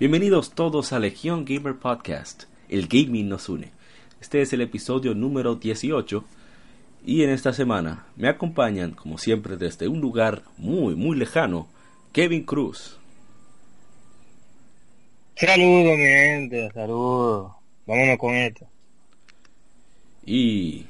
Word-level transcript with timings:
Bienvenidos 0.00 0.54
todos 0.54 0.94
a 0.94 0.98
Legión 0.98 1.44
Gamer 1.44 1.76
Podcast. 1.76 2.44
El 2.70 2.88
gaming 2.88 3.28
nos 3.28 3.50
une. 3.50 3.70
Este 4.18 4.40
es 4.40 4.50
el 4.54 4.62
episodio 4.62 5.14
número 5.14 5.56
18 5.56 6.24
y 7.04 7.22
en 7.22 7.28
esta 7.28 7.52
semana 7.52 8.06
me 8.16 8.26
acompañan, 8.26 8.92
como 8.92 9.18
siempre, 9.18 9.58
desde 9.58 9.88
un 9.88 10.00
lugar 10.00 10.40
muy, 10.56 10.94
muy 10.94 11.18
lejano, 11.18 11.68
Kevin 12.14 12.44
Cruz. 12.44 12.98
Saludos, 15.36 15.98
mi 15.98 16.06
gente, 16.06 16.70
saludos. 16.72 17.52
Vámonos 17.86 18.16
con 18.16 18.34
esto. 18.36 18.66
Y 20.24 20.86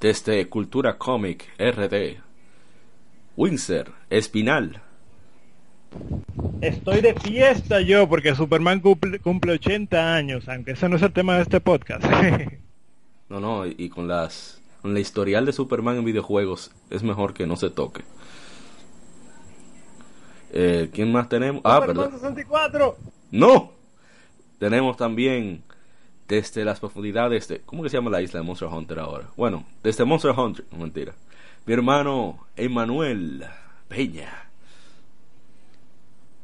desde 0.00 0.48
Cultura 0.48 0.98
Comic 0.98 1.46
RD, 1.56 2.16
Windsor 3.36 3.92
Espinal. 4.10 4.82
Estoy 6.60 7.00
de 7.00 7.14
fiesta 7.14 7.80
yo 7.80 8.08
porque 8.08 8.34
Superman 8.34 8.80
cumple, 8.80 9.18
cumple 9.18 9.52
80 9.52 10.14
años, 10.14 10.48
aunque 10.48 10.72
ese 10.72 10.88
no 10.88 10.96
es 10.96 11.02
el 11.02 11.12
tema 11.12 11.36
de 11.36 11.42
este 11.42 11.60
podcast. 11.60 12.04
no, 13.28 13.40
no, 13.40 13.66
y 13.66 13.88
con 13.88 14.08
las 14.08 14.60
con 14.82 14.94
la 14.94 15.00
historial 15.00 15.44
de 15.44 15.52
Superman 15.52 15.98
en 15.98 16.04
videojuegos 16.04 16.70
es 16.90 17.02
mejor 17.02 17.34
que 17.34 17.46
no 17.46 17.56
se 17.56 17.70
toque. 17.70 18.02
Eh, 20.52 20.90
¿Quién 20.92 21.12
más 21.12 21.28
tenemos? 21.28 21.62
Ah, 21.64 21.80
perdón. 21.80 22.12
64. 22.12 22.96
No. 23.30 23.72
Tenemos 24.58 24.96
también 24.96 25.62
desde 26.28 26.64
las 26.64 26.80
profundidades 26.80 27.48
de 27.48 27.60
¿cómo 27.60 27.82
que 27.82 27.88
se 27.88 27.96
llama 27.96 28.10
la 28.10 28.22
isla 28.22 28.40
de 28.40 28.46
Monster 28.46 28.68
Hunter 28.68 28.98
ahora? 28.98 29.26
Bueno, 29.36 29.64
desde 29.82 30.04
Monster 30.04 30.32
Hunter, 30.32 30.64
mentira. 30.76 31.14
Mi 31.66 31.74
hermano 31.74 32.46
Emanuel 32.56 33.44
Peña. 33.88 34.49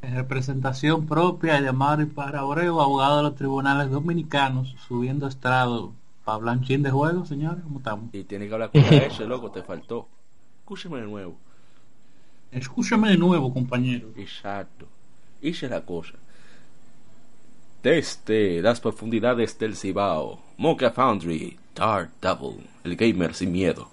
En 0.07 0.15
representación 0.15 1.05
propia 1.05 1.61
de 1.61 1.73
Mario 1.73 2.09
para 2.15 2.39
Abreu, 2.39 2.81
abogado 2.81 3.17
de 3.17 3.23
los 3.25 3.35
tribunales 3.35 3.91
dominicanos, 3.91 4.77
subiendo 4.87 5.27
estrado 5.27 5.95
para 6.25 6.37
hablar 6.37 6.61
chin 6.61 6.85
de 6.85 6.93
juego, 6.93 7.27
señores, 7.27 7.65
¿cómo 7.65 7.79
estamos? 7.79 8.15
Y 8.15 8.23
tiene 8.23 8.47
que 8.47 8.55
hablar 8.55 8.71
con 8.71 8.83
ese, 8.83 9.27
loco, 9.27 9.51
te 9.51 9.65
faltó. 9.65 10.07
Escúchame 10.61 11.01
de 11.01 11.07
nuevo. 11.07 11.37
Escúchame 12.53 13.09
de 13.09 13.17
nuevo, 13.19 13.53
compañero. 13.53 14.11
Exacto. 14.17 14.87
Hice 15.43 15.69
la 15.69 15.81
cosa. 15.81 16.15
Desde 17.83 18.62
las 18.62 18.81
profundidades 18.81 19.59
del 19.59 19.75
Cibao, 19.75 20.39
Mocha 20.57 20.93
Foundry, 20.93 21.59
Dark 21.75 22.12
Double, 22.23 22.65
el 22.84 22.95
gamer 22.95 23.34
sin 23.34 23.51
miedo. 23.51 23.91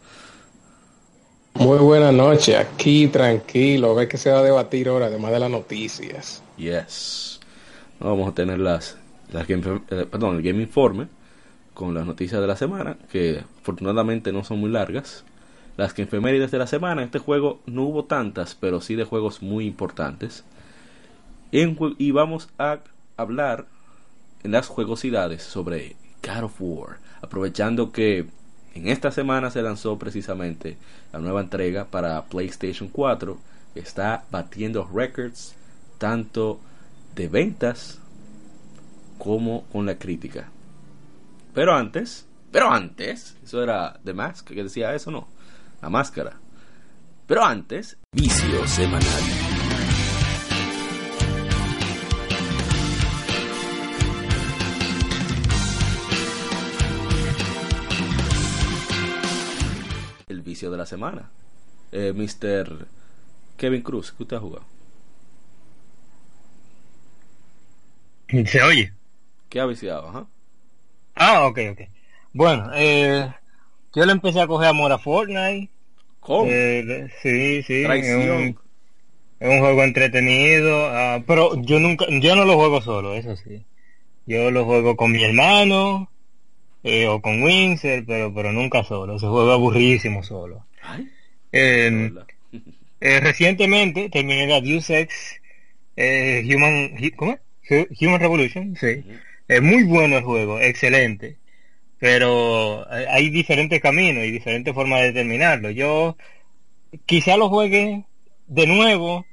Muy 1.56 1.78
buena 1.78 2.12
noche, 2.12 2.58
aquí 2.58 3.08
tranquilo, 3.08 3.94
ve 3.94 4.08
que 4.08 4.18
se 4.18 4.32
va 4.32 4.40
a 4.40 4.44
debatir 4.44 4.88
ahora, 4.88 5.06
además 5.06 5.32
de 5.32 5.40
las 5.40 5.52
noticias. 5.52 6.44
Yes. 6.58 7.40
Vamos 8.00 8.28
a 8.30 8.34
tener 8.34 8.60
las, 8.60 8.98
las 9.32 9.48
game, 9.48 9.82
eh, 9.90 10.06
perdón, 10.10 10.38
el 10.38 10.42
Game 10.42 10.62
Informe 10.62 11.08
con 11.74 11.94
las 11.94 12.06
noticias 12.06 12.42
de 12.42 12.48
la 12.48 12.56
semana, 12.56 12.98
que 13.12 13.44
afortunadamente 13.62 14.34
no 14.34 14.44
son 14.44 14.60
muy 14.60 14.72
largas. 14.72 15.24
Las 15.78 15.94
que 15.94 16.04
efemérides 16.04 16.52
de 16.52 16.58
la 16.60 16.68
semana, 16.68 17.04
este 17.04 17.20
juego 17.20 17.60
no 17.66 17.84
hubo 17.84 18.06
tantas, 18.06 18.56
pero 18.56 18.82
sí 18.82 18.96
de 18.96 19.06
juegos 19.06 19.42
muy 19.42 19.66
importantes. 19.66 20.44
y 21.52 22.12
vamos 22.12 22.50
a 22.58 22.80
hablar 23.16 23.68
en 24.44 24.52
las 24.52 24.68
juegosidades 24.68 25.44
sobre 25.44 25.96
God 26.24 26.44
of 26.46 26.56
War, 26.60 26.98
aprovechando 27.22 27.92
que 27.92 28.26
en 28.76 28.88
esta 28.88 29.12
semana 29.12 29.52
se 29.52 29.62
lanzó 29.62 29.98
precisamente 29.98 30.78
la 31.12 31.20
nueva 31.20 31.42
entrega 31.42 31.86
para 31.86 32.24
PlayStation 32.26 32.90
4. 32.90 33.38
Que 33.74 33.80
está 33.80 34.26
batiendo 34.30 34.88
records 34.94 35.56
tanto 35.98 36.60
de 37.16 37.28
ventas 37.28 38.00
como 39.18 39.64
con 39.66 39.86
la 39.86 39.98
crítica. 39.98 40.50
Pero 41.54 41.74
antes, 41.74 42.28
pero 42.52 42.72
antes, 42.72 43.36
eso 43.44 43.64
era 43.64 44.00
The 44.04 44.14
Mask 44.14 44.48
que 44.48 44.64
decía 44.64 44.94
eso, 44.94 45.12
no, 45.12 45.28
la 45.82 45.90
máscara. 45.90 46.34
Pero 47.26 47.44
antes, 47.44 47.98
vicio 48.12 48.68
semanal. 48.68 49.43
De 60.72 60.78
la 60.78 60.86
semana. 60.86 61.30
Eh, 61.92 62.14
Mr. 62.14 62.88
Kevin 63.58 63.82
Cruz, 63.82 64.12
¿qué 64.12 64.24
usted 64.24 64.38
ha 64.38 64.40
jugado? 64.40 64.66
Se 68.46 68.62
oye. 68.64 68.92
¿Qué 69.50 69.60
ha 69.60 69.66
viciado? 69.66 70.28
Ah, 71.16 71.46
ok, 71.46 71.60
ok. 71.72 71.82
Bueno, 72.34 72.72
eh, 72.74 73.32
yo 73.94 74.06
le 74.06 74.12
empecé 74.12 74.42
a 74.42 74.48
coger 74.48 74.70
amor 74.70 74.92
a 74.92 74.98
Fortnite. 74.98 75.70
¿Cómo? 76.20 76.50
Eh, 76.50 77.12
sí, 77.22 77.62
sí. 77.62 77.84
Es 77.84 78.16
un, 78.16 78.58
un, 79.40 79.60
juego 79.60 79.84
entretenido, 79.84 80.88
ah, 80.88 81.22
pero 81.28 81.62
yo 81.62 81.80
nunca, 81.80 82.06
yo 82.10 82.36
no 82.36 82.46
lo 82.46 82.56
juego 82.56 82.82
solo, 82.82 83.14
eso 83.14 83.36
sí. 83.36 83.64
Yo 84.26 84.50
lo 84.50 84.66
juego 84.66 84.96
con 84.96 85.12
mi 85.12 85.24
hermano, 85.24 86.10
eh, 86.84 87.08
o 87.08 87.22
con 87.22 87.42
Windsor, 87.42 88.04
pero, 88.06 88.34
pero 88.34 88.52
nunca 88.52 88.84
solo. 88.84 89.16
Ese 89.16 89.28
juego 89.28 89.52
aburridísimo 89.52 90.24
solo. 90.24 90.66
Eh, 93.06 93.20
recientemente 93.20 94.10
terminé 94.10 94.48
la 94.48 94.62
Deus 94.62 94.90
Ex 94.90 95.42
eh, 95.98 96.42
Human, 96.46 96.96
¿cómo? 97.18 97.38
Human 98.00 98.20
Revolution, 98.22 98.78
sí. 98.78 99.04
Es 99.46 99.62
muy 99.62 99.84
bueno 99.84 100.18
el 100.18 100.24
juego, 100.24 100.60
excelente. 100.62 101.36
Pero 102.00 102.88
hay 102.90 103.30
diferentes 103.30 103.82
caminos 103.82 104.24
y 104.24 104.32
diferentes 104.32 104.74
formas 104.74 105.02
de 105.02 105.12
terminarlo. 105.12 105.70
Yo 105.72 106.16
quizá 107.06 107.36
lo 107.36 107.50
juegue 107.50 108.06
de 108.48 108.68
nuevo. 108.68 109.26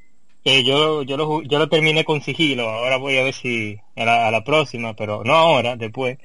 yo, 0.44 1.05
yo, 1.05 1.16
lo, 1.16 1.43
yo 1.43 1.59
lo 1.60 1.69
terminé 1.69 2.05
con 2.05 2.22
sigilo. 2.22 2.69
Ahora 2.69 2.97
voy 2.97 3.19
a 3.19 3.22
ver 3.22 3.34
si 3.34 3.78
a 3.94 4.33
la 4.33 4.43
próxima, 4.43 4.94
pero 4.94 5.22
no 5.25 5.34
ahora, 5.34 5.77
después 5.77 6.19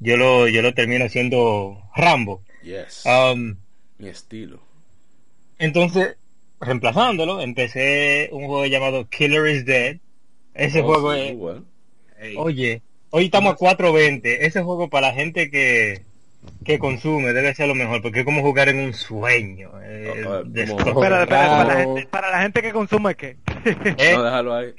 yo 0.00 0.16
lo, 0.16 0.48
yo 0.48 0.62
lo 0.62 0.74
termino 0.74 1.04
haciendo 1.04 1.82
Rambo. 1.94 2.42
Yes. 2.62 3.04
Um, 3.06 3.56
Mi 3.98 4.08
estilo. 4.08 4.60
Entonces, 5.58 6.16
reemplazándolo, 6.58 7.40
empecé 7.40 8.30
un 8.32 8.46
juego 8.46 8.66
llamado 8.66 9.08
Killer 9.08 9.46
is 9.54 9.64
Dead. 9.64 9.98
Ese 10.54 10.80
oh, 10.80 10.84
juego 10.84 11.12
es... 11.12 11.36
Oye, 12.36 12.82
hoy 13.10 13.26
estamos 13.26 13.52
a 13.52 13.56
420. 13.56 14.46
Ese 14.46 14.62
juego 14.62 14.88
para 14.88 15.08
la 15.08 15.14
gente 15.14 15.50
que, 15.50 16.02
que 16.64 16.78
consume 16.78 17.32
debe 17.32 17.54
ser 17.54 17.68
lo 17.68 17.74
mejor, 17.74 18.02
porque 18.02 18.20
es 18.20 18.24
como 18.24 18.42
jugar 18.42 18.68
en 18.68 18.78
un 18.78 18.94
sueño. 18.94 19.70
Eh, 19.82 20.24
espera, 20.54 21.26
para, 21.26 21.64
la 21.64 21.76
gente, 21.76 22.08
para 22.10 22.30
la 22.30 22.42
gente 22.42 22.62
que 22.62 22.72
consume, 22.72 23.14
¿qué? 23.14 23.36
¿Eh? 23.64 24.14
No, 24.14 24.22
déjalo 24.22 24.54
ahí. 24.54 24.74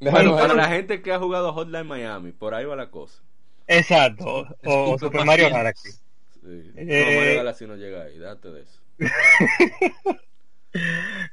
bueno, 0.00 0.36
para 0.36 0.54
la 0.54 0.68
gente 0.68 1.02
que 1.02 1.12
ha 1.12 1.18
jugado 1.18 1.52
Hotline 1.52 1.86
Miami, 1.86 2.32
por 2.32 2.54
ahí 2.54 2.64
va 2.64 2.76
la 2.76 2.90
cosa. 2.90 3.22
Exacto, 3.68 4.46
o, 4.64 4.98
Super 4.98 5.24
Mario 5.24 5.50
Galaxy. 5.50 5.90
Sí. 5.90 6.72
Eh, 6.76 7.16
Mario 7.16 7.36
Galaxy 7.36 7.66
no 7.66 7.76
llega 7.76 8.02
ahí, 8.04 8.18
date 8.18 8.50
de 8.50 8.62
eso. 8.62 8.80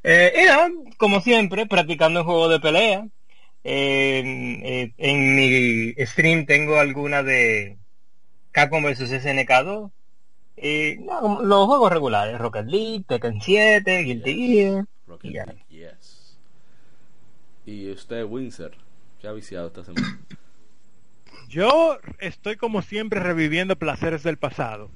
eh, 0.03 0.33
era, 0.35 0.69
como 0.97 1.21
siempre, 1.21 1.65
practicando 1.65 2.19
un 2.19 2.25
juego 2.25 2.49
de 2.49 2.59
pelea. 2.59 3.07
Eh, 3.63 4.93
en 4.97 5.35
mi 5.35 5.93
stream 6.05 6.45
tengo 6.45 6.77
alguna 6.77 7.23
de 7.23 7.77
Capcom 8.51 8.83
vs 8.83 9.09
SNK 9.23 9.63
2. 9.63 9.91
Y 10.57 10.97
no, 10.99 11.41
los 11.41 11.65
juegos 11.65 11.91
regulares, 11.91 12.37
Rocket 12.37 12.65
League, 12.67 13.05
Tekken 13.07 13.41
7, 13.41 14.03
Guilty 14.03 14.35
Gear. 14.35 14.85
Rocket 15.07 15.31
League, 15.31 15.65
yes. 15.69 16.37
Y 17.65 17.91
usted, 17.91 18.25
Windsor, 18.25 18.73
¿qué 19.19 19.27
ha 19.27 19.31
viciado 19.31 19.67
esta 19.67 19.83
semana? 19.83 20.19
Yo 21.50 21.97
estoy 22.19 22.56
como 22.56 22.81
siempre 22.81 23.19
reviviendo 23.19 23.75
placeres 23.75 24.24
del 24.24 24.38
pasado. 24.38 24.89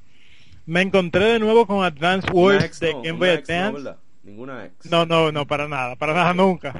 Me 0.66 0.82
encontré 0.82 1.26
de 1.26 1.40
nuevo 1.40 1.66
con 1.66 1.84
Advance 1.84 2.30
Wars 2.32 2.80
de 2.80 2.94
Game 2.94 3.14
Boy 3.14 3.30
Advance. 3.30 3.82
No, 3.82 3.98
Ninguna 4.24 4.66
ex. 4.66 4.86
No, 4.90 5.06
no, 5.06 5.32
no, 5.32 5.48
para 5.48 5.68
nada, 5.68 5.96
para 5.96 6.14
nada 6.14 6.34
nunca. 6.34 6.74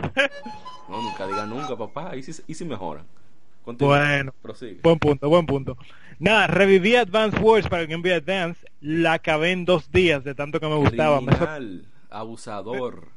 no, 0.90 1.02
nunca 1.02 1.26
diga 1.26 1.46
nunca, 1.46 1.76
papá. 1.76 2.16
Y 2.16 2.24
si, 2.24 2.42
y 2.48 2.54
si 2.54 2.66
mejora. 2.66 3.04
Bueno, 3.78 4.34
buen 4.82 5.00
punto, 5.00 5.30
buen 5.30 5.46
punto. 5.46 5.78
Nada, 6.18 6.48
reviví 6.48 6.96
Advance 6.96 7.38
Wars 7.38 7.68
para 7.68 7.84
el 7.84 7.88
Game 7.88 8.02
Boy 8.02 8.12
Advance, 8.12 8.66
la 8.82 9.14
acabé 9.14 9.52
en 9.52 9.66
dos 9.66 9.92
días 9.92 10.24
de 10.24 10.36
tanto 10.36 10.60
que 10.60 10.68
me 10.68 10.76
gustaba. 10.76 11.20
Criminal, 11.20 11.86
abusador. 12.10 13.08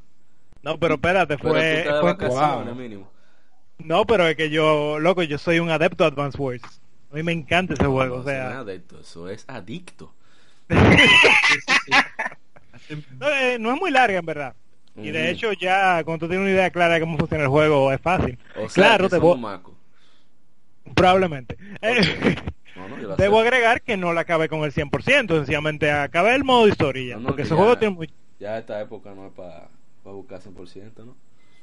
No, 0.62 0.78
pero 0.78 0.94
espérate, 0.94 1.38
fue... 1.38 1.84
fue... 2.00 2.16
No, 3.84 4.06
pero 4.06 4.26
es 4.26 4.36
que 4.36 4.50
yo, 4.50 4.98
loco, 4.98 5.22
yo 5.22 5.38
soy 5.38 5.58
un 5.58 5.70
adepto 5.70 6.04
a 6.04 6.08
Advance 6.08 6.38
Wars. 6.38 6.62
A 7.10 7.14
mí 7.14 7.22
me 7.22 7.32
encanta 7.32 7.74
ese 7.74 7.84
juego, 7.84 8.16
o 8.16 8.24
sea... 8.24 8.60
adepto, 8.60 9.00
eso 9.00 9.28
es 9.28 9.44
adicto. 9.48 10.12
Eh, 13.20 13.56
no, 13.58 13.72
es 13.72 13.80
muy 13.80 13.90
larga, 13.90 14.18
en 14.18 14.26
verdad. 14.26 14.54
Y 14.96 15.10
de 15.10 15.30
hecho 15.30 15.52
ya, 15.52 16.02
cuando 16.04 16.26
tú 16.26 16.30
tienes 16.30 16.44
una 16.44 16.52
idea 16.52 16.70
clara 16.70 16.94
de 16.94 17.00
cómo 17.00 17.16
funciona 17.16 17.44
el 17.44 17.48
juego, 17.48 17.90
es 17.92 18.00
fácil. 18.00 18.38
claro, 18.74 19.08
te 19.08 19.18
voy... 19.18 19.38
Probablemente. 20.94 21.56
Debo 23.16 23.40
agregar 23.40 23.80
que 23.82 23.96
no 23.96 24.12
la 24.12 24.22
acabé 24.22 24.48
con 24.48 24.64
el 24.64 24.72
100%, 24.72 25.28
sencillamente 25.28 25.90
acabé 25.90 26.34
el 26.34 26.44
modo 26.44 26.68
historia. 26.68 27.18
porque 27.24 27.42
ese 27.42 27.54
juego 27.54 27.78
tiene 27.78 27.94
muy... 27.94 28.10
Ya 28.38 28.58
esta 28.58 28.80
época 28.80 29.14
no 29.14 29.28
es 29.28 29.32
para 29.32 29.68
buscar 30.04 30.40
100%, 30.40 31.04
¿no? 31.04 31.16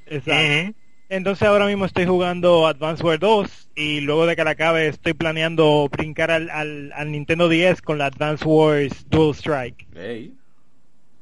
Exacto. 0.08 0.80
Entonces 1.10 1.48
ahora 1.48 1.66
mismo 1.66 1.86
estoy 1.86 2.06
jugando 2.06 2.68
Advance 2.68 3.04
Wars 3.04 3.20
2 3.20 3.70
y 3.76 4.02
luego 4.02 4.28
de 4.28 4.36
que 4.36 4.44
la 4.44 4.52
acabe 4.52 4.88
estoy 4.88 5.14
planeando 5.14 5.90
brincar 5.92 6.30
al, 6.30 6.52
al, 6.52 7.12
Nintendo 7.12 7.50
10 7.50 7.82
con 7.82 7.98
la 7.98 8.06
Advance 8.06 8.46
Wars 8.46 9.06
Dual 9.10 9.34
Strike. 9.34 9.88
Hey, 9.96 10.36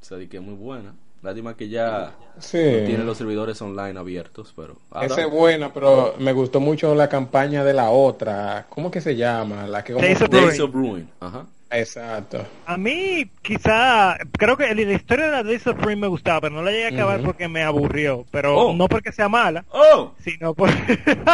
esa 0.01 0.18
que 0.28 0.38
es 0.38 0.44
muy 0.44 0.56
buena. 0.56 0.94
Lástima 1.24 1.56
que 1.56 1.69
ya 1.69 2.16
tiene 2.51 3.04
los 3.06 3.18
servidores 3.18 3.62
online 3.62 3.98
abiertos, 3.98 4.54
pero... 4.56 4.75
Esa 5.01 5.22
es 5.22 5.31
buena, 5.31 5.74
pero 5.74 6.16
me 6.19 6.33
gustó 6.33 6.60
mucho 6.60 6.94
la 6.94 7.07
campaña 7.07 7.63
de 7.63 7.74
la 7.74 7.90
otra. 7.90 8.66
¿Cómo 8.69 8.92
que 8.92 9.00
se 9.00 9.16
llama? 9.16 9.68
La 9.68 9.86
que 9.86 9.94
Days, 9.94 10.22
of, 10.60 10.74
Ruin. 10.74 11.10
Ajá. 11.22 11.48
Exacto. 11.69 12.46
A 12.66 12.78
mí, 12.78 13.30
quizá, 13.42 14.18
creo 14.34 14.58
que 14.58 14.74
la 14.74 14.94
historia 14.94 15.25
de 15.25 15.31
la 15.31 15.44
Days 15.44 15.68
of 15.68 15.81
Ruin 15.81 16.00
me 16.00 16.08
gustaba, 16.08 16.42
pero 16.42 16.56
no 16.56 16.62
la 16.62 16.72
llegué 16.72 16.86
a 16.86 16.90
acabar 16.90 17.22
porque 17.22 17.48
me 17.48 17.64
aburrió. 17.64 18.25
Pero 18.31 18.58
oh. 18.58 18.74
no 18.74 18.88
porque 18.88 19.12
sea 19.12 19.30
mala, 19.30 19.66
oh. 19.69 20.14
sino, 20.19 20.54
por... 20.54 20.69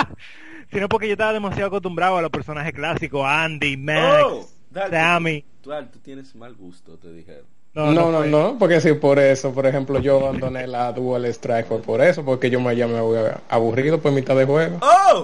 sino 0.72 0.90
porque 0.90 1.08
yo 1.08 1.14
estaba 1.14 1.34
demasiado 1.34 1.68
acostumbrado 1.68 2.18
a 2.18 2.22
los 2.22 2.32
personajes 2.32 2.74
clásicos, 2.74 3.26
Andy, 3.26 3.78
Max, 3.78 4.24
oh, 4.24 4.50
Sammy. 4.90 5.46
tú 5.62 6.00
tienes 6.02 6.36
mal 6.36 6.56
gusto, 6.56 6.98
te 6.98 7.12
dijeron. 7.12 7.46
No, 7.76 7.92
no, 7.92 8.24
no, 8.24 8.56
porque 8.60 8.80
si 8.82 8.94
por 8.94 9.18
eso, 9.18 9.52
por 9.52 9.66
ejemplo, 9.66 10.00
yo 10.00 10.20
abandoné 10.20 10.68
la 10.68 10.92
Dual 10.94 11.26
Strike 11.26 11.66
fue 11.66 11.82
por 11.82 12.02
eso, 12.02 12.24
porque 12.24 12.52
yo 12.52 12.62
me 12.62 12.76
ya 12.76 12.88
me 12.88 13.02
voy 13.02 13.18
aburrido 13.50 14.00
por 14.00 14.12
mitad 14.12 14.36
de 14.36 14.46
juego. 14.46 14.78
¡Oh! 14.82 15.24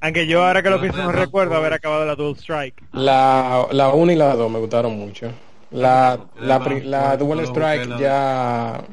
Aunque 0.00 0.26
yo 0.26 0.44
ahora 0.44 0.62
que 0.62 0.70
lo 0.70 0.80
pienso 0.80 1.02
no 1.02 1.12
recuerdo 1.12 1.56
haber 1.56 1.72
acabado 1.72 2.06
la 2.06 2.14
Dual 2.14 2.36
Strike. 2.36 2.82
La, 2.92 3.66
la 3.72 3.88
1 3.88 4.12
y 4.12 4.16
la 4.16 4.34
2 4.36 4.50
me 4.50 4.58
gustaron 4.58 4.96
mucho. 4.96 5.32
La, 5.70 6.18
la, 6.40 6.58
la, 6.84 7.16
Dual 7.16 7.40
Strike 7.40 7.98
ya, 7.98 8.84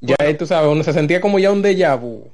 ya 0.00 0.16
tú 0.38 0.46
sabes, 0.46 0.70
uno 0.70 0.82
se 0.82 0.92
sentía 0.92 1.20
como 1.20 1.38
ya 1.38 1.52
un 1.52 1.62
déjà 1.62 1.98
vu. 1.98 2.30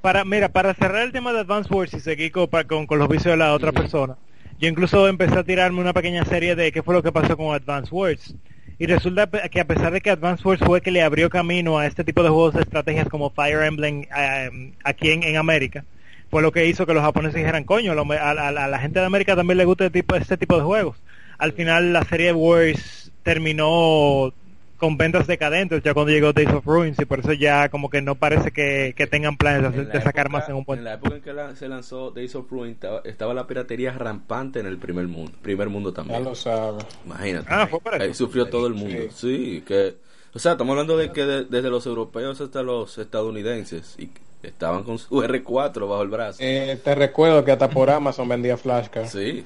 Para, 0.00 0.24
mira, 0.24 0.48
para 0.48 0.74
cerrar 0.74 1.02
el 1.02 1.12
tema 1.12 1.32
de 1.32 1.40
Advance 1.40 1.72
Wars 1.72 1.92
y 1.94 2.00
seguir 2.00 2.32
con, 2.32 2.46
con, 2.86 2.98
los 2.98 3.08
vicios 3.08 3.32
de 3.32 3.36
la 3.36 3.54
otra 3.54 3.72
persona, 3.72 4.16
yo 4.58 4.68
incluso 4.68 5.08
empecé 5.08 5.38
a 5.38 5.44
tirarme 5.44 5.80
una 5.80 5.92
pequeña 5.92 6.24
serie 6.24 6.54
de 6.54 6.72
qué 6.72 6.82
fue 6.82 6.94
lo 6.94 7.02
que 7.02 7.12
pasó 7.12 7.36
con 7.36 7.54
Advance 7.54 7.94
Wars. 7.94 8.34
Y 8.78 8.86
resulta 8.86 9.28
que 9.28 9.60
a 9.60 9.66
pesar 9.66 9.92
de 9.92 10.00
que 10.00 10.10
Advance 10.10 10.46
Wars 10.46 10.60
fue 10.64 10.80
que 10.80 10.90
le 10.90 11.02
abrió 11.02 11.30
camino 11.30 11.78
a 11.78 11.86
este 11.86 12.04
tipo 12.04 12.22
de 12.22 12.30
juegos 12.30 12.54
de 12.54 12.62
estrategias 12.62 13.08
como 13.08 13.30
Fire 13.30 13.62
Emblem 13.62 14.06
eh, 14.16 14.72
aquí 14.84 15.10
en, 15.10 15.36
América, 15.36 15.84
fue 16.32 16.40
lo 16.40 16.50
que 16.50 16.64
hizo 16.66 16.86
que 16.86 16.94
los 16.94 17.02
japoneses 17.02 17.34
dijeran, 17.34 17.64
coño, 17.64 17.92
a, 17.92 18.34
la 18.34 18.78
gente 18.78 19.00
de 19.00 19.04
América 19.04 19.36
también 19.36 19.58
le 19.58 19.66
gusta 19.66 19.84
este 19.84 20.00
tipo, 20.00 20.16
este 20.16 20.38
tipo 20.38 20.56
de 20.56 20.62
juegos. 20.62 20.96
Al 21.36 21.52
final 21.52 21.92
la 21.92 22.04
serie 22.04 22.32
Wars 22.32 23.12
terminó 23.22 24.32
con 24.78 24.96
ventas 24.96 25.26
decadentes 25.26 25.82
ya 25.82 25.92
cuando 25.92 26.10
llegó 26.10 26.32
Days 26.32 26.48
of 26.48 26.64
Ruins 26.64 26.98
y 26.98 27.04
por 27.04 27.20
eso 27.20 27.34
ya 27.34 27.68
como 27.68 27.90
que 27.90 28.00
no 28.00 28.14
parece 28.14 28.50
que, 28.50 28.94
tengan 29.10 29.36
planes 29.36 29.76
de, 29.92 30.00
sacar 30.00 30.30
más 30.30 30.48
en 30.48 30.54
un 30.54 30.64
punto. 30.64 30.78
En 30.78 30.84
la 30.84 30.94
época 30.94 31.16
en 31.16 31.20
que 31.20 31.56
se 31.56 31.68
lanzó 31.68 32.10
Days 32.12 32.34
of 32.34 32.50
Ruins 32.50 32.78
estaba, 33.04 33.34
la 33.34 33.46
piratería 33.46 33.92
rampante 33.92 34.58
en 34.58 34.64
el 34.64 34.78
primer 34.78 35.08
mundo, 35.08 35.32
primer 35.42 35.68
mundo 35.68 35.92
también. 35.92 36.18
Ya 36.18 36.24
lo 36.24 36.34
sabe. 36.34 36.78
Imagínate. 37.04 37.46
Ah, 37.50 37.66
fue 37.66 37.78
para 37.78 38.02
Ahí 38.02 38.14
sufrió 38.14 38.46
todo 38.46 38.66
el 38.68 38.72
mundo. 38.72 39.02
Sí. 39.10 39.62
que 39.66 39.96
o 40.34 40.38
sea, 40.38 40.52
estamos 40.52 40.72
hablando 40.72 40.96
de 40.96 41.12
que 41.12 41.24
desde 41.24 41.70
los 41.70 41.84
europeos 41.86 42.40
hasta 42.40 42.62
los 42.62 42.96
estadounidenses 42.98 43.96
y 43.98 44.10
estaban 44.42 44.82
con 44.82 44.98
su 44.98 45.14
R4 45.16 45.88
bajo 45.88 46.02
el 46.02 46.08
brazo. 46.08 46.38
Eh, 46.40 46.80
te 46.82 46.94
recuerdo 46.94 47.44
que 47.44 47.52
hasta 47.52 47.68
por 47.68 47.90
Amazon 47.90 48.28
vendía 48.28 48.56
flashcards. 48.56 49.12
Sí. 49.12 49.44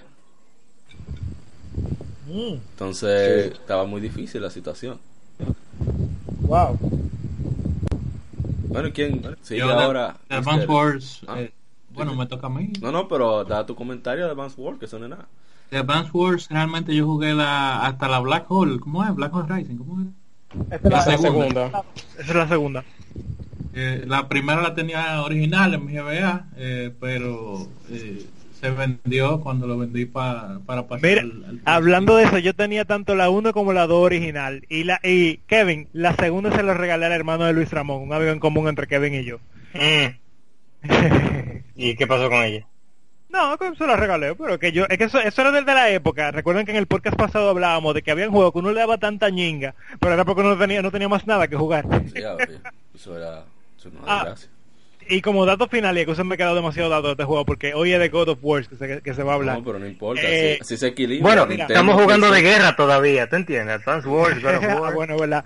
Mm. 2.29 2.55
Entonces 2.71 3.53
estaba 3.53 3.85
muy 3.85 4.01
difícil 4.01 4.43
la 4.43 4.51
situación. 4.51 4.99
Wow. 6.43 6.79
Bueno, 8.69 8.91
¿quién 8.93 9.37
sigue 9.43 9.63
ahora? 9.63 10.17
Advance 10.29 10.67
Wars. 10.67 11.21
Ah. 11.27 11.41
Eh, 11.41 11.53
bueno, 11.91 12.15
me 12.15 12.27
toca 12.27 12.47
a 12.47 12.51
mí. 12.51 12.73
No, 12.81 12.93
no, 12.93 13.09
pero 13.09 13.43
da 13.45 13.65
tu 13.65 13.75
comentario 13.75 14.27
de 14.27 14.31
Advance 14.31 14.61
Wars, 14.61 14.79
que 14.79 14.85
eso 14.85 14.99
no 14.99 15.07
es 15.07 15.11
nada. 15.11 15.27
De 15.71 15.79
Advance 15.79 16.11
Wars, 16.13 16.49
realmente 16.49 16.95
yo 16.95 17.07
jugué 17.07 17.35
la, 17.35 17.85
hasta 17.85 18.07
la 18.07 18.21
Black 18.21 18.45
Hole. 18.49 18.79
¿Cómo 18.79 19.03
es? 19.03 19.15
Black 19.15 19.35
Hole 19.35 19.47
Rising, 19.49 19.77
¿cómo 19.79 20.03
es? 20.03 20.09
Esta 20.71 20.89
es 20.89 21.07
la, 21.07 21.19
segunda. 21.19 21.85
Esa 22.19 22.31
es 22.31 22.35
la 22.35 22.49
segunda. 22.49 22.85
Eh, 23.75 24.05
la 24.07 24.29
primera 24.29 24.63
la 24.63 24.75
tenía 24.75 25.23
original 25.23 25.75
en 25.75 25.85
mi 25.85 25.93
GBA, 25.93 26.47
eh, 26.57 26.91
pero 26.99 27.69
eh, 27.91 28.25
se 28.59 28.71
vendió 28.71 29.41
cuando 29.41 29.67
lo 29.67 29.77
vendí 29.77 30.07
para 30.07 30.61
pasar 30.65 31.01
Mira, 31.03 31.25
hablando 31.65 32.17
de 32.17 32.25
eso, 32.25 32.39
yo 32.39 32.55
tenía 32.55 32.87
tanto 32.87 33.15
la 33.15 33.29
1 33.29 33.53
como 33.53 33.75
la 33.75 33.87
2 33.87 34.05
original. 34.05 34.65
Y 34.69 34.85
la 34.85 34.99
y 35.03 35.39
Kevin, 35.47 35.89
la 35.93 36.15
segunda 36.15 36.57
se 36.57 36.63
la 36.63 36.73
regalé 36.75 37.07
al 37.07 37.13
hermano 37.13 37.45
de 37.45 37.53
Luis 37.53 37.71
Ramón, 37.71 38.03
un 38.03 38.13
amigo 38.13 38.31
en 38.31 38.41
común 38.41 38.69
entre 38.69 38.87
Kevin 38.87 39.15
y 39.15 39.25
yo. 39.25 39.41
Mm. 39.75 40.87
¿Y 41.77 41.97
qué 41.97 42.07
pasó 42.07 42.31
con 42.31 42.43
ella? 42.45 42.67
No, 43.29 43.57
se 43.77 43.87
la 43.87 43.97
regalé, 43.97 44.35
pero 44.35 44.59
que 44.59 44.73
yo, 44.73 44.87
es 44.89 44.99
que 44.99 45.05
eso, 45.05 45.19
eso 45.21 45.41
era 45.43 45.51
desde 45.51 45.75
la 45.75 45.91
época. 45.91 46.31
Recuerden 46.31 46.65
que 46.65 46.73
en 46.73 46.79
el 46.79 46.87
podcast 46.87 47.17
pasado 47.17 47.51
hablábamos 47.51 47.95
de 47.95 48.03
que 48.03 48.11
había 48.11 48.27
un 48.29 48.35
juego 48.35 48.53
que 48.53 48.59
uno 48.61 48.73
le 48.73 48.81
daba 48.81 48.99
tanta 48.99 49.31
ñinga, 49.31 49.75
pero 50.01 50.15
era 50.15 50.25
porque 50.25 50.43
no 50.43 50.57
tenía, 50.57 50.81
no 50.81 50.91
tenía 50.91 51.09
más 51.09 51.27
nada 51.27 51.49
que 51.49 51.57
jugar. 51.57 51.87
Sí, 52.13 52.23
eso 52.95 53.17
era, 53.17 53.45
eso 53.77 53.91
no 53.91 54.01
ah, 54.07 54.35
y 55.09 55.21
como 55.21 55.47
dato 55.47 55.69
final, 55.69 55.97
y 55.99 56.05
que 56.05 56.25
me 56.25 56.35
he 56.35 56.39
quedado 56.39 56.55
demasiado 56.55 56.89
dato 56.89 57.07
de 57.09 57.13
este 57.13 57.25
juego, 57.25 57.45
porque 57.45 57.75
hoy 57.75 57.93
es 57.93 58.01
de 58.01 58.09
God 58.09 58.31
of 58.31 58.39
War 58.43 58.67
que 58.67 58.77
se, 58.77 59.01
que 59.03 59.15
se 59.15 59.23
va 59.23 59.33
a 59.33 59.37
hablar. 59.37 59.59
No, 59.59 59.65
pero 59.65 59.79
no 59.79 59.87
importa, 59.87 60.23
eh, 60.25 60.59
si, 60.63 60.77
se 60.77 60.89
equilibra. 60.89 61.45
Bueno, 61.45 61.65
estamos 61.65 62.01
jugando 62.01 62.31
de 62.31 62.43
guerra 62.43 62.77
todavía, 62.77 63.29
¿te 63.29 63.37
entiendes? 63.37 63.77
Advance 63.77 64.09
Wars, 64.09 64.43
God 64.43 64.57
of 64.57 64.65
War. 64.81 64.95
bueno, 64.95 65.17
verdad. 65.17 65.45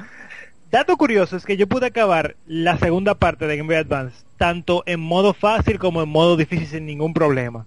Dato 0.71 0.97
curioso 0.97 1.37
es 1.37 1.45
que 1.45 1.57
yo 1.57 1.67
pude 1.67 1.87
acabar 1.87 2.37
la 2.47 2.79
segunda 2.79 3.17
parte 3.17 3.47
de 3.47 3.57
Game 3.57 3.67
Boy 3.67 3.77
Advance, 3.77 4.25
tanto 4.41 4.83
en 4.87 5.01
modo 5.01 5.35
fácil 5.35 5.79
como 5.79 6.03
en 6.03 6.09
modo 6.09 6.35
difícil 6.35 6.67
sin 6.67 6.87
ningún 6.87 7.13
problema. 7.13 7.67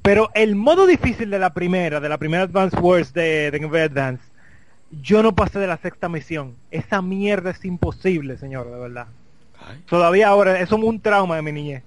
Pero 0.00 0.30
el 0.32 0.56
modo 0.56 0.86
difícil 0.86 1.28
de 1.28 1.38
la 1.38 1.52
primera, 1.52 2.00
de 2.00 2.08
la 2.08 2.16
primera 2.16 2.44
Advance 2.44 2.74
Wars 2.78 3.12
de, 3.12 3.50
de 3.50 3.58
Game 3.58 3.70
Boy 3.70 3.80
Advance, 3.80 4.22
yo 5.02 5.22
no 5.22 5.34
pasé 5.34 5.58
de 5.58 5.66
la 5.66 5.76
sexta 5.76 6.08
misión. 6.08 6.54
Esa 6.70 7.02
mierda 7.02 7.50
es 7.50 7.62
imposible, 7.66 8.38
señor, 8.38 8.70
de 8.70 8.78
verdad. 8.78 9.08
Todavía 9.90 10.28
ahora, 10.28 10.58
eso 10.58 10.76
es 10.76 10.82
un 10.82 11.00
trauma 11.00 11.36
de 11.36 11.42
mi 11.42 11.52
niñez. 11.52 11.82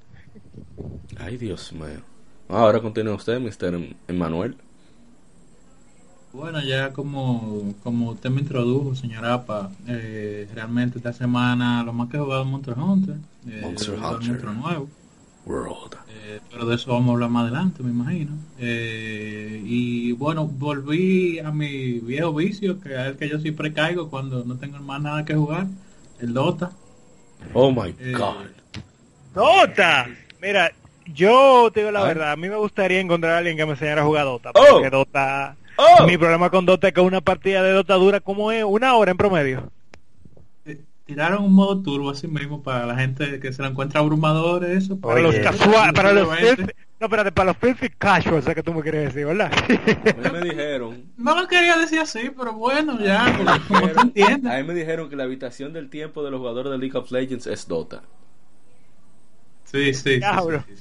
Ay, 1.18 1.38
Dios 1.38 1.74
mío. 1.74 2.02
Ahora 2.50 2.80
continúa 2.82 3.16
usted, 3.16 3.40
Mr. 3.40 3.96
Emanuel. 4.08 4.56
Bueno, 6.32 6.62
ya 6.62 6.94
como, 6.94 7.74
como 7.84 8.12
usted 8.12 8.30
me 8.30 8.42
introdujo, 8.42 8.96
señor 8.96 9.26
APA, 9.26 9.72
eh, 9.88 10.48
realmente 10.54 11.00
esta 11.00 11.12
semana 11.12 11.84
lo 11.84 11.92
más 11.92 12.10
que 12.10 12.18
he 12.18 12.20
jugado 12.20 12.44
es 12.44 12.48
Monster 12.48 12.76
Hunter. 12.78 13.16
Eh, 13.48 13.62
Monster 13.64 14.00
Hunter. 14.00 14.44
nuevo. 14.46 14.88
World. 15.46 15.96
Eh, 16.08 16.40
pero 16.52 16.66
de 16.66 16.76
eso 16.76 16.92
vamos 16.92 17.10
a 17.10 17.14
hablar 17.14 17.30
más 17.30 17.44
adelante, 17.44 17.82
me 17.82 17.90
imagino. 17.90 18.34
Eh, 18.60 19.62
y 19.66 20.12
bueno, 20.12 20.46
volví 20.46 21.40
a 21.40 21.52
mi 21.52 22.00
viejo 22.00 22.34
vicio, 22.34 22.80
que 22.80 22.94
es 22.94 23.00
el 23.08 23.18
que 23.18 23.30
yo 23.30 23.40
siempre 23.40 23.74
caigo 23.74 24.10
cuando 24.10 24.44
no 24.44 24.58
tengo 24.58 24.78
más 24.80 25.02
nada 25.02 25.26
que 25.26 25.34
jugar, 25.34 25.66
el 26.20 26.34
Dota. 26.34 26.72
Oh 27.54 27.72
my 27.72 27.96
eh, 28.00 28.14
God. 28.16 28.46
Dota. 29.34 30.08
Mira, 30.42 30.72
yo 31.08 31.72
te 31.74 31.80
digo 31.80 31.92
la 31.92 32.04
verdad, 32.04 32.34
a 32.34 32.36
mí 32.36 32.48
me 32.50 32.58
gustaría 32.58 33.00
encontrar 33.00 33.34
a 33.34 33.38
alguien 33.40 33.58
que 33.58 33.66
me 33.66 33.72
enseñara 33.72 34.04
a 34.04 34.06
jugar 34.06 34.26
Dota. 34.26 34.54
Porque 34.54 34.88
oh. 34.88 34.92
Dota. 34.92 35.56
Oh. 35.82 36.06
Mi 36.06 36.18
problema 36.18 36.50
con 36.50 36.66
Dota 36.66 36.90
es 36.90 36.94
que 36.94 37.00
una 37.00 37.22
partida 37.22 37.64
de 37.64 37.72
Dota 37.72 37.94
dura 37.96 38.20
como 38.20 38.52
es 38.52 38.66
una 38.66 38.96
hora 38.96 39.12
en 39.12 39.18
promedio. 39.18 39.72
Tiraron 41.06 41.46
un 41.46 41.54
modo 41.54 41.82
turbo 41.82 42.10
así 42.10 42.28
mismo 42.28 42.62
para 42.62 42.86
la 42.86 42.96
gente 42.96 43.40
que 43.40 43.54
se 43.54 43.62
la 43.62 43.70
encuentra 43.70 44.02
abrumador 44.02 44.66
eso. 44.66 45.00
Para 45.00 45.22
los 45.22 45.36
casuales, 45.36 45.94
para 45.94 46.12
los 46.12 46.28
no, 47.00 47.06
espérate, 47.06 47.32
para 47.32 47.52
los 47.52 47.58
filthy 47.58 47.90
casuals, 47.98 48.46
que 48.46 48.62
tú 48.62 48.74
me 48.74 48.82
quieres 48.82 49.14
decir, 49.14 49.26
¿verdad? 49.26 49.50
A 49.54 50.30
mí 50.30 50.30
me 50.34 50.42
dijeron. 50.50 51.06
No 51.16 51.34
lo 51.34 51.48
quería 51.48 51.78
decir 51.78 52.00
así, 52.00 52.30
pero 52.38 52.52
bueno, 52.52 53.00
ya, 53.00 53.38
como, 53.70 53.88
tú 53.88 54.02
entiendes. 54.02 54.52
A 54.52 54.58
mí 54.58 54.64
me 54.64 54.74
dijeron 54.74 55.10
que 55.10 55.16
la 55.16 55.24
habitación 55.24 55.72
del 55.72 55.90
tiempo 55.90 56.26
de 56.26 56.32
los 56.32 56.42
jugadores 56.42 56.74
de 56.74 56.78
League 56.78 56.98
of 56.98 57.10
Legends 57.10 57.48
es 57.48 57.70
Dota. 57.70 58.04
Sí, 59.72 59.94
sí. 59.94 60.20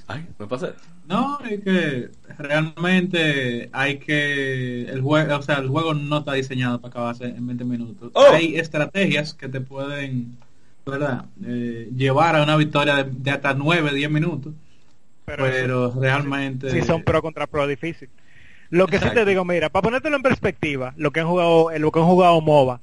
Ay, 0.06 0.26
me 0.38 0.46
pasé. 0.46 0.68
No, 1.06 1.38
es 1.40 1.60
que 1.62 2.10
realmente 2.38 3.70
hay 3.72 3.98
que 3.98 4.82
el 4.82 5.00
juego, 5.00 5.36
o 5.36 5.42
sea, 5.42 5.56
el 5.56 5.68
juego 5.68 5.94
no 5.94 6.18
está 6.18 6.34
diseñado 6.34 6.80
para 6.80 6.90
acabarse 6.90 7.24
en 7.24 7.46
20 7.46 7.64
minutos. 7.64 8.10
Oh. 8.14 8.32
Hay 8.32 8.56
estrategias 8.56 9.32
que 9.32 9.48
te 9.48 9.60
pueden, 9.60 10.36
¿verdad? 10.84 11.24
Eh, 11.44 11.90
llevar 11.96 12.36
a 12.36 12.42
una 12.42 12.56
victoria 12.56 13.04
de, 13.04 13.30
hasta 13.30 13.54
9, 13.54 13.94
10 13.94 14.10
minutos. 14.10 14.52
Pero, 15.24 15.92
realmente 15.98 16.70
sí, 16.70 16.82
son 16.82 17.02
pro 17.02 17.20
contra 17.20 17.46
pro 17.46 17.66
difícil. 17.66 18.08
Lo 18.70 18.86
que 18.86 18.98
sí 18.98 19.08
te 19.12 19.24
digo, 19.24 19.44
mira, 19.44 19.70
para 19.70 19.82
ponértelo 19.82 20.16
en 20.16 20.22
perspectiva, 20.22 20.94
lo 20.96 21.10
que 21.10 21.20
han 21.20 21.28
jugado, 21.28 21.70
lo 21.78 21.92
que 21.92 22.00
han 22.00 22.06
jugado 22.06 22.40
MOBA. 22.40 22.80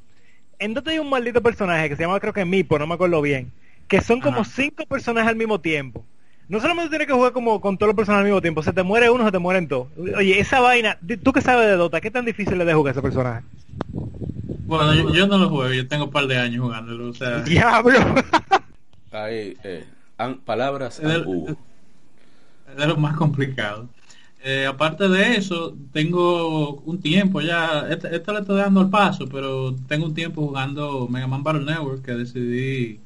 En 0.57 0.73
donde 0.73 0.91
hay 0.91 0.99
un 0.99 1.09
maldito 1.09 1.41
personaje 1.41 1.89
que 1.89 1.95
se 1.95 2.03
llama 2.03 2.19
creo 2.19 2.33
que 2.33 2.45
Mipo, 2.45 2.79
no 2.79 2.87
me 2.87 2.93
acuerdo 2.95 3.21
bien, 3.21 3.51
que 3.87 4.01
son 4.01 4.21
como 4.21 4.43
cinco 4.43 4.85
personajes 4.85 5.29
al 5.29 5.35
mismo 5.35 5.61
tiempo 5.61 6.05
no 6.47 6.59
solamente 6.59 6.89
tienes 6.89 7.07
que 7.07 7.13
jugar 7.13 7.31
como 7.31 7.59
con 7.59 7.77
todos 7.77 7.87
los 7.89 7.95
personajes 7.95 8.21
al 8.21 8.25
mismo 8.25 8.41
tiempo, 8.41 8.61
se 8.61 8.73
te 8.73 8.83
muere 8.83 9.09
uno, 9.09 9.25
se 9.25 9.31
te 9.31 9.39
mueren 9.39 9.67
todos. 9.67 9.87
Oye, 10.15 10.39
esa 10.39 10.59
vaina, 10.59 10.97
tú 11.23 11.33
que 11.33 11.41
sabes 11.41 11.67
de 11.67 11.75
Dota, 11.75 12.01
¿qué 12.01 12.11
tan 12.11 12.25
difícil 12.25 12.59
es 12.59 12.67
de 12.67 12.73
jugar 12.73 12.91
ese 12.91 13.01
personaje? 13.01 13.43
Bueno, 14.67 15.11
yo, 15.11 15.27
no 15.27 15.37
lo 15.37 15.49
juego, 15.49 15.73
yo 15.73 15.87
tengo 15.87 16.05
un 16.05 16.11
par 16.11 16.27
de 16.27 16.37
años 16.37 16.63
jugándolo, 16.63 17.09
o 17.09 17.13
sea... 17.13 17.39
¡Diablo! 17.43 17.99
Hay 19.11 19.57
eh, 19.63 19.85
palabras 20.43 20.99
es 20.99 21.07
de, 21.07 21.55
de 22.77 22.87
lo 22.87 22.97
más 22.97 23.15
complicado. 23.15 23.87
Eh, 24.43 24.65
aparte 24.67 25.07
de 25.07 25.37
eso, 25.37 25.75
tengo 25.91 26.81
un 26.81 26.99
tiempo 26.99 27.41
ya, 27.41 27.87
esto 27.89 28.07
este 28.07 28.33
le 28.33 28.39
estoy 28.39 28.57
dando 28.57 28.81
el 28.81 28.89
paso, 28.89 29.27
pero 29.27 29.75
tengo 29.87 30.05
un 30.05 30.13
tiempo 30.13 30.45
jugando 30.45 31.07
Mega 31.07 31.27
Man 31.27 31.43
Battle 31.43 31.63
Network 31.63 32.03
que 32.03 32.11
decidí 32.11 33.04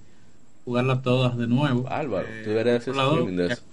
jugarlas 0.66 1.02
todas 1.02 1.38
de 1.38 1.48
nuevo. 1.48 1.88
Álvaro, 1.90 2.28
eh, 2.28 2.42
tú 2.44 2.50
deberías 2.52 2.82
hacer 2.82 2.96
streaming 2.96 3.38
de 3.38 3.48
eso. 3.48 3.64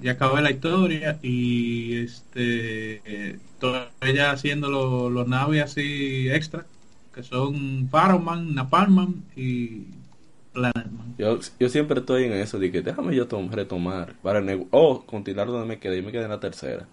Ya 0.00 0.12
acabé 0.12 0.42
la 0.42 0.50
historia 0.50 1.18
y 1.22 1.98
este 1.98 3.00
ya 4.14 4.32
haciendo 4.32 4.68
los, 4.68 5.10
los 5.10 5.26
naves 5.26 5.62
así 5.62 6.28
extra 6.30 6.66
que 7.14 7.22
son 7.22 7.88
Pharaohman, 7.90 8.54
Napalman 8.54 9.22
y 9.36 9.84
Planetman. 10.52 11.14
Yo, 11.16 11.38
yo 11.60 11.68
siempre 11.68 12.00
estoy 12.00 12.24
en 12.24 12.32
eso 12.32 12.58
de 12.58 12.72
que 12.72 12.82
déjame 12.82 13.14
yo 13.14 13.28
retomar 13.50 14.14
para 14.20 14.42
oh, 14.70 15.04
continuar 15.06 15.46
donde 15.46 15.66
me 15.66 15.78
quedé 15.78 15.98
y 15.98 16.02
me 16.02 16.10
quedé 16.10 16.24
en 16.24 16.30
la 16.30 16.40
tercera. 16.40 16.86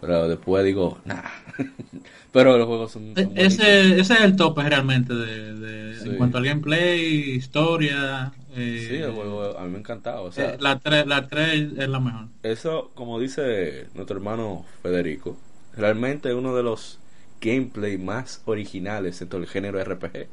Pero 0.00 0.28
después 0.28 0.64
digo, 0.64 0.98
nah. 1.04 1.22
Pero 2.32 2.58
los 2.58 2.66
juegos 2.66 2.92
son. 2.92 3.14
E-, 3.16 3.30
ese, 3.34 3.98
ese 3.98 4.14
es 4.14 4.20
el 4.20 4.36
tope 4.36 4.62
realmente 4.62 5.14
de, 5.14 5.96
en 6.04 6.16
cuanto 6.16 6.38
al 6.38 6.44
gameplay, 6.44 7.30
historia. 7.30 8.32
Eh, 8.54 8.86
sí, 8.88 8.96
el 8.96 9.12
juego 9.12 9.58
a 9.58 9.62
mí 9.64 9.70
me 9.70 9.76
ha 9.76 9.80
encantado. 9.80 10.24
O 10.24 10.32
sea, 10.32 10.50
eh, 10.50 10.56
la 10.60 10.78
3 10.78 11.06
la 11.06 11.26
es 11.30 11.88
la 11.88 12.00
mejor. 12.00 12.26
Eso, 12.42 12.90
como 12.94 13.18
dice 13.18 13.86
nuestro 13.94 14.16
hermano 14.16 14.66
Federico, 14.82 15.36
realmente 15.76 16.28
es 16.28 16.34
uno 16.34 16.54
de 16.54 16.62
los 16.62 16.98
gameplay 17.40 17.98
más 17.98 18.42
originales 18.44 19.20
en 19.22 19.28
todo 19.28 19.40
el 19.40 19.46
género 19.46 19.82
RPG. 19.82 20.26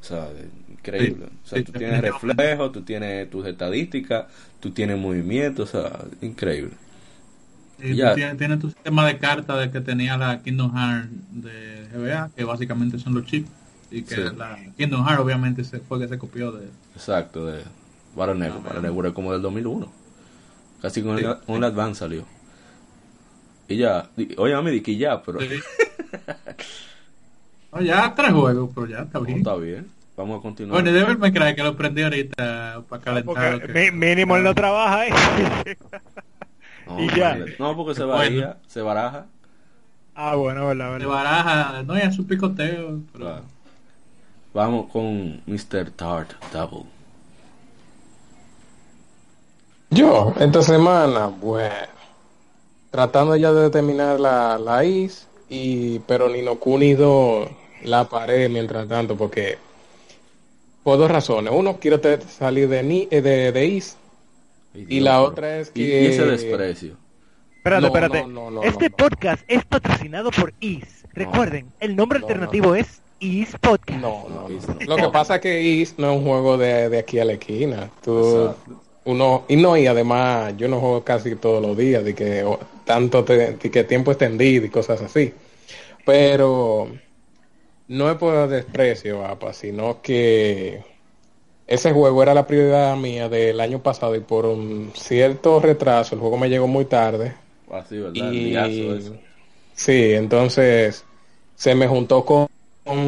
O 0.00 0.04
sea, 0.04 0.28
increíble. 0.68 1.26
o 1.44 1.48
sea, 1.48 1.62
tú 1.62 1.72
tienes 1.72 2.00
reflejo, 2.00 2.70
tú 2.72 2.82
tienes 2.82 3.30
tus 3.30 3.46
estadísticas, 3.46 4.26
tú 4.60 4.70
tienes 4.72 4.98
movimiento, 4.98 5.62
o 5.62 5.66
sea, 5.66 6.04
increíble. 6.20 6.72
Tiene, 7.82 8.34
tiene, 8.36 8.56
tu 8.58 8.68
sistema 8.68 9.04
de 9.06 9.18
cartas 9.18 9.58
de 9.58 9.72
que 9.72 9.80
tenía 9.80 10.16
la 10.16 10.40
Kingdom 10.40 10.72
Hearts 10.72 11.08
de 11.32 11.88
GBA, 11.92 12.30
que 12.36 12.44
básicamente 12.44 13.00
son 13.00 13.14
los 13.14 13.26
chips. 13.26 13.50
Y 13.90 14.02
que 14.02 14.16
la 14.16 14.56
Kingdom 14.76 15.04
Hearts 15.04 15.20
obviamente 15.20 15.64
se 15.64 15.80
fue 15.80 15.98
que 15.98 16.06
se 16.06 16.16
copió 16.16 16.52
de... 16.52 16.68
Exacto, 16.94 17.46
de 17.46 17.64
Battle 18.14 18.36
Network. 18.36 18.64
Battle 18.64 18.82
Network 18.82 19.14
como 19.14 19.32
del 19.32 19.42
2001. 19.42 19.92
Casi 20.80 21.02
con, 21.02 21.18
un 21.46 21.64
Advance 21.64 21.98
salió. 21.98 22.24
Y 23.68 23.78
ya, 23.78 24.08
oye, 24.36 24.62
me 24.62 24.70
di 24.70 24.80
que 24.80 24.96
ya, 24.96 25.20
pero... 25.20 25.40
no, 27.72 27.80
ya 27.80 28.14
tres 28.14 28.32
juegos, 28.32 28.70
pero 28.74 28.86
ya 28.86 29.00
está 29.00 29.18
bien. 29.18 29.38
está 29.38 29.56
bien. 29.56 29.90
Vamos 30.16 30.38
a 30.38 30.42
continuar. 30.42 30.82
Bueno, 30.82 30.96
debe 30.96 31.16
me 31.16 31.32
creer 31.32 31.56
que 31.56 31.62
lo 31.62 31.76
prendí 31.76 32.02
ahorita 32.02 32.82
para 32.88 33.02
calentar. 33.02 33.92
Mínimo 33.92 34.36
él 34.36 34.44
no 34.44 34.54
trabaja, 34.54 35.08
¿eh? 35.08 35.12
No, 36.86 37.02
y 37.02 37.08
ya. 37.14 37.38
No, 37.58 37.76
porque 37.76 37.94
se 37.94 38.04
baraja, 38.04 38.58
se 38.66 38.82
baraja. 38.82 39.26
Ah, 40.14 40.34
bueno, 40.36 40.66
verdad, 40.66 40.92
verdad. 40.92 41.00
Se 41.00 41.06
baraja, 41.06 41.82
no, 41.84 41.96
ya 41.96 42.12
su 42.12 42.26
picoteo. 42.26 43.00
Pero... 43.12 43.40
Vamos 44.54 44.90
con 44.90 45.42
Mr. 45.46 45.90
Tart 45.92 46.32
Double. 46.52 46.84
Yo, 49.90 50.34
esta 50.38 50.62
semana, 50.62 51.26
bueno, 51.26 51.74
tratando 52.90 53.36
ya 53.36 53.52
de 53.52 53.70
terminar 53.70 54.20
la, 54.20 54.58
la 54.58 54.84
IS, 54.84 55.28
y, 55.48 55.98
pero 56.00 56.28
ni 56.28 56.42
no 56.42 56.58
cunido 56.58 57.48
la 57.82 58.08
pared 58.08 58.48
mientras 58.50 58.88
tanto, 58.88 59.16
porque 59.16 59.58
por 60.82 60.98
dos 60.98 61.10
razones. 61.10 61.52
Uno, 61.54 61.78
quiero 61.78 62.00
salir 62.28 62.68
de, 62.68 62.82
ni, 62.82 63.08
eh, 63.10 63.20
de, 63.22 63.52
de 63.52 63.66
IS 63.66 63.96
y 64.74 65.00
la 65.00 65.22
otra 65.22 65.58
es 65.58 65.70
que... 65.70 65.80
Y 65.80 66.06
ese 66.06 66.24
desprecio. 66.24 66.96
Espérate, 67.56 67.86
espérate. 67.86 68.24
este 68.64 68.90
podcast 68.90 69.44
es 69.46 69.64
patrocinado 69.64 70.30
por 70.30 70.52
IS. 70.60 71.04
Recuerden, 71.12 71.66
el 71.78 71.94
nombre 71.94 72.18
alternativo 72.18 72.74
es 72.74 73.00
IS 73.20 73.56
Podcast. 73.60 74.00
No, 74.00 74.26
no, 74.28 74.48
Lo 74.86 74.96
que 74.96 75.08
pasa 75.10 75.36
es 75.36 75.40
que 75.42 75.62
IS 75.62 75.96
no 75.98 76.10
es 76.10 76.18
un 76.18 76.24
juego 76.24 76.58
de, 76.58 76.88
de 76.88 76.98
aquí 76.98 77.20
a 77.20 77.24
la 77.24 77.34
esquina. 77.34 77.88
Tú, 78.02 78.52
uno, 79.04 79.44
y 79.48 79.56
no, 79.56 79.76
y 79.76 79.86
además 79.86 80.54
yo 80.56 80.68
no 80.68 80.80
juego 80.80 81.04
casi 81.04 81.36
todos 81.36 81.62
los 81.62 81.76
días, 81.76 82.04
de 82.04 82.14
que 82.14 82.44
tanto 82.84 83.22
de 83.22 83.56
que 83.56 83.84
tiempo 83.84 84.10
extendido 84.10 84.66
y 84.66 84.68
cosas 84.70 85.00
así. 85.00 85.32
Pero 86.04 86.88
no 87.88 88.10
es 88.10 88.16
por 88.16 88.48
desprecio, 88.48 89.24
apa, 89.24 89.52
sino 89.52 90.02
que 90.02 90.82
ese 91.66 91.92
juego 91.92 92.22
era 92.22 92.34
la 92.34 92.46
prioridad 92.46 92.96
mía 92.96 93.28
del 93.28 93.60
año 93.60 93.82
pasado 93.82 94.14
y 94.14 94.20
por 94.20 94.46
un 94.46 94.92
cierto 94.94 95.60
retraso 95.60 96.14
el 96.14 96.20
juego 96.20 96.36
me 96.36 96.48
llegó 96.48 96.66
muy 96.66 96.84
tarde. 96.84 97.34
Ah, 97.70 97.84
y... 97.90 98.54
Sí, 99.74 100.12
entonces 100.12 101.04
se 101.54 101.74
me 101.74 101.88
juntó 101.88 102.24
con, 102.24 102.48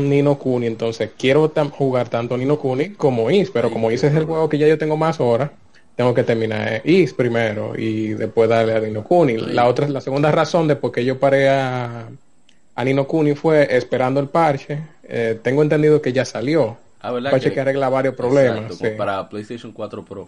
Nino 0.09 0.39
Kuni, 0.39 0.67
entonces 0.67 1.11
quiero 1.19 1.53
jugar 1.73 2.09
tanto 2.09 2.37
Nino 2.37 2.59
Kuni 2.59 2.91
como 2.91 3.31
Is, 3.31 3.51
pero 3.51 3.71
como 3.71 3.91
Is 3.91 4.05
es 4.05 4.15
el 4.15 4.25
juego 4.25 4.49
que 4.49 4.57
ya 4.57 4.69
yo 4.69 4.79
tengo 4.79 4.97
más 4.97 5.19
horas, 5.19 5.51
tengo 5.97 6.15
que 6.15 6.23
terminar 6.23 6.81
Is 6.85 7.13
primero 7.13 7.73
y 7.77 8.15
después 8.15 8.49
darle 8.49 8.75
a 8.75 8.81
Nino 8.81 9.03
Kuni. 9.03 9.37
La 9.37 9.67
otra, 9.67 9.89
la 9.89 10.01
segunda 10.01 10.31
razón 10.31 10.69
de 10.69 10.77
por 10.77 10.93
qué 10.93 11.05
yo 11.05 11.19
paré 11.19 11.49
a, 11.49 12.09
a 12.75 12.85
Nino 12.85 13.07
Kuni 13.07 13.35
fue 13.35 13.77
esperando 13.77 14.21
el 14.21 14.29
parche. 14.29 14.79
Eh, 15.03 15.39
tengo 15.43 15.63
entendido 15.63 16.01
que 16.01 16.13
ya 16.13 16.25
salió. 16.25 16.79
Ah, 17.05 17.13
para 17.13 17.39
que, 17.39 17.61
arregla 17.61 17.91
varios 17.91 18.15
problemas. 18.15 18.81
Para 18.97 19.29
PlayStation 19.29 19.73
4 19.73 20.05
Pro. 20.07 20.27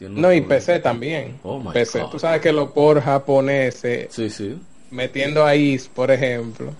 no, 0.00 0.30
y 0.30 0.42
PC 0.42 0.80
también. 0.80 1.38
Oh 1.42 1.62
PC. 1.72 2.04
Tú 2.10 2.18
sabes 2.18 2.42
que 2.42 2.52
los 2.52 2.72
por 2.72 3.00
japoneses. 3.00 4.08
Sí, 4.10 4.28
sí. 4.28 4.60
Metiendo 4.90 5.46
a 5.46 5.56
IS, 5.56 5.88
por 5.88 6.10
ejemplo. 6.10 6.74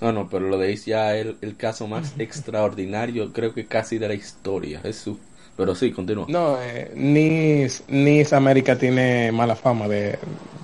No, 0.00 0.10
no, 0.10 0.28
pero 0.28 0.48
lo 0.48 0.58
de 0.58 0.72
IS 0.72 0.86
ya 0.86 1.14
es 1.14 1.36
el, 1.40 1.56
caso 1.56 1.86
más 1.86 2.14
extraordinario, 2.18 3.32
creo 3.32 3.54
que 3.54 3.66
casi 3.66 3.98
de 3.98 4.08
la 4.08 4.14
historia. 4.14 4.80
Jesús. 4.80 5.18
Pero 5.56 5.76
sí, 5.76 5.92
continúa. 5.92 6.26
No, 6.28 6.60
eh, 6.60 6.90
NIS, 6.96 7.84
NIS 7.86 8.32
América 8.32 8.76
tiene 8.76 9.30
mala 9.30 9.54
fama 9.54 9.86
de, 9.86 10.18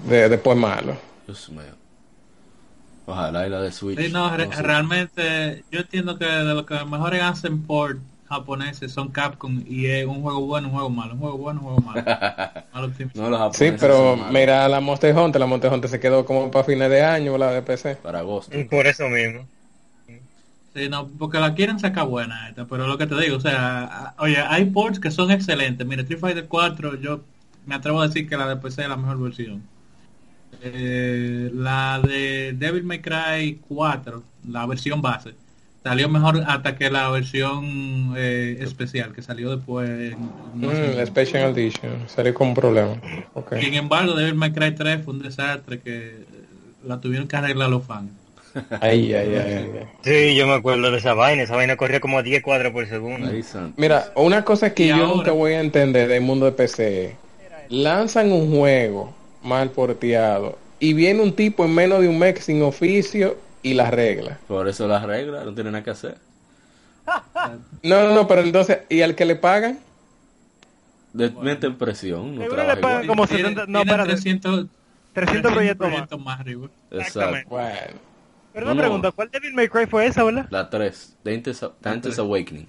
de 0.08 0.28
después 0.28 0.58
malo. 0.58 0.96
Dios 1.26 1.48
mío. 1.50 1.77
Ojalá 3.08 3.46
y 3.46 3.50
la 3.50 3.62
de 3.62 3.72
Switch. 3.72 3.98
Sí, 3.98 4.12
no, 4.12 4.36
realmente 4.36 5.64
yo 5.72 5.80
entiendo 5.80 6.18
que 6.18 6.26
de 6.26 6.54
lo 6.54 6.66
que 6.66 6.74
mejores 6.84 7.22
hacen 7.22 7.62
por 7.62 7.96
japoneses 8.28 8.92
son 8.92 9.08
Capcom 9.08 9.62
y 9.66 9.86
es 9.86 10.06
un 10.06 10.20
juego 10.20 10.42
bueno, 10.42 10.68
un 10.68 10.74
juego 10.74 10.90
malo, 10.90 11.14
un 11.14 11.20
juego 11.20 11.38
bueno, 11.38 11.60
un 11.60 11.66
juego 11.66 11.80
malo. 11.80 12.04
no, 13.14 13.52
sí, 13.54 13.72
pero 13.80 14.14
mira 14.30 14.68
la 14.68 14.80
Monster 14.80 15.16
Hunter, 15.16 15.40
la 15.40 15.46
Monster 15.46 15.72
Hunter 15.72 15.90
se 15.90 15.98
quedó 15.98 16.26
como 16.26 16.50
para 16.50 16.64
fines 16.64 16.90
de 16.90 17.02
año 17.02 17.38
la 17.38 17.50
de 17.50 17.62
PC. 17.62 17.96
Para 17.96 18.18
agosto. 18.18 18.58
Y 18.58 18.64
por 18.64 18.86
eso 18.86 19.08
mismo. 19.08 19.46
Sí, 20.74 20.90
no, 20.90 21.08
porque 21.08 21.38
la 21.38 21.54
quieren 21.54 21.78
sacar 21.78 22.06
buena 22.06 22.50
esta, 22.50 22.66
pero 22.66 22.86
lo 22.86 22.98
que 22.98 23.06
te 23.06 23.18
digo, 23.18 23.38
o 23.38 23.40
sea, 23.40 24.12
oye, 24.18 24.36
hay 24.36 24.66
ports 24.66 25.00
que 25.00 25.10
son 25.10 25.30
excelentes. 25.30 25.86
Mira, 25.86 26.02
Street 26.02 26.20
Fighter 26.20 26.46
4, 26.46 26.96
yo 26.96 27.22
me 27.64 27.74
atrevo 27.74 28.02
a 28.02 28.06
decir 28.06 28.28
que 28.28 28.36
la 28.36 28.46
de 28.46 28.56
PC 28.56 28.82
es 28.82 28.88
la 28.90 28.96
mejor 28.98 29.18
versión. 29.18 29.62
Eh, 30.62 31.50
la 31.54 32.00
de 32.00 32.52
Devil 32.52 32.82
May 32.84 33.00
Cry 33.00 33.60
4, 33.68 34.22
la 34.50 34.66
versión 34.66 35.00
base, 35.00 35.34
salió 35.82 36.08
mejor 36.08 36.42
hasta 36.46 36.76
que 36.76 36.90
la 36.90 37.08
versión 37.10 38.14
eh, 38.16 38.58
especial 38.60 39.12
que 39.12 39.22
salió 39.22 39.56
después. 39.56 40.16
Mm, 40.54 40.96
la 40.96 41.06
Special 41.06 41.56
Edition 41.56 41.92
salió 42.08 42.34
con 42.34 42.48
un 42.48 42.54
problema. 42.54 42.96
Sin 43.60 43.74
embargo, 43.74 44.14
Devil 44.14 44.34
May 44.34 44.52
Cry 44.52 44.74
3 44.74 45.04
fue 45.04 45.14
un 45.14 45.22
desastre 45.22 45.80
que 45.80 46.24
la 46.84 47.00
tuvieron 47.00 47.28
que 47.28 47.36
arreglar 47.36 47.70
los 47.70 47.84
fans. 47.84 48.10
Ay, 48.80 49.12
ay, 49.12 49.36
ay, 49.36 49.70
Sí, 50.02 50.34
yo 50.34 50.46
me 50.46 50.54
acuerdo 50.54 50.90
de 50.90 50.96
esa 50.96 51.12
vaina. 51.12 51.42
Esa 51.42 51.54
vaina 51.54 51.76
corría 51.76 52.00
como 52.00 52.18
a 52.18 52.22
10 52.22 52.42
cuadros 52.42 52.72
por 52.72 52.88
segundo. 52.88 53.30
Mira, 53.76 54.10
una 54.16 54.42
cosa 54.42 54.72
que 54.72 54.88
yo 54.88 54.96
nunca 54.96 55.32
voy 55.32 55.52
a 55.52 55.60
entender 55.60 56.08
del 56.08 56.22
mundo 56.22 56.46
de 56.46 56.52
PC. 56.52 57.16
Lanzan 57.68 58.32
un 58.32 58.50
juego 58.50 59.14
mal 59.48 59.70
porteado 59.70 60.58
y 60.80 60.92
viene 60.92 61.22
un 61.22 61.34
tipo 61.34 61.64
en 61.64 61.74
menos 61.74 62.00
de 62.00 62.08
un 62.08 62.18
mes 62.18 62.44
sin 62.44 62.62
oficio 62.62 63.36
y 63.62 63.74
las 63.74 63.90
reglas. 63.90 64.38
Por 64.46 64.68
eso 64.68 64.86
las 64.86 65.04
reglas, 65.04 65.44
no 65.44 65.54
tiene 65.54 65.70
nada 65.70 65.82
que 65.82 65.90
hacer. 65.90 66.16
no, 67.82 68.04
no, 68.04 68.14
no, 68.14 68.28
pero 68.28 68.42
entonces, 68.42 68.80
¿y 68.88 69.00
al 69.00 69.14
que 69.14 69.24
le 69.24 69.36
pagan? 69.36 69.78
De, 71.12 71.30
meten 71.30 71.76
presión. 71.76 72.36
No 72.36 72.46
le 72.46 72.76
pagan 72.76 73.06
como 73.06 73.26
70, 73.26 73.66
no, 73.66 73.84
para 73.84 74.04
300, 74.04 74.66
300 75.14 75.52
proyectos, 75.52 75.88
proyectos 75.88 76.20
más. 76.20 76.38
arriba. 76.38 76.68
Exacto. 76.90 77.48
Bueno. 77.48 78.08
Pero 78.52 78.72
una 78.72 78.80
pregunta, 78.80 79.10
¿cuál 79.12 79.30
Devil 79.30 79.54
May 79.54 79.68
Cry 79.68 79.86
fue 79.86 80.06
esa, 80.06 80.24
verdad? 80.24 80.46
La 80.50 80.68
3, 80.68 81.16
Dante's, 81.24 82.18
Awakening. 82.18 82.66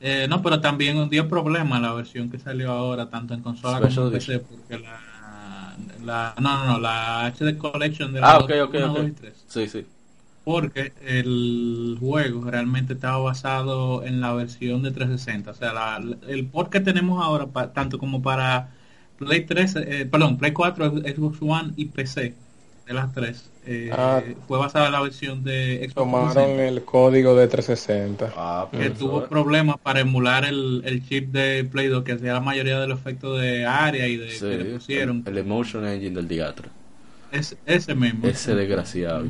Eh, 0.00 0.26
no, 0.28 0.42
pero 0.42 0.60
también 0.60 0.96
un 0.96 1.10
día 1.10 1.28
problema 1.28 1.80
la 1.80 1.92
versión 1.92 2.30
que 2.30 2.38
salió 2.38 2.70
ahora, 2.70 3.10
tanto 3.10 3.34
en 3.34 3.42
consola 3.42 3.80
como 3.80 4.06
en 4.06 4.12
PC, 4.12 4.38
porque 4.38 4.78
la 4.78 5.00
la, 6.04 6.34
no, 6.40 6.58
no, 6.58 6.72
no, 6.72 6.80
la 6.80 7.26
HD 7.26 7.56
Collection 7.56 8.12
de 8.12 8.20
la 8.20 8.32
ah, 8.32 8.38
okay, 8.38 8.60
okay, 8.60 8.80
2 8.80 9.08
y 9.08 9.12
3. 9.12 9.44
Sí, 9.46 9.68
sí. 9.68 9.86
Porque 10.44 10.92
el 11.02 11.96
juego 12.00 12.50
realmente 12.50 12.94
estaba 12.94 13.18
basado 13.18 14.02
en 14.04 14.20
la 14.20 14.32
versión 14.32 14.82
de 14.82 14.90
360. 14.90 15.50
O 15.50 15.54
sea, 15.54 15.72
la, 15.72 16.02
el 16.26 16.46
port 16.46 16.70
que 16.72 16.80
tenemos 16.80 17.22
ahora, 17.22 17.46
tanto 17.72 17.98
como 17.98 18.22
para 18.22 18.70
Play 19.18 19.44
3, 19.44 19.76
eh, 19.76 20.08
perdón, 20.10 20.38
Play 20.38 20.52
4, 20.52 20.90
Xbox 20.90 21.38
One 21.42 21.72
y 21.76 21.86
PC, 21.86 22.34
de 22.88 22.94
las 22.94 23.12
tres, 23.12 23.50
eh, 23.66 23.90
ah. 23.92 24.22
fue 24.46 24.58
basada 24.58 24.86
en 24.86 24.92
la 24.92 25.02
versión 25.02 25.44
de 25.44 25.76
Xbox 25.80 25.94
Tomaron 25.94 26.58
el 26.58 26.84
código 26.84 27.36
de 27.36 27.46
360. 27.46 28.32
Ah, 28.34 28.66
que 28.72 28.88
tuvo 28.88 29.26
problemas 29.26 29.76
para 29.76 30.00
emular 30.00 30.46
el, 30.46 30.80
el, 30.86 31.06
chip 31.06 31.30
de 31.30 31.64
Play 31.64 31.88
2 31.88 32.02
que 32.02 32.12
hacía 32.12 32.32
la 32.32 32.40
mayoría 32.40 32.80
de 32.80 32.88
los 32.88 32.98
efectos 32.98 33.38
de 33.38 33.66
área 33.66 34.08
y 34.08 34.16
de 34.16 34.28
que 34.28 34.58
le 34.58 34.64
pusieron. 34.64 35.22
El, 35.26 35.36
Emotion 35.36 35.86
Engine 35.86 36.14
del 36.14 36.26
Diatra. 36.26 36.68
Es, 37.30 37.58
ese 37.66 37.94
mismo. 37.94 38.26
Ese 38.26 38.54
desgraciado, 38.54 39.22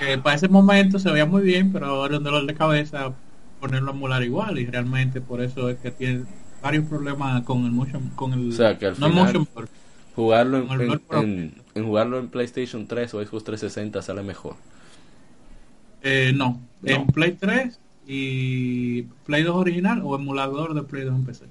Que 0.00 0.16
para 0.16 0.36
ese 0.36 0.48
momento 0.48 0.98
se 0.98 1.10
veía 1.10 1.26
muy 1.26 1.42
bien, 1.42 1.70
pero 1.70 2.06
era 2.06 2.16
un 2.16 2.24
dolor 2.24 2.46
de 2.46 2.54
cabeza 2.54 3.12
ponerlo 3.60 3.90
a 3.90 3.94
emular 3.94 4.22
igual 4.22 4.58
y 4.58 4.64
realmente 4.64 5.20
por 5.20 5.42
eso 5.42 5.68
es 5.68 5.76
que 5.78 5.90
tiene 5.90 6.24
varios 6.62 6.86
problemas 6.86 7.42
con 7.42 7.64
el 7.64 7.72
motion 7.72 8.10
con 8.14 8.32
el 8.32 8.50
o 8.50 8.52
sea, 8.52 8.78
que 8.78 8.86
al 8.86 9.00
no 9.00 9.08
motion 9.08 9.46
jugarlo 10.16 10.58
en, 10.58 11.52
en, 11.74 11.84
jugarlo 11.84 12.18
en 12.18 12.28
PlayStation 12.28 12.86
3 12.86 13.14
o 13.14 13.22
Xbox 13.22 13.44
360 13.44 14.02
sale 14.02 14.22
mejor. 14.22 14.56
Eh, 16.02 16.32
no. 16.34 16.60
en 16.82 17.06
Play 17.08 17.32
3 17.32 17.78
y 18.06 19.02
Play 19.02 19.42
2 19.42 19.56
original 19.56 20.00
o 20.02 20.16
emulador 20.16 20.74
de 20.74 20.82
Play 20.82 21.04
2 21.04 21.14
en 21.14 21.24
PC. 21.24 21.44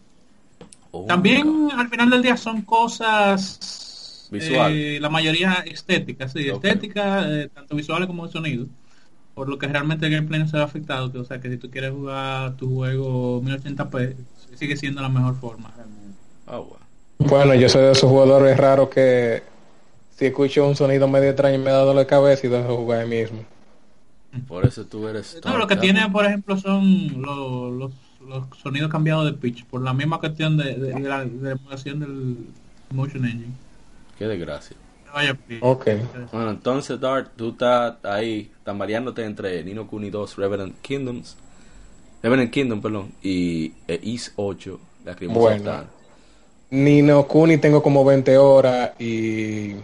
También 1.08 1.70
al 1.76 1.90
final 1.90 2.10
del 2.10 2.22
día 2.22 2.38
son 2.38 2.62
cosas 2.62 4.30
visual. 4.32 4.72
Eh, 4.74 5.00
la 5.00 5.10
mayoría 5.10 5.64
estéticas, 5.66 6.32
sí, 6.32 6.48
estética, 6.48 7.30
eh, 7.30 7.50
tanto 7.54 7.76
visuales 7.76 8.08
como 8.08 8.26
de 8.26 8.32
sonido. 8.32 8.66
Por 9.34 9.50
lo 9.50 9.60
que 9.60 9.68
realmente 9.68 10.06
el 10.06 10.14
gameplay 10.14 10.40
no 10.40 10.48
se 10.48 10.56
ve 10.56 10.64
afectado, 10.64 11.12
que, 11.12 11.18
o 11.18 11.26
sea 11.26 11.42
que 11.42 11.50
si 11.50 11.58
tú 11.58 11.70
quieres 11.70 11.92
jugar 11.92 12.56
tu 12.56 12.74
juego 12.74 13.42
1080p 13.44 14.16
sigue 14.56 14.78
siendo 14.78 15.02
la 15.02 15.10
mejor 15.10 15.36
forma 15.36 15.72
realmente. 15.76 16.18
Bueno, 17.18 17.56
yo 17.56 17.70
soy 17.70 17.84
de 17.84 17.92
esos 17.92 18.10
jugadores 18.10 18.58
raros 18.58 18.90
que 18.90 19.42
si 20.16 20.26
escucho 20.26 20.68
un 20.68 20.76
sonido 20.76 21.08
medio 21.08 21.30
extraño 21.30 21.60
me 21.60 21.72
da 21.72 21.80
dolor 21.80 22.04
de 22.04 22.06
cabeza 22.08 22.48
y 22.48 22.50
dejo 22.50 22.78
jugar 22.78 23.02
ahí 23.02 23.10
mismo. 23.10 23.44
Por 24.48 24.66
eso 24.66 24.86
tú 24.86 25.08
eres... 25.08 25.40
No, 25.46 25.58
lo 25.58 25.68
que 25.68 25.78
tiene, 25.78 26.10
por 26.10 26.26
ejemplo, 26.26 26.58
son 26.58 27.22
los, 27.22 27.92
los, 28.22 28.44
sonidos 28.62 28.92
cambiados 28.92 29.26
de 29.26 29.34
pitch, 29.34 29.66
por 29.66 29.82
la 29.82 29.94
misma 29.94 30.20
cuestión 30.20 30.58
de, 30.58 30.76
de, 30.76 31.00
la, 31.00 31.24
de 31.24 31.56
del 31.56 32.38
Motion 32.92 33.26
Engine. 33.26 33.54
Qué 34.18 34.28
desgracia. 34.28 34.76
Ok. 35.62 35.88
Bueno, 36.32 36.50
entonces, 36.52 37.00
Dart, 37.00 37.32
tú 37.36 37.52
estás 37.52 37.96
ahí 38.04 38.52
tambaleándote 38.64 39.24
entre 39.24 39.64
Nino 39.64 39.88
Kuni 39.88 40.10
2, 40.10 40.36
Revenant 40.36 40.82
Kingdoms, 40.82 41.38
Revenant 42.22 42.52
Kingdom, 42.52 42.82
perdón, 42.82 43.14
y 43.24 43.72
East 43.88 44.34
8, 44.36 44.80
la 45.06 45.16
que 45.16 45.28
bueno. 46.76 46.90
Nino 46.90 47.28
Kuni 47.28 47.58
tengo 47.58 47.82
como 47.82 48.04
20 48.04 48.38
horas 48.38 48.92
y, 49.00 49.76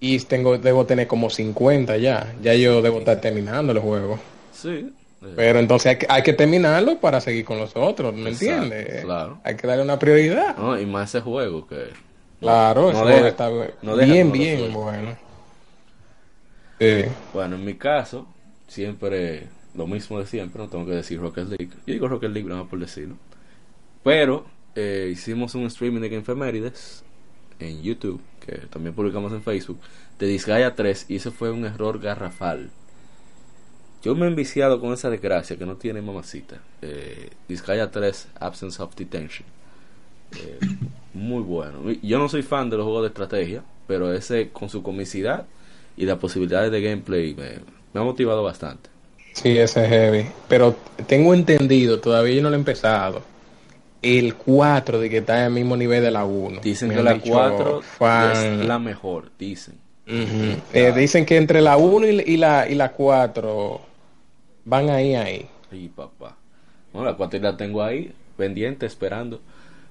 y 0.00 0.18
tengo, 0.20 0.58
debo 0.58 0.86
tener 0.86 1.06
como 1.06 1.30
50 1.30 1.96
ya. 1.96 2.34
Ya 2.42 2.54
yo 2.54 2.82
debo 2.82 2.98
estar 2.98 3.20
terminando 3.20 3.72
el 3.72 3.78
juego. 3.78 4.18
Sí. 4.52 4.92
Pero 5.34 5.58
entonces 5.58 5.90
hay 5.90 5.96
que, 5.96 6.06
hay 6.08 6.22
que 6.22 6.32
terminarlo 6.32 6.98
para 6.98 7.20
seguir 7.20 7.44
con 7.44 7.58
los 7.58 7.74
otros, 7.74 8.14
¿me 8.14 8.30
entiendes? 8.30 9.04
Claro. 9.04 9.40
Hay 9.42 9.56
que 9.56 9.66
darle 9.66 9.82
una 9.82 9.98
prioridad. 9.98 10.56
No, 10.56 10.78
y 10.78 10.86
más 10.86 11.08
ese 11.08 11.20
juego 11.20 11.66
que... 11.66 11.88
Claro, 12.40 12.92
no 12.92 13.08
ese 13.08 13.28
está 13.28 13.50
bien, 13.50 14.30
bien 14.30 14.72
bueno. 14.72 15.16
Bueno, 17.34 17.56
en 17.56 17.64
mi 17.64 17.74
caso, 17.74 18.28
siempre 18.68 19.48
lo 19.74 19.86
mismo 19.86 20.18
de 20.18 20.26
siempre, 20.26 20.62
no 20.62 20.68
tengo 20.68 20.86
que 20.86 20.92
decir 20.92 21.20
Rocket 21.20 21.48
League. 21.48 21.70
Yo 21.86 21.92
digo 21.94 22.08
Rocket 22.08 22.30
League, 22.30 22.48
no 22.48 22.68
por 22.68 22.78
decirlo. 22.78 23.16
Pero 24.04 24.46
eh, 24.78 25.08
hicimos 25.10 25.56
un 25.56 25.66
streaming 25.66 26.00
de 26.00 26.16
Efemérides 26.16 27.02
en 27.58 27.82
YouTube, 27.82 28.20
que 28.38 28.58
también 28.68 28.94
publicamos 28.94 29.32
en 29.32 29.42
Facebook, 29.42 29.80
de 30.20 30.26
Disgaea 30.28 30.76
3, 30.76 31.06
y 31.08 31.16
ese 31.16 31.32
fue 31.32 31.50
un 31.50 31.64
error 31.64 31.98
garrafal. 31.98 32.70
Yo 34.04 34.14
me 34.14 34.26
he 34.26 34.28
enviciado 34.28 34.80
con 34.80 34.92
esa 34.92 35.10
desgracia 35.10 35.56
que 35.56 35.66
no 35.66 35.74
tiene 35.74 36.00
mamacita. 36.00 36.60
Eh, 36.80 37.30
Disgaea 37.48 37.90
3, 37.90 38.28
Absence 38.38 38.80
of 38.80 38.94
Detention. 38.94 39.44
Eh, 40.36 40.60
muy 41.12 41.42
bueno. 41.42 41.90
Yo 42.00 42.20
no 42.20 42.28
soy 42.28 42.42
fan 42.42 42.70
de 42.70 42.76
los 42.76 42.84
juegos 42.84 43.02
de 43.02 43.08
estrategia, 43.08 43.64
pero 43.88 44.12
ese 44.12 44.50
con 44.50 44.68
su 44.68 44.84
comicidad 44.84 45.46
y 45.96 46.06
las 46.06 46.18
posibilidades 46.18 46.70
de 46.70 46.80
gameplay 46.80 47.34
me, 47.34 47.58
me 47.92 48.00
ha 48.00 48.04
motivado 48.04 48.44
bastante. 48.44 48.90
Sí, 49.32 49.58
ese 49.58 49.82
es 49.82 49.88
heavy. 49.88 50.26
Pero 50.48 50.76
tengo 51.08 51.34
entendido, 51.34 51.98
todavía 51.98 52.36
yo 52.36 52.42
no 52.42 52.50
lo 52.50 52.54
he 52.54 52.58
empezado 52.60 53.37
el 54.02 54.34
4 54.34 55.00
de 55.00 55.10
que 55.10 55.18
está 55.18 55.44
al 55.44 55.52
mismo 55.52 55.76
nivel 55.76 56.02
de 56.02 56.10
la 56.10 56.24
1. 56.24 56.60
Dicen 56.60 56.90
que 56.90 57.02
la 57.02 57.18
4 57.18 57.80
es 58.32 58.66
la 58.66 58.78
mejor, 58.78 59.30
dicen. 59.38 59.76
Eh, 60.06 60.92
dicen 60.96 61.26
que 61.26 61.36
entre 61.36 61.60
la 61.60 61.76
1 61.76 62.06
y, 62.06 62.36
la, 62.36 62.68
y 62.68 62.74
la 62.74 62.92
4 62.92 63.80
van 64.64 64.90
ahí, 64.90 65.14
ahí. 65.14 65.46
Sí, 65.70 65.90
papá. 65.94 66.36
Bueno, 66.92 67.10
la 67.10 67.16
4 67.16 67.40
la 67.40 67.56
tengo 67.56 67.82
ahí, 67.82 68.12
pendiente, 68.36 68.86
esperando. 68.86 69.40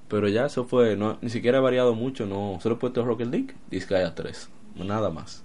Pero 0.08 0.28
ya 0.28 0.46
eso 0.46 0.64
fue, 0.64 0.96
no, 0.96 1.18
ni 1.20 1.28
siquiera 1.28 1.58
ha 1.58 1.60
variado 1.60 1.94
mucho, 1.94 2.26
no. 2.26 2.58
Solo 2.62 2.76
he 2.76 2.78
puesto 2.78 3.04
Rocket 3.04 3.28
League, 3.28 3.54
Disgaea 3.70 4.14
3, 4.14 4.48
nada 4.76 5.10
más. 5.10 5.44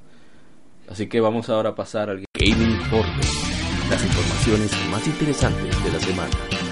Así 0.90 1.08
que 1.08 1.20
vamos 1.20 1.50
ahora 1.50 1.72
a 1.72 1.76
pasar 1.76 2.10
al 2.10 2.24
Gaming 2.38 2.72
Informe, 2.72 3.24
las 3.90 4.04
informaciones 4.04 4.72
más 4.90 5.06
interesantes 5.06 5.84
de 5.84 5.92
la 5.92 6.00
semana. 6.00 6.63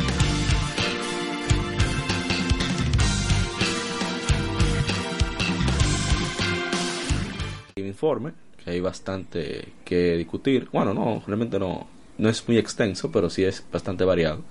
Que 8.63 8.71
hay 8.71 8.81
bastante 8.81 9.73
que 9.85 10.17
discutir. 10.17 10.69
Bueno, 10.71 10.93
no, 10.93 11.23
realmente 11.25 11.59
no, 11.59 11.87
no 12.17 12.29
es 12.29 12.47
muy 12.47 12.57
extenso, 12.57 13.11
pero 13.11 13.29
sí 13.29 13.43
es 13.43 13.63
bastante 13.71 14.03
variado. 14.03 14.43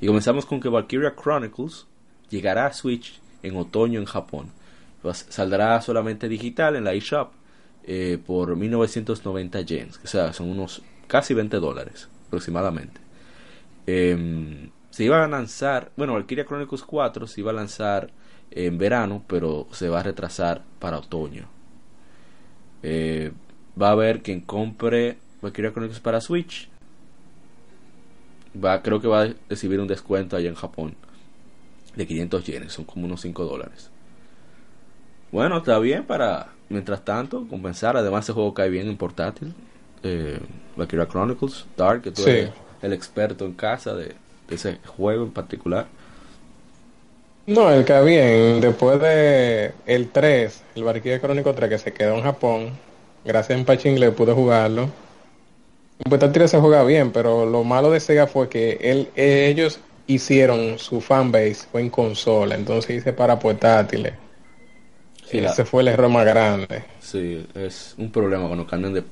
Y 0.00 0.06
comenzamos 0.06 0.46
con 0.46 0.60
que 0.60 0.68
Valkyria 0.68 1.14
Chronicles 1.14 1.86
llegará 2.30 2.66
a 2.66 2.72
Switch 2.72 3.20
en 3.42 3.56
otoño 3.56 3.98
en 4.00 4.06
Japón. 4.06 4.50
Pues, 5.02 5.26
saldrá 5.28 5.80
solamente 5.80 6.28
digital 6.28 6.76
en 6.76 6.84
la 6.84 6.94
eShop 6.94 7.32
eh, 7.84 8.18
por 8.24 8.54
1990 8.54 9.60
yens, 9.62 10.00
o 10.04 10.06
sea, 10.06 10.32
son 10.32 10.48
unos 10.48 10.82
casi 11.08 11.34
20 11.34 11.56
dólares 11.58 12.08
aproximadamente. 12.28 13.00
Eh, 13.86 14.70
se 14.90 15.04
iba 15.04 15.24
a 15.24 15.26
lanzar, 15.26 15.90
bueno, 15.96 16.12
Valkyria 16.12 16.44
Chronicles 16.44 16.82
4 16.82 17.26
se 17.26 17.40
iba 17.40 17.50
a 17.50 17.54
lanzar 17.54 18.10
en 18.50 18.78
verano, 18.78 19.24
pero 19.26 19.66
se 19.72 19.88
va 19.88 20.00
a 20.00 20.02
retrasar 20.04 20.62
para 20.78 20.98
otoño. 20.98 21.48
Eh, 22.82 23.32
va 23.80 23.88
a 23.88 23.92
haber 23.92 24.22
quien 24.22 24.40
compre 24.40 25.16
Valkyria 25.40 25.72
Chronicles 25.72 26.00
para 26.00 26.20
Switch. 26.20 26.68
Va, 28.62 28.82
creo 28.82 29.00
que 29.00 29.08
va 29.08 29.22
a 29.22 29.34
recibir 29.48 29.80
un 29.80 29.88
descuento 29.88 30.36
allá 30.36 30.48
en 30.48 30.54
Japón 30.54 30.94
de 31.96 32.06
500 32.06 32.44
yenes, 32.44 32.72
son 32.72 32.84
como 32.84 33.06
unos 33.06 33.20
5 33.20 33.44
dólares. 33.44 33.90
Bueno, 35.30 35.58
está 35.58 35.78
bien 35.78 36.04
para, 36.04 36.48
mientras 36.68 37.04
tanto, 37.04 37.46
compensar. 37.48 37.96
Además, 37.96 38.24
ese 38.24 38.34
juego 38.34 38.52
cae 38.52 38.68
bien 38.68 38.88
en 38.88 38.96
portátil. 38.96 39.54
Eh, 40.02 40.38
Valkyria 40.76 41.06
Chronicles, 41.06 41.66
Dark, 41.76 42.02
que 42.02 42.10
tú 42.10 42.22
eres 42.22 42.50
el 42.82 42.92
experto 42.92 43.46
en 43.46 43.54
casa 43.54 43.94
de, 43.94 44.14
ese 44.50 44.78
juego 44.84 45.24
en 45.24 45.32
particular. 45.32 45.86
No, 47.46 47.70
el 47.70 47.84
cae 47.84 48.04
bien. 48.04 48.60
Después 48.60 49.00
de 49.00 49.72
el 49.86 50.10
3, 50.10 50.62
el 50.76 50.84
Valkyria 50.84 51.20
Crónico 51.20 51.54
3 51.54 51.68
que 51.68 51.78
se 51.78 51.92
quedó 51.92 52.14
en 52.14 52.22
Japón, 52.22 52.70
gracias 53.24 53.56
a 53.56 53.60
Empache 53.60 53.90
Inglés 53.90 54.12
pude 54.14 54.32
jugarlo. 54.32 54.88
Beta 56.08 56.30
3 56.30 56.50
se 56.50 56.60
juega 56.60 56.84
bien, 56.84 57.12
pero 57.12 57.46
lo 57.46 57.64
malo 57.64 57.90
de 57.90 58.00
Sega 58.00 58.26
fue 58.26 58.48
que 58.48 58.78
él, 58.80 59.10
ellos 59.14 59.80
hicieron 60.06 60.78
su 60.78 61.00
fanbase 61.00 61.66
fue 61.70 61.80
en 61.80 61.90
consola, 61.90 62.54
entonces 62.54 62.96
hice 62.96 63.12
para 63.12 63.38
portátiles. 63.38 64.14
Ese 65.30 65.64
fue 65.64 65.82
el 65.82 65.88
error 65.88 66.10
más 66.10 66.26
grande. 66.26 66.84
Sí, 67.00 67.46
es 67.54 67.94
un 67.96 68.10
problema 68.10 68.46
cuando 68.46 68.66
cambian 68.66 68.92
de, 68.92 69.02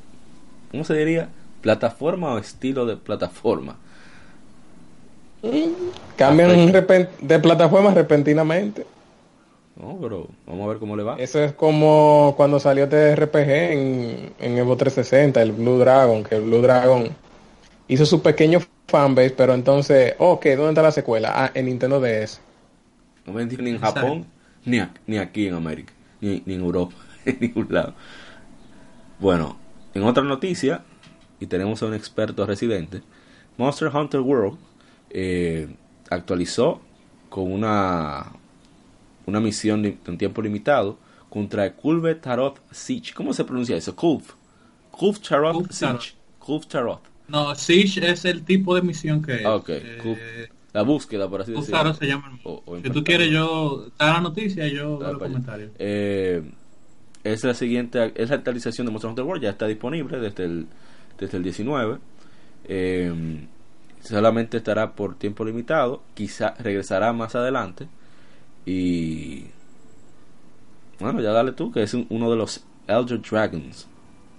¿cómo 0.70 0.84
se 0.84 0.94
diría? 0.94 1.28
¿Plataforma 1.62 2.34
o 2.34 2.38
estilo 2.38 2.84
de 2.86 2.96
plataforma? 2.96 3.78
Cambian 6.16 6.72
de 6.72 7.38
plataforma 7.38 7.94
repentinamente. 7.94 8.84
No, 9.80 9.96
pero 10.00 10.28
vamos 10.46 10.66
a 10.66 10.68
ver 10.68 10.78
cómo 10.78 10.96
le 10.96 11.02
va. 11.02 11.16
Eso 11.16 11.42
es 11.42 11.52
como 11.52 12.34
cuando 12.36 12.60
salió 12.60 12.88
TRPG 12.88 13.48
en, 13.48 14.32
en 14.38 14.58
Evo 14.58 14.76
360, 14.76 15.40
el 15.40 15.52
Blue 15.52 15.78
Dragon, 15.78 16.22
que 16.22 16.34
el 16.34 16.42
Blue 16.42 16.60
Dragon 16.60 17.08
hizo 17.88 18.04
su 18.04 18.20
pequeño 18.20 18.60
fanbase, 18.88 19.30
pero 19.30 19.54
entonces, 19.54 20.14
ok, 20.18 20.44
¿dónde 20.56 20.68
está 20.70 20.82
la 20.82 20.92
secuela? 20.92 21.32
Ah, 21.34 21.50
en 21.54 21.66
Nintendo 21.66 21.98
DS. 22.00 22.40
No 23.24 23.32
vendió 23.32 23.58
ni 23.62 23.70
en 23.70 23.78
Japón, 23.78 24.26
ni, 24.66 24.80
ni 25.06 25.16
aquí 25.16 25.46
en 25.46 25.54
América, 25.54 25.92
ni, 26.20 26.42
ni 26.44 26.54
en 26.54 26.60
Europa, 26.60 26.94
en 27.24 27.38
ningún 27.40 27.68
lado. 27.70 27.94
Bueno, 29.18 29.56
en 29.94 30.02
otra 30.02 30.24
noticia, 30.24 30.82
y 31.38 31.46
tenemos 31.46 31.82
a 31.82 31.86
un 31.86 31.94
experto 31.94 32.44
residente, 32.44 33.00
Monster 33.56 33.88
Hunter 33.88 34.20
World 34.20 34.58
eh, 35.10 35.68
actualizó 36.08 36.80
con 37.28 37.52
una, 37.52 38.32
una 39.26 39.40
misión 39.40 39.84
en 39.84 40.18
tiempo 40.18 40.42
limitado 40.42 40.98
contra 41.28 41.72
Kulve 41.74 42.16
Tarot 42.16 42.60
Siege. 42.72 43.14
¿Cómo 43.14 43.32
se 43.32 43.44
pronuncia 43.44 43.76
eso? 43.76 43.94
Kulv. 43.94 44.22
Kulv 44.90 45.20
Tarot 45.20 45.70
Siege. 45.70 46.14
Kulv 46.38 46.66
Tarot. 46.66 47.00
No, 47.28 47.54
Siege 47.54 48.10
es 48.10 48.24
el 48.24 48.44
tipo 48.44 48.74
de 48.74 48.82
misión 48.82 49.22
que 49.22 49.36
es. 49.36 49.46
Ah, 49.46 49.62
eh, 49.68 50.48
la 50.72 50.82
búsqueda, 50.82 51.28
por 51.28 51.42
así 51.42 51.52
decirlo. 51.52 51.94
se 51.94 52.06
llama. 52.06 52.38
si 52.82 52.90
tú 52.90 53.04
quieres, 53.04 53.30
yo. 53.30 53.86
Está 53.86 54.14
la 54.14 54.20
noticia 54.20 54.66
y 54.66 54.74
yo 54.74 54.98
veo 54.98 55.12
los 55.12 55.22
comentarios. 55.22 55.70
Eh, 55.78 56.42
es 57.22 57.44
la 57.44 57.54
siguiente. 57.54 58.12
Es 58.16 58.30
la 58.30 58.36
actualización 58.36 58.86
de 58.86 58.92
Monster 58.92 59.10
Hunter 59.10 59.24
World. 59.24 59.42
Ya 59.42 59.50
está 59.50 59.66
disponible 59.66 60.18
desde 60.18 60.44
el, 60.44 60.66
desde 61.18 61.36
el 61.36 61.44
19. 61.44 61.98
Eh, 62.64 63.46
solamente 64.02 64.58
estará 64.58 64.92
por 64.92 65.16
tiempo 65.16 65.44
limitado, 65.44 66.02
quizá 66.14 66.54
regresará 66.58 67.12
más 67.12 67.34
adelante 67.34 67.88
y 68.66 69.46
bueno, 70.98 71.20
ya 71.20 71.32
dale 71.32 71.52
tú, 71.52 71.72
que 71.72 71.82
es 71.82 71.94
uno 71.94 72.30
de 72.30 72.36
los 72.36 72.62
Elder 72.86 73.20
Dragons, 73.22 73.88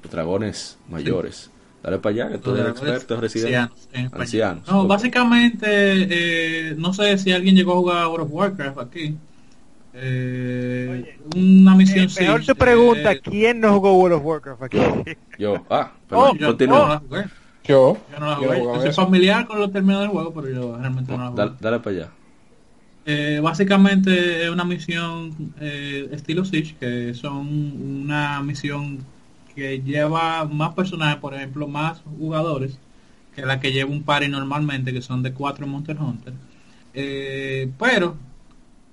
los 0.04 0.12
dragones 0.12 0.78
mayores. 0.90 1.50
Dale 1.82 1.98
para 1.98 2.14
allá, 2.14 2.30
que 2.30 2.38
tú 2.38 2.56
eres 2.56 2.68
experto, 2.68 3.20
residente. 3.20 3.74
Ancianos. 4.12 4.68
No, 4.68 4.86
básicamente, 4.86 5.66
eh, 5.68 6.76
no 6.78 6.94
sé 6.94 7.18
si 7.18 7.32
alguien 7.32 7.56
llegó 7.56 7.74
a 7.74 7.76
jugar 7.78 8.08
World 8.08 8.26
of 8.28 8.32
Warcraft 8.32 8.80
aquí. 8.80 9.18
Eh, 9.94 11.18
una 11.36 11.76
misión 11.76 12.08
eh, 12.08 12.22
Mejor 12.22 12.46
te 12.46 12.56
pregunta, 12.56 13.12
eh, 13.14 13.22
¿quién 13.22 13.60
no 13.60 13.74
jugó 13.74 13.98
World 13.98 14.18
of 14.18 14.26
Warcraft 14.26 14.64
aquí? 14.64 14.80
Yo, 15.40 15.66
ah, 15.70 15.92
pero 16.08 16.22
oh, 16.22 16.38
continúa. 16.38 17.02
Yo, 17.64 17.98
no 18.20 18.26
la 18.26 18.36
jugué. 18.36 18.64
Yo, 18.64 18.82
soy 18.82 18.94
familiar 18.94 19.46
con 19.46 19.60
los 19.60 19.72
términos 19.72 20.02
del 20.02 20.10
juego, 20.10 20.34
pero 20.34 20.50
yo 20.50 20.78
realmente 20.78 21.12
no 21.12 21.18
la 21.18 21.30
jugué. 21.30 21.52
Dale, 21.60 21.80
para 21.80 21.96
allá. 21.96 22.12
Eh, 23.06 23.40
básicamente 23.42 24.44
es 24.44 24.50
una 24.50 24.64
misión 24.64 25.54
eh, 25.60 26.10
estilo 26.12 26.46
Siege, 26.46 26.76
que 26.80 27.14
son 27.14 27.48
una 28.04 28.42
misión 28.42 29.00
que 29.56 29.82
lleva 29.82 30.46
más 30.46 30.74
personajes, 30.74 31.18
por 31.18 31.34
ejemplo, 31.34 31.68
más 31.68 32.02
jugadores 32.20 32.78
que 33.36 33.46
la 33.46 33.60
que 33.60 33.72
lleva 33.72 33.90
un 33.90 34.04
party 34.04 34.28
normalmente, 34.28 34.94
que 34.94 35.02
son 35.02 35.24
de 35.24 35.34
cuatro 35.34 35.66
Monster 35.68 35.98
Hunter. 36.00 36.34
Eh, 36.94 37.72
pero, 37.80 38.16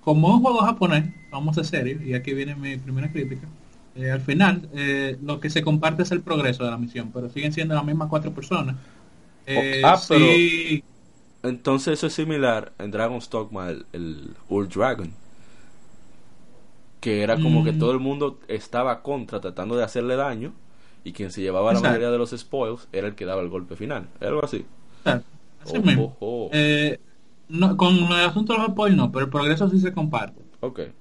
como 0.00 0.28
es 0.28 0.34
un 0.34 0.42
juego 0.42 0.58
japonés, 0.58 1.04
vamos 1.30 1.58
a 1.58 1.64
ser 1.64 1.80
serios, 1.80 2.02
y 2.02 2.14
aquí 2.14 2.32
viene 2.34 2.54
mi 2.54 2.76
primera 2.76 3.10
crítica, 3.10 3.46
eh, 3.94 4.10
al 4.10 4.20
final, 4.20 4.68
eh, 4.74 5.18
lo 5.22 5.40
que 5.40 5.50
se 5.50 5.62
comparte 5.62 6.02
es 6.02 6.12
el 6.12 6.20
progreso 6.20 6.64
de 6.64 6.70
la 6.70 6.78
misión, 6.78 7.10
pero 7.12 7.28
siguen 7.28 7.52
siendo 7.52 7.74
las 7.74 7.84
mismas 7.84 8.08
cuatro 8.08 8.32
personas. 8.32 8.76
Eh, 9.46 9.82
ah, 9.84 10.00
pero 10.08 10.24
entonces 11.42 11.94
eso 11.94 12.06
es 12.06 12.12
similar 12.12 12.72
en 12.78 12.90
Dragon's 12.90 13.28
Dogma, 13.30 13.70
el, 13.70 13.86
el 13.92 14.30
Old 14.48 14.72
Dragon, 14.72 15.10
que 17.00 17.22
era 17.22 17.40
como 17.40 17.64
que 17.64 17.72
mm. 17.72 17.78
todo 17.78 17.92
el 17.92 17.98
mundo 17.98 18.38
estaba 18.48 19.02
contra 19.02 19.40
tratando 19.40 19.76
de 19.76 19.84
hacerle 19.84 20.16
daño 20.16 20.52
y 21.04 21.12
quien 21.12 21.30
se 21.30 21.40
llevaba 21.40 21.72
la 21.72 21.80
mayoría 21.80 22.10
de 22.10 22.18
los 22.18 22.30
spoils 22.30 22.88
era 22.92 23.08
el 23.08 23.14
que 23.14 23.24
daba 23.24 23.40
el 23.42 23.48
golpe 23.48 23.76
final, 23.76 24.08
algo 24.20 24.44
así. 24.44 24.64
Así 25.04 25.78
mismo. 25.78 26.16
no, 27.48 27.76
con 27.76 27.94
el 27.96 28.24
asunto 28.24 28.52
de 28.52 28.58
los 28.58 28.68
spoils 28.68 28.96
no, 28.96 29.10
pero 29.10 29.24
el 29.24 29.30
progreso 29.30 29.68
sí 29.70 29.80
se 29.80 29.92
comparte. 29.92 30.42
Okay. 30.60 30.92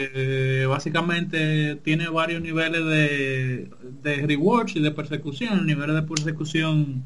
Eh, 0.00 0.64
básicamente 0.68 1.74
tiene 1.82 2.08
varios 2.08 2.40
niveles 2.40 2.84
de, 2.84 3.68
de 4.04 4.26
rewards 4.28 4.76
y 4.76 4.80
de 4.80 4.92
persecución. 4.92 5.58
El 5.58 5.66
nivel 5.66 5.92
de 5.92 6.02
persecución, 6.02 7.02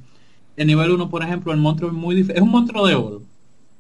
el 0.57 0.67
nivel 0.67 0.91
1, 0.91 1.09
por 1.09 1.23
ejemplo, 1.23 1.53
el 1.53 1.59
monstruo 1.59 1.91
es 1.91 1.97
muy 1.97 2.21
Es 2.21 2.41
un 2.41 2.51
monstruo 2.51 2.87
de 2.87 2.95
oro. 2.95 3.23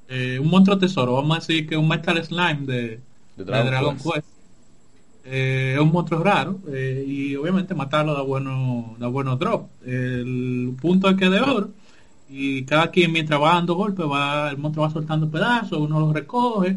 Eh, 0.08 0.38
un 0.40 0.48
monstruo 0.48 0.78
tesoro. 0.78 1.12
Vamos 1.12 1.36
a 1.36 1.40
decir 1.40 1.68
que 1.68 1.76
un 1.76 1.88
Metal 1.88 2.24
Slime 2.24 2.60
de, 2.64 3.00
Dragon, 3.36 3.96
Quest. 3.96 4.26
Eh, 5.26 5.74
es 5.74 5.80
un 5.80 5.92
monstruo 5.92 6.24
raro 6.24 6.58
y 7.06 7.36
obviamente 7.36 7.76
matarlo 7.76 8.12
da 8.12 8.22
bueno 8.22 8.96
da 8.98 9.06
buenos 9.06 9.38
drop 9.38 9.68
el 9.86 10.74
punto 10.80 11.08
es 11.08 11.16
que 11.16 11.30
de 11.30 11.40
oro 11.40 11.70
y 12.28 12.64
cada 12.64 12.90
quien 12.90 13.12
mientras 13.12 13.40
va 13.40 13.54
dando 13.54 13.76
golpes 13.76 14.04
va 14.04 14.50
el 14.50 14.58
monstruo 14.58 14.84
va 14.84 14.92
soltando 14.92 15.30
pedazos 15.30 15.78
uno 15.78 16.00
los 16.00 16.12
recoge 16.12 16.76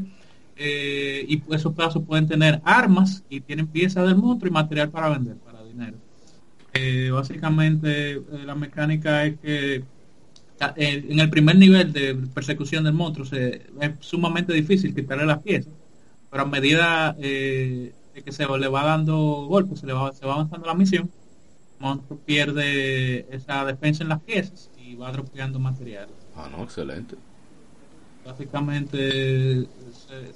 eh, 0.57 1.25
y 1.27 1.41
esos 1.53 1.73
pedazos 1.73 2.03
pueden 2.05 2.27
tener 2.27 2.61
armas 2.63 3.23
y 3.29 3.41
tienen 3.41 3.67
piezas 3.67 4.07
del 4.07 4.15
monstruo 4.15 4.49
y 4.49 4.53
material 4.53 4.89
para 4.89 5.09
vender, 5.09 5.35
para 5.37 5.63
dinero. 5.63 5.97
Eh, 6.73 7.09
básicamente 7.11 8.13
eh, 8.13 8.23
la 8.45 8.55
mecánica 8.55 9.25
es 9.25 9.37
que 9.39 9.83
en 10.77 11.19
el 11.19 11.29
primer 11.29 11.57
nivel 11.57 11.91
de 11.91 12.15
persecución 12.33 12.85
del 12.85 12.93
monstruo 12.93 13.27
es 13.29 13.91
sumamente 13.99 14.53
difícil 14.53 14.95
quitarle 14.95 15.25
las 15.25 15.39
piezas, 15.39 15.73
pero 16.31 16.43
a 16.43 16.45
medida 16.45 17.11
de 17.11 17.93
que 18.23 18.31
se 18.31 18.47
le 18.47 18.67
va 18.69 18.85
dando 18.85 19.45
golpes, 19.49 19.81
se 19.81 19.85
le 19.85 19.91
va, 19.91 20.13
se 20.13 20.25
va 20.25 20.35
avanzando 20.35 20.65
la 20.65 20.73
misión, 20.73 21.11
el 21.77 21.85
monstruo 21.85 22.17
pierde 22.25 23.27
esa 23.35 23.65
defensa 23.65 24.03
en 24.03 24.09
las 24.09 24.21
piezas 24.21 24.71
y 24.77 24.95
va 24.95 25.11
dropeando 25.11 25.59
material. 25.59 26.07
Ah, 26.37 26.47
no, 26.49 26.63
excelente. 26.63 27.17
Básicamente 28.25 29.67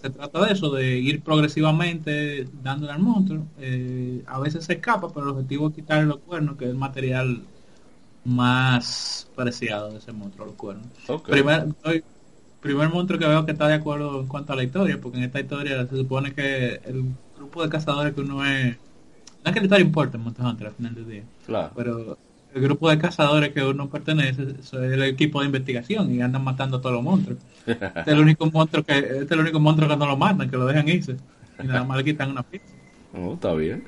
se, 0.02 0.10
trata 0.12 0.46
de 0.46 0.54
eso, 0.54 0.70
de 0.70 1.00
ir 1.00 1.22
progresivamente 1.22 2.48
dándole 2.62 2.94
al 2.94 3.00
monstruo. 3.00 3.48
Eh, 3.60 4.24
a 4.28 4.40
veces 4.40 4.66
se 4.66 4.74
escapa, 4.74 5.12
pero 5.12 5.26
el 5.26 5.32
objetivo 5.32 5.70
es 5.70 5.76
quitarle 5.76 6.06
los 6.06 6.20
cuernos, 6.20 6.56
que 6.56 6.66
es 6.66 6.72
el 6.72 6.78
material 6.78 7.42
más 8.26 9.28
preciado 9.36 9.92
de 9.92 9.98
ese 9.98 10.12
monstruo, 10.12 10.46
los 10.46 10.56
cuernos. 10.56 10.88
Primer, 11.26 11.68
primer 12.62 12.90
monstruo 12.90 13.18
que 13.18 13.26
veo 13.26 13.46
que 13.46 13.54
está 13.54 13.68
de 13.68 13.76
acuerdo 13.76 14.22
en 14.22 14.28
cuanto 14.28 14.54
a 14.54 14.56
la 14.56 14.64
historia, 14.64 15.00
porque 15.02 15.18
en 15.18 15.24
esta 15.24 15.40
historia 15.40 15.88
se 15.88 15.96
supone 15.96 16.34
que 16.34 16.80
el 16.86 17.06
grupo 17.38 17.64
de 17.64 17.70
cazadores 17.70 18.14
que 18.14 18.22
uno 18.22 18.46
es... 18.46 18.78
No 19.44 19.50
es 19.50 19.54
que 19.54 19.60
la 19.62 19.66
historia 19.66 19.86
importa 19.86 20.18
en 20.18 20.24
Monster 20.24 20.46
Hunter 20.46 20.68
al 20.68 20.74
final 20.74 20.94
del 20.94 21.10
día. 21.10 21.24
Claro. 21.46 21.72
Pero 21.76 22.18
el 22.54 22.62
grupo 22.62 22.90
de 22.90 22.98
cazadores 22.98 23.54
que 23.54 23.64
uno 23.64 23.90
pertenece 23.90 24.56
es 24.60 24.74
el 24.74 25.04
equipo 25.04 25.40
de 25.40 25.48
investigación 25.48 26.12
y 26.14 26.22
andan 26.22 26.44
matando 26.44 26.78
a 26.78 26.82
todos 26.82 26.96
los 26.96 27.04
monstruos. 27.04 27.40
este 27.66 28.02
es 28.02 28.08
el 28.08 28.20
único 28.20 28.50
monstruo 28.50 28.84
que 28.84 28.98
este 28.98 29.24
es 29.24 29.32
el 29.32 29.40
único 29.40 29.60
monstruo 29.60 29.88
que 29.88 29.98
no 29.98 30.08
lo 30.08 30.18
matan, 30.18 30.50
que 30.50 30.58
lo 30.58 30.66
dejan 30.66 30.88
irse 30.90 31.18
y 31.62 31.68
nada 31.68 31.84
más 31.84 31.98
le 31.98 32.04
quitan 32.04 32.32
una 32.32 32.44
pizza. 32.44 32.74
Oh, 33.14 33.34
está 33.34 33.54
bien. 33.54 33.84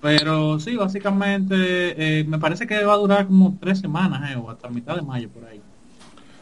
Pero 0.00 0.58
sí, 0.58 0.74
básicamente 0.76 1.54
eh, 1.56 2.24
me 2.24 2.38
parece 2.38 2.66
que 2.66 2.82
va 2.84 2.94
a 2.94 2.96
durar 2.96 3.26
como 3.26 3.56
tres 3.60 3.78
semanas 3.78 4.32
eh, 4.32 4.36
o 4.36 4.50
hasta 4.50 4.68
mitad 4.68 4.96
de 4.96 5.02
mayo 5.02 5.28
por 5.28 5.44
ahí. 5.44 5.60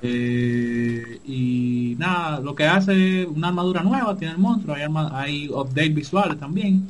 Eh, 0.02 1.20
y 1.26 1.94
nada, 1.98 2.40
lo 2.40 2.54
que 2.54 2.66
hace 2.66 3.26
una 3.26 3.48
armadura 3.48 3.82
nueva 3.82 4.16
tiene 4.16 4.32
el 4.32 4.38
monstruo, 4.40 4.74
hay, 4.74 4.84
hay 5.12 5.48
update 5.50 5.90
visuales 5.90 6.40
también 6.40 6.88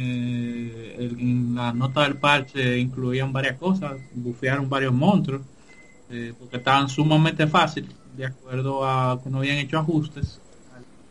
eh, 0.00 1.10
en 1.18 1.54
la 1.56 1.72
nota 1.72 2.02
del 2.02 2.16
parche 2.16 2.78
incluían 2.78 3.32
varias 3.32 3.56
cosas, 3.56 3.96
bufearon 4.14 4.68
varios 4.68 4.92
monstruos, 4.92 5.42
eh, 6.08 6.32
porque 6.38 6.58
estaban 6.58 6.88
sumamente 6.88 7.48
fáciles, 7.48 7.90
de 8.16 8.26
acuerdo 8.26 8.86
a 8.86 9.20
que 9.22 9.28
no 9.28 9.38
habían 9.38 9.58
hecho 9.58 9.78
ajustes 9.78 10.40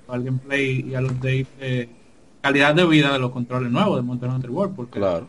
al, 0.07 0.23
gameplay 0.23 0.85
y 0.89 0.95
a 0.95 1.01
los 1.01 1.19
de 1.19 1.45
eh, 1.59 1.89
calidad 2.41 2.73
de 2.75 2.87
vida 2.87 3.11
de 3.11 3.19
los 3.19 3.31
controles 3.31 3.69
nuevos 3.71 3.97
de 3.97 4.03
Monster 4.03 4.29
Hunter 4.29 4.51
World, 4.51 4.75
porque 4.75 4.99
claro. 4.99 5.27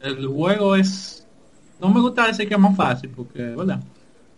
el 0.00 0.24
juego 0.28 0.76
es, 0.76 1.26
no 1.80 1.88
me 1.88 2.00
gusta 2.00 2.28
decir 2.28 2.46
que 2.46 2.54
es 2.54 2.60
más 2.60 2.76
fácil, 2.76 3.10
porque, 3.10 3.42
¿verdad? 3.42 3.82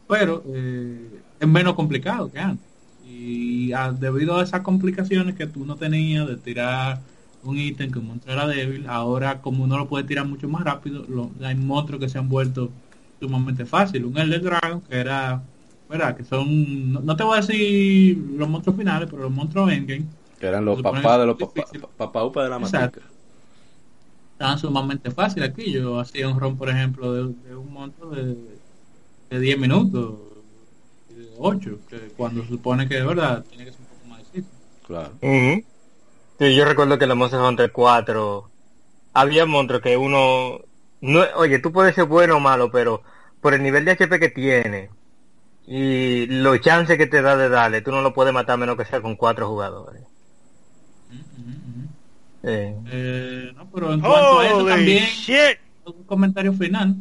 Pero 0.09 0.42
eh, 0.46 1.20
es 1.38 1.48
menos 1.48 1.74
complicado 1.74 2.33
que 2.33 2.38
antes. 2.38 2.66
Y 3.07 3.72
debido 3.98 4.38
a 4.38 4.44
esas 4.44 4.62
complicaciones 4.62 5.35
que 5.35 5.46
tú 5.46 5.66
no 5.66 5.76
tenías 5.76 6.26
de 6.26 6.37
tirar 6.37 7.00
un 7.42 7.59
ítem 7.59 7.90
que 7.90 7.98
un 7.98 8.09
monstruo 8.09 8.35
era 8.35 8.46
débil, 8.46 8.87
ahora 8.88 9.40
como 9.40 9.64
uno 9.64 9.79
lo 9.79 9.88
puede 9.88 10.05
tirar 10.05 10.26
mucho 10.26 10.48
más 10.48 10.62
rápido, 10.62 11.05
lo, 11.09 11.31
hay 11.42 11.55
monstruos 11.55 12.00
que 12.00 12.09
se 12.09 12.18
han 12.18 12.29
vuelto 12.29 12.70
sumamente 13.18 13.64
fácil. 13.64 14.05
Un 14.05 14.18
Elder 14.18 14.42
Dragon 14.42 14.81
que 14.83 14.96
era, 14.96 15.42
¿verdad? 15.88 16.16
Que 16.16 16.24
son, 16.24 16.92
no, 16.92 17.16
te 17.16 17.22
voy 17.22 17.38
a 17.38 17.40
decir 17.40 18.16
los 18.37 18.48
monstruos 18.48 18.79
finales, 18.79 19.09
pero 19.11 19.22
los 19.22 19.33
monstruos 19.33 19.70
endgame. 19.72 20.07
Que 20.38 20.46
eran 20.46 20.64
los 20.64 20.81
papás 20.83 21.20
de 21.20 21.26
los 21.26 21.37
papá, 21.96 22.24
upa 22.24 22.44
de 22.44 22.48
la 22.50 22.59
matica. 22.59 22.92
Estaban 24.33 24.59
sumamente 24.59 25.11
fácil 25.11 25.42
aquí. 25.42 25.70
Yo 25.70 26.00
hacía 26.00 26.26
un 26.26 26.40
ron, 26.40 26.57
por 26.57 26.70
ejemplo, 26.70 27.12
de, 27.12 27.55
un 27.55 27.72
monstruo 27.72 28.11
de, 28.11 28.37
de 29.29 29.38
10 29.40 29.59
minutos, 29.59 30.14
de 31.11 31.29
8, 31.38 31.79
que 31.90 31.96
cuando 32.16 32.42
se 32.42 32.48
supone 32.48 32.88
que 32.88 32.94
de 32.94 33.05
verdad 33.05 33.44
tiene 33.50 33.66
que 33.66 33.72
ser 33.72 33.81
un 33.81 33.87
poco 33.87 34.09
más 34.09 34.18
difícil. 34.20 34.46
Claro. 34.87 35.12
Yo 36.48 36.64
recuerdo 36.64 36.98
que 36.98 37.05
en 37.05 37.11
los 37.11 37.18
Monster 37.18 37.40
Hunter 37.40 37.70
4 37.70 38.50
había 39.12 39.46
monstruos 39.46 39.83
que 39.83 39.96
uno 39.96 40.61
no, 41.00 41.24
oye, 41.37 41.59
tú 41.59 41.72
puedes 41.72 41.94
ser 41.94 42.05
bueno 42.05 42.37
o 42.37 42.40
malo, 42.40 42.70
pero 42.70 43.03
por 43.40 43.55
el 43.55 43.62
nivel 43.62 43.85
de 43.85 43.92
HP 43.92 44.18
que 44.18 44.29
tiene 44.29 44.90
y 45.66 46.26
los 46.26 46.61
chances 46.61 46.98
que 46.98 47.07
te 47.07 47.22
da 47.22 47.37
de 47.37 47.48
darle, 47.48 47.81
tú 47.83 47.90
no 47.90 48.03
lo 48.03 48.12
puedes 48.12 48.35
matar 48.35 48.59
menos 48.59 48.76
que 48.76 48.85
sea 48.85 49.00
con 49.00 49.16
cuatro 49.16 49.48
jugadores. 49.48 50.03
Eh, 52.42 53.53
no, 53.55 53.70
pero 53.70 53.92
en 53.92 54.00
cuanto 54.00 54.38
a 54.38 54.46
eso 54.46 54.66
también, 54.66 55.05
un 55.85 56.05
comentario 56.05 56.53
final 56.55 56.96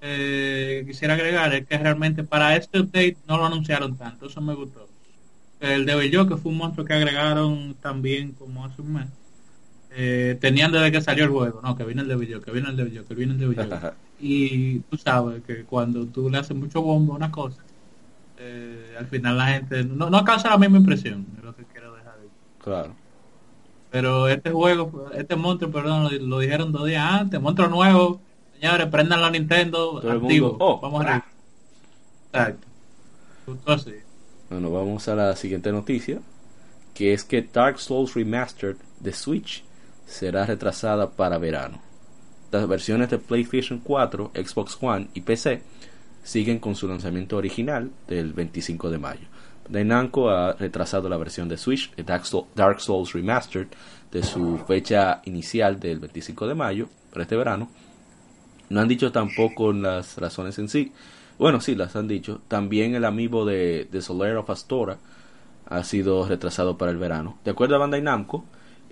eh, 0.00 0.84
quisiera 0.86 1.14
agregar 1.14 1.54
es 1.54 1.66
que 1.66 1.78
realmente 1.78 2.24
para 2.24 2.56
este 2.56 2.80
update 2.80 3.16
no 3.26 3.38
lo 3.38 3.46
anunciaron 3.46 3.96
tanto, 3.96 4.26
eso 4.26 4.40
me 4.40 4.54
gustó. 4.54 4.83
El 5.60 5.86
de 5.86 5.94
Bello, 5.94 6.26
que 6.26 6.36
fue 6.36 6.52
un 6.52 6.58
monstruo 6.58 6.84
que 6.84 6.92
agregaron 6.92 7.74
también 7.80 8.32
como 8.32 8.64
hace 8.64 8.82
un 8.82 8.94
mes. 8.94 9.06
Eh, 9.96 10.36
tenían 10.40 10.72
desde 10.72 10.90
que 10.90 11.00
salió 11.00 11.24
el 11.24 11.30
juego, 11.30 11.60
no, 11.62 11.76
que 11.76 11.84
viene 11.84 12.02
el 12.02 12.08
de 12.08 12.16
video, 12.16 12.40
que 12.40 12.50
viene 12.50 12.68
el 12.68 12.76
de 12.76 12.84
video, 12.84 13.04
que 13.06 13.14
viene 13.14 13.32
el 13.34 13.38
de 13.38 13.46
video. 13.46 13.92
y 14.20 14.80
tú 14.80 14.96
sabes 14.96 15.42
que 15.44 15.64
cuando 15.64 16.04
tú 16.06 16.28
le 16.28 16.38
haces 16.38 16.56
mucho 16.56 16.82
bombo 16.82 17.12
a 17.12 17.16
una 17.16 17.30
cosa, 17.30 17.62
eh, 18.38 18.96
al 18.98 19.06
final 19.06 19.38
la 19.38 19.46
gente 19.46 19.84
no, 19.84 20.10
no 20.10 20.24
causa 20.24 20.50
la 20.50 20.58
misma 20.58 20.78
impresión, 20.78 21.26
es 21.38 21.44
lo 21.44 21.54
que 21.54 21.64
quiero 21.64 21.94
dejar 21.94 22.18
de 22.18 22.28
Claro. 22.62 22.94
Pero 23.92 24.26
este 24.26 24.50
juego, 24.50 25.10
este 25.14 25.36
monstruo, 25.36 25.70
perdón, 25.70 26.08
lo, 26.28 26.40
dijeron 26.40 26.72
dos 26.72 26.86
días 26.86 27.04
antes, 27.04 27.40
monstruo 27.40 27.68
nuevo, 27.68 28.20
señores, 28.58 28.88
prendan 28.88 29.22
la 29.22 29.30
Nintendo, 29.30 30.02
activo, 30.10 30.56
oh, 30.58 30.80
vamos 30.80 31.06
a 31.06 31.24
Exacto. 32.32 32.66
Bueno, 34.50 34.70
vamos 34.70 35.08
a 35.08 35.14
la 35.14 35.36
siguiente 35.36 35.72
noticia, 35.72 36.20
que 36.92 37.12
es 37.12 37.24
que 37.24 37.42
Dark 37.42 37.78
Souls 37.78 38.14
Remastered 38.14 38.76
de 39.00 39.12
Switch 39.12 39.64
será 40.06 40.46
retrasada 40.46 41.10
para 41.10 41.38
verano. 41.38 41.80
Las 42.52 42.68
versiones 42.68 43.10
de 43.10 43.18
PlayStation 43.18 43.80
4, 43.80 44.32
Xbox 44.34 44.78
One 44.80 45.08
y 45.14 45.22
PC 45.22 45.62
siguen 46.22 46.58
con 46.58 46.74
su 46.74 46.86
lanzamiento 46.86 47.36
original 47.36 47.90
del 48.06 48.32
25 48.32 48.90
de 48.90 48.98
mayo. 48.98 49.26
Namco 49.68 50.28
ha 50.30 50.52
retrasado 50.52 51.08
la 51.08 51.16
versión 51.16 51.48
de 51.48 51.56
Switch 51.56 51.90
Dark 51.96 52.80
Souls 52.80 53.12
Remastered 53.12 53.68
de 54.12 54.22
su 54.22 54.58
fecha 54.66 55.20
inicial 55.24 55.80
del 55.80 55.98
25 55.98 56.46
de 56.46 56.54
mayo 56.54 56.88
para 57.10 57.22
este 57.22 57.36
verano. 57.36 57.68
No 58.68 58.80
han 58.80 58.88
dicho 58.88 59.10
tampoco 59.10 59.72
las 59.72 60.16
razones 60.18 60.58
en 60.58 60.68
sí. 60.68 60.92
Bueno, 61.38 61.60
sí, 61.60 61.74
las 61.74 61.96
han 61.96 62.08
dicho. 62.08 62.40
También 62.48 62.94
el 62.94 63.04
amigo 63.04 63.44
de, 63.44 63.88
de 63.90 64.02
Solar 64.02 64.36
of 64.36 64.50
Astora 64.50 64.98
ha 65.66 65.82
sido 65.84 66.26
retrasado 66.28 66.78
para 66.78 66.90
el 66.90 66.98
verano. 66.98 67.38
De 67.44 67.50
acuerdo 67.50 67.76
a 67.76 67.78
Bandai 67.78 68.02
Namco, 68.02 68.44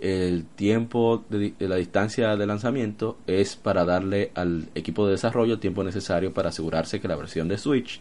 el 0.02 0.44
tiempo 0.44 1.24
de, 1.28 1.54
la 1.60 1.76
distancia 1.76 2.36
de 2.36 2.46
lanzamiento 2.46 3.18
es 3.28 3.54
para 3.54 3.84
darle 3.84 4.32
al 4.34 4.68
equipo 4.74 5.06
de 5.06 5.12
desarrollo 5.12 5.54
el 5.54 5.60
tiempo 5.60 5.84
necesario 5.84 6.34
para 6.34 6.48
asegurarse 6.48 7.00
que 7.00 7.06
la 7.06 7.14
versión 7.14 7.46
de 7.46 7.56
Switch 7.56 8.00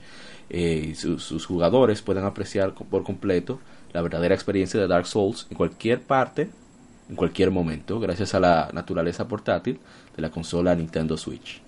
eh, 0.50 0.88
y 0.92 0.96
sus 0.96 1.46
jugadores 1.46 2.02
puedan 2.02 2.26
apreciar 2.26 2.74
por 2.74 3.04
completo 3.04 3.60
la 3.94 4.02
verdadera 4.02 4.34
experiencia 4.34 4.80
de 4.80 4.88
Dark 4.88 5.06
Souls 5.06 5.46
en 5.52 5.58
cualquier 5.58 6.02
parte, 6.02 6.50
en 7.08 7.16
cualquier 7.16 7.52
momento, 7.52 8.00
gracias 8.00 8.34
a 8.34 8.40
la 8.40 8.70
naturaleza 8.74 9.28
portátil 9.28 9.80
de 10.16 10.22
la 10.24 10.32
consola 10.32 10.74
Nintendo 10.74 11.18
Switch. 11.18 11.62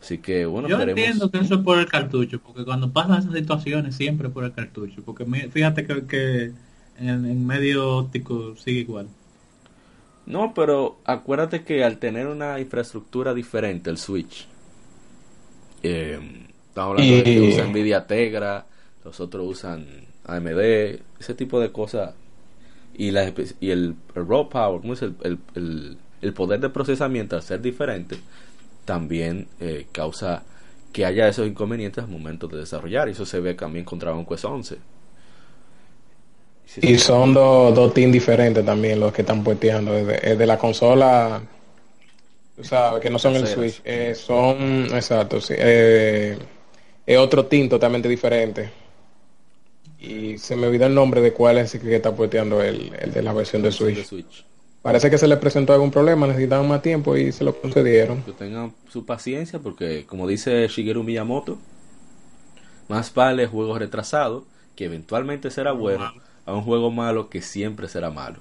Así 0.00 0.18
que 0.18 0.46
bueno, 0.46 0.68
yo 0.68 0.80
entiendo 0.80 1.30
que 1.30 1.38
eso 1.38 1.54
es 1.54 1.60
por 1.60 1.78
el 1.78 1.86
cartucho, 1.86 2.38
porque 2.40 2.64
cuando 2.64 2.92
pasan 2.92 3.20
esas 3.20 3.34
situaciones 3.34 3.96
siempre 3.96 4.28
por 4.28 4.44
el 4.44 4.52
cartucho, 4.52 5.02
porque 5.04 5.24
fíjate 5.50 5.86
que, 5.86 6.52
en, 6.98 7.26
en 7.26 7.46
medio 7.46 7.96
óptico 7.96 8.56
sigue 8.56 8.80
igual. 8.80 9.08
No, 10.26 10.52
pero 10.54 10.98
acuérdate 11.04 11.62
que 11.62 11.84
al 11.84 11.98
tener 11.98 12.26
una 12.26 12.58
infraestructura 12.58 13.32
diferente, 13.32 13.90
el 13.90 13.96
Switch, 13.96 14.46
eh, 15.82 16.18
estamos 16.68 16.92
hablando 16.92 17.16
de 17.16 17.22
que 17.22 17.40
usa 17.40 17.66
Nvidia 17.66 18.06
Tegra, 18.06 18.66
los 19.04 19.20
otros 19.20 19.46
usan 19.46 19.86
AMD, 20.26 20.60
ese 21.20 21.34
tipo 21.36 21.60
de 21.60 21.70
cosas, 21.70 22.14
y, 22.98 23.12
la, 23.12 23.32
y 23.60 23.70
el, 23.70 23.94
raw 24.14 24.48
power, 24.48 24.80
¿cómo 24.80 24.94
es 24.94 25.02
el, 25.02 25.14
el, 25.54 25.96
el, 26.20 26.32
poder 26.32 26.58
de 26.60 26.70
procesamiento 26.70 27.36
al 27.36 27.42
ser 27.42 27.62
diferente, 27.62 28.16
también 28.86 29.48
eh, 29.60 29.86
causa 29.92 30.44
que 30.92 31.04
haya 31.04 31.28
esos 31.28 31.46
inconvenientes 31.46 32.02
al 32.02 32.10
momento 32.10 32.48
de 32.48 32.56
desarrollar, 32.56 33.08
y 33.08 33.12
eso 33.12 33.26
se 33.26 33.40
ve 33.40 33.52
también 33.52 33.84
con 33.84 33.98
Dragon 33.98 34.24
Quest 34.24 34.46
11 34.46 34.78
y 36.82 36.98
son 36.98 37.32
dos, 37.32 37.74
dos 37.74 37.94
teams 37.94 38.12
diferentes 38.12 38.64
también 38.64 39.00
los 39.00 39.12
que 39.12 39.22
están 39.22 39.42
puesteando. 39.42 39.96
Es 39.96 40.38
de, 40.38 40.46
la 40.46 40.58
consola, 40.58 41.40
o 42.58 42.64
sea, 42.64 42.94
que 43.00 43.08
no 43.08 43.18
son 43.18 43.36
el 43.36 43.46
Switch, 43.46 43.80
eh, 43.84 44.14
son, 44.14 44.86
exacto, 44.92 45.40
sí, 45.40 45.54
eh, 45.56 46.36
es 47.06 47.18
otro 47.18 47.46
team 47.46 47.68
totalmente 47.68 48.08
diferente. 48.08 48.70
Y 49.98 50.38
se 50.38 50.56
me 50.56 50.66
olvidó 50.66 50.86
el 50.86 50.94
nombre 50.94 51.20
de 51.20 51.32
cuál 51.32 51.58
es 51.58 51.74
el 51.74 51.80
que 51.80 51.96
está 51.96 52.14
puesteando 52.14 52.62
el, 52.62 52.92
el 53.00 53.12
de 53.12 53.22
la 53.22 53.32
versión 53.32 53.62
de 53.62 53.72
Switch. 53.72 54.44
Parece 54.86 55.10
que 55.10 55.18
se 55.18 55.26
le 55.26 55.36
presentó 55.36 55.72
algún 55.72 55.90
problema, 55.90 56.28
necesitaban 56.28 56.68
más 56.68 56.80
tiempo 56.80 57.16
y 57.16 57.32
se 57.32 57.42
lo 57.42 57.60
concedieron. 57.60 58.22
Que 58.22 58.30
tengan 58.30 58.72
su 58.88 59.04
paciencia 59.04 59.58
porque, 59.58 60.06
como 60.06 60.28
dice 60.28 60.64
Shigeru 60.68 61.02
Miyamoto, 61.02 61.58
más 62.86 63.12
vale 63.12 63.48
juegos 63.48 63.80
retrasados, 63.80 64.44
que 64.76 64.84
eventualmente 64.84 65.50
será 65.50 65.72
bueno, 65.72 66.12
a 66.44 66.54
un 66.54 66.62
juego 66.62 66.92
malo 66.92 67.30
que 67.30 67.42
siempre 67.42 67.88
será 67.88 68.10
malo. 68.10 68.38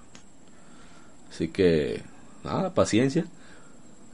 Así 1.32 1.48
que, 1.48 2.04
nada, 2.44 2.76
paciencia. 2.76 3.26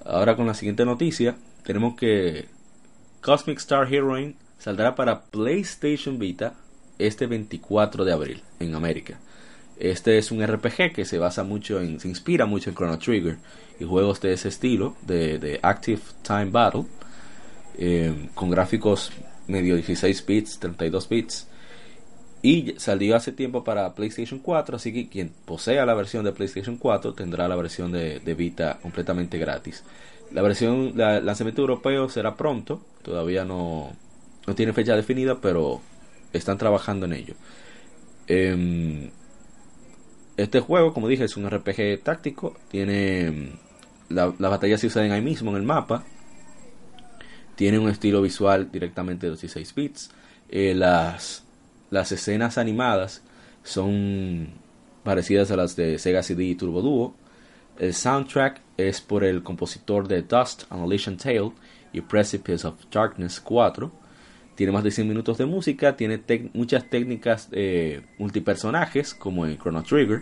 Ahora 0.06 0.38
con 0.38 0.48
la 0.48 0.54
siguiente 0.54 0.86
noticia, 0.86 1.36
tenemos 1.66 1.98
que 1.98 2.46
Cosmic 3.22 3.58
Star 3.58 3.94
Heroine 3.94 4.38
saldrá 4.58 4.96
para 4.96 5.24
PlayStation 5.24 6.18
Vita 6.18 6.54
este 6.98 7.28
24 7.28 8.06
de 8.06 8.14
abril 8.14 8.42
en 8.62 8.74
América. 8.74 9.20
Este 9.82 10.20
es 10.20 10.32
un 10.32 10.46
RPG 10.46 10.94
que 10.94 11.06
se 11.06 11.18
basa 11.18 11.44
mucho 11.44 11.82
en, 11.82 12.00
se 12.00 12.08
inspira 12.08 12.46
mucho 12.46 12.70
en 12.70 12.76
Chrono 12.76 13.00
Trigger 13.00 13.38
y 13.80 13.84
juegos 13.84 14.22
de 14.22 14.34
ese 14.34 14.48
estilo, 14.50 14.96
de, 15.02 15.60
Active 15.64 16.00
Time 16.22 16.52
Battle, 16.52 16.86
eh, 17.80 18.30
con 18.36 18.52
gráficos 18.52 19.12
medio 19.48 19.76
16 19.76 20.24
bits, 20.28 20.60
32 20.60 21.10
bits, 21.10 21.48
y 22.44 22.76
salió 22.78 23.16
hace 23.16 23.32
tiempo 23.32 23.64
para 23.64 23.96
PlayStation 23.96 24.40
4, 24.40 24.76
así 24.76 24.94
que 24.94 25.10
quien 25.10 25.34
posea 25.46 25.84
la 25.84 25.96
versión 25.96 26.26
de 26.26 26.32
PlayStation 26.32 26.78
4 26.78 27.14
tendrá 27.14 27.48
la 27.48 27.56
versión 27.56 27.92
de, 27.92 28.20
Vita 28.36 28.78
completamente 28.84 29.40
gratis. 29.40 29.84
La 30.32 30.44
versión, 30.44 30.94
el 31.00 31.26
lanzamiento 31.26 31.62
europeo 31.62 32.08
será 32.08 32.38
pronto, 32.38 32.86
todavía 33.02 33.46
no, 33.46 33.94
no 34.46 34.54
tiene 34.54 34.74
fecha 34.74 34.96
definida, 34.96 35.42
pero 35.42 35.82
están 36.34 36.60
trabajando 36.60 37.08
en 37.08 37.14
ello. 37.14 37.34
Em, 38.28 39.10
este 40.42 40.60
juego, 40.60 40.94
como 40.94 41.08
dije, 41.08 41.24
es 41.24 41.38
un 41.38 41.50
RPG 41.50 42.04
táctico, 42.04 42.58
tiene 42.70 43.54
la, 44.10 44.34
las 44.38 44.52
batallas 44.52 44.82
se 44.82 44.88
usan 44.88 45.12
ahí 45.12 45.22
mismo 45.22 45.52
en 45.52 45.58
el 45.58 45.64
mapa, 45.64 46.04
tiene 47.56 47.80
un 47.80 47.90
estilo 47.90 48.22
visual 48.22 48.72
directamente 48.72 49.28
de 49.28 49.34
16 49.34 49.76
bits, 49.76 50.12
eh, 50.50 50.74
las 50.76 51.46
las 51.92 52.12
escenas 52.14 52.58
animadas 52.58 53.22
son 53.64 54.48
parecidas 55.04 55.52
a 55.52 55.58
las 55.58 55.76
de 55.76 56.00
Sega 56.00 56.24
CD 56.24 56.46
y 56.46 56.56
Turbo 56.56 56.82
Duo. 56.82 57.16
El 57.78 57.94
soundtrack 57.94 58.62
es 58.78 59.02
por 59.02 59.26
el 59.26 59.44
compositor 59.44 60.08
de 60.08 60.22
Dust, 60.22 60.64
Annihilation 60.70 61.18
Tale 61.18 61.52
y 61.92 62.00
Precipice 62.02 62.66
of 62.66 62.76
Darkness 62.90 63.42
4. 63.42 63.92
Tiene 64.62 64.74
más 64.74 64.84
de 64.84 64.92
100 64.92 65.08
minutos 65.08 65.40
de 65.40 65.48
música, 65.48 65.98
tiene 65.98 66.22
muchas 66.54 66.88
técnicas 66.88 67.50
eh, 67.52 68.02
multipersonajes 68.20 69.16
como 69.16 69.48
en 69.48 69.58
Chrono 69.58 69.82
Trigger. 69.82 70.22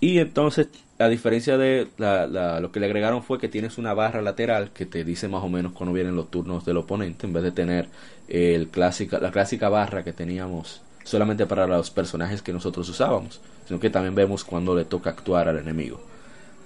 Y 0.00 0.18
entonces, 0.18 0.66
a 0.98 1.06
diferencia 1.06 1.56
de 1.56 1.86
lo 1.96 2.72
que 2.72 2.80
le 2.80 2.86
agregaron 2.86 3.22
fue 3.22 3.38
que 3.38 3.46
tienes 3.46 3.78
una 3.78 3.94
barra 3.94 4.20
lateral 4.20 4.72
que 4.72 4.84
te 4.84 5.04
dice 5.04 5.28
más 5.28 5.44
o 5.44 5.48
menos 5.48 5.74
cuando 5.74 5.94
vienen 5.94 6.16
los 6.16 6.28
turnos 6.28 6.64
del 6.64 6.78
oponente, 6.78 7.28
en 7.28 7.34
vez 7.34 7.44
de 7.44 7.52
tener 7.52 7.86
el 8.26 8.66
clásica, 8.66 9.20
la 9.20 9.30
clásica 9.30 9.68
barra 9.68 10.02
que 10.02 10.12
teníamos 10.12 10.82
solamente 11.04 11.46
para 11.46 11.68
los 11.68 11.92
personajes 11.92 12.42
que 12.42 12.52
nosotros 12.52 12.88
usábamos, 12.88 13.40
sino 13.68 13.78
que 13.78 13.90
también 13.90 14.16
vemos 14.16 14.42
cuando 14.42 14.74
le 14.74 14.84
toca 14.84 15.10
actuar 15.10 15.48
al 15.48 15.58
enemigo. 15.58 16.00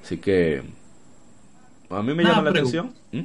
Así 0.02 0.16
que 0.16 0.62
a 1.90 2.02
mí 2.02 2.14
me 2.14 2.24
llama 2.24 2.40
la 2.40 2.50
atención. 2.52 2.94
¿Mm? 3.12 3.20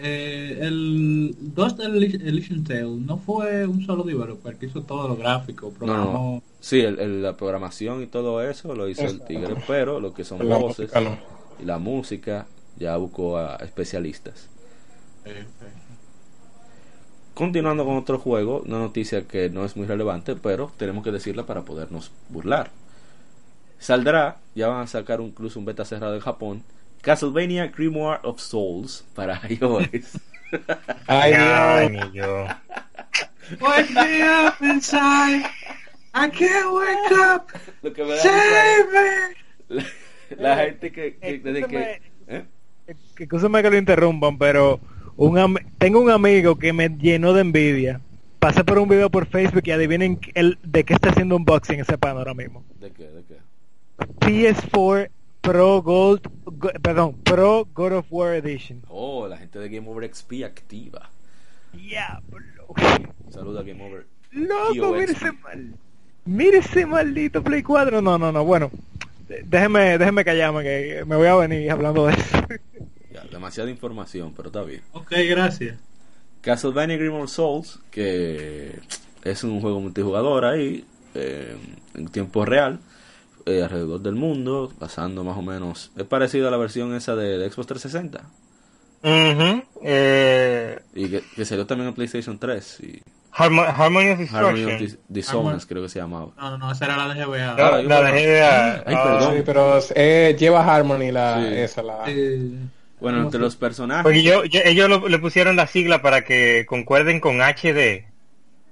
Eh, 0.00 0.58
el 0.60 1.34
Ghost 1.56 1.80
Elysian 1.80 2.62
Tale 2.62 2.84
no 2.84 3.18
fue 3.18 3.66
un 3.66 3.84
solo 3.84 4.04
developer 4.04 4.56
que 4.56 4.66
hizo 4.66 4.82
todo 4.82 5.08
lo 5.08 5.16
gráfico, 5.16 5.72
programó... 5.72 6.42
Sí, 6.60 6.82
la 6.82 7.36
programación 7.36 8.02
y 8.02 8.06
todo 8.06 8.42
eso 8.42 8.74
lo 8.74 8.88
hizo 8.88 9.02
el 9.02 9.20
Tigre, 9.22 9.56
pero 9.66 9.98
lo 9.98 10.14
que 10.14 10.24
son 10.24 10.38
voces 10.38 10.90
y 11.60 11.64
la 11.64 11.78
música 11.78 12.46
ya 12.78 12.96
buscó 12.96 13.38
a 13.38 13.56
especialistas. 13.56 14.48
Continuando 17.34 17.84
con 17.84 17.96
otro 17.96 18.18
juego, 18.18 18.62
una 18.66 18.78
noticia 18.78 19.26
que 19.26 19.50
no 19.50 19.64
es 19.64 19.76
muy 19.76 19.86
relevante, 19.86 20.36
pero 20.36 20.72
tenemos 20.76 21.04
que 21.04 21.12
decirla 21.12 21.44
para 21.46 21.62
podernos 21.62 22.12
burlar. 22.28 22.70
Saldrá, 23.78 24.38
ya 24.54 24.68
van 24.68 24.82
a 24.82 24.86
sacar 24.86 25.20
incluso 25.20 25.58
un 25.58 25.64
beta 25.64 25.84
cerrado 25.84 26.14
en 26.14 26.20
Japón, 26.20 26.62
Castlevania 27.02 27.68
Grimoire 27.68 28.20
of 28.22 28.40
Souls 28.40 29.04
para 29.14 29.40
iOS. 29.48 30.18
Ay, 31.06 31.32
Ay 31.32 32.10
yo. 32.12 32.46
Wake 33.60 33.90
me 33.90 34.22
up 34.22 34.60
inside. 34.60 35.44
I 36.14 36.28
can't 36.28 36.74
wake 36.74 37.12
up. 37.12 37.50
Save 38.18 38.92
me. 38.92 39.84
La, 40.36 40.56
gente 40.56 40.92
que, 40.92 41.16
que 41.16 41.38
desde 41.38 41.64
que, 41.66 42.00
¿eh? 42.28 42.44
que 43.16 43.28
que 43.28 43.70
lo 43.70 43.76
interrumpan, 43.76 44.36
pero 44.36 44.80
un 45.16 45.58
tengo 45.78 46.00
un 46.00 46.10
amigo 46.10 46.56
que 46.56 46.72
me 46.72 46.88
llenó 46.88 47.32
de 47.32 47.40
envidia. 47.42 48.00
Pasé 48.38 48.62
por 48.62 48.78
un 48.78 48.88
video 48.88 49.10
por 49.10 49.26
Facebook 49.26 49.62
y 49.64 49.72
adivinen 49.72 50.20
el, 50.34 50.58
de 50.62 50.84
qué 50.84 50.94
está 50.94 51.10
haciendo 51.10 51.36
unboxing 51.36 51.80
ese 51.80 51.98
pan 51.98 52.16
ahora 52.16 52.34
mismo. 52.34 52.64
¿De 52.78 52.90
qué? 52.92 53.04
¿De 53.04 53.24
qué? 53.24 53.36
PS4 54.20 55.10
Pro 55.48 55.80
Gold, 55.80 56.28
perdón, 56.82 57.14
Pro 57.22 57.66
God 57.72 57.92
of 57.92 58.06
War 58.10 58.34
Edition. 58.34 58.82
Oh, 58.88 59.26
la 59.26 59.38
gente 59.38 59.58
de 59.58 59.70
Game 59.70 59.88
Over 59.88 60.14
XP 60.14 60.44
activa. 60.44 61.08
Diablo. 61.72 62.66
Saluda 63.30 63.62
Game 63.62 63.82
Over. 63.82 64.06
Loco, 64.32 64.92
mire 64.92 65.12
ese 65.12 65.32
mal. 65.32 65.74
Mire 66.26 66.58
ese 66.58 66.84
maldito 66.84 67.42
Play 67.42 67.62
4. 67.62 68.02
No, 68.02 68.18
no, 68.18 68.30
no. 68.30 68.44
Bueno, 68.44 68.70
déjeme, 69.46 69.96
déjeme 69.96 70.22
callarme 70.22 70.62
que 70.64 71.04
me 71.06 71.16
voy 71.16 71.28
a 71.28 71.36
venir 71.36 71.70
hablando 71.70 72.06
de 72.06 72.12
eso. 72.12 72.38
Ya, 73.10 73.24
demasiada 73.24 73.70
información, 73.70 74.34
pero 74.36 74.48
está 74.48 74.62
bien. 74.62 74.82
Ok, 74.92 75.12
gracias. 75.30 75.78
Castlevania 76.42 76.98
Grimmer 76.98 77.26
Souls, 77.26 77.80
que 77.90 78.78
es 79.24 79.44
un 79.44 79.62
juego 79.62 79.80
multijugador 79.80 80.44
ahí, 80.44 80.84
eh, 81.14 81.56
en 81.94 82.08
tiempo 82.08 82.44
real 82.44 82.80
eh, 83.48 83.62
alrededor 83.62 84.00
del 84.00 84.14
mundo, 84.14 84.72
pasando 84.78 85.24
más 85.24 85.36
o 85.36 85.42
menos. 85.42 85.90
Es 85.96 86.04
parecido 86.04 86.48
a 86.48 86.50
la 86.50 86.56
versión 86.56 86.94
esa 86.94 87.16
de, 87.16 87.48
Xbox 87.50 87.66
360. 87.68 88.22
eh... 89.82 90.80
Y 90.94 91.08
que, 91.08 91.44
salió 91.44 91.66
también 91.66 91.88
en 91.88 91.94
PlayStation 91.94 92.38
3. 92.38 92.80
Y... 92.80 93.02
Harmony 93.32 94.10
of 94.10 94.18
Destruction. 95.08 95.54
of 95.54 95.66
creo 95.66 95.82
que 95.82 95.88
se 95.88 96.00
llamaba. 96.00 96.32
No, 96.36 96.50
no, 96.50 96.58
no, 96.58 96.72
esa 96.72 96.86
era 96.86 96.96
la 96.96 97.14
de 97.14 97.24
GBA. 97.24 97.52
Ah, 97.52 97.82
la, 97.82 98.02
de 98.02 98.24
GBA. 98.26 98.82
Ay, 98.86 98.96
perdón. 98.96 99.36
Sí, 99.36 99.42
pero 99.44 99.78
eh, 99.94 100.36
lleva 100.38 100.64
Harmony 100.64 101.12
la, 101.12 101.48
esa, 101.48 101.82
la... 101.82 102.04
Bueno, 103.00 103.22
entre 103.22 103.38
los 103.38 103.56
personajes. 103.56 104.02
Porque 104.02 104.22
yo, 104.22 104.42
ellos 104.44 105.08
le 105.08 105.18
pusieron 105.18 105.56
la 105.56 105.66
sigla 105.66 106.02
para 106.02 106.24
que 106.24 106.66
concuerden 106.66 107.20
con 107.20 107.40
HD. 107.40 108.06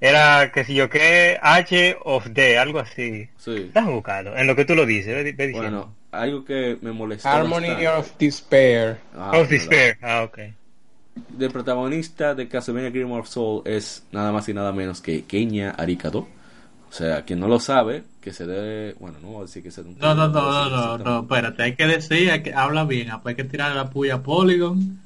Era, 0.01 0.53
que 0.53 0.65
si 0.65 0.75
yo 0.75 0.91
qué, 0.91 1.39
H 1.41 1.97
of 2.05 2.27
D, 2.27 2.59
algo 2.59 2.81
así. 2.81 3.29
Sí. 3.39 3.55
Estás 3.69 3.87
buscando, 3.87 4.37
en 4.37 4.47
lo 4.47 4.55
que 4.55 4.65
tú 4.65 4.75
lo 4.75 4.85
dices. 4.85 5.35
bueno, 5.53 5.95
algo 6.13 6.45
que 6.45 6.79
me 6.81 6.93
molestó. 6.93 7.29
Harmony 7.29 7.87
of 7.87 8.13
Despair. 8.19 8.99
Ah, 9.15 9.39
of 9.39 9.49
Despair, 9.49 9.99
ah, 10.03 10.23
ok. 10.25 10.39
El 11.39 11.51
protagonista 11.51 12.35
de 12.35 12.47
Castlevania 12.47 12.91
Game 12.91 13.13
of 13.19 13.29
Soul 13.29 13.63
es 13.65 14.05
nada 14.13 14.33
más 14.33 14.49
y 14.49 14.55
nada 14.55 14.73
menos 14.73 15.01
que 15.01 15.25
Kenya 15.25 15.71
Arikado. 15.71 16.29
O 16.89 16.93
sea, 16.93 17.23
quien 17.23 17.41
no 17.41 17.49
lo 17.49 17.59
sabe, 17.59 18.05
que 18.21 18.33
se 18.33 18.47
debe. 18.47 18.95
Bueno, 19.01 19.19
no 19.21 19.29
voy 19.29 19.39
a 19.39 19.43
decir 19.43 19.63
que 19.63 19.71
se 19.71 19.81
un. 19.81 19.99
No, 19.99 20.15
no, 20.15 20.29
no, 20.29 20.71
no, 20.71 20.99
no, 20.99 21.21
espérate, 21.21 21.63
hay 21.63 21.75
que 21.75 21.87
decir, 21.87 22.31
hay 22.31 22.43
que, 22.43 22.55
habla 22.55 22.85
bien, 22.85 23.09
hay 23.25 23.35
que 23.35 23.45
tirar 23.45 23.75
la 23.75 23.91
puya 23.91 24.17
a 24.17 24.23
Polygon. 24.23 24.99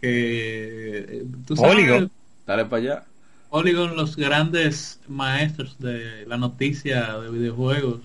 Que. 0.00 0.98
Eh, 0.98 1.26
¿tú 1.46 1.56
sabes? 1.56 1.74
Polygon. 1.74 2.10
Dale 2.46 2.64
para 2.64 2.82
allá. 2.82 3.04
Polygon, 3.50 3.96
los 3.96 4.16
grandes 4.16 5.00
maestros 5.08 5.78
de 5.78 6.26
la 6.26 6.36
noticia 6.36 7.18
de 7.18 7.30
videojuegos, 7.30 8.00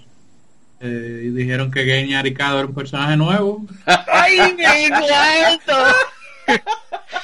eh, 0.80 1.32
dijeron 1.34 1.70
que 1.70 1.84
Genya 1.84 2.20
Aricado 2.20 2.60
era 2.60 2.68
un 2.68 2.74
personaje 2.74 3.18
nuevo. 3.18 3.66
¡Ay, 3.86 4.54
me 4.56 4.86
esto! 5.54 5.74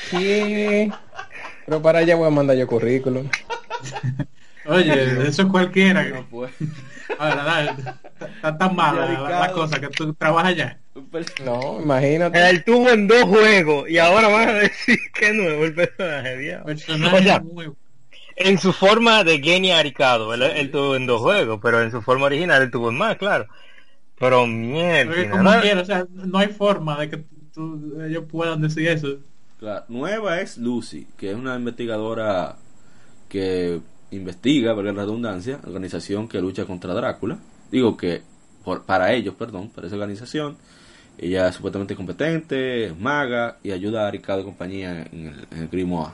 sí. 0.10 0.92
Pero 1.66 1.82
para 1.82 2.00
allá 2.00 2.16
voy 2.16 2.28
a 2.28 2.32
mandar 2.32 2.58
yo 2.58 2.68
currículum. 2.68 3.30
Oye, 4.66 5.28
eso 5.28 5.42
es 5.44 5.48
cualquiera. 5.48 6.04
No 6.04 6.26
puede. 6.26 6.52
Ahora, 7.18 7.76
está 8.20 8.58
tan 8.58 8.76
mala 8.76 9.08
la, 9.08 9.52
cosa 9.52 9.80
que 9.80 9.88
tú 9.88 10.14
trabajas 10.14 10.52
allá. 10.52 10.80
No, 11.44 11.80
imagínate. 11.82 12.50
Él 12.50 12.64
tuvo 12.64 12.90
en 12.90 13.08
dos 13.08 13.24
juegos 13.24 13.90
y 13.90 13.98
ahora 13.98 14.28
van 14.28 14.50
a 14.50 14.54
decir 14.54 15.00
que 15.14 15.30
es 15.30 15.34
nuevo 15.34 15.66
el 15.66 15.74
personaje. 15.74 16.38
Dios. 16.38 16.62
Personaje 16.66 17.42
nuevo 17.42 17.76
en 18.40 18.58
su 18.58 18.72
forma 18.72 19.24
de 19.26 19.40
Genia 19.40 19.80
Aricado, 19.80 20.34
él, 20.34 20.72
tuvo 20.72 20.96
en 20.96 21.06
dos 21.06 21.22
juegos, 21.22 21.60
pero 21.62 21.82
en 21.84 21.92
su 21.92 22.02
forma 22.02 22.26
original 22.26 22.62
él 22.62 22.72
tuvo 22.72 22.90
en 22.90 22.98
más, 22.98 23.18
claro. 23.18 23.48
Pero 24.18 24.48
mierda. 24.48 25.44
¿no? 25.44 25.82
o 25.82 25.86
sea, 25.86 26.08
no 26.12 26.38
hay 26.38 26.48
forma 26.48 27.00
de 27.00 27.10
que 27.10 27.24
ellos 28.06 28.24
puedan 28.32 28.62
decir 28.62 28.88
eso. 28.88 29.18
La 29.60 29.84
nueva 29.90 30.40
es 30.40 30.58
Lucy, 30.58 31.06
que 31.18 31.32
es 31.32 31.36
una 31.36 31.56
investigadora 31.56 32.56
que 33.28 33.82
investiga, 34.12 34.74
por 34.74 34.86
la 34.86 34.94
redundancia, 34.94 35.60
organización 35.68 36.30
que 36.30 36.40
lucha 36.40 36.66
contra 36.66 36.94
Drácula. 36.94 37.38
Digo 37.70 37.98
que 37.98 38.22
por, 38.64 38.84
para 38.84 39.12
ellos, 39.12 39.36
perdón, 39.36 39.70
para 39.70 39.88
esa 39.88 39.98
organización. 39.98 40.58
Ella 41.18 41.50
es 41.50 41.56
supuestamente 41.56 41.98
competente, 41.98 42.94
maga 42.98 43.58
y 43.62 43.72
ayuda 43.72 44.06
a 44.06 44.08
Aricado 44.08 44.40
y 44.40 44.46
compañía 44.46 45.06
en 45.12 45.28
el, 45.28 45.48
en 45.52 45.58
el 45.64 45.68
Grimoire. 45.68 46.14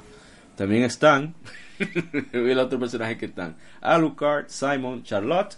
También 0.55 0.81
están 0.81 1.35
el 2.33 2.59
otro 2.59 2.79
personaje 2.79 3.17
que 3.17 3.25
están. 3.25 3.55
Alucard, 3.81 4.47
Simon, 4.47 5.03
Charlotte, 5.03 5.57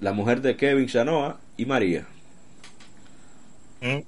la 0.00 0.12
mujer 0.12 0.40
de 0.40 0.56
Kevin 0.56 0.86
Shanoa 0.86 1.38
y 1.56 1.66
María. 1.66 2.06
Mm. 3.80 3.98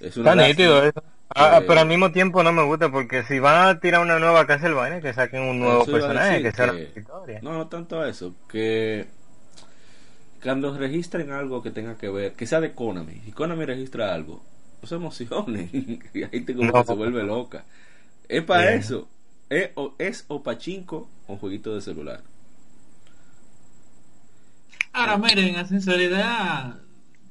Es 0.00 0.16
una 0.16 0.32
Está 0.32 0.46
nítido 0.46 0.82
eso. 0.82 1.02
Ah, 1.34 1.62
pero 1.66 1.80
al 1.80 1.86
mismo 1.86 2.10
tiempo 2.10 2.42
no 2.42 2.52
me 2.52 2.64
gusta 2.64 2.90
porque 2.90 3.22
si 3.22 3.38
van 3.38 3.68
a 3.68 3.78
tirar 3.78 4.00
una 4.02 4.18
nueva 4.18 4.46
Castlevania 4.46 5.00
que 5.00 5.12
saquen 5.12 5.42
un 5.42 5.60
nuevo 5.60 5.84
personaje 5.86 6.42
que 6.42 6.50
sea 6.50 6.72
la 6.72 6.80
historia. 6.80 7.40
No, 7.42 7.52
no 7.52 7.68
tanto 7.68 8.04
eso, 8.04 8.34
que 8.50 9.06
cuando 10.42 10.76
registren 10.76 11.30
algo 11.30 11.62
que 11.62 11.70
tenga 11.70 11.96
que 11.96 12.08
ver, 12.08 12.32
que 12.32 12.46
sea 12.46 12.60
de 12.60 12.72
Konami, 12.72 13.22
y 13.26 13.30
Konami 13.30 13.64
registra 13.64 14.12
algo, 14.12 14.42
no 14.82 14.88
se 14.88 14.96
emocionen, 14.96 15.70
y 16.14 16.22
ahí 16.24 16.40
te 16.40 16.54
como 16.54 16.72
que 16.72 16.84
se 16.84 16.94
vuelve 16.94 17.22
loca. 17.22 17.64
Es 18.28 18.42
para 18.42 18.74
eso. 18.74 19.08
¿Es 19.50 19.70
o, 19.74 19.94
es 19.98 20.24
o 20.28 20.42
pachinko 20.42 21.08
o 21.26 21.36
jueguito 21.36 21.74
de 21.74 21.82
celular? 21.82 22.22
Ahora, 24.92 25.18
miren, 25.18 25.56
en 25.56 25.68
sinceridad, 25.68 26.78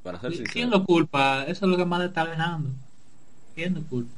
Para 0.02 0.20
ser 0.20 0.44
¿quién 0.44 0.70
lo 0.70 0.84
culpa? 0.84 1.44
Eso 1.44 1.64
es 1.64 1.70
lo 1.70 1.76
que 1.78 1.84
más 1.86 2.00
le 2.00 2.06
está 2.06 2.26
ganando. 2.26 2.70
¿Quién 3.54 3.74
lo 3.74 3.82
culpa? 3.82 4.10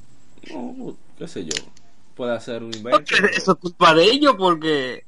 No, 0.50 0.96
qué 1.16 1.28
sé 1.28 1.44
yo. 1.44 1.54
Puede 2.16 2.34
hacer 2.34 2.62
un 2.62 2.74
invento. 2.74 3.14
Eso 3.32 3.52
es 3.52 3.58
culpa 3.58 3.94
de 3.94 4.04
ellos 4.04 4.34
porque 4.36 5.04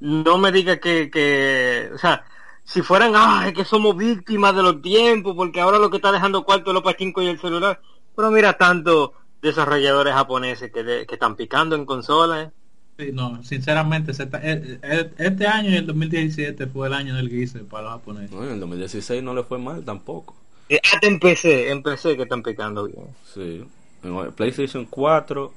no 0.00 0.38
me 0.38 0.52
diga 0.52 0.78
que, 0.78 1.10
que, 1.10 1.90
o 1.92 1.98
sea, 1.98 2.24
si 2.64 2.82
fueran, 2.82 3.12
ah, 3.16 3.46
es 3.48 3.54
que 3.54 3.64
somos 3.64 3.96
víctimas 3.96 4.54
de 4.54 4.62
los 4.62 4.80
tiempos, 4.80 5.34
porque 5.34 5.60
ahora 5.60 5.78
lo 5.78 5.90
que 5.90 5.96
está 5.96 6.12
dejando 6.12 6.44
cuarto 6.44 6.70
es 6.70 6.74
los 6.74 6.84
pachinko 6.84 7.20
y 7.22 7.26
el 7.26 7.40
celular. 7.40 7.80
Pero 8.14 8.30
mira 8.30 8.56
tanto 8.56 9.14
desarrolladores 9.42 10.14
japoneses 10.14 10.72
que, 10.72 11.06
que 11.06 11.14
están 11.14 11.36
picando 11.36 11.76
en 11.76 11.84
consolas. 11.84 12.50
Sí, 12.98 13.10
no, 13.12 13.42
sinceramente, 13.44 14.10
eh, 14.10 14.78
eh, 14.82 15.10
este 15.18 15.46
año 15.46 15.70
y 15.70 15.76
el 15.76 15.86
2017 15.86 16.66
fue 16.66 16.88
el 16.88 16.94
año 16.94 17.14
del 17.14 17.28
guise 17.28 17.60
para 17.60 17.84
los 17.84 17.92
japoneses. 17.92 18.32
No, 18.32 18.44
en 18.44 18.54
el 18.54 18.60
2016 18.60 19.22
no 19.22 19.34
le 19.34 19.44
fue 19.44 19.58
mal 19.58 19.84
tampoco. 19.84 20.34
Eh, 20.68 20.80
hasta 20.82 21.06
empecé, 21.06 21.70
empecé 21.70 22.16
que 22.16 22.24
están 22.24 22.42
picando 22.42 22.86
bien. 22.86 23.06
Sí, 23.32 23.64
en 24.02 24.32
PlayStation 24.32 24.84
4, 24.86 25.52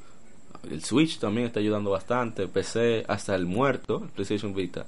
el 0.70 0.84
Switch 0.84 1.20
también 1.20 1.48
está 1.48 1.60
ayudando 1.60 1.90
bastante, 1.90 2.48
PC, 2.48 3.06
hasta 3.08 3.36
el 3.36 3.48
muerto, 3.48 4.04
el 4.04 4.10
PlayStation 4.10 4.54
Vita, 4.54 4.86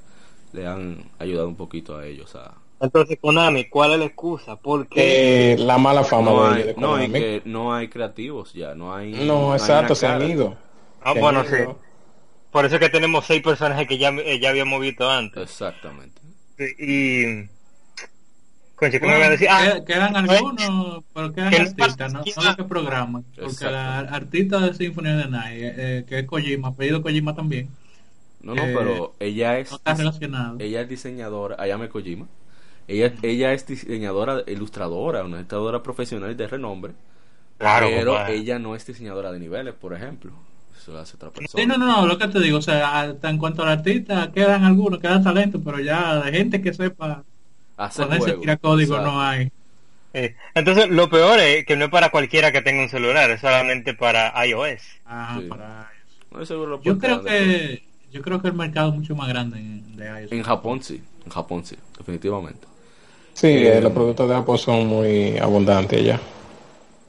le 0.53 0.67
han 0.67 1.09
ayudado 1.17 1.47
un 1.47 1.55
poquito 1.55 1.97
a 1.97 2.05
ellos 2.05 2.35
a, 2.35 2.53
entonces, 2.83 3.17
Konami, 3.21 3.69
¿cuál 3.69 3.93
es 3.93 3.99
la 3.99 4.05
excusa? 4.05 4.57
Porque 4.57 5.53
eh, 5.53 5.57
la 5.57 5.77
mala 5.77 6.03
fama 6.03 6.31
no 6.31 6.53
de, 6.53 6.63
hay, 6.63 6.75
No, 6.75 6.97
que 6.97 7.41
no 7.45 7.73
hay 7.73 7.87
creativos 7.87 8.51
ya, 8.51 8.75
no 8.75 8.93
hay. 8.93 9.13
No, 9.25 9.53
exacto, 9.53 9.95
se 9.95 10.05
han 10.05 10.29
ido. 10.29 10.57
Ah, 11.01 11.13
bueno, 11.13 11.45
sí. 11.45 11.63
Por 12.51 12.65
eso 12.65 12.75
es 12.75 12.81
que 12.81 12.89
tenemos 12.89 13.25
seis 13.25 13.41
personajes 13.41 13.87
que 13.87 13.97
ya, 13.97 14.09
eh, 14.09 14.37
ya 14.41 14.49
habíamos 14.49 14.81
visto 14.81 15.09
antes. 15.09 15.43
Exactamente. 15.43 16.21
y. 16.77 17.47
Conche, 18.75 18.99
¿qué 18.99 19.07
me 19.07 19.13
voy 19.13 19.23
a 19.23 19.29
decir? 19.29 19.47
Ah, 19.49 19.79
quedan 19.87 20.17
algunos, 20.17 21.05
pero 21.13 21.31
quedan 21.31 21.53
artistas, 21.53 22.11
no, 22.11 22.19
no 22.19 22.43
los 22.43 22.55
que 22.57 22.63
programan. 22.65 23.23
Porque 23.41 23.63
la 23.63 23.99
artista 23.99 24.59
de 24.59 24.73
Symphony 24.73 25.09
of 25.09 25.23
the 25.23 25.29
Night, 25.29 25.63
eh, 25.63 25.73
eh, 25.77 26.05
que 26.05 26.19
es 26.19 26.25
Kojima, 26.25 26.75
pedido 26.75 27.01
Kojima 27.01 27.33
también. 27.33 27.69
No, 28.41 28.53
no, 28.55 28.61
pero 28.61 29.15
ella 29.21 29.57
es. 29.57 29.71
No 29.71 29.77
está 29.77 29.93
relacionado. 29.93 30.57
Ella 30.59 30.81
es 30.81 30.89
diseñadora, 30.89 31.55
Ayame 31.57 31.87
Kojima. 31.87 32.27
Ella, 32.87 33.13
ella 33.21 33.53
es 33.53 33.65
diseñadora, 33.65 34.43
ilustradora, 34.47 35.23
una 35.23 35.37
ilustradora 35.37 35.81
profesional 35.81 36.35
de 36.35 36.47
renombre. 36.47 36.93
Claro, 37.57 37.87
pero 37.87 38.27
ella 38.27 38.59
no 38.59 38.75
es 38.75 38.85
diseñadora 38.85 39.31
de 39.31 39.39
niveles, 39.39 39.73
por 39.73 39.93
ejemplo. 39.93 40.31
Eso 40.77 40.91
lo 40.91 40.99
hace 40.99 41.15
otra 41.15 41.29
persona. 41.29 41.61
Sí, 41.63 41.65
no, 41.65 41.77
no, 41.77 41.85
no, 41.85 42.05
lo 42.05 42.17
que 42.17 42.27
te 42.27 42.39
digo, 42.41 42.57
o 42.57 42.61
sea, 42.61 43.15
en 43.23 43.37
cuanto 43.37 43.63
al 43.63 43.69
artista, 43.69 44.31
quedan 44.33 44.65
algunos, 44.65 44.99
quedan 44.99 45.23
talentos, 45.23 45.61
pero 45.63 45.79
ya 45.79 46.15
de 46.15 46.31
gente 46.31 46.61
que 46.61 46.73
sepa 46.73 47.23
hacer 47.77 48.07
ese 48.13 48.33
tira 48.33 48.57
código 48.57 48.99
no 48.99 49.21
hay. 49.21 49.49
Entonces, 50.53 50.89
lo 50.89 51.09
peor 51.09 51.39
es 51.39 51.65
que 51.65 51.75
no 51.75 51.85
es 51.85 51.91
para 51.91 52.09
cualquiera 52.09 52.51
que 52.51 52.61
tenga 52.61 52.83
un 52.83 52.89
celular, 52.89 53.31
es 53.31 53.41
solamente 53.41 53.93
para 53.93 54.33
iOS. 54.45 54.81
Ah, 55.05 55.39
para 55.47 55.89
iOS. 56.37 56.49
yo 56.83 56.99
creo 56.99 57.23
que 57.23 57.83
yo 58.11 58.21
creo 58.21 58.41
que 58.41 58.49
el 58.49 58.53
mercado 58.53 58.89
es 58.89 58.95
mucho 58.95 59.15
más 59.15 59.27
grande 59.29 59.59
de 59.95 60.21
iOS. 60.21 60.31
En 60.33 60.43
Japón 60.43 60.83
sí, 60.83 61.01
en 61.25 61.31
Japón 61.31 61.65
sí, 61.65 61.77
definitivamente. 61.97 62.72
Sí, 63.33 63.47
eh, 63.47 63.81
los 63.81 63.91
productos 63.91 64.29
de 64.29 64.35
Apple 64.35 64.57
son 64.57 64.87
muy 64.87 65.37
abundantes 65.37 66.03
ya. 66.03 66.19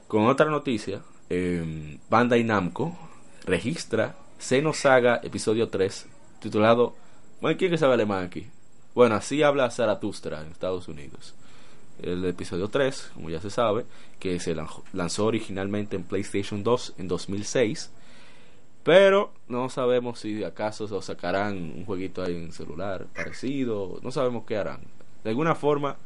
Con 0.07 0.27
otra 0.27 0.47
noticia, 0.47 1.01
eh, 1.29 1.97
Bandai 2.09 2.43
Namco 2.43 2.97
registra 3.45 4.15
Xenosaga 4.39 5.19
episodio 5.23 5.69
3, 5.69 6.07
titulado... 6.39 6.95
Bueno, 7.41 7.57
¿quién 7.57 7.71
que 7.71 7.77
sabe 7.77 7.93
alemán 7.93 8.25
aquí? 8.25 8.47
Bueno, 8.95 9.15
así 9.15 9.43
habla 9.43 9.69
Zaratustra 9.69 10.41
en 10.41 10.51
Estados 10.51 10.87
Unidos. 10.87 11.35
El 12.01 12.25
episodio 12.25 12.69
3, 12.69 13.11
como 13.13 13.29
ya 13.29 13.41
se 13.41 13.49
sabe, 13.49 13.85
que 14.19 14.39
se 14.39 14.55
lanzó 14.93 15.25
originalmente 15.25 15.95
en 15.95 16.03
PlayStation 16.03 16.63
2 16.63 16.95
en 16.97 17.07
2006. 17.07 17.91
Pero 18.83 19.31
no 19.47 19.69
sabemos 19.69 20.19
si 20.19 20.43
acaso 20.43 20.87
se 20.87 21.01
sacarán 21.05 21.57
un 21.57 21.85
jueguito 21.85 22.23
ahí 22.23 22.35
en 22.35 22.51
celular 22.51 23.07
parecido. 23.15 23.99
No 24.01 24.11
sabemos 24.11 24.45
qué 24.45 24.57
harán. 24.57 24.81
De 25.23 25.31
alguna 25.31 25.55
forma, 25.55 25.97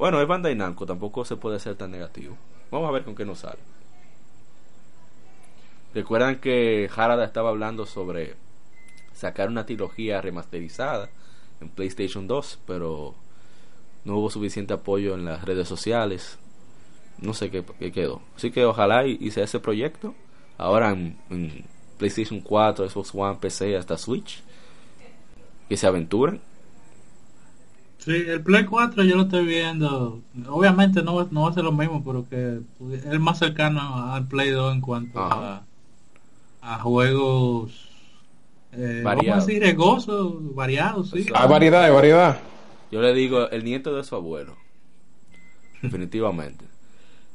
bueno, 0.00 0.18
es 0.22 0.26
Bandai 0.26 0.54
Namco, 0.54 0.86
tampoco 0.86 1.26
se 1.26 1.36
puede 1.36 1.60
ser 1.60 1.74
tan 1.74 1.90
negativo. 1.90 2.34
Vamos 2.70 2.88
a 2.88 2.92
ver 2.92 3.04
con 3.04 3.14
qué 3.14 3.26
nos 3.26 3.40
sale. 3.40 3.58
Recuerdan 5.92 6.40
que 6.40 6.88
Harada 6.96 7.22
estaba 7.22 7.50
hablando 7.50 7.84
sobre 7.84 8.34
sacar 9.12 9.50
una 9.50 9.66
trilogía 9.66 10.22
remasterizada 10.22 11.10
en 11.60 11.68
PlayStation 11.68 12.26
2, 12.26 12.60
pero 12.66 13.14
no 14.06 14.16
hubo 14.16 14.30
suficiente 14.30 14.72
apoyo 14.72 15.12
en 15.12 15.26
las 15.26 15.44
redes 15.44 15.68
sociales. 15.68 16.38
No 17.18 17.34
sé 17.34 17.50
qué, 17.50 17.62
quedó. 17.92 18.22
Así 18.36 18.50
que 18.50 18.64
ojalá 18.64 19.06
hice 19.06 19.42
ese 19.42 19.60
proyecto. 19.60 20.14
Ahora 20.56 20.92
en, 20.92 21.66
PlayStation 21.98 22.40
4, 22.40 22.88
Xbox 22.88 23.14
One, 23.14 23.36
PC, 23.38 23.76
hasta 23.76 23.98
Switch. 23.98 24.42
Que 25.68 25.76
se 25.76 25.86
aventuren. 25.86 26.40
Sí, 28.00 28.12
el 28.12 28.42
Play 28.42 28.64
4 28.64 29.04
yo 29.04 29.16
lo 29.16 29.22
estoy 29.22 29.46
viendo. 29.46 30.20
Obviamente 30.48 31.02
no, 31.02 31.28
no 31.30 31.42
va 31.42 31.50
a 31.50 31.52
ser 31.52 31.64
lo 31.64 31.72
mismo, 31.72 32.02
pero 32.04 32.26
que 32.28 32.60
es 33.10 33.20
más 33.20 33.38
cercano 33.38 34.12
al 34.12 34.26
Play 34.26 34.50
2 34.50 34.74
en 34.74 34.80
cuanto 34.80 35.20
a 35.20 35.62
a 36.62 36.78
juegos 36.78 37.88
eh, 38.72 39.02
variados. 39.02 39.46
variados, 40.54 41.10
sí. 41.10 41.26
Hay 41.34 41.48
variedad, 41.48 41.84
hay 41.84 41.92
variedad. 41.92 42.40
Yo 42.90 43.00
le 43.00 43.14
digo 43.14 43.48
el 43.50 43.64
nieto 43.64 43.94
de 43.94 44.04
su 44.04 44.14
abuelo. 44.14 44.56
Definitivamente. 45.82 46.64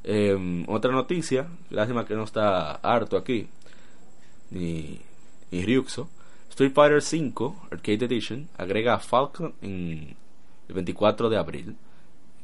Em, 0.07 0.63
otra 0.69 0.91
noticia, 0.91 1.47
lástima 1.71 2.05
que 2.05 2.13
no 2.13 2.25
está 2.25 2.73
harto 2.73 3.17
aquí, 3.17 3.47
ni, 4.51 5.01
ni 5.49 5.65
Ryuxo. 5.65 6.07
Street 6.51 6.73
Fighter 6.75 7.01
V 7.01 7.55
Arcade 7.71 8.05
Edition 8.05 8.47
agrega 8.55 8.93
a 8.93 8.99
Falcon 8.99 9.55
en 9.63 10.15
el 10.67 10.75
24 10.75 11.29
de 11.29 11.37
abril. 11.37 11.75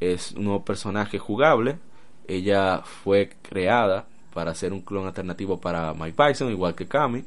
Es 0.00 0.32
un 0.32 0.44
nuevo 0.44 0.64
personaje 0.64 1.18
jugable. 1.18 1.78
Ella 2.26 2.82
fue 2.84 3.32
creada 3.42 4.06
para 4.32 4.52
hacer 4.52 4.72
un 4.72 4.80
clon 4.80 5.06
alternativo 5.06 5.60
para 5.60 5.94
Mike 5.94 6.22
Bison, 6.22 6.50
igual 6.50 6.74
que 6.74 6.88
Kami. 6.88 7.24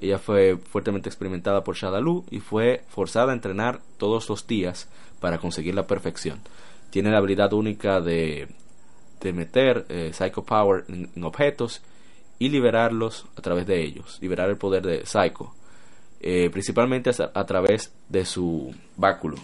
Ella 0.00 0.18
fue 0.18 0.56
fuertemente 0.56 1.08
experimentada 1.08 1.62
por 1.62 1.76
Shadaloo 1.76 2.24
y 2.30 2.40
fue 2.40 2.82
forzada 2.88 3.32
a 3.32 3.34
entrenar 3.34 3.80
todos 3.98 4.28
los 4.28 4.46
días 4.46 4.88
para 5.20 5.38
conseguir 5.38 5.74
la 5.74 5.86
perfección. 5.86 6.40
Tiene 6.90 7.10
la 7.10 7.18
habilidad 7.18 7.52
única 7.52 8.00
de, 8.00 8.48
de 9.20 9.32
meter 9.32 9.86
eh, 9.88 10.10
Psycho 10.12 10.42
Power 10.42 10.84
en, 10.88 11.24
objetos 11.24 11.82
y 12.38 12.48
liberarlos 12.48 13.26
a 13.36 13.42
través 13.42 13.66
de 13.66 13.82
ellos, 13.82 14.18
liberar 14.20 14.48
el 14.48 14.56
poder 14.56 14.82
de 14.82 15.04
Psycho, 15.04 15.54
eh, 16.20 16.48
principalmente 16.50 17.10
a, 17.34 17.46
través 17.46 17.92
de 18.08 18.24
su 18.24 18.74
báculo, 18.96 19.36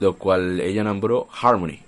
lo 0.00 0.16
cual 0.16 0.60
ella 0.60 0.82
nombró 0.82 1.28
Harmony. 1.40 1.78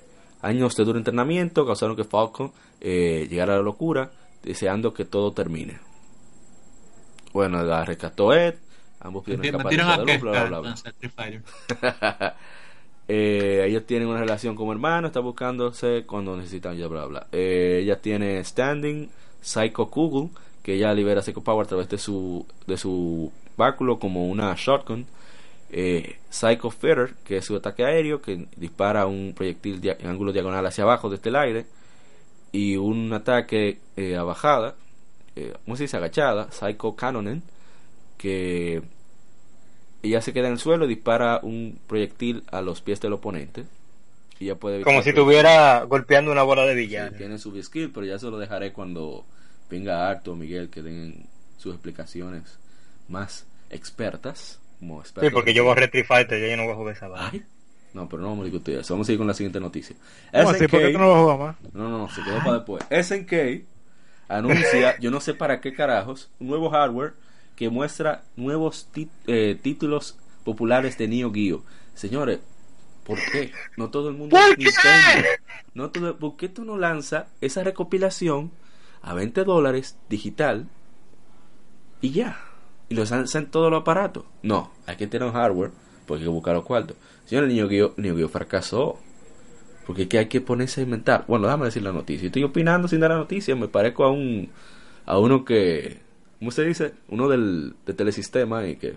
Años 0.42 0.76
de 0.76 0.84
duro 0.84 0.98
entrenamiento 0.98 1.66
causaron 1.66 1.96
que 1.96 2.04
Falcon 2.04 2.52
eh, 2.80 3.26
llegar 3.30 3.50
a 3.50 3.56
la 3.56 3.62
locura, 3.62 4.10
deseando 4.42 4.92
que 4.92 5.04
todo 5.04 5.32
termine. 5.32 5.78
Bueno, 7.32 7.62
la 7.62 7.84
rescató 7.84 8.34
Ed, 8.34 8.56
ambos 9.00 9.24
pudieron 9.24 9.46
escapar 9.46 10.06
de 10.06 10.18
bla, 10.18 10.44
bla, 10.44 10.60
bla. 10.60 10.74
eh, 13.08 13.64
ellos 13.66 13.86
tienen 13.86 14.08
una 14.08 14.20
relación 14.20 14.54
como 14.54 14.72
hermanos, 14.72 15.10
están 15.10 15.22
buscándose 15.22 16.04
cuando 16.04 16.36
necesitan 16.36 16.76
ya 16.76 16.88
bla 16.88 17.06
bla. 17.06 17.26
Eh, 17.32 17.80
ella 17.82 18.00
tiene 18.00 18.44
Standing, 18.44 19.08
Psycho 19.40 19.88
Kugel, 19.88 20.30
que 20.62 20.74
ella 20.74 20.92
libera 20.92 21.22
Psycho 21.22 21.42
Power 21.42 21.64
a 21.64 21.68
través 21.68 21.88
de 21.88 21.98
su 21.98 22.46
de 22.66 22.76
su 22.76 23.32
báculo 23.56 23.98
como 23.98 24.26
una 24.26 24.54
shotgun. 24.56 25.06
Eh, 25.74 26.18
Psycho 26.28 26.70
Fitter, 26.70 27.14
que 27.24 27.38
es 27.38 27.46
su 27.46 27.56
ataque 27.56 27.84
aéreo, 27.84 28.20
que 28.20 28.46
dispara 28.56 29.06
un 29.06 29.32
proyectil 29.34 29.80
en 29.82 30.06
ángulo 30.06 30.32
diagonal 30.32 30.66
hacia 30.66 30.84
abajo 30.84 31.08
desde 31.08 31.30
el 31.30 31.36
aire 31.36 31.66
y 32.52 32.76
un 32.76 33.10
ataque 33.14 33.78
eh, 33.96 34.16
a 34.16 34.22
bajada, 34.22 34.74
eh, 35.34 35.54
¿cómo 35.64 35.76
se 35.76 35.84
dice? 35.84 35.96
Agachada, 35.96 36.52
Psycho 36.52 36.94
Canonen, 36.94 37.42
que 38.18 38.82
ella 40.02 40.20
se 40.20 40.34
queda 40.34 40.48
en 40.48 40.54
el 40.54 40.58
suelo 40.58 40.84
y 40.84 40.88
dispara 40.88 41.40
un 41.42 41.78
proyectil 41.86 42.44
a 42.50 42.60
los 42.60 42.82
pies 42.82 43.00
del 43.00 43.14
oponente. 43.14 43.64
Y 44.38 44.46
ya 44.46 44.56
puede 44.56 44.82
Como 44.82 45.02
si 45.02 45.10
estuviera 45.10 45.82
golpeando 45.84 46.30
una 46.30 46.42
bola 46.42 46.66
de 46.66 46.74
billar. 46.74 47.14
tiene 47.16 47.38
su 47.38 47.60
skill, 47.62 47.90
pero 47.92 48.04
ya 48.04 48.18
se 48.18 48.26
lo 48.26 48.38
dejaré 48.38 48.72
cuando 48.72 49.24
venga 49.70 50.10
Arto 50.10 50.32
o 50.32 50.36
Miguel 50.36 50.68
que 50.68 50.82
den 50.82 51.26
sus 51.56 51.72
explicaciones 51.72 52.58
más 53.08 53.46
expertas. 53.70 54.58
Como 54.82 55.04
sí, 55.04 55.30
porque 55.32 55.54
yo 55.54 55.62
voy 55.62 55.72
a 55.72 55.74
Retri 55.76 56.02
Fighter, 56.02 56.40
ya 56.40 56.48
yo 56.48 56.56
no 56.56 56.64
voy 56.64 56.72
a 56.72 56.74
jugar 56.74 56.96
esa 56.96 57.06
bala. 57.06 57.32
No, 57.94 58.08
pero 58.08 58.20
no 58.20 58.30
vamos 58.30 58.42
a 58.42 58.46
discutir 58.46 58.78
eso. 58.78 58.94
Vamos 58.94 59.08
a 59.08 59.12
ir 59.12 59.18
con 59.18 59.28
la 59.28 59.34
siguiente 59.34 59.60
noticia. 59.60 59.94
¿Cómo 60.32 60.50
así? 60.50 60.66
¿Por 60.66 60.80
qué 60.80 60.92
no 60.92 61.06
lo 61.06 61.22
juega 61.22 61.36
más? 61.36 61.56
No, 61.72 61.88
no, 61.88 61.98
no, 61.98 62.10
se 62.10 62.20
quedó 62.24 62.38
para 62.38 62.54
después. 62.54 62.84
SNK 62.90 63.64
anuncia, 64.26 64.96
yo 65.00 65.12
no 65.12 65.20
sé 65.20 65.34
para 65.34 65.60
qué 65.60 65.72
carajos, 65.72 66.32
un 66.40 66.48
nuevo 66.48 66.68
hardware 66.70 67.14
que 67.54 67.68
muestra 67.68 68.24
nuevos 68.34 68.88
eh, 69.28 69.56
títulos 69.62 70.18
populares 70.42 70.98
de 70.98 71.06
Neo 71.06 71.32
Geo. 71.32 71.62
Señores, 71.94 72.40
¿por 73.04 73.18
qué? 73.30 73.52
No 73.76 73.88
todo 73.88 74.08
el 74.08 74.16
mundo 74.16 74.36
es 74.36 74.58
Nintendo. 74.58 75.28
No 75.74 75.90
todo, 75.90 76.18
¿Por 76.18 76.36
qué 76.36 76.48
tú 76.48 76.64
no 76.64 76.76
lanzas 76.76 77.26
esa 77.40 77.62
recopilación 77.62 78.50
a 79.00 79.14
20 79.14 79.44
dólares 79.44 79.96
digital 80.08 80.66
y 82.00 82.10
ya? 82.10 82.51
Y 82.92 82.94
los 82.94 83.10
lanzan 83.10 83.44
en 83.44 83.50
todos 83.50 83.70
los 83.70 83.80
aparatos. 83.80 84.24
No, 84.42 84.70
hay 84.86 84.96
que 84.96 85.06
tener 85.06 85.26
un 85.26 85.32
hardware 85.32 85.70
porque 86.06 86.20
hay 86.20 86.26
que 86.26 86.32
buscar 86.32 86.54
los 86.54 86.64
cuartos. 86.64 86.94
Señor, 87.24 87.44
el 87.44 87.50
niño 87.50 87.68
Geo, 87.70 88.28
fracasó. 88.28 88.98
Porque 89.86 90.08
que 90.08 90.18
hay 90.18 90.26
que 90.26 90.42
ponerse 90.42 90.82
a 90.82 90.84
inventar. 90.84 91.24
Bueno, 91.26 91.46
déjame 91.46 91.64
decir 91.64 91.82
la 91.82 91.90
noticia. 91.90 92.26
Estoy 92.26 92.44
opinando 92.44 92.86
sin 92.86 93.00
dar 93.00 93.10
la 93.10 93.16
noticia. 93.16 93.56
Me 93.56 93.66
parezco 93.66 94.04
a 94.04 94.10
un 94.10 94.50
a 95.06 95.18
uno 95.18 95.44
que, 95.44 96.00
¿cómo 96.38 96.50
se 96.50 96.64
dice? 96.64 96.92
Uno 97.08 97.28
del 97.28 97.74
de 97.86 97.94
telesistema 97.94 98.66
y 98.66 98.76
que 98.76 98.94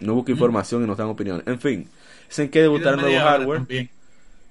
no 0.00 0.14
busca 0.14 0.32
información 0.32 0.82
y 0.82 0.86
nos 0.88 0.98
dan 0.98 1.06
opinión. 1.06 1.44
En 1.46 1.60
fin, 1.60 1.88
es 2.28 2.38
en 2.40 2.50
que 2.50 2.60
debutar 2.60 2.96
un 2.96 3.02
nuevo 3.02 3.20
hardware. 3.20 3.60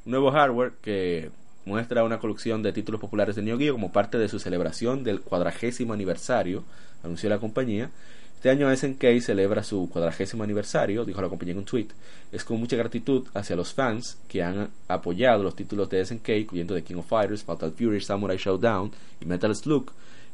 Un 0.06 0.12
nuevo 0.12 0.32
hardware 0.32 0.72
que 0.82 1.30
muestra 1.66 2.04
una 2.04 2.20
colección 2.20 2.62
de 2.62 2.74
títulos 2.74 3.00
populares 3.00 3.36
de 3.36 3.42
Neo 3.42 3.58
Geo 3.58 3.74
como 3.74 3.92
parte 3.92 4.18
de 4.18 4.30
su 4.30 4.40
celebración 4.40 5.04
del 5.04 5.22
cuadragésimo 5.22 5.94
aniversario, 5.94 6.64
anunció 7.04 7.30
la 7.30 7.40
compañía. 7.40 7.90
Este 8.36 8.50
año 8.50 8.76
SNK 8.76 9.22
celebra 9.22 9.64
su 9.64 9.90
cuadragésimo 9.90 10.44
aniversario, 10.44 11.06
dijo 11.06 11.22
la 11.22 11.30
compañía 11.30 11.54
en 11.54 11.60
un 11.60 11.66
tweet. 11.66 11.88
Es 12.32 12.44
con 12.44 12.60
mucha 12.60 12.76
gratitud 12.76 13.26
hacia 13.34 13.56
los 13.56 13.74
fans 13.74 14.18
que 14.28 14.44
han 14.44 14.70
apoyado 14.90 15.44
los 15.44 15.56
títulos 15.56 15.90
de 15.90 16.06
SNK, 16.06 16.30
incluyendo 16.30 16.76
The 16.76 16.84
King 16.84 16.98
of 16.98 17.08
Fighters, 17.08 17.44
Fatal 17.44 17.72
Fury, 17.72 18.02
Samurai 18.02 18.38
Showdown 18.38 18.92
y 19.22 19.26
Metal 19.26 19.56
Slug, 19.56 19.92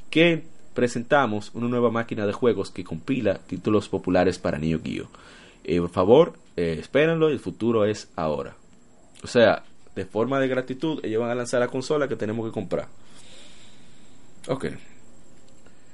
que 0.10 0.44
presentamos 0.74 1.52
una 1.54 1.68
nueva 1.68 1.92
máquina 1.92 2.26
de 2.26 2.34
juegos 2.34 2.72
que 2.72 2.84
compila 2.84 3.36
títulos 3.38 3.90
populares 3.90 4.40
para 4.40 4.58
Neo 4.58 4.80
Geo. 4.84 5.08
Eh, 5.64 5.80
por 5.80 5.90
favor, 5.90 6.34
eh, 6.56 6.78
espérenlo, 6.80 7.30
el 7.30 7.40
futuro 7.40 7.86
es 7.86 8.10
ahora. 8.16 8.56
O 9.24 9.28
sea, 9.28 9.64
de 10.00 10.06
forma 10.06 10.40
de 10.40 10.48
gratitud, 10.48 11.04
ellos 11.04 11.20
van 11.22 11.30
a 11.30 11.36
lanzar 11.36 11.60
la 11.60 11.68
consola 11.68 12.08
que 12.08 12.16
tenemos 12.16 12.46
que 12.46 12.54
comprar. 12.54 12.88
Ok. 14.48 14.68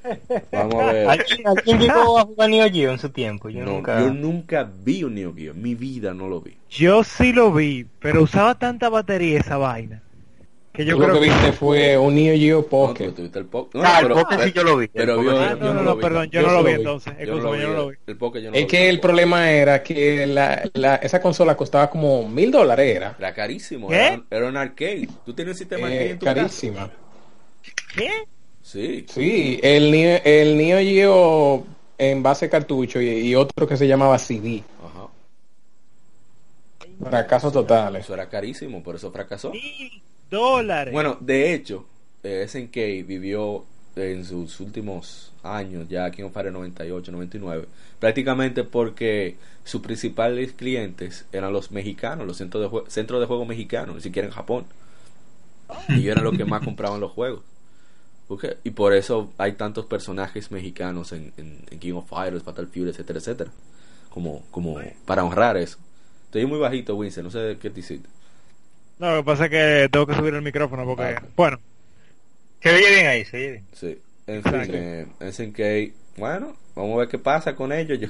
Vamos 0.51 0.75
a 0.75 0.93
ver. 0.93 1.09
¿Alguien 1.09 1.79
llegó 1.79 2.19
a 2.19 2.25
jugar 2.25 2.49
Neo 2.51 2.69
Geo 2.71 2.91
en 2.91 2.99
su 2.99 3.09
tiempo? 3.09 3.49
Yo, 3.49 3.65
nunca... 3.65 3.99
yo 3.99 4.13
nunca 4.13 4.63
vi 4.63 5.03
un 5.03 5.15
Neo 5.15 5.33
Geo. 5.33 5.55
Mi 5.55 5.73
vida 5.73 6.13
no 6.13 6.27
lo 6.27 6.39
vi. 6.39 6.55
Yo 6.69 7.03
sí 7.03 7.33
lo 7.33 7.51
vi, 7.51 7.87
pero 7.99 8.21
usaba 8.21 8.53
tanta 8.59 8.89
batería 8.89 9.39
esa 9.39 9.57
vaina. 9.57 10.03
Que 10.75 10.83
yo 10.83 10.97
creo 10.97 11.13
que, 11.13 11.19
viste 11.21 11.51
fue 11.53 11.97
un 11.97 12.15
Neo 12.15 12.35
Geo 12.35 12.65
Pocket. 12.67 13.13
No, 13.17 13.39
el, 13.39 13.45
po 13.45 13.69
no, 13.73 13.81
ah, 13.83 13.99
el 14.01 14.07
Pocket 14.09 14.43
sí 14.43 14.51
yo 14.51 14.63
lo 14.63 14.77
vi. 14.77 14.87
Pero 14.89 15.19
vio, 15.19 15.39
ah, 15.39 15.55
no, 15.57 15.73
no, 15.73 15.83
no, 15.83 15.97
perdón, 15.97 16.29
yo, 16.29 16.41
no 16.41 16.51
lo 16.51 16.63
vi 16.63 16.73
entonces. 16.73 17.13
Yo 17.25 17.35
no 17.35 17.41
lo 17.41 17.87
vi. 17.87 17.97
El 18.05 18.17
Pocket 18.17 18.41
yo 18.41 18.51
no 18.51 18.57
es 18.57 18.65
que 18.65 18.89
el 18.89 18.99
problema 18.99 19.49
era 19.51 19.81
que 19.81 20.27
la, 20.27 20.69
la, 20.73 20.95
esa 20.95 21.21
consola 21.21 21.55
costaba 21.55 21.89
como 21.89 22.27
mil 22.27 22.51
dólares. 22.51 22.95
Era. 22.95 23.15
Era 23.17 23.33
carísimo. 23.33 23.91
Era, 23.91 24.21
era, 24.29 24.47
un 24.47 24.57
arcade. 24.57 25.07
Tú 25.25 25.33
tienes 25.33 25.53
un 25.53 25.57
sistema 25.59 25.93
eh, 25.93 26.11
en 26.11 26.19
tu 26.19 26.25
carísima. 26.25 26.91
¿Qué? 27.95 28.09
Sí. 28.61 29.05
Sí, 29.07 29.59
el, 29.63 29.93
el 29.93 30.57
Neo 30.57 30.79
Geo 30.79 31.65
en 31.97 32.21
base 32.21 32.49
cartucho 32.49 32.99
y, 32.99 33.07
y, 33.07 33.35
otro 33.35 33.65
que 33.65 33.77
se 33.77 33.87
llamaba 33.87 34.19
CD. 34.19 34.61
Ajá. 34.83 35.07
Fracasos 37.09 37.53
totales. 37.53 38.03
Eso 38.03 38.13
era 38.13 38.27
carísimo, 38.27 38.83
por 38.83 38.95
eso 38.95 39.09
fracasó. 39.11 39.53
Sí 39.53 40.01
dólares. 40.29 40.93
Bueno, 40.93 41.17
de 41.19 41.53
hecho, 41.53 41.85
eh, 42.23 42.45
SNK 42.47 43.07
vivió 43.07 43.65
en 43.95 44.25
sus 44.25 44.59
últimos 44.59 45.31
años, 45.43 45.87
ya 45.87 46.05
aquí 46.05 46.21
en 46.21 46.31
Fire 46.31 46.51
98, 46.51 47.11
99, 47.11 47.65
prácticamente 47.99 48.63
porque 48.63 49.37
sus 49.63 49.81
principales 49.81 50.53
clientes 50.53 51.25
eran 51.31 51.53
los 51.53 51.71
mexicanos, 51.71 52.27
los 52.27 52.37
centros 52.37 52.71
de, 52.71 52.91
centros 52.91 53.19
de 53.19 53.27
juego 53.27 53.45
mexicanos, 53.45 53.95
ni 53.95 54.01
siquiera 54.01 54.27
en 54.27 54.33
Japón. 54.33 54.65
Y 55.89 55.93
ellos 55.93 56.11
eran 56.11 56.23
los 56.23 56.37
que 56.37 56.45
más 56.45 56.63
compraban 56.63 56.99
los 56.99 57.11
juegos. 57.11 57.41
Y 58.63 58.71
por 58.71 58.93
eso 58.93 59.31
hay 59.37 59.53
tantos 59.53 59.85
personajes 59.85 60.51
mexicanos 60.51 61.11
en, 61.11 61.31
King 61.79 61.93
of 61.93 62.09
Fighters, 62.09 62.43
Battlefield, 62.43 62.89
etcétera, 62.89 63.19
etcétera. 63.19 63.51
Como, 64.09 64.43
como 64.51 64.79
para 65.05 65.23
honrar 65.23 65.57
eso. 65.57 65.77
Estoy 66.25 66.45
muy 66.45 66.59
bajito, 66.59 66.95
Winston, 66.95 67.25
no 67.25 67.31
sé 67.31 67.57
qué 67.61 67.69
te 67.69 67.79
hiciste. 67.79 68.07
No, 68.99 69.11
lo 69.11 69.17
que 69.17 69.25
pasa 69.25 69.45
es 69.45 69.51
que 69.51 69.89
tengo 69.91 70.07
que 70.07 70.15
subir 70.15 70.33
el 70.33 70.41
micrófono 70.41 70.85
porque, 70.85 71.17
bueno. 71.35 71.59
Se 72.61 72.73
oye 72.73 72.89
bien 72.89 73.07
ahí, 73.07 73.25
se 73.25 73.37
oye 73.37 73.51
bien. 73.51 73.65
Sí, 73.73 73.99
en 74.27 74.43
fin, 74.43 74.63
eh, 74.73 75.05
SNK, 75.19 76.17
bueno, 76.17 76.55
vamos 76.75 76.95
a 76.95 76.99
ver 76.99 77.07
qué 77.09 77.19
pasa 77.19 77.55
con 77.55 77.71
ellos. 77.71 77.99
Yo 77.99 78.07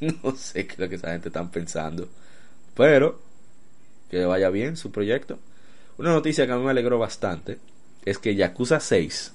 no 0.22 0.36
sé 0.36 0.66
qué 0.66 0.72
es 0.72 0.78
lo 0.78 0.88
que 0.88 0.96
esa 0.96 1.12
gente 1.12 1.28
está 1.28 1.48
pensando, 1.50 2.08
pero 2.74 3.20
que 4.10 4.24
vaya 4.24 4.50
bien 4.50 4.76
su 4.76 4.90
proyecto. 4.90 5.38
Una 5.98 6.12
noticia 6.12 6.46
que 6.46 6.52
a 6.52 6.56
mí 6.56 6.64
me 6.64 6.70
alegró 6.70 6.98
bastante 6.98 7.58
es 8.04 8.18
que 8.18 8.34
Yakuza 8.34 8.80
6 8.80 9.32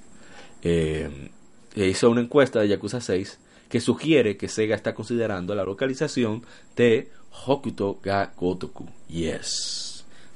eh, 0.63 1.29
hizo 1.75 2.09
una 2.09 2.21
encuesta 2.21 2.59
de 2.59 2.67
Yakuza 2.67 2.99
6 2.99 3.39
que 3.69 3.79
sugiere 3.79 4.35
que 4.35 4.47
Sega 4.47 4.75
está 4.75 4.93
considerando 4.93 5.55
la 5.55 5.63
localización 5.63 6.43
de 6.75 7.09
Hokuto 7.45 7.99
ga 8.03 8.33
Gotoku. 8.35 8.87
Yes. 9.07 9.88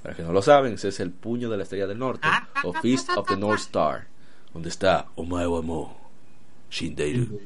Para 0.03 0.15
que 0.15 0.21
no 0.21 0.33
lo 0.33 0.41
saben, 0.41 0.73
ese 0.73 0.89
es 0.89 0.99
el 0.99 1.11
puño 1.11 1.49
de 1.49 1.55
la 1.55 1.63
estrella 1.63 1.87
del 1.87 1.97
norte, 1.97 2.27
o 2.63 2.73
Fist 2.73 3.09
of 3.15 3.25
the 3.25 3.37
North 3.37 3.61
Star, 3.61 4.05
donde 4.53 4.67
está 4.67 5.05
Omae 5.15 5.47
wa 5.47 5.61
Mo, 5.61 5.97
Shindeiru. 6.69 7.39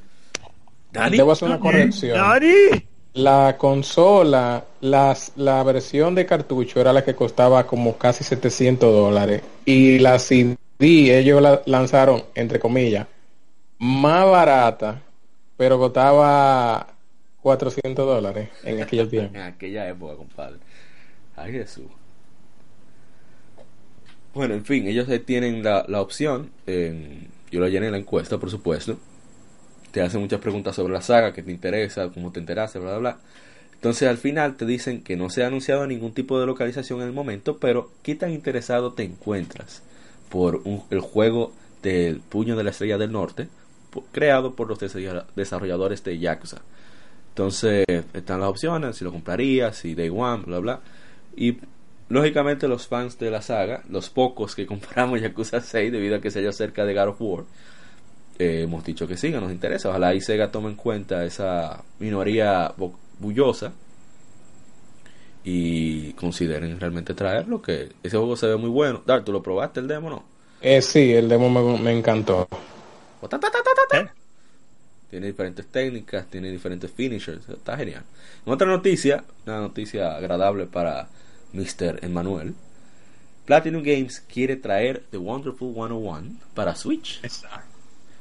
¿Dani? 0.91 1.17
Debo 1.17 1.33
hacer 1.33 1.49
una 1.49 1.59
corrección. 1.59 2.17
La 3.13 3.57
consola, 3.57 4.63
las, 4.81 5.33
la 5.35 5.63
versión 5.63 6.15
de 6.15 6.25
cartucho 6.25 6.81
era 6.81 6.93
la 6.93 7.03
que 7.03 7.15
costaba 7.15 7.65
como 7.67 7.97
casi 7.97 8.23
700 8.23 8.91
dólares. 8.91 9.43
Y 9.65 9.99
la 9.99 10.17
CD, 10.17 10.57
ellos 10.79 11.41
la 11.41 11.61
lanzaron, 11.65 12.23
entre 12.33 12.59
comillas, 12.59 13.07
más 13.77 14.25
barata, 14.25 15.01
pero 15.57 15.77
costaba 15.77 16.87
400 17.41 18.05
dólares 18.05 18.49
en 18.63 18.81
aquel 18.81 19.09
tiempo. 19.09 19.35
en 19.35 19.43
aquella 19.43 19.87
época, 19.87 20.15
compadre. 20.15 20.57
Ay, 21.35 21.51
Jesús. 21.51 21.85
Bueno, 24.33 24.53
en 24.53 24.65
fin, 24.65 24.87
ellos 24.87 25.07
tienen 25.25 25.63
la, 25.63 25.85
la 25.87 26.01
opción. 26.01 26.51
yo 26.65 27.59
lo 27.59 27.67
llené 27.67 27.87
en 27.87 27.93
la 27.93 27.97
encuesta, 27.97 28.37
por 28.37 28.49
supuesto. 28.51 28.97
Te 29.91 30.01
hacen 30.01 30.21
muchas 30.21 30.39
preguntas 30.39 30.75
sobre 30.75 30.93
la 30.93 31.01
saga, 31.01 31.33
que 31.33 31.43
te 31.43 31.51
interesa, 31.51 32.09
cómo 32.09 32.31
te 32.31 32.39
enteraste, 32.39 32.79
bla, 32.79 32.91
bla, 32.91 32.99
bla. 32.99 33.17
Entonces 33.77 34.07
al 34.09 34.17
final 34.17 34.57
te 34.57 34.65
dicen 34.65 35.03
que 35.03 35.15
no 35.15 35.29
se 35.29 35.43
ha 35.43 35.47
anunciado 35.47 35.85
ningún 35.85 36.11
tipo 36.11 36.39
de 36.39 36.47
localización 36.47 37.01
en 37.01 37.07
el 37.07 37.13
momento, 37.13 37.57
pero 37.57 37.91
¿qué 38.01 38.15
tan 38.15 38.31
interesado 38.31 38.93
te 38.93 39.03
encuentras 39.03 39.83
por 40.29 40.61
el 40.89 40.99
juego 40.99 41.53
del 41.83 42.19
Puño 42.21 42.55
de 42.55 42.63
la 42.63 42.71
Estrella 42.71 42.97
del 42.97 43.11
Norte, 43.11 43.47
creado 44.11 44.55
por 44.55 44.67
los 44.67 44.79
desarrolladores 45.35 46.03
de 46.03 46.17
Yakuza? 46.17 46.61
Entonces 47.29 47.85
están 48.13 48.39
las 48.39 48.49
opciones, 48.49 48.95
si 48.97 49.05
lo 49.05 49.11
comprarías, 49.11 49.77
si 49.77 49.93
Day 49.93 50.09
One, 50.09 50.43
bla, 50.45 50.57
bla. 50.57 50.79
Y 51.35 51.57
Lógicamente 52.09 52.67
los 52.67 52.87
fans 52.87 53.19
de 53.19 53.29
la 53.29 53.41
saga, 53.41 53.83
los 53.89 54.09
pocos 54.09 54.55
que 54.55 54.65
compramos 54.67 55.21
Yakuza 55.21 55.61
6 55.61 55.91
debido 55.91 56.17
a 56.17 56.21
que 56.21 56.31
se 56.31 56.39
halla 56.39 56.51
cerca 56.51 56.85
de 56.85 56.93
God 56.93 57.09
of 57.09 57.21
War, 57.21 57.43
eh, 58.39 58.61
hemos 58.63 58.83
dicho 58.83 59.07
que 59.07 59.17
sí, 59.17 59.31
que 59.31 59.39
nos 59.39 59.51
interesa. 59.51 59.89
Ojalá 59.89 60.13
y 60.13 60.21
Sega 60.21 60.51
tome 60.51 60.69
en 60.69 60.75
cuenta 60.75 61.25
esa 61.25 61.83
minoría 61.99 62.73
bullosa 63.19 63.73
y 65.43 66.13
consideren 66.13 66.79
realmente 66.79 67.13
traerlo, 67.13 67.61
que 67.61 67.89
ese 68.03 68.17
juego 68.17 68.35
se 68.35 68.47
ve 68.47 68.57
muy 68.57 68.69
bueno. 68.69 69.01
Dar, 69.05 69.23
¿tú 69.23 69.31
lo 69.31 69.41
probaste 69.41 69.79
el 69.79 69.87
demo 69.87 70.09
no? 70.09 70.23
Eh, 70.61 70.81
sí, 70.81 71.13
el 71.13 71.29
demo 71.29 71.49
me, 71.49 71.97
encantó. 71.97 72.47
¿Eh? 73.93 74.07
Tiene 75.09 75.27
diferentes 75.27 75.65
técnicas, 75.67 76.27
tiene 76.27 76.51
diferentes 76.51 76.91
finishers, 76.91 77.47
está 77.47 77.77
genial. 77.77 78.03
otra 78.45 78.67
noticia, 78.67 79.23
una 79.45 79.61
noticia 79.61 80.15
agradable 80.15 80.65
para 80.65 81.07
Mr. 81.53 81.99
Emmanuel, 82.03 82.53
Platinum 83.45 83.81
Games 83.81 84.19
quiere 84.19 84.57
traer 84.57 85.03
The 85.09 85.17
Wonderful 85.17 85.73
101 85.73 86.37
para 86.53 86.75
Switch. 86.75 87.21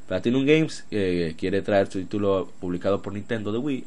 Platinum 0.06 0.46
Games 0.46 0.84
eh, 0.92 1.34
quiere 1.36 1.62
traer 1.62 1.90
su 1.90 1.98
título 1.98 2.48
publicado 2.60 3.02
por 3.02 3.12
Nintendo 3.12 3.50
de 3.50 3.58
Wii, 3.58 3.84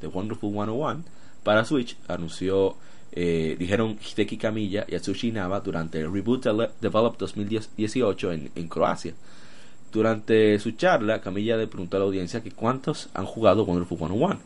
The 0.00 0.06
Wonderful 0.06 0.50
101, 0.50 1.04
para 1.42 1.66
Switch. 1.66 1.96
Anunció, 2.08 2.76
eh, 3.12 3.54
dijeron 3.58 3.98
Hideki 4.00 4.38
Kamiya 4.38 4.86
y 4.88 4.94
Atsushi 4.94 5.28
Inaba 5.28 5.60
durante 5.60 6.00
el 6.00 6.10
Reboot 6.10 6.46
Develop 6.80 7.18
2018 7.18 8.32
en, 8.32 8.50
en 8.54 8.68
Croacia. 8.68 9.12
Durante 9.92 10.58
su 10.58 10.70
charla, 10.70 11.20
Camilla 11.20 11.58
le 11.58 11.66
preguntó 11.66 11.98
a 11.98 12.00
la 12.00 12.06
audiencia 12.06 12.42
que 12.42 12.50
cuántos 12.50 13.10
han 13.12 13.26
jugado 13.26 13.64
Wonderful 13.64 13.98
101. 13.98 14.40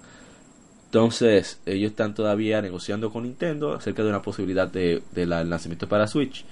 Entonces, 0.97 1.61
ellos 1.67 1.91
están 1.91 2.15
todavía 2.15 2.63
negociando 2.63 3.13
con 3.13 3.25
Nintendo 3.25 3.75
acerca 3.75 4.03
de 4.03 4.09
una 4.09 4.23
posibilidad 4.23 4.67
de, 4.67 5.03
de 5.13 5.27
lanzamiento 5.27 5.87
para 5.87 6.07
Switch. 6.07 6.47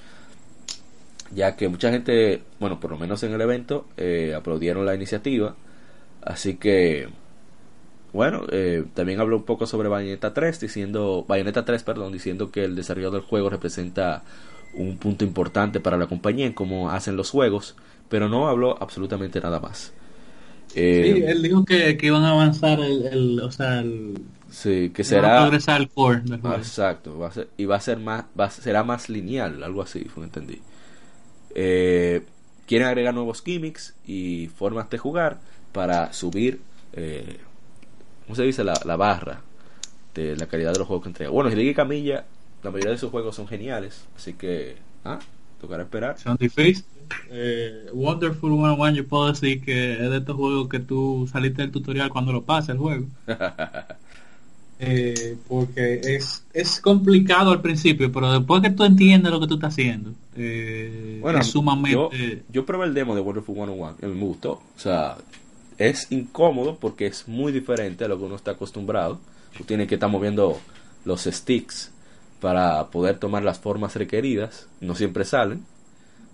Ya 1.34 1.56
que 1.56 1.66
mucha 1.68 1.90
gente, 1.90 2.42
bueno, 2.60 2.78
por 2.78 2.90
lo 2.90 2.98
menos 2.98 3.22
en 3.22 3.32
el 3.32 3.40
evento, 3.40 3.86
eh, 3.96 4.34
aplaudieron 4.36 4.84
la 4.84 4.94
iniciativa. 4.94 5.56
Así 6.20 6.56
que, 6.56 7.08
bueno, 8.12 8.42
eh, 8.52 8.84
también 8.92 9.18
habló 9.18 9.38
un 9.38 9.44
poco 9.44 9.66
sobre 9.66 9.88
Bayonetta 9.88 10.34
3, 10.34 10.60
diciendo, 10.60 11.24
Bayonetta 11.26 11.64
3, 11.64 11.82
perdón, 11.82 12.12
diciendo 12.12 12.50
que 12.50 12.64
el 12.64 12.76
desarrollo 12.76 13.12
del 13.12 13.22
juego 13.22 13.48
representa 13.48 14.24
un 14.74 14.98
punto 14.98 15.24
importante 15.24 15.80
para 15.80 15.96
la 15.96 16.06
compañía 16.06 16.44
en 16.44 16.52
cómo 16.52 16.90
hacen 16.90 17.16
los 17.16 17.30
juegos, 17.30 17.76
pero 18.10 18.28
no 18.28 18.46
habló 18.46 18.76
absolutamente 18.78 19.40
nada 19.40 19.58
más. 19.58 19.94
Eh, 20.74 21.12
sí, 21.14 21.22
él 21.26 21.42
dijo 21.42 21.64
que, 21.64 21.96
que, 21.96 22.06
iban 22.06 22.24
a 22.24 22.32
avanzar 22.32 22.80
el, 22.80 23.40
o 23.40 23.50
sea, 23.50 23.80
el, 23.80 24.14
sí, 24.54 24.90
que 24.90 25.04
será 25.04 25.40
progresar 25.40 25.80
el 25.80 25.88
core 25.88 26.22
exacto, 26.56 27.18
va 27.18 27.28
a 27.28 27.32
ser, 27.32 27.48
y 27.56 27.64
va 27.64 27.76
a 27.76 27.80
ser 27.80 27.98
más, 27.98 28.24
va, 28.38 28.50
será 28.50 28.84
más 28.84 29.08
lineal, 29.08 29.62
algo 29.62 29.82
así, 29.82 30.04
fue 30.04 30.24
entendí. 30.24 30.60
Eh, 31.54 32.24
quieren 32.66 32.88
agregar 32.88 33.14
nuevos 33.14 33.42
gimmicks 33.42 33.94
y 34.06 34.48
formas 34.56 34.88
de 34.90 34.98
jugar 34.98 35.38
para 35.72 36.12
subir, 36.12 36.60
eh, 36.92 37.38
¿cómo 38.24 38.36
se 38.36 38.44
dice? 38.44 38.64
La, 38.64 38.74
la 38.84 38.96
barra 38.96 39.40
de 40.14 40.36
la 40.36 40.46
calidad 40.46 40.72
de 40.72 40.78
los 40.78 40.86
juegos 40.86 41.04
que 41.04 41.10
entrega. 41.10 41.30
Bueno, 41.30 41.50
Hideki 41.50 41.74
Camilla, 41.74 42.24
la 42.62 42.70
mayoría 42.70 42.92
de 42.92 42.98
sus 42.98 43.10
juegos 43.10 43.36
son 43.36 43.48
geniales, 43.48 44.06
así 44.16 44.34
que, 44.34 44.76
ah, 45.04 45.18
tocará 45.60 45.82
esperar. 45.82 46.18
Son 46.18 46.36
difíciles 46.36 46.84
eh, 47.30 47.86
Wonderful 47.92 48.50
101 48.50 48.90
yo 48.94 49.06
puedo 49.06 49.28
decir 49.28 49.62
que 49.62 49.92
es 49.94 50.10
de 50.10 50.18
estos 50.18 50.36
juegos 50.36 50.68
que 50.68 50.80
tú 50.80 51.28
saliste 51.30 51.62
del 51.62 51.70
tutorial 51.70 52.10
cuando 52.10 52.32
lo 52.32 52.42
pasa 52.42 52.72
el 52.72 52.78
juego. 52.78 53.06
Eh, 54.80 55.36
porque 55.46 56.00
es, 56.02 56.44
es 56.52 56.80
complicado 56.80 57.52
al 57.52 57.62
principio, 57.62 58.10
pero 58.10 58.32
después 58.32 58.60
que 58.60 58.70
tú 58.70 58.84
entiendes 58.84 59.30
lo 59.30 59.40
que 59.40 59.46
tú 59.46 59.54
estás 59.54 59.72
haciendo, 59.72 60.12
eh, 60.36 61.18
bueno, 61.20 61.38
es 61.38 61.46
sumamente... 61.46 62.42
Yo, 62.50 62.66
probé 62.66 62.86
el 62.86 62.94
demo 62.94 63.14
de 63.14 63.20
Wonderful 63.20 63.54
101 63.54 63.96
y 64.02 64.06
me 64.06 64.24
gustó. 64.26 64.52
O 64.52 64.78
sea, 64.78 65.16
es 65.78 66.10
incómodo 66.10 66.76
porque 66.76 67.06
es 67.06 67.28
muy 67.28 67.52
diferente 67.52 68.04
a 68.04 68.08
lo 68.08 68.18
que 68.18 68.24
uno 68.24 68.36
está 68.36 68.52
acostumbrado. 68.52 69.20
Tú 69.56 69.64
tienes 69.64 69.86
que 69.86 69.94
estar 69.94 70.10
moviendo 70.10 70.58
los 71.04 71.22
sticks 71.22 71.92
para 72.40 72.86
poder 72.88 73.18
tomar 73.18 73.44
las 73.44 73.58
formas 73.60 73.94
requeridas. 73.94 74.66
No 74.80 74.94
siempre 74.94 75.24
salen. 75.24 75.64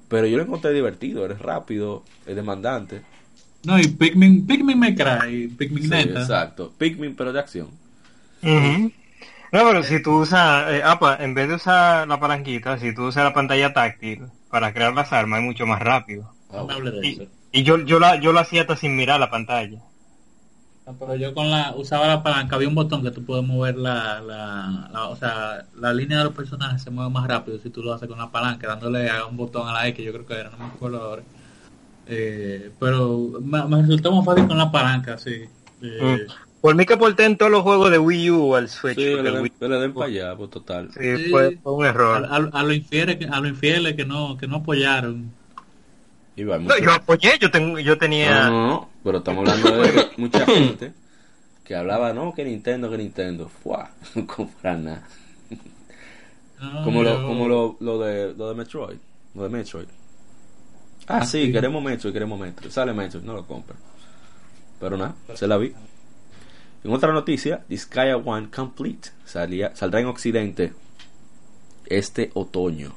Pero 0.09 0.27
yo 0.27 0.39
lo 0.39 0.43
encontré 0.43 0.73
divertido, 0.73 1.25
eres 1.25 1.39
rápido, 1.39 2.03
es 2.27 2.35
demandante. 2.35 3.03
No, 3.63 3.79
y 3.79 3.87
Pikmin, 3.87 4.47
Pikmin 4.47 4.79
me 4.79 4.95
cry, 4.95 5.49
Pikmin 5.49 5.85
Sí, 5.85 5.91
neta. 5.91 6.23
exacto. 6.23 6.73
Pikmin, 6.77 7.15
pero 7.15 7.33
de 7.33 7.39
acción. 7.39 7.69
Ujú. 8.43 8.93
No, 9.53 9.65
pero 9.65 9.83
si 9.83 10.03
tú 10.03 10.21
usas, 10.21 10.73
eh, 10.73 10.83
apa, 10.85 11.17
en 11.21 11.35
vez 11.35 11.49
de 11.49 11.55
usar 11.57 12.07
la 12.09 12.21
palanquita, 12.21 12.79
si 12.79 12.95
tú 12.95 13.07
usas 13.07 13.25
la 13.25 13.35
pantalla 13.35 13.73
táctil 13.73 14.29
para 14.49 14.73
crear 14.73 14.95
las 14.95 15.13
armas, 15.13 15.41
es 15.41 15.45
mucho 15.47 15.67
más 15.67 15.81
rápido. 15.81 16.35
De 16.51 17.29
Y, 17.53 17.63
yo, 17.65 17.79
yo, 17.79 17.99
la, 17.99 18.17
yo 18.21 18.33
lo 18.33 18.41
hacía 18.41 18.63
hasta 18.63 18.77
sin 18.77 18.97
mirar 18.97 19.19
la 19.21 19.31
pantalla. 19.31 19.81
No, 20.87 20.97
pero 20.99 21.15
yo 21.15 21.35
con 21.35 21.51
la 21.51 21.75
usaba 21.77 22.07
la 22.07 22.23
palanca, 22.23 22.57
había 22.57 22.69
un 22.69 22.75
botón 22.75 23.03
que 23.03 23.11
tú 23.11 23.23
puedes 23.25 23.45
mover 23.45 23.77
la, 23.77 24.21
la, 24.21 24.89
la- 24.93 25.09
o 25.09 25.17
sea, 25.17 25.67
la 25.77 25.93
línea 25.93 26.19
de 26.19 26.25
los 26.25 26.35
personajes 26.35 26.83
se 26.83 26.91
mueve 26.91 27.11
más 27.11 27.29
rápido 27.29 27.59
si 27.59 27.71
tú 27.71 27.83
lo 27.83 27.93
haces 27.93 28.09
con 28.09 28.19
la 28.19 28.31
palanca, 28.31 28.67
dándole 28.67 29.11
a 29.11 29.27
un 29.27 29.37
botón 29.37 29.69
a 29.69 29.73
la 29.73 29.87
X, 29.89 30.05
yo 30.05 30.13
creo 30.13 30.27
que 30.27 30.35
era, 30.35 30.51
no 30.51 30.59
me 30.59 30.65
acuerdo 30.67 31.03
ahora. 31.03 31.23
Eh, 32.07 32.73
pero 32.81 33.19
me, 33.43 33.65
me 33.67 33.83
resultó 33.83 34.13
más 34.13 34.25
fácil 34.25 34.49
con 34.49 34.59
la 34.59 34.73
palanca, 34.73 35.19
sí. 35.19 35.45
Eh, 35.83 36.27
Por 36.61 36.75
mí 36.75 36.85
que 36.85 36.97
porté 36.97 37.25
en 37.25 37.39
todos 37.39 37.51
los 37.51 37.63
juegos 37.63 37.91
de 37.91 37.99
Wii 37.99 38.31
U 38.31 38.55
al 38.55 38.69
Switch. 38.69 38.97
Sí, 38.97 39.05
le 39.05 39.13
el 39.21 39.25
den, 39.25 39.35
Wii- 39.45 39.53
le 39.69 39.79
den 39.79 39.95
para 39.95 40.07
allá, 40.07 40.37
pues 40.37 40.51
total. 40.51 40.91
sí, 40.93 41.17
Sí. 41.17 41.31
fue, 41.31 41.57
fue 41.63 41.73
un 41.73 41.85
a, 41.85 41.89
error. 41.89 42.25
a, 42.31 42.37
a 42.37 42.63
los 42.63 42.75
infieles, 42.75 43.17
que- 43.17 43.25
a 43.27 43.41
los 43.41 43.49
infieles 43.51 43.95
que 43.95 44.05
no, 44.05 44.37
que 44.37 44.47
no 44.47 44.57
apoyaron. 44.57 45.33
Y 46.37 46.45
va, 46.45 46.59
No, 46.59 46.79
yo 46.79 46.93
apoyé, 46.93 47.39
yo, 47.41 47.51
tengo, 47.51 47.79
yo 47.79 47.97
tenía... 47.99 48.49
no, 48.51 48.67
no, 48.67 48.91
pero 49.03 49.19
estamos 49.19 49.49
hablando 49.49 49.83
de 49.83 50.09
mucha 50.19 50.45
gente 50.47 50.93
que 51.65 51.75
hablaba, 51.75 52.13
no, 52.13 52.35
que 52.35 52.45
Nintendo, 52.45 52.91
que 52.91 52.99
Nintendo. 52.99 53.49
Fuá, 53.63 53.91
no 54.15 54.27
compran 54.27 54.85
nada. 54.85 55.09
No, 56.61 56.85
Como, 56.85 57.03
lo, 57.03 57.27
como 57.27 57.49
lo, 57.49 57.77
lo, 57.81 57.99
de, 58.01 58.35
lo 58.35 58.49
de 58.51 58.55
Metroid. 58.55 58.99
Lo 59.35 59.43
de 59.45 59.49
Metroid. 59.49 59.87
Ah, 61.07 61.25
sí, 61.25 61.47
sí. 61.47 61.53
queremos 61.53 61.83
Metroid, 61.83 62.13
queremos 62.13 62.39
Metroid. 62.39 62.71
Sale 62.71 62.93
Metroid, 62.93 63.25
no 63.25 63.33
lo 63.33 63.47
compran. 63.47 63.79
Pero 64.79 64.97
nada, 64.99 65.15
se 65.35 65.47
la 65.47 65.57
vi. 65.57 65.73
En 66.83 66.93
otra 66.93 67.13
noticia, 67.13 67.63
Disgaea 67.69 68.17
One 68.17 68.49
Complete 68.49 69.11
saldrá 69.25 70.01
en 70.01 70.07
Occidente 70.07 70.73
este 71.85 72.31
otoño. 72.33 72.95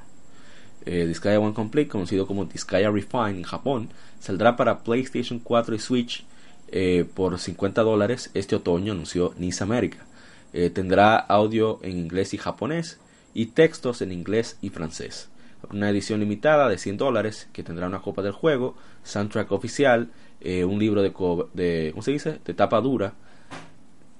Eh, 0.85 1.13
One 1.25 1.53
Complete, 1.53 1.89
conocido 1.89 2.25
como 2.25 2.45
Disgaea 2.45 2.89
Refine 2.89 3.31
en 3.31 3.43
Japón, 3.43 3.89
saldrá 4.21 4.55
para 4.55 4.79
PlayStation 4.83 5.39
4 5.39 5.75
y 5.75 5.79
Switch 5.79 6.25
eh, 6.69 7.05
por 7.13 7.37
50 7.37 7.81
dólares 7.81 8.31
este 8.33 8.55
otoño, 8.55 8.93
anunció 8.93 9.33
Nice 9.37 9.61
America. 9.61 10.05
Eh, 10.53 10.69
tendrá 10.69 11.17
audio 11.17 11.79
en 11.83 11.97
inglés 11.97 12.33
y 12.33 12.37
japonés 12.37 12.99
y 13.33 13.47
textos 13.47 14.01
en 14.01 14.13
inglés 14.13 14.57
y 14.61 14.69
francés. 14.69 15.27
Una 15.71 15.89
edición 15.89 16.21
limitada 16.21 16.69
de 16.69 16.77
100 16.77 16.97
dólares 16.97 17.49
que 17.51 17.63
tendrá 17.63 17.87
una 17.87 18.01
copa 18.01 18.21
del 18.21 18.31
juego, 18.31 18.75
soundtrack 19.03 19.51
oficial, 19.51 20.09
eh, 20.39 20.63
un 20.63 20.79
libro 20.79 21.01
de, 21.01 21.11
de, 21.53 21.91
¿cómo 21.91 22.01
se 22.01 22.11
dice? 22.11 22.39
de 22.45 22.53
tapa 22.53 22.79
dura 22.79 23.13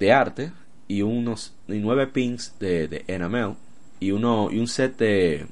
de 0.04 0.12
arte 0.14 0.52
y 0.88 1.02
unos 1.02 1.54
y 1.68 1.80
nueve 1.80 2.08
pins 2.08 2.56
de, 2.60 2.88
de 2.88 3.06
enamel 3.08 3.56
y 4.00 4.12
uno 4.12 4.50
y 4.52 4.60
un 4.60 4.68
set 4.68 4.98
de 4.98 5.48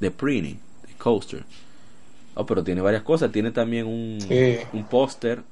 de 0.00 0.10
printing, 0.10 0.58
de 0.86 0.94
coaster. 0.94 1.44
Oh, 2.34 2.46
pero 2.46 2.62
tiene 2.62 2.80
varias 2.80 3.02
cosas. 3.02 3.32
Tiene 3.32 3.50
también 3.50 3.86
un, 3.86 4.18
Sí. 4.18 4.58
un 4.72 4.84
póster, 4.88 5.42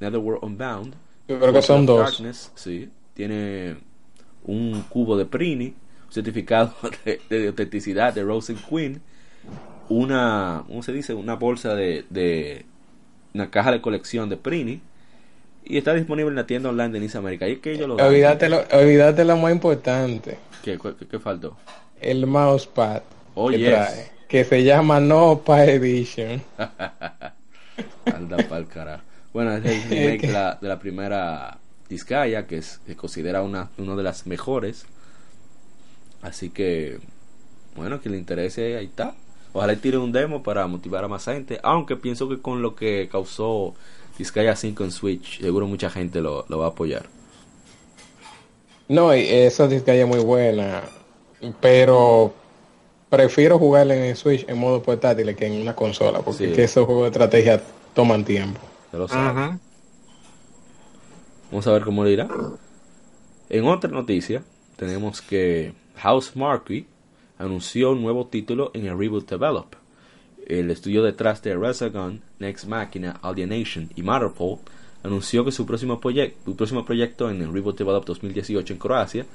Netherworld 0.00 0.44
Unbound. 0.44 0.94
Yo 1.28 1.38
creo 1.38 1.52
que 1.52 1.62
son 1.62 1.86
dos. 1.86 1.98
Darkness, 1.98 2.52
sí. 2.54 2.90
Tiene 3.14 3.76
un 4.44 4.82
cubo 4.88 5.16
de 5.16 5.26
Prini, 5.26 5.66
un 6.06 6.12
certificado 6.12 6.74
de, 7.04 7.20
de 7.28 7.48
autenticidad 7.48 8.14
de 8.14 8.22
Rose 8.24 8.54
Queen, 8.68 9.02
una, 9.88 10.64
¿cómo 10.66 10.82
se 10.82 10.92
dice? 10.92 11.14
Una 11.14 11.34
bolsa 11.36 11.74
de, 11.74 12.06
de 12.10 12.66
una 13.34 13.50
caja 13.50 13.72
de 13.72 13.80
colección 13.82 14.28
de 14.28 14.36
Prini 14.36 14.82
y 15.68 15.78
está 15.78 15.94
disponible 15.94 16.30
en 16.30 16.36
la 16.36 16.46
tienda 16.46 16.70
online 16.70 16.90
de 16.90 17.00
Nice 17.00 17.18
América. 17.18 17.46
Y 17.48 17.52
es 17.52 17.58
que 17.58 17.72
ellos 17.72 17.88
lo 17.88 17.96
dan. 17.96 18.08
Olvídate 18.08 18.48
lo, 18.48 18.62
olvídate 18.72 19.24
lo 19.24 19.36
más 19.36 19.52
importante. 19.52 20.38
¿Qué, 20.62 20.78
qué, 20.78 21.06
qué 21.06 21.18
faltó? 21.18 21.56
El 22.00 22.26
mousepad 22.26 23.02
Oh, 23.40 23.48
que 23.50 23.58
yes. 23.58 23.68
trae. 23.68 24.10
Que 24.28 24.44
se 24.44 24.64
llama 24.64 24.98
No 24.98 25.42
Pa 25.44 25.64
Edition. 25.64 26.42
Anda 28.06 28.36
pa'l 28.48 28.66
carajo. 28.66 29.02
Bueno, 29.32 29.54
es 29.54 29.64
el 29.64 29.82
remake 29.90 30.26
de 30.26 30.32
la, 30.32 30.58
de 30.60 30.68
la 30.68 30.78
primera 30.80 31.58
Disgaea, 31.88 32.46
que 32.46 32.58
es, 32.58 32.80
se 32.84 32.96
considera 32.96 33.42
una, 33.42 33.70
una 33.78 33.94
de 33.94 34.02
las 34.02 34.26
mejores. 34.26 34.86
Así 36.20 36.50
que, 36.50 36.98
bueno, 37.76 38.00
que 38.00 38.08
le 38.08 38.18
interese, 38.18 38.76
ahí 38.76 38.86
está. 38.86 39.14
Ojalá 39.52 39.76
tire 39.76 39.98
un 39.98 40.10
demo 40.10 40.42
para 40.42 40.66
motivar 40.66 41.04
a 41.04 41.08
más 41.08 41.24
gente. 41.26 41.60
Aunque 41.62 41.94
pienso 41.94 42.28
que 42.28 42.40
con 42.40 42.60
lo 42.60 42.74
que 42.74 43.08
causó 43.10 43.76
Disgaea 44.18 44.56
5 44.56 44.84
en 44.84 44.90
Switch, 44.90 45.40
seguro 45.40 45.66
mucha 45.66 45.88
gente 45.90 46.20
lo, 46.20 46.44
lo 46.48 46.58
va 46.58 46.66
a 46.66 46.68
apoyar. 46.70 47.06
No, 48.88 49.14
y 49.14 49.20
esa 49.20 49.68
Disgaea 49.68 50.02
es 50.02 50.08
muy 50.08 50.18
buena. 50.20 50.82
Pero 51.60 52.32
prefiero 53.10 53.58
jugarla 53.58 53.94
en 53.94 54.02
el 54.02 54.16
Switch 54.16 54.44
en 54.48 54.58
modo 54.58 54.82
portátil 54.82 55.34
que 55.36 55.46
en 55.46 55.60
una 55.62 55.74
consola. 55.76 56.20
Porque 56.20 56.38
Sí. 56.38 56.50
es 56.50 56.56
que 56.56 56.64
esos 56.64 56.84
juegos 56.86 57.04
de 57.04 57.08
estrategia 57.10 57.62
toman 57.94 58.24
tiempo. 58.24 58.60
Ya 58.92 58.98
lo. 58.98 59.04
Ujú. 59.04 59.58
Vamos 61.50 61.66
a 61.66 61.72
ver 61.72 61.82
cómo 61.84 62.04
le 62.04 62.12
irá. 62.12 62.28
En 63.50 63.64
otra 63.66 63.90
noticia, 63.90 64.42
tenemos 64.76 65.22
que 65.22 65.72
House 65.96 66.34
Marquee 66.36 66.86
anunció 67.38 67.92
un 67.92 68.02
nuevo 68.02 68.26
título 68.26 68.70
en 68.74 68.86
el 68.86 68.98
Reboot 68.98 69.28
Develop. 69.30 69.74
El 70.48 70.70
estudio 70.70 71.02
detrás 71.02 71.42
de 71.42 71.54
Resogun, 71.54 72.22
Next 72.38 72.64
Machina, 72.64 73.20
Alienation 73.22 73.90
y 73.94 74.02
Matterport 74.02 74.62
anunció 75.02 75.44
que 75.44 75.52
su 75.52 75.66
próximo, 75.66 76.00
proyecto 76.00 77.30
en 77.30 77.42
el 77.42 77.52
Reboot 77.52 77.76
Develop 77.76 78.06
2018 78.06 78.72
en 78.72 78.78
Croacia, 78.78 79.26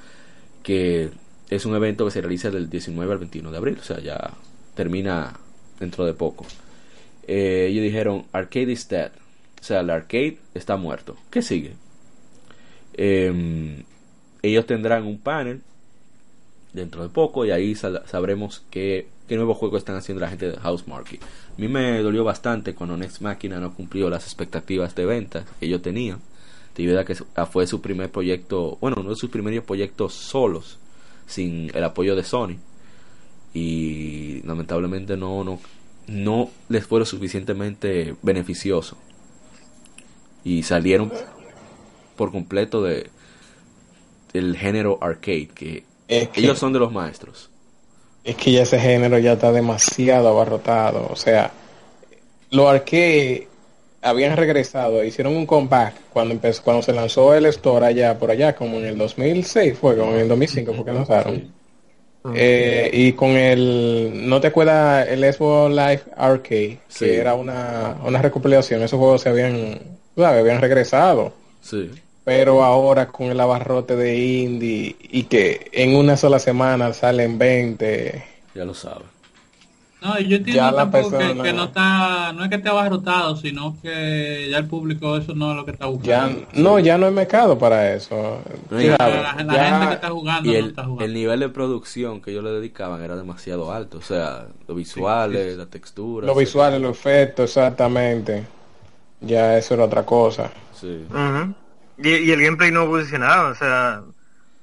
que 0.64 1.10
es 1.48 1.64
un 1.66 1.76
evento 1.76 2.04
que 2.04 2.10
se 2.10 2.20
realiza 2.20 2.50
del 2.50 2.68
19 2.68 3.12
al 3.12 3.18
21 3.18 3.52
de 3.52 3.56
abril, 3.56 3.78
o 3.80 3.84
sea, 3.84 4.00
ya 4.00 4.32
termina 4.74 5.38
dentro 5.78 6.04
de 6.04 6.14
poco. 6.14 6.46
Eh, 7.28 7.68
ellos 7.70 7.84
dijeron, 7.84 8.24
Arcade 8.32 8.72
is 8.72 8.88
dead, 8.88 9.12
o 9.60 9.64
sea, 9.64 9.80
el 9.80 9.90
arcade 9.90 10.38
está 10.52 10.76
muerto. 10.76 11.16
¿Qué 11.30 11.42
sigue? 11.42 11.74
Eh, 12.94 13.84
ellos 14.42 14.66
tendrán 14.66 15.04
un 15.04 15.18
panel 15.18 15.62
dentro 16.72 17.02
de 17.04 17.08
poco 17.08 17.46
y 17.46 17.52
ahí 17.52 17.74
sabremos 17.76 18.64
qué, 18.68 19.06
qué 19.28 19.36
nuevo 19.36 19.54
juego 19.54 19.76
están 19.76 19.96
haciendo 19.96 20.20
la 20.20 20.28
gente 20.28 20.50
de 20.50 20.56
Housemarque. 20.56 21.18
A 21.22 21.60
mí 21.60 21.68
me 21.68 22.02
dolió 22.02 22.24
bastante 22.24 22.74
cuando 22.74 22.96
Next 22.96 23.20
Machina 23.20 23.58
no 23.58 23.74
cumplió 23.74 24.10
las 24.10 24.24
expectativas 24.24 24.94
de 24.94 25.06
ventas 25.06 25.44
que 25.58 25.66
ellos 25.66 25.82
tenían, 25.82 26.20
debido 26.76 27.00
a 27.00 27.04
que 27.04 27.14
fue 27.50 27.66
su 27.66 27.80
primer 27.80 28.10
proyecto, 28.10 28.78
bueno, 28.80 28.98
uno 29.00 29.10
de 29.10 29.16
sus 29.16 29.30
primeros 29.30 29.64
proyectos 29.64 30.14
solos, 30.14 30.78
sin 31.26 31.70
el 31.74 31.84
apoyo 31.84 32.14
de 32.16 32.24
Sony. 32.24 32.56
Y 33.54 34.42
lamentablemente 34.42 35.16
no, 35.16 35.44
no, 35.44 35.60
no 36.08 36.50
les 36.68 36.86
fue 36.86 36.98
lo 36.98 37.06
suficientemente 37.06 38.16
beneficioso. 38.22 38.96
Y 40.42 40.64
salieron 40.64 41.12
por 42.16 42.30
completo 42.30 42.82
de 42.82 43.10
del 44.32 44.56
género 44.56 44.98
arcade 45.00 45.48
que 45.54 45.84
Es 46.08 46.28
que, 46.28 46.40
ellos 46.40 46.58
son 46.58 46.72
de 46.72 46.80
los 46.80 46.92
maestros 46.92 47.50
es 48.24 48.36
que 48.36 48.52
ya 48.52 48.62
ese 48.62 48.78
género 48.78 49.18
ya 49.18 49.34
está 49.34 49.52
demasiado 49.52 50.28
abarrotado. 50.28 51.08
O 51.10 51.16
sea, 51.16 51.52
los 52.50 52.66
arcade 52.66 53.46
habían 54.00 54.36
regresado, 54.36 55.04
hicieron 55.04 55.36
un 55.36 55.46
comeback 55.46 55.94
cuando 56.12 56.32
empezó, 56.32 56.62
cuando 56.62 56.82
se 56.82 56.92
lanzó 56.92 57.34
el 57.34 57.46
store 57.46 57.86
allá 57.86 58.18
por 58.18 58.30
allá, 58.30 58.54
como 58.54 58.78
en 58.78 58.86
el 58.86 58.98
2006 58.98 59.78
fue, 59.78 59.96
como 59.96 60.12
en 60.14 60.20
el 60.20 60.28
2005 60.28 60.72
fue 60.74 60.84
que 60.84 60.92
lanzaron. 60.92 61.52
Eh, 62.34 62.90
y 62.90 63.12
con 63.12 63.30
el, 63.32 64.26
¿no 64.26 64.40
te 64.40 64.46
acuerdas 64.46 65.06
el 65.08 65.20
Xbox 65.30 65.70
Live 65.70 66.02
Arcade? 66.16 66.78
Sí. 66.88 67.04
Que 67.04 67.18
era 67.18 67.34
una, 67.34 67.98
una 68.02 68.22
recopilación, 68.22 68.82
esos 68.82 68.98
juegos 68.98 69.20
se 69.20 69.28
habían, 69.28 69.78
¿sabes? 70.16 70.40
habían 70.40 70.60
regresado. 70.62 71.34
sí 71.60 71.90
Pero 72.24 72.64
ahora 72.64 73.08
con 73.08 73.26
el 73.26 73.38
abarrote 73.38 73.96
de 73.96 74.16
indie 74.18 74.96
y 74.98 75.24
que 75.24 75.68
en 75.72 75.94
una 75.94 76.16
sola 76.16 76.38
semana 76.38 76.92
salen 76.94 77.36
20, 77.38 78.24
ya 78.54 78.64
lo 78.64 78.72
saben 78.72 79.02
No, 80.00 80.18
yo 80.20 80.36
entiendo 80.36 80.52
Ya 80.62 80.70
la 80.70 80.76
tampoco 80.78 81.10
que- 81.10 81.16
persona- 81.18 81.42
que, 81.44 81.52
no 81.52 81.64
está, 81.64 82.32
no 82.32 82.44
es 82.44 82.48
que 82.50 82.56
esté 82.56 82.68
abarrotado, 82.70 83.36
sino 83.36 83.76
que 83.82 84.48
ya 84.50 84.56
el 84.58 84.66
público 84.66 85.16
eso 85.18 85.34
no 85.34 85.50
es 85.50 85.56
lo 85.56 85.64
que 85.66 85.72
está 85.72 85.84
ya 85.84 85.90
buscando. 85.90 86.46
no, 86.54 86.78
ya 86.78 86.96
no 86.96 87.06
hay 87.06 87.12
mercado 87.12 87.58
para 87.58 87.92
eso. 87.94 88.38
No 88.70 88.78
la, 88.78 88.96
¿sabes? 88.96 89.22
la- 89.22 89.44
la 89.44 89.54
Ya- 89.54 89.64
gente 89.70 89.88
que 89.88 89.94
está 89.94 90.08
jugando 90.10 90.48
y 90.48 90.52
no 90.52 90.58
el, 90.58 90.66
está 90.66 90.84
jugando. 90.84 91.04
el 91.04 91.12
nivel 91.14 91.40
de 91.40 91.48
producción 91.50 92.20
que 92.22 92.30
ellos 92.30 92.44
le 92.44 92.50
dedicaban 92.52 93.02
era 93.02 93.16
demasiado 93.16 93.70
alto 93.72 93.98
o 93.98 94.02
sea 94.02 94.46
los 94.66 94.76
visuales 94.76 95.56
la 95.58 95.66
textura 95.66 96.26
Los 96.26 96.38
visuales, 96.38 96.80
los 96.80 96.96
efectos, 96.98 97.50
exactamente. 97.50 98.44
Ya 99.20 99.56
eso 99.58 99.74
era 99.74 99.84
otra 99.84 100.04
cosa. 100.04 100.50
sí. 100.80 101.04
Ujú. 101.10 101.54
Y, 101.98 102.08
y 102.08 102.32
el 102.32 102.42
gameplay 102.42 102.70
no 102.70 102.82
evolucionaba, 102.82 103.50
o 103.50 103.54
sea, 103.54 104.02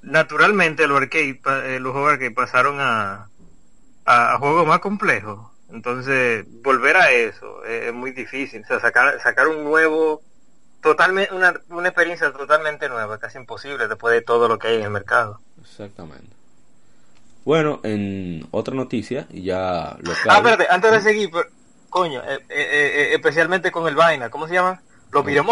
naturalmente 0.02 0.88
los 0.88 1.02
arcade, 1.02 1.40
eh, 1.46 1.80
los 1.80 1.94
juegos 1.94 2.14
arcade 2.14 2.32
pasaron 2.32 2.78
a, 2.80 3.30
a, 4.06 4.38
juegos 4.38 4.68
más 4.68 4.80
complejos. 4.80 5.48
Entonces, 5.70 6.46
volver 6.64 6.98
a 6.98 7.12
eso 7.12 7.64
es, 7.64 7.94
muy 7.94 8.12
difícil. 8.12 8.62
O 8.64 8.68
sea, 8.68 8.80
sacar, 8.80 9.22
sacar 9.22 9.48
un 9.48 9.64
nuevo, 9.64 10.22
totalmente, 10.82 11.34
una, 11.34 11.54
una 11.70 11.88
experiencia 11.88 12.32
totalmente 12.34 12.90
nueva, 12.90 13.18
casi 13.20 13.38
imposible 13.38 13.88
después 13.88 14.14
de 14.14 14.22
todo 14.22 14.50
lo 14.50 14.60
que 14.60 14.68
hay 14.68 14.76
en 14.78 14.84
el 14.84 14.90
mercado. 14.90 15.40
Exactamente. 15.62 16.36
Bueno, 17.46 17.80
en 17.84 18.48
otra 18.52 18.76
noticia, 18.76 19.28
y 19.30 19.44
ya 19.44 19.96
lo 20.02 20.12
Ah, 20.28 20.38
espérate, 20.38 20.68
antes 20.70 20.92
de 20.92 21.02
seguir, 21.02 21.32
coño, 21.90 22.22
eh, 22.22 22.40
eh, 22.50 23.10
especialmente 23.14 23.72
con 23.72 23.88
el 23.88 23.96
vaina, 23.96 24.30
¿cómo 24.30 24.48
se 24.48 24.54
llama? 24.54 24.82
Los 25.12 25.26
beat'em 25.26 25.48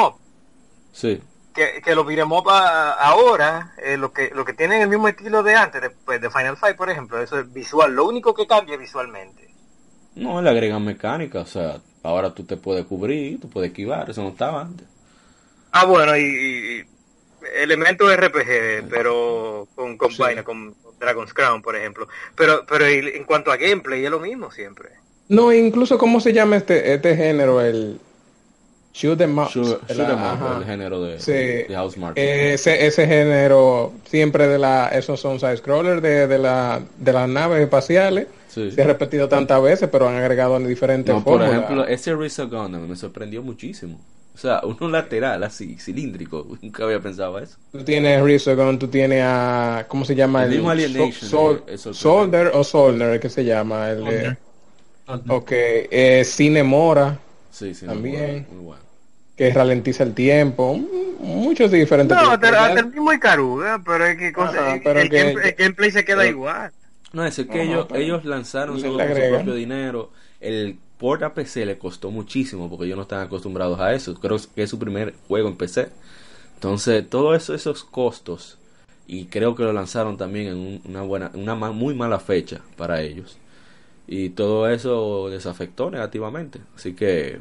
Sí 0.91 1.21
que, 1.53 1.81
que 1.81 1.95
los 1.95 2.05
beat'em 2.05 2.31
ahora, 2.31 3.73
eh, 3.77 3.97
lo 3.97 4.11
que 4.11 4.31
lo 4.33 4.45
que 4.45 4.53
tienen 4.53 4.81
el 4.81 4.89
mismo 4.89 5.07
estilo 5.07 5.43
de 5.43 5.55
antes, 5.55 5.81
de, 5.81 5.89
pues, 5.89 6.21
de 6.21 6.29
Final 6.29 6.57
Fight, 6.57 6.77
por 6.77 6.89
ejemplo, 6.89 7.21
eso 7.21 7.39
es 7.39 7.51
visual. 7.51 7.93
Lo 7.93 8.05
único 8.05 8.33
que 8.33 8.47
cambia 8.47 8.77
visualmente. 8.77 9.49
No, 10.15 10.41
le 10.41 10.49
agregan 10.49 10.83
mecánica, 10.83 11.41
o 11.41 11.45
sea, 11.45 11.79
ahora 12.03 12.33
tú 12.33 12.43
te 12.43 12.57
puedes 12.57 12.85
cubrir, 12.85 13.39
tú 13.39 13.49
puedes 13.49 13.69
esquivar, 13.69 14.09
eso 14.09 14.21
no 14.21 14.29
estaba 14.29 14.61
antes. 14.61 14.87
Ah, 15.71 15.85
bueno, 15.85 16.17
y, 16.17 16.85
elementos 17.61 18.15
RPG, 18.15 18.89
pero 18.89 19.67
con, 19.75 19.97
con 19.97 20.15
vaina, 20.17 20.43
con 20.43 20.75
Dragon's 20.99 21.33
Crown, 21.33 21.61
por 21.61 21.75
ejemplo. 21.75 22.07
Pero 22.35 22.65
pero 22.67 22.85
en 22.85 23.23
cuanto 23.23 23.51
a 23.51 23.57
gameplay, 23.57 24.03
es 24.03 24.11
lo 24.11 24.19
mismo 24.19 24.51
siempre. 24.51 24.89
No, 25.29 25.53
incluso 25.53 25.97
cómo 25.97 26.19
se 26.19 26.33
llama 26.33 26.57
este 26.57 26.93
este 26.93 27.15
género, 27.15 27.61
el 27.61 27.99
Shoot 28.93 29.21
em 29.21 29.37
up. 29.37 29.49
el 29.87 30.65
género 30.65 31.01
de, 31.03 31.19
sí. 31.19 31.71
House 31.73 31.95
Ese, 32.15 32.85
ese 32.85 33.07
género 33.07 33.93
siempre 34.05 34.47
de 34.47 34.57
la, 34.57 34.89
esos 34.89 35.19
son 35.19 35.39
side 35.39 35.57
scrollers 35.57 36.01
de, 36.01 36.27
de, 36.27 36.37
la, 36.37 36.81
de 36.97 37.13
las 37.13 37.29
naves 37.29 37.61
espaciales. 37.61 38.27
Se 38.47 38.81
ha 38.81 38.85
repetido 38.85 39.29
tantas 39.29 39.61
veces, 39.61 39.89
pero 39.91 40.09
han 40.09 40.15
agregado 40.15 40.59
diferentes 40.59 41.13
no, 41.13 41.23
Por 41.23 41.43
ejemplo, 41.43 41.85
ese 41.85 42.13
Gun 42.13 42.89
me 42.89 42.95
sorprendió 42.95 43.43
muchísimo. 43.43 43.99
O 44.33 44.37
sea, 44.41 44.61
uno 44.63 44.89
lateral 44.89 45.43
así, 45.43 45.75
cilíndrico. 45.77 46.47
Nunca 46.61 46.83
había 46.83 46.99
pensado 46.99 47.37
eso. 47.39 47.57
Tú 47.71 47.83
tienes 47.83 48.45
Gun, 48.45 48.79
tú 48.79 48.87
tienes 48.87 49.21
a. 49.23 49.85
¿Cómo 49.87 50.03
se 50.03 50.15
llama? 50.15 50.45
El, 50.45 50.65
el 50.65 51.13
Solder 51.13 52.47
o 52.53 52.63
Solder, 52.63 53.19
¿qué 53.19 53.29
se 53.29 53.45
llama? 53.45 53.91
El, 53.91 54.37
ok, 55.27 55.51
eh, 55.51 56.23
Cinemora. 56.25 57.19
Sí, 57.51 57.73
sí, 57.73 57.85
también. 57.85 58.47
Muy 58.51 58.63
bueno, 58.63 58.81
Que 59.35 59.51
ralentiza 59.51 60.03
el 60.03 60.13
tiempo. 60.13 60.77
Muchos 61.19 61.71
diferentes. 61.71 62.15
No, 62.15 62.31
hasta, 62.31 62.73
el 62.73 62.87
mismo 62.87 63.11
Icaruga, 63.11 63.81
pero 63.85 64.05
es 64.05 64.17
que, 64.17 64.31
cosa, 64.31 64.75
el, 64.75 64.81
que, 64.81 65.55
gameplay 65.57 65.91
se 65.91 66.05
queda 66.05 66.25
igual. 66.27 66.71
No, 67.11 67.25
es 67.25 67.35
que 67.35 67.63
ellos, 67.63 67.87
ellos 67.93 68.25
lanzaron 68.25 68.79
su 68.79 68.95
propio 68.95 69.53
dinero. 69.53 70.11
El 70.39 70.77
port 70.97 71.23
a 71.23 71.33
PC 71.33 71.65
le 71.65 71.77
costó 71.77 72.11
muchísimo 72.11 72.69
porque 72.69 72.85
ellos 72.85 72.97
no 72.97 73.03
están 73.03 73.21
acostumbrados 73.21 73.79
a 73.79 73.93
eso. 73.93 74.13
Creo 74.15 74.37
que 74.55 74.63
es 74.63 74.69
su 74.69 74.79
primer 74.79 75.15
juego 75.27 75.49
en 75.49 75.57
PC. 75.57 75.89
Entonces, 76.55 77.09
todos 77.09 77.41
eso, 77.41 77.53
esos 77.55 77.83
costos, 77.83 78.57
y 79.07 79.25
creo 79.25 79.55
que 79.55 79.63
lo 79.63 79.73
lanzaron 79.73 80.17
también 80.17 80.47
en 80.47 80.81
una 80.85 81.01
buena, 81.01 81.31
una 81.33 81.55
muy 81.55 81.95
mala 81.95 82.19
fecha 82.19 82.61
para 82.77 83.01
ellos 83.01 83.37
y 84.11 84.31
todo 84.31 84.67
eso 84.67 85.29
les 85.29 85.45
afectó 85.45 85.91
negativamente. 85.91 86.59
Así 86.75 86.93
que 86.93 87.39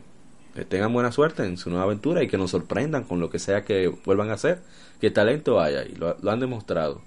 tengan 0.69 0.93
buena 0.93 1.11
suerte 1.11 1.43
en 1.43 1.57
su 1.57 1.71
nueva 1.71 1.85
aventura 1.85 2.23
y 2.23 2.29
que 2.29 2.37
nos 2.37 2.51
sorprendan 2.51 3.05
con 3.05 3.21
lo 3.21 3.31
que 3.31 3.39
sea 3.39 3.65
que 3.65 3.89
vuelvan 4.05 4.29
a 4.29 4.35
hacer. 4.35 4.59
Que 5.01 5.11
talento 5.11 5.61
haya 5.61 5.83
y 5.83 5.95
lo, 5.95 6.15
han 6.31 6.41
demostrado. 6.41 7.01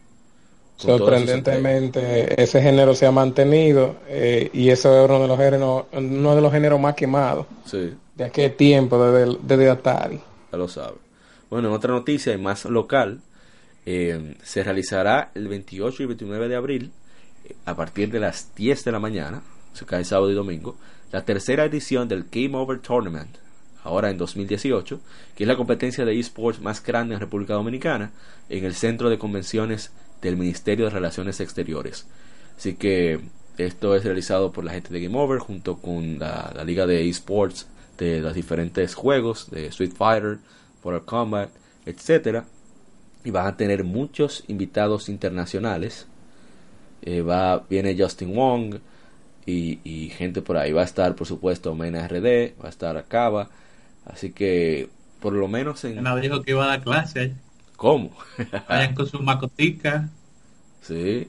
Sorprendentemente 0.77 2.41
ese 2.41 2.59
género 2.59 2.95
se 2.95 3.05
ha 3.05 3.11
mantenido 3.11 3.97
eh, 4.07 4.49
y 4.51 4.69
eso 4.69 4.97
es 4.97 5.07
uno 5.07 5.21
de 5.21 5.27
los 5.27 5.37
géneros 5.37 5.85
uno 5.91 6.35
de 6.35 6.41
los 6.41 6.51
géneros 6.51 6.79
más 6.79 6.95
quemados 6.95 7.45
sí. 7.65 7.93
de 8.15 8.23
aquel 8.23 8.55
tiempo 8.55 9.05
desde, 9.05 9.37
desde 9.43 9.69
Atari 9.69 10.19
ya 10.51 10.57
lo 10.57 10.67
sabe 10.67 10.95
bueno 11.51 11.67
en 11.67 11.75
otra 11.75 11.93
noticia 11.93 12.33
y 12.33 12.39
más 12.39 12.65
local 12.65 13.21
eh, 13.85 14.37
se 14.41 14.63
realizará 14.63 15.29
el 15.35 15.49
28 15.49 16.01
y 16.01 16.05
29 16.07 16.47
de 16.47 16.55
abril 16.55 16.91
a 17.65 17.75
partir 17.75 18.11
de 18.11 18.19
las 18.19 18.53
10 18.55 18.83
de 18.83 18.91
la 18.91 18.99
mañana, 18.99 19.41
se 19.73 19.85
cae 19.85 20.03
sábado 20.03 20.31
y 20.31 20.35
domingo, 20.35 20.77
la 21.11 21.25
tercera 21.25 21.65
edición 21.65 22.07
del 22.07 22.25
Game 22.31 22.55
Over 22.55 22.79
Tournament, 22.79 23.37
ahora 23.83 24.09
en 24.09 24.17
2018, 24.17 24.99
que 25.35 25.43
es 25.43 25.47
la 25.47 25.57
competencia 25.57 26.05
de 26.05 26.19
esports 26.19 26.61
más 26.61 26.83
grande 26.83 27.15
en 27.15 27.19
República 27.19 27.53
Dominicana, 27.53 28.11
en 28.49 28.65
el 28.65 28.75
centro 28.75 29.09
de 29.09 29.17
convenciones 29.17 29.91
del 30.21 30.37
Ministerio 30.37 30.85
de 30.85 30.91
Relaciones 30.91 31.39
Exteriores. 31.39 32.05
Así 32.57 32.75
que 32.75 33.19
esto 33.57 33.95
es 33.95 34.03
realizado 34.03 34.51
por 34.51 34.63
la 34.63 34.73
gente 34.73 34.93
de 34.93 35.01
Game 35.01 35.17
Over 35.17 35.39
junto 35.39 35.77
con 35.77 36.19
la, 36.19 36.53
liga 36.65 36.85
de 36.85 37.09
esports 37.09 37.67
de 37.97 38.21
los 38.21 38.33
diferentes 38.33 38.95
juegos 38.95 39.49
de 39.51 39.67
Street 39.67 39.93
Fighter, 39.95 40.39
Mortal 40.83 41.05
Kombat, 41.05 41.49
etcétera, 41.85 42.45
y 43.23 43.31
van 43.31 43.47
a 43.47 43.57
tener 43.57 43.83
muchos 43.83 44.43
invitados 44.47 45.09
internacionales 45.09 46.07
eh, 47.01 47.21
va, 47.21 47.63
viene 47.69 47.95
Justin 47.97 48.35
Wong 48.35 48.75
y, 49.45 50.11
gente 50.15 50.41
por 50.41 50.57
ahí. 50.57 50.71
Va 50.71 50.81
a 50.81 50.85
estar, 50.85 51.15
por 51.15 51.27
supuesto, 51.27 51.75
Mena 51.75 52.07
RD, 52.07 52.53
va 52.61 52.67
a 52.67 52.69
estar 52.69 52.97
Acaba. 52.97 53.49
Así 54.05 54.31
que, 54.31 54.89
por 55.19 55.33
lo 55.33 55.47
menos 55.47 55.83
en. 55.83 56.01
No 56.01 56.15
dijo 56.17 56.41
que 56.41 56.51
iba 56.51 56.63
a 56.63 56.67
dar 56.67 56.83
clase. 56.83 57.33
¿Cómo? 57.75 58.11
Vayan 58.69 58.93
con 58.93 59.07
sus 59.07 59.21
macoticas. 59.21 60.09
Sí. 60.81 61.27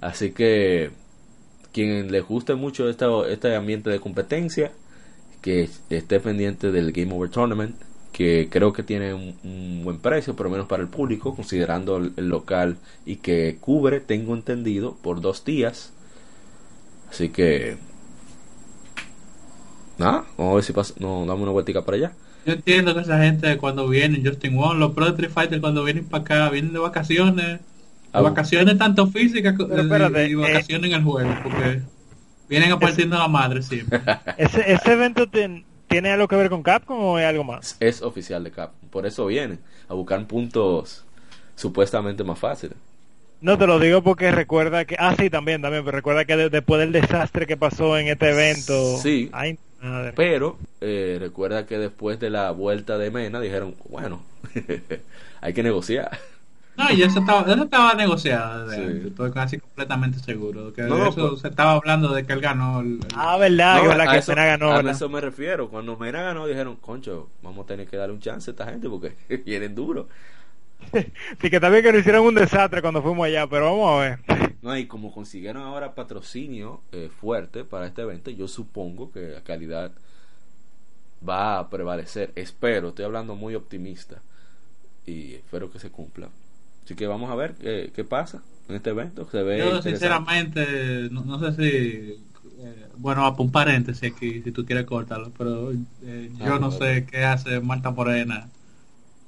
Así 0.00 0.32
que, 0.32 0.90
quien 1.72 2.10
le 2.12 2.20
guste 2.20 2.54
mucho 2.54 2.88
este, 2.88 3.06
este 3.32 3.54
ambiente 3.54 3.90
de 3.90 4.00
competencia, 4.00 4.72
que 5.40 5.68
esté 5.90 6.20
pendiente 6.20 6.72
del 6.72 6.92
Game 6.92 7.12
Over 7.14 7.30
Tournament 7.30 7.76
que 8.16 8.48
creo 8.50 8.72
que 8.72 8.82
tiene 8.82 9.12
un, 9.12 9.82
buen 9.84 9.98
precio, 9.98 10.34
por 10.34 10.46
lo 10.46 10.52
menos 10.52 10.66
para 10.66 10.82
el 10.82 10.88
público, 10.88 11.36
considerando 11.36 11.98
el, 11.98 12.28
local 12.30 12.78
y 13.04 13.16
que 13.16 13.58
cubre, 13.60 14.00
tengo 14.00 14.32
entendido, 14.32 14.96
por 15.02 15.20
dos 15.20 15.44
días. 15.44 15.92
Así 17.10 17.28
que, 17.28 17.76
nada, 19.98 20.24
vamos 20.38 20.52
a 20.52 20.54
ver 20.54 20.64
si 20.64 20.72
pasa, 20.72 20.94
no, 20.98 21.26
damos 21.26 21.42
una 21.42 21.50
vueltica 21.50 21.84
para 21.84 21.98
allá. 21.98 22.12
Yo 22.46 22.54
entiendo 22.54 22.94
que 22.94 23.02
esa 23.02 23.22
gente 23.22 23.58
cuando 23.58 23.86
vienen, 23.86 24.24
Justin 24.24 24.56
Wong, 24.56 24.78
los 24.78 24.92
Pro 24.92 25.08
Street 25.08 25.30
Fighter 25.30 25.60
cuando 25.60 25.84
vienen 25.84 26.06
para 26.06 26.22
acá, 26.22 26.48
vienen 26.48 26.72
de 26.72 26.78
vacaciones, 26.78 27.60
ah, 28.14 28.22
vacaciones 28.22 28.78
tanto 28.78 29.08
físicas 29.08 29.54
y, 29.58 29.62
eh, 29.62 30.36
vacaciones 30.36 30.90
en 30.90 30.96
el 30.96 31.04
juego, 31.04 31.36
porque 31.42 31.82
vienen 32.48 32.72
a 32.72 32.78
partir 32.78 33.10
de 33.10 33.18
la 33.18 33.28
madre 33.28 33.60
siempre. 33.60 34.00
ese, 34.38 34.72
ese 34.72 34.92
evento 34.94 35.28
ten, 35.28 35.65
¿Tiene 35.88 36.10
algo 36.10 36.28
que 36.28 36.36
ver 36.36 36.50
con 36.50 36.62
Capcom 36.62 36.98
o 36.98 37.18
es 37.18 37.26
algo 37.26 37.44
más? 37.44 37.76
Es 37.80 38.02
oficial 38.02 38.42
de 38.44 38.50
Capcom. 38.50 38.88
Por 38.88 39.06
eso 39.06 39.26
vienen 39.26 39.60
a 39.88 39.94
buscar 39.94 40.24
puntos 40.26 41.04
supuestamente 41.54 42.24
más 42.24 42.38
fáciles. 42.38 42.76
No 43.40 43.58
te 43.58 43.66
lo 43.66 43.78
digo 43.78 44.02
porque 44.02 44.30
recuerda 44.32 44.84
que. 44.84 44.96
Ah, 44.98 45.14
sí, 45.18 45.28
también, 45.28 45.60
también. 45.60 45.84
Pero 45.84 45.96
recuerda 45.96 46.24
que 46.24 46.36
después 46.36 46.80
del 46.80 46.92
desastre 46.92 47.46
que 47.46 47.56
pasó 47.56 47.98
en 47.98 48.08
este 48.08 48.30
evento. 48.30 48.96
Sí. 48.98 49.30
pero 50.14 50.58
eh, 50.80 51.18
recuerda 51.20 51.66
que 51.66 51.78
después 51.78 52.18
de 52.18 52.30
la 52.30 52.50
vuelta 52.50 52.96
de 52.98 53.10
Mena 53.10 53.40
dijeron: 53.40 53.74
bueno, 53.88 54.22
hay 55.40 55.52
que 55.52 55.62
negociar. 55.62 56.18
No, 56.76 56.92
y 56.92 57.02
eso 57.02 57.20
estaba, 57.20 57.50
eso 57.50 57.64
estaba 57.64 57.94
negociado, 57.94 58.70
estoy 58.70 59.32
casi 59.32 59.58
completamente 59.58 60.18
seguro. 60.18 60.72
Que 60.74 60.82
eso 60.82 61.12
pues- 61.14 61.40
se 61.40 61.48
estaba 61.48 61.72
hablando 61.72 62.12
de 62.12 62.26
que 62.26 62.34
él 62.34 62.40
ganó. 62.40 62.82
Ah, 63.14 63.38
verdad, 63.38 63.80
que, 63.80 63.88
la 63.96 64.20
que 64.20 64.24
Mena 64.28 64.46
ganó. 64.46 64.72
A 64.72 64.90
eso 64.90 65.08
me 65.08 65.20
refiero. 65.20 65.70
Cuando 65.70 65.96
Mena 65.96 66.22
ganó, 66.22 66.46
dijeron, 66.46 66.76
concho, 66.76 67.30
vamos 67.42 67.64
a 67.64 67.66
tener 67.66 67.86
que 67.86 67.96
darle 67.96 68.14
un 68.14 68.20
chance 68.20 68.50
a 68.50 68.52
esta 68.52 68.66
gente 68.66 68.88
porque 68.88 69.14
vienen 69.46 69.74
duros. 69.74 70.06
sí, 71.40 71.50
que 71.50 71.60
también 71.60 71.82
que 71.82 71.92
nos 71.92 72.00
hicieron 72.00 72.26
un 72.26 72.34
desastre 72.34 72.82
cuando 72.82 73.02
fuimos 73.02 73.26
allá, 73.26 73.46
pero 73.46 73.66
vamos 73.76 73.90
a 73.90 74.00
ver. 74.00 74.18
No, 74.62 74.76
y 74.76 74.86
como 74.86 75.12
consiguieron 75.12 75.62
ahora 75.62 75.94
patrocinio 75.94 76.80
eh, 76.90 77.08
fuerte 77.20 77.62
para 77.62 77.86
este 77.86 78.02
evento, 78.02 78.32
yo 78.32 78.48
supongo 78.48 79.12
que 79.12 79.28
la 79.28 79.40
calidad 79.42 79.92
va 81.26 81.60
a 81.60 81.70
prevalecer. 81.70 82.32
Espero, 82.34 82.88
estoy 82.88 83.04
hablando 83.04 83.36
muy 83.36 83.54
optimista 83.54 84.22
y 85.04 85.34
espero 85.34 85.70
que 85.70 85.78
se 85.78 85.90
cumpla. 85.90 86.30
Así 86.86 86.94
que 86.94 87.08
vamos 87.08 87.32
a 87.32 87.34
ver 87.34 87.56
qué, 87.56 87.90
qué 87.92 88.04
pasa 88.04 88.42
en 88.68 88.76
este 88.76 88.90
evento. 88.90 89.28
Se 89.28 89.42
ve 89.42 89.58
Yo 89.58 89.82
sinceramente 89.82 91.08
no, 91.10 91.40
sé 91.40 91.52
si... 91.56 92.26
Eh, 92.62 92.86
bueno, 92.96 93.24
a 93.24 93.30
un 93.30 93.50
paréntesis 93.50 94.12
aquí, 94.12 94.40
si 94.40 94.52
tú 94.52 94.64
quieres 94.64 94.86
cortarlo, 94.86 95.32
pero 95.36 95.72
eh, 95.72 96.30
yo 96.38 96.54
ah, 96.54 96.58
no 96.60 96.70
sé 96.70 97.04
qué 97.04 97.24
hace 97.24 97.60
Marta 97.60 97.90
Morena 97.90 98.46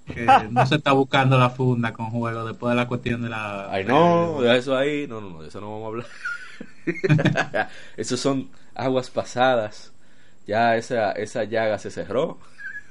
que 0.07 0.25
no 0.51 0.67
se 0.67 0.77
está 0.77 0.93
buscando 0.93 1.37
la 1.37 1.51
funda 1.51 1.93
con 1.93 2.11
juego 2.11 2.47
después 2.47 2.71
de 2.71 2.77
la 2.77 2.87
cuestión 2.87 3.23
de 3.23 3.29
la... 3.29 3.73
Ay, 3.73 3.85
no, 3.85 4.41
de 4.41 4.57
eso 4.57 4.77
ahí, 4.77 5.09
no, 5.09 5.21
no, 5.21 5.31
no, 5.31 5.43
de 5.43 5.49
eso 5.49 5.61
no 5.61 5.81
vamos 5.81 5.85
a 5.85 5.89
hablar. 5.89 7.69
Esos 7.97 8.21
son 8.21 8.51
aguas 8.73 9.11
pasadas. 9.11 9.93
Ya 10.47 10.77
esa, 10.77 11.11
esa 11.11 11.43
llaga 11.43 11.77
se 11.81 11.91
cerró. 11.91 12.39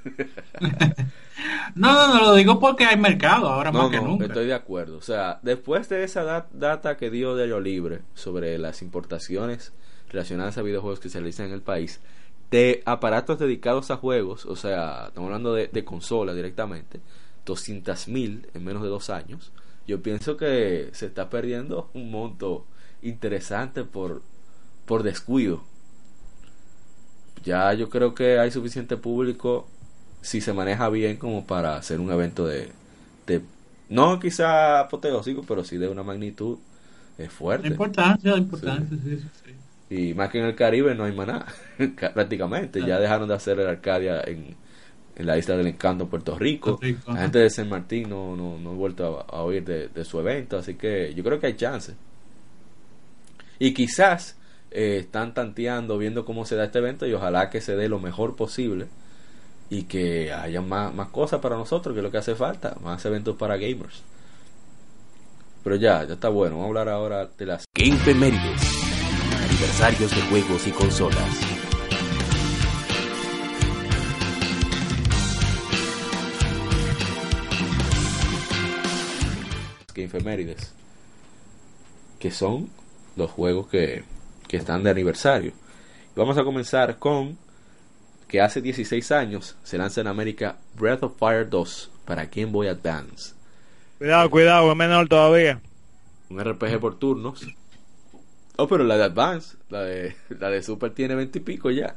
No, 1.76 1.94
no, 1.94 2.14
no, 2.14 2.22
lo 2.22 2.36
digo 2.36 2.60
porque 2.60 2.86
hay 2.86 2.98
mercado 2.98 3.48
ahora 3.48 3.72
más 3.72 3.90
que 3.90 4.02
nunca. 4.02 4.26
Estoy 4.26 4.48
de 4.48 4.54
acuerdo. 4.54 4.98
O 4.98 5.02
sea, 5.02 5.40
después 5.42 5.88
de 5.90 6.04
esa 6.04 6.48
data 6.52 6.98
que 6.98 7.10
dio 7.10 7.36
Diario 7.36 7.60
Libre 7.60 8.02
sobre 8.14 8.58
las 8.58 8.82
importaciones 8.82 9.74
relacionadas 10.10 10.58
a 10.58 10.62
videojuegos 10.62 11.00
que 11.00 11.10
se 11.10 11.20
realizan 11.20 11.48
en 11.48 11.54
el 11.54 11.62
país, 11.62 12.02
de 12.50 12.82
aparatos 12.86 13.40
dedicados 13.40 13.92
a 13.92 13.98
juegos, 13.98 14.46
o 14.46 14.56
sea, 14.56 15.08
estamos 15.08 15.28
hablando 15.28 15.54
de, 15.54 15.68
de 15.68 15.84
consolas 15.84 16.36
directamente, 16.36 17.02
200.000 17.46 18.48
en 18.54 18.64
menos 18.64 18.84
de 18.84 18.90
dos 18.90 19.10
años, 19.10 19.52
yo 19.88 20.02
pienso 20.02 20.38
que 20.38 20.90
se 20.92 21.06
está 21.06 21.30
perdiendo 21.30 21.90
un 21.94 22.12
monto 22.12 22.66
interesante 23.02 23.84
por, 23.84 24.22
por 24.86 25.04
descuido. 25.04 25.64
Ya 27.44 27.74
yo 27.74 27.90
creo 27.90 28.14
que 28.14 28.40
hay 28.40 28.52
suficiente 28.52 28.98
público 28.98 29.70
si 30.28 30.41
se 30.41 30.51
maneja 30.51 30.89
bien 30.89 31.15
como 31.15 31.47
para 31.47 31.78
hacer 31.78 32.01
un 32.01 32.11
evento 32.11 32.45
de, 32.45 32.67
de 33.25 33.41
no 33.88 34.19
quizá 34.19 34.82
apoteósico, 34.82 35.41
pero 35.47 35.63
sí 35.63 35.78
de 35.78 35.88
una 35.88 36.03
magnitud 36.03 36.57
eh, 37.17 37.30
fuerte. 37.30 37.69
Importancia, 37.69 38.36
importancia, 38.36 38.97
sí. 39.01 39.21
Sí, 39.21 39.53
sí, 39.88 40.09
Y 40.09 40.13
más 40.13 40.30
que 40.30 40.39
en 40.39 40.45
el 40.47 40.55
Caribe 40.55 40.93
no 40.95 41.05
hay 41.05 41.13
maná, 41.13 41.45
prácticamente. 42.13 42.86
Ya 42.86 42.99
dejaron 42.99 43.30
de 43.30 43.36
hacer 43.36 43.57
el 43.57 43.67
Arcadia 43.67 44.19
en, 44.19 44.53
en 45.15 45.25
la 45.25 45.38
isla 45.38 45.55
del 45.55 45.67
encanto 45.67 46.03
en 46.03 46.09
Puerto 46.09 46.38
Rico. 46.38 46.78
la 47.07 47.21
gente 47.21 47.39
de 47.39 47.49
San 47.49 47.69
Martín 47.69 48.09
no, 48.09 48.36
no, 48.36 48.59
no 48.59 48.73
he 48.73 48.75
vuelto 48.75 49.25
a, 49.30 49.41
oír 49.43 49.63
de, 49.63 49.88
de, 49.88 50.03
su 50.03 50.19
evento, 50.19 50.57
así 50.57 50.73
que 50.73 51.13
yo 51.13 51.23
creo 51.23 51.39
que 51.39 51.47
hay 51.47 51.55
chance. 51.55 51.93
Y 53.59 53.73
quizás 53.73 54.36
eh, 54.71 54.97
están 54.99 55.34
tanteando, 55.34 55.97
viendo 55.97 56.25
cómo 56.25 56.43
se 56.43 56.57
da 56.57 56.65
este 56.65 56.80
evento 56.80 57.07
y 57.07 57.13
ojalá 57.13 57.49
que 57.49 57.61
se 57.61 57.78
dé 57.78 57.88
lo 57.88 57.99
mejor 57.99 58.36
posible 58.36 58.88
y 59.70 59.84
que 59.84 60.32
haya 60.32 60.61
más, 60.61 60.93
más 60.93 61.09
cosas 61.09 61.39
para 61.41 61.57
nosotros, 61.57 61.93
que 61.93 61.99
es 61.99 62.03
lo 62.03 62.11
que 62.11 62.18
hace 62.18 62.36
falta, 62.36 62.76
más 62.82 63.03
eventos 63.05 63.36
para 63.36 63.57
gamers. 63.57 64.03
Pero 65.63 65.76
ya, 65.76 66.05
ya 66.05 66.13
está 66.13 66.30
bueno, 66.30 66.55
vamos 66.55 66.65
a 66.65 66.70
hablar 66.70 66.89
ahora 66.89 67.26
de 67.38 67.45
las 67.45 67.65
Game 67.76 67.97
Femérides, 67.97 68.61
aniversarios 69.36 70.11
de 70.15 70.22
juegos 70.22 70.68
y 70.68 70.72
consolas. 70.72 71.57
Game 79.93 80.07
Femérides, 80.09 80.74
que 82.20 82.32
son 82.32 82.70
los 83.18 83.32
juegos 83.32 83.68
que, 83.68 84.03
que 84.47 84.57
están 84.57 84.84
de 84.84 84.91
aniversario. 84.91 85.51
Vamos 86.15 86.38
a 86.38 86.43
comenzar 86.43 86.97
con 86.97 87.38
que 88.28 88.41
hace 88.41 88.61
16 88.61 89.11
años 89.11 89.55
se 89.63 89.78
lanza 89.78 90.01
en 90.01 90.07
América 90.07 90.57
Breath 90.78 91.03
of 91.03 91.17
Fire 91.17 91.49
2 91.49 91.91
para 92.05 92.25
Game 92.25 92.51
Boy 92.51 92.67
Advance. 92.67 93.34
Cuidado, 93.97 94.30
cuidado, 94.30 94.71
es 94.71 94.78
menor 94.78 95.07
todavía. 95.07 95.59
Un 96.30 96.43
RPG 96.43 96.80
por 96.80 96.99
turnos. 96.99 97.47
Oh, 98.57 98.67
pero 98.67 98.84
la 98.84 98.97
de 98.97 99.03
Advance, 99.03 99.57
la 99.69 99.84
de, 99.84 100.15
la 100.39 100.49
de 100.49 100.61
Super 100.61 100.91
tiene 100.91 101.15
20 101.15 101.39
y 101.39 101.41
pico 101.41 101.71
ya. 101.71 101.95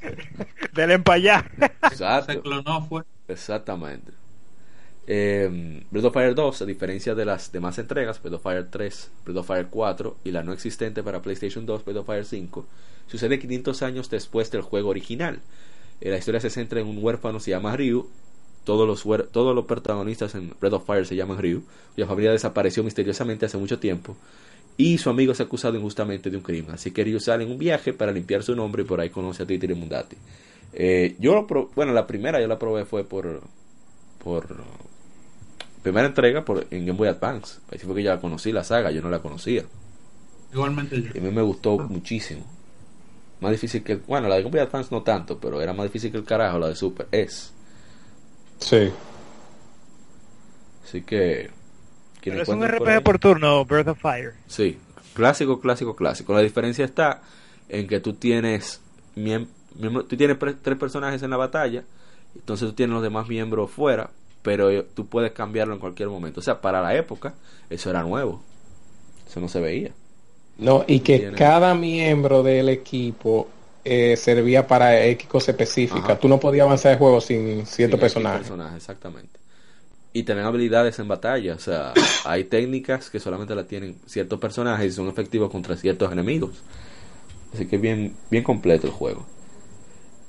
Del 0.72 1.02
para 1.02 1.16
allá. 1.16 1.50
Exacto. 1.82 2.32
Se 2.32 2.40
clonó, 2.40 2.86
fue. 2.86 3.02
Exactamente. 3.28 4.12
Eh, 5.08 5.82
Breath 5.90 6.06
of 6.06 6.14
Fire 6.14 6.34
2, 6.34 6.62
a 6.62 6.64
diferencia 6.64 7.14
de 7.14 7.24
las 7.24 7.52
demás 7.52 7.78
entregas, 7.78 8.20
Breath 8.20 8.34
of 8.34 8.42
Fire 8.42 8.66
3, 8.68 9.10
Breath 9.24 9.38
of 9.38 9.46
Fire 9.46 9.66
4 9.70 10.16
y 10.24 10.32
la 10.32 10.42
no 10.42 10.52
existente 10.52 11.02
para 11.02 11.22
PlayStation 11.22 11.64
2, 11.64 11.84
Breath 11.84 11.98
of 11.98 12.06
Fire 12.06 12.24
5, 12.24 12.66
sucede 13.06 13.38
500 13.38 13.82
años 13.82 14.10
después 14.10 14.50
del 14.50 14.62
juego 14.62 14.88
original. 14.90 15.40
Eh, 16.00 16.10
la 16.10 16.18
historia 16.18 16.40
se 16.40 16.50
centra 16.50 16.80
en 16.80 16.86
un 16.86 17.02
huérfano 17.02 17.40
se 17.40 17.50
llama 17.50 17.76
Ryu. 17.76 18.08
Todos 18.64 18.86
los, 18.86 19.30
todos 19.30 19.54
los 19.54 19.64
protagonistas 19.64 20.34
en 20.34 20.52
Breath 20.60 20.72
of 20.72 20.86
Fire 20.86 21.06
se 21.06 21.14
llaman 21.14 21.38
Ryu, 21.38 21.62
cuya 21.94 22.08
familia 22.08 22.32
desapareció 22.32 22.82
misteriosamente 22.82 23.46
hace 23.46 23.58
mucho 23.58 23.78
tiempo. 23.78 24.16
Y 24.76 24.98
su 24.98 25.08
amigo 25.08 25.32
es 25.32 25.40
acusado 25.40 25.76
injustamente 25.76 26.30
de 26.30 26.36
un 26.36 26.42
crimen. 26.42 26.72
Así 26.72 26.90
que 26.90 27.04
Ryu 27.04 27.20
sale 27.20 27.44
en 27.44 27.52
un 27.52 27.58
viaje 27.58 27.92
para 27.92 28.10
limpiar 28.10 28.42
su 28.42 28.56
nombre 28.56 28.82
y 28.82 28.84
por 28.84 29.00
ahí 29.00 29.08
conoce 29.08 29.44
a 29.44 29.46
Titi 29.46 29.68
Mundati. 29.68 30.16
Eh, 30.72 31.14
yo 31.20 31.46
bueno, 31.74 31.92
la 31.92 32.06
primera 32.06 32.40
yo 32.40 32.48
la 32.48 32.58
probé 32.58 32.84
fue 32.84 33.04
por 33.04 33.40
por 34.22 34.48
primera 35.86 36.08
entrega 36.08 36.44
por, 36.44 36.66
en 36.72 36.84
Game 36.84 36.98
Boy 36.98 37.06
Advance. 37.06 37.60
Así 37.68 37.86
fue 37.86 37.94
que 37.94 38.02
ya 38.02 38.20
conocí 38.20 38.50
la 38.50 38.64
saga, 38.64 38.90
yo 38.90 39.00
no 39.02 39.08
la 39.08 39.20
conocía. 39.20 39.62
Igualmente 40.52 41.00
yo. 41.00 41.10
Y 41.14 41.18
a 41.18 41.20
mí 41.20 41.30
me 41.30 41.42
gustó 41.42 41.78
muchísimo. 41.78 42.44
Más 43.40 43.52
difícil 43.52 43.84
que. 43.84 43.94
Bueno, 43.94 44.26
la 44.26 44.34
de 44.34 44.42
Game 44.42 44.50
Boy 44.50 44.66
Advance 44.66 44.92
no 44.92 45.02
tanto, 45.02 45.38
pero 45.38 45.62
era 45.62 45.72
más 45.72 45.84
difícil 45.84 46.10
que 46.10 46.16
el 46.16 46.24
carajo, 46.24 46.58
la 46.58 46.68
de 46.68 46.74
Super. 46.74 47.06
Es. 47.12 47.52
Sí. 48.58 48.90
Así 50.82 51.02
que. 51.02 51.50
Pero 52.20 52.42
es 52.42 52.48
un 52.48 52.66
RPG 52.66 53.04
por, 53.04 53.20
turno, 53.20 53.64
Breath 53.64 53.86
of 53.86 54.00
Fire. 54.00 54.32
Sí, 54.48 54.76
clásico, 55.14 55.60
clásico, 55.60 55.94
clásico. 55.94 56.34
La 56.34 56.40
diferencia 56.40 56.84
está 56.84 57.22
en 57.68 57.86
que 57.86 58.00
tú 58.00 58.14
tienes. 58.14 58.80
tú 59.14 60.16
tienes 60.16 60.36
tres 60.62 60.78
personajes 60.78 61.22
en 61.22 61.30
la 61.30 61.36
batalla, 61.36 61.84
entonces 62.34 62.70
tú 62.70 62.74
tienes 62.74 62.94
los 62.94 63.04
demás 63.04 63.28
miembros 63.28 63.70
fuera, 63.70 64.10
pero 64.46 64.84
tú 64.84 65.08
puedes 65.08 65.32
cambiarlo 65.32 65.74
en 65.74 65.80
cualquier 65.80 66.08
momento. 66.08 66.38
O 66.38 66.42
sea, 66.42 66.60
para 66.60 66.80
la 66.80 66.94
época, 66.94 67.34
eso 67.68 67.90
era 67.90 68.04
nuevo. 68.04 68.40
Eso 69.28 69.40
no 69.40 69.48
se 69.48 69.58
veía. 69.58 69.90
No, 70.58 70.84
y 70.86 71.00
que 71.00 71.32
cada 71.32 71.74
miembro 71.74 72.44
del 72.44 72.68
equipo 72.68 73.48
eh, 73.84 74.16
servía 74.16 74.64
para 74.64 75.04
X 75.04 75.26
cosa 75.26 75.50
específica. 75.50 76.16
Tú 76.16 76.28
no 76.28 76.38
podías 76.38 76.64
avanzar 76.64 76.92
el 76.92 76.98
juego 76.98 77.20
sin 77.20 77.66
cierto 77.66 77.98
personaje. 77.98 78.38
personaje. 78.38 78.76
Exactamente. 78.76 79.40
Y 80.12 80.22
tener 80.22 80.44
habilidades 80.44 80.96
en 81.00 81.08
batalla. 81.08 81.56
O 81.56 81.58
sea, 81.58 81.92
hay 82.24 82.44
técnicas 82.44 83.10
que 83.10 83.18
solamente 83.18 83.52
la 83.56 83.64
tienen 83.64 83.96
ciertos 84.06 84.38
personajes 84.38 84.92
y 84.92 84.94
son 84.94 85.08
efectivos 85.08 85.50
contra 85.50 85.76
ciertos 85.76 86.12
enemigos. 86.12 86.52
Así 87.52 87.66
que 87.66 87.78
bien, 87.78 88.14
bien 88.30 88.44
completo 88.44 88.86
el 88.86 88.92
juego. 88.92 89.26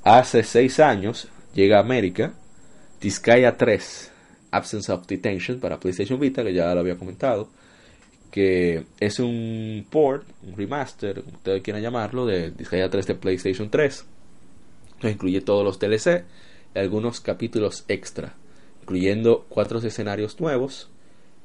Hace 0.02 0.42
seis 0.42 0.80
años 0.80 1.28
llega 1.54 1.78
a 1.78 1.82
América 1.82 2.34
Disgaea 3.02 3.58
3, 3.58 4.12
Absence 4.52 4.92
of 4.92 5.06
Detention 5.06 5.60
para 5.60 5.80
PlayStation 5.80 6.20
Vita, 6.20 6.44
que 6.44 6.54
ya 6.54 6.74
lo 6.74 6.80
había 6.80 6.98
comentado, 6.98 7.48
que 8.32 8.86
es 9.00 9.20
un 9.20 9.86
port, 9.90 10.28
un 10.44 10.58
remaster, 10.58 11.22
como 11.24 11.38
ustedes 11.38 11.62
quieran 11.62 11.82
llamarlo, 11.82 12.26
de 12.26 12.52
Disgaea 12.52 12.90
3 12.90 13.08
de 13.08 13.16
PlayStation 13.16 13.70
3. 13.70 14.06
Que 15.00 15.12
incluye 15.12 15.42
todos 15.42 15.64
los 15.64 15.80
DLC 15.80 16.24
y 16.74 16.80
algunos 16.80 17.22
capítulos 17.22 17.86
extra, 17.88 18.34
incluyendo 18.82 19.46
cuatro 19.48 19.80
escenarios 19.80 20.40
nuevos 20.40 20.90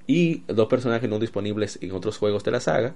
y 0.07 0.43
dos 0.49 0.69
personajes 0.69 1.09
no 1.09 1.19
disponibles 1.19 1.79
en 1.83 1.93
otros 1.93 2.17
juegos 2.17 2.45
de 2.45 2.51
la 2.51 2.61
saga, 2.61 2.95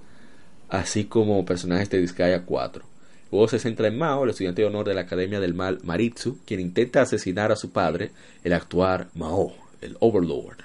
así 0.69 1.05
como 1.05 1.45
personajes 1.45 1.91
de 1.91 2.01
Disgaea 2.01 2.43
4. 2.43 2.96
Luego 3.31 3.49
se 3.49 3.59
centra 3.59 3.89
en 3.89 3.99
Mao, 3.99 4.25
el 4.25 4.31
estudiante 4.31 4.63
de 4.63 4.69
honor 4.69 4.87
de 4.87 4.95
la 4.95 5.03
Academia 5.03 5.41
del 5.41 5.55
Mal 5.55 5.81
Maritsu, 5.83 6.39
quien 6.45 6.61
intenta 6.61 7.03
asesinar 7.03 7.51
a 7.51 7.57
su 7.57 7.71
padre, 7.73 8.11
el 8.45 8.53
actuar 8.53 9.09
Mao, 9.15 9.53
el 9.81 9.97
Overlord. 10.01 10.59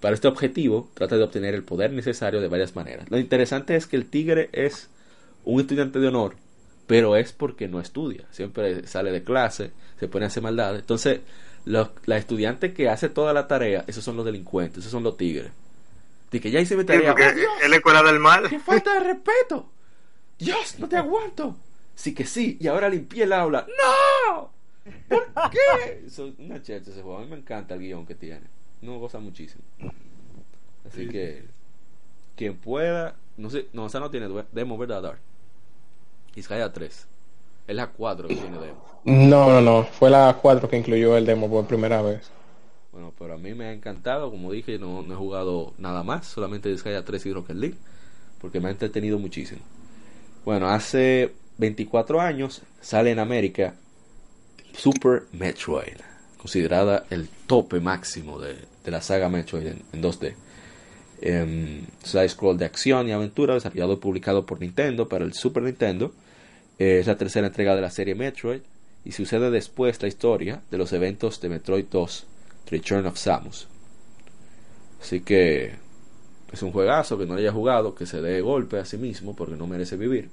Para 0.00 0.14
este 0.14 0.28
objetivo, 0.28 0.90
trata 0.94 1.16
de 1.16 1.22
obtener 1.22 1.54
el 1.54 1.62
poder 1.62 1.92
necesario 1.92 2.40
de 2.40 2.48
varias 2.48 2.74
maneras. 2.76 3.10
Lo 3.10 3.18
interesante 3.18 3.76
es 3.76 3.86
que 3.86 3.96
el 3.96 4.06
tigre 4.06 4.50
es 4.52 4.90
un 5.44 5.60
estudiante 5.60 5.98
de 5.98 6.08
honor, 6.08 6.36
pero 6.86 7.16
es 7.16 7.32
porque 7.32 7.68
no 7.68 7.80
estudia. 7.80 8.24
Siempre 8.30 8.86
sale 8.86 9.12
de 9.12 9.22
clase, 9.22 9.70
se 9.98 10.08
pone 10.08 10.26
a 10.26 10.28
hacer 10.28 10.42
maldades. 10.42 10.80
Entonces, 10.80 11.20
los, 11.64 11.88
la 12.06 12.18
estudiante 12.18 12.74
que 12.74 12.88
hace 12.88 13.08
toda 13.08 13.32
la 13.32 13.46
tarea, 13.46 13.84
esos 13.86 14.04
son 14.04 14.16
los 14.16 14.26
delincuentes, 14.26 14.80
esos 14.80 14.92
son 14.92 15.04
los 15.04 15.16
tigres. 15.16 15.52
De 16.30 16.40
que 16.40 16.50
ya 16.50 16.60
hice 16.60 16.76
mi 16.76 16.84
tarea. 16.84 17.14
Sí, 17.16 17.40
es 17.62 17.70
la 17.70 17.76
escuela 17.76 18.02
del 18.02 18.18
mal. 18.18 18.48
¡Qué 18.48 18.58
falta 18.58 18.92
de 18.94 19.00
respeto! 19.00 19.70
¡Dios, 20.38 20.78
no 20.78 20.88
te 20.88 20.96
aguanto! 20.98 21.56
Sí 21.94 22.14
que 22.14 22.24
sí, 22.24 22.56
y 22.60 22.66
ahora 22.66 22.88
limpié 22.88 23.24
el 23.24 23.32
aula. 23.32 23.66
¡No! 23.66 24.50
¿Por 25.08 25.50
qué? 25.50 26.06
una 26.38 26.62
chercha 26.62 26.90
ese 26.90 27.02
juego. 27.02 27.18
A 27.18 27.22
mí 27.22 27.28
me 27.28 27.36
encanta 27.36 27.74
el 27.74 27.80
guion 27.80 28.06
que 28.06 28.14
tiene. 28.14 28.46
No 28.82 28.98
goza 28.98 29.18
muchísimo. 29.18 29.64
Así 30.86 31.08
que, 31.08 31.44
quien 32.36 32.56
pueda, 32.56 33.16
no 33.36 33.48
sé, 33.48 33.68
no, 33.72 33.84
o 33.84 33.88
sea, 33.88 34.00
no 34.00 34.10
tiene 34.10 34.28
demo, 34.52 34.76
¿verdad, 34.76 35.02
Dark? 35.02 35.20
Isaiah 36.36 36.72
3. 36.72 37.06
Es 37.66 37.76
la 37.76 37.86
4 37.86 38.28
que 38.28 38.36
tiene 38.36 38.58
demo. 38.58 38.84
No, 39.04 39.48
no, 39.48 39.60
no. 39.60 39.84
Fue 39.84 40.10
la 40.10 40.36
4 40.40 40.68
que 40.68 40.76
incluyó 40.76 41.16
el 41.16 41.24
demo 41.24 41.48
por 41.48 41.66
primera 41.66 42.02
vez. 42.02 42.30
Bueno, 42.92 43.12
pero 43.18 43.34
a 43.34 43.38
mí 43.38 43.54
me 43.54 43.66
ha 43.66 43.72
encantado. 43.72 44.30
Como 44.30 44.52
dije, 44.52 44.78
no, 44.78 45.02
no 45.02 45.14
he 45.14 45.16
jugado 45.16 45.72
nada 45.78 46.02
más. 46.02 46.26
Solamente 46.26 46.68
Disgaea 46.68 47.04
3 47.04 47.26
y 47.26 47.32
Rocket 47.32 47.56
League. 47.56 47.76
Porque 48.40 48.60
me 48.60 48.68
ha 48.68 48.72
entretenido 48.72 49.18
muchísimo. 49.18 49.62
Bueno, 50.44 50.68
hace 50.68 51.32
24 51.58 52.20
años 52.20 52.62
sale 52.80 53.10
en 53.10 53.18
América 53.18 53.74
Super 54.76 55.24
Metroid, 55.32 55.98
considerada 56.36 57.06
el 57.10 57.28
tope 57.46 57.80
máximo 57.80 58.40
de, 58.40 58.56
la 58.86 59.00
saga 59.00 59.28
Metroid 59.28 59.66
en, 59.66 60.02
2D. 60.02 60.34
Eh, 61.20 61.82
side 62.02 62.28
scroll 62.28 62.58
de 62.58 62.64
acción 62.64 63.08
y 63.08 63.12
aventura, 63.12 63.54
desarrollado 63.54 63.94
y 63.94 63.96
publicado 63.96 64.44
por 64.44 64.60
Nintendo 64.60 65.08
para 65.08 65.24
el 65.24 65.32
Super 65.32 65.62
Nintendo. 65.62 66.12
Eh, 66.78 66.98
es 67.00 67.06
la 67.06 67.16
tercera 67.16 67.46
entrega 67.46 67.76
de 67.76 67.80
la 67.80 67.90
serie 67.90 68.14
Metroid 68.14 68.60
y 69.04 69.12
sucede 69.12 69.50
después 69.50 70.02
la 70.02 70.08
historia 70.08 70.62
de 70.70 70.78
los 70.78 70.92
eventos 70.92 71.40
de 71.40 71.48
Metroid 71.48 71.86
2 71.90 72.26
Return 72.70 73.06
of 73.06 73.16
Samus. 73.16 73.68
Así 75.00 75.20
que 75.20 75.74
es 76.52 76.62
un 76.62 76.72
juegazo 76.72 77.16
que 77.16 77.26
no 77.26 77.34
haya 77.34 77.52
jugado, 77.52 77.94
que 77.94 78.06
se 78.06 78.20
dé 78.20 78.40
golpe 78.40 78.78
a 78.78 78.84
sí 78.84 78.96
mismo 78.96 79.36
porque 79.36 79.56
no 79.56 79.66
merece 79.66 79.96
vivir. 79.96 80.30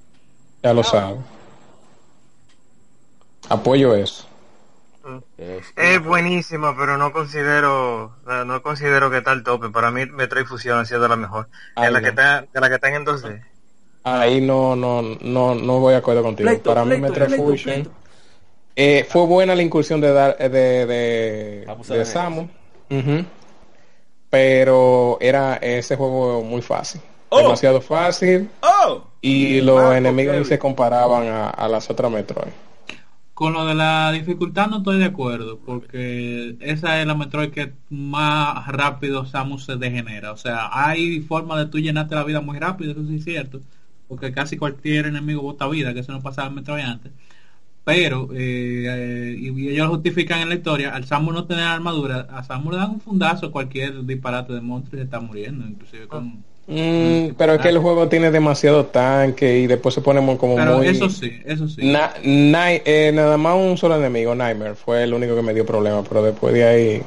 Ya 0.64 0.74
lo 0.74 0.84
sabe. 0.84 1.18
Apoyo 3.49 3.95
eso. 3.95 4.28
Es, 5.76 6.03
buenísima, 6.03 6.78
pero 6.78 6.95
no 6.97 7.12
considero 7.12 8.16
no 8.45 8.62
considero 8.62 9.09
que 9.09 9.18
está 9.18 9.32
el 9.34 9.43
tope. 9.43 9.70
Para 9.70 9.89
mí 9.89 10.05
Metroid 10.05 10.45
Fusion 10.45 10.80
ha 10.80 10.86
sido 10.86 11.07
la 11.07 11.16
mejor. 11.16 11.49
En 11.76 11.91
la, 11.91 12.01
que 12.01 12.09
está, 12.09 12.41
de 12.41 12.59
la 12.62 12.70
que 12.70 12.76
están 12.76 12.93
en 12.93 13.05
2D. 13.05 13.43
Ahí 14.03 14.41
no 14.41 14.76
no 14.76 15.01
no 15.01 15.55
no 15.55 15.80
voy 15.80 15.95
a 15.95 15.97
acuerdo 15.97 16.22
contigo. 16.22 16.49
Para 16.64 16.86
mí 16.86 16.97
Metroid 16.97 17.36
Fusion 17.36 17.89
eh, 18.76 19.05
fue 19.09 19.26
buena 19.26 19.55
la 19.55 19.64
incursión 19.64 19.99
de 19.99 20.14
dar 20.14 20.38
de 20.38 20.49
de, 20.86 21.66
de 21.88 22.05
Samus. 22.05 22.49
Pero 24.30 25.18
era 25.20 25.55
ese 25.55 25.95
juego 25.95 26.41
muy 26.43 26.62
fácil. 26.62 27.01
Oh. 27.30 27.39
Demasiado 27.39 27.82
fácil. 27.82 28.49
Oh. 28.62 29.11
Y 29.22 29.61
los 29.61 29.93
enemigos 29.95 30.36
ni 30.38 30.45
se 30.45 30.57
comparaban 30.57 31.28
a, 31.28 31.49
a 31.49 31.67
las 31.67 31.89
otras 31.89 32.11
Metroid. 32.11 32.51
Con 33.34 33.53
lo 33.53 33.65
de 33.65 33.76
la 33.76 34.11
dificultad 34.11 34.67
no 34.67 34.78
estoy 34.78 34.99
de 34.99 35.05
acuerdo, 35.05 35.59
porque 35.65 36.57
esa 36.59 37.01
es 37.01 37.07
la 37.07 37.15
Metroid 37.15 37.49
que 37.49 37.74
más 37.89 38.67
rápido 38.67 39.26
Samus 39.26 39.65
se 39.65 39.78
degenera. 39.78 40.32
O 40.32 40.38
sea, 40.38 40.69
hay 40.72 41.22
forma 41.22 41.57
de 41.57 41.65
tú 41.65 41.80
llenarte 41.80 42.15
la 42.15 42.24
vida 42.24 42.41
muy 42.41 42.59
rápido, 42.59 42.91
eso 42.91 43.03
sí 43.07 43.15
es 43.15 43.24
cierto, 43.24 43.61
porque 44.07 44.32
casi 44.32 44.57
cualquier 44.57 45.07
enemigo 45.07 45.41
bota 45.41 45.67
vida, 45.67 45.93
que 45.93 46.01
eso 46.01 46.11
no 46.11 46.22
pasaba 46.22 46.49
en 46.49 46.55
Metroid 46.55 46.84
antes. 46.84 47.11
Pero, 47.84 48.30
eh, 48.34 48.86
eh, 48.88 49.36
y 49.39 49.69
ellos 49.69 49.88
lo 49.88 49.93
justifican 49.95 50.41
en 50.41 50.49
la 50.49 50.55
historia, 50.55 50.93
al 50.93 51.05
Samus 51.05 51.34
no 51.34 51.45
tener 51.45 51.63
armadura, 51.63 52.28
a 52.32 52.43
Samus 52.43 52.74
le 52.74 52.80
dan 52.80 52.91
un 52.91 53.01
fundazo 53.01 53.51
cualquier 53.51 54.05
disparate 54.05 54.53
de 54.53 54.61
monstruo 54.61 54.97
y 54.97 55.01
se 55.01 55.05
está 55.05 55.19
muriendo, 55.19 55.65
inclusive 55.67 56.07
con 56.07 56.43
Mm, 56.72 57.34
pero 57.38 57.55
es 57.55 57.61
que 57.61 57.67
el 57.67 57.80
juego 57.80 58.07
tiene 58.07 58.32
demasiado 58.32 58.86
tanque 58.86 59.59
y 59.59 59.67
después 59.67 59.93
se 59.93 59.99
pone 59.99 60.22
como 60.38 60.55
pero 60.55 60.78
muy... 60.78 60.88
eso 60.88 61.09
sí, 61.09 61.41
eso 61.43 61.67
sí. 61.67 61.82
Eh, 61.84 63.11
nada 63.13 63.36
más 63.36 63.57
un 63.57 63.78
solo 63.78 63.97
enemigo, 63.97 64.34
Nightmare, 64.34 64.76
fue 64.76 65.03
el 65.03 65.13
único 65.13 65.36
que 65.36 65.41
me 65.41 65.53
dio 65.53 65.65
problema, 65.65 66.01
pero 66.01 66.24
después 66.24 66.53
de 66.53 66.63
ahí... 66.63 67.03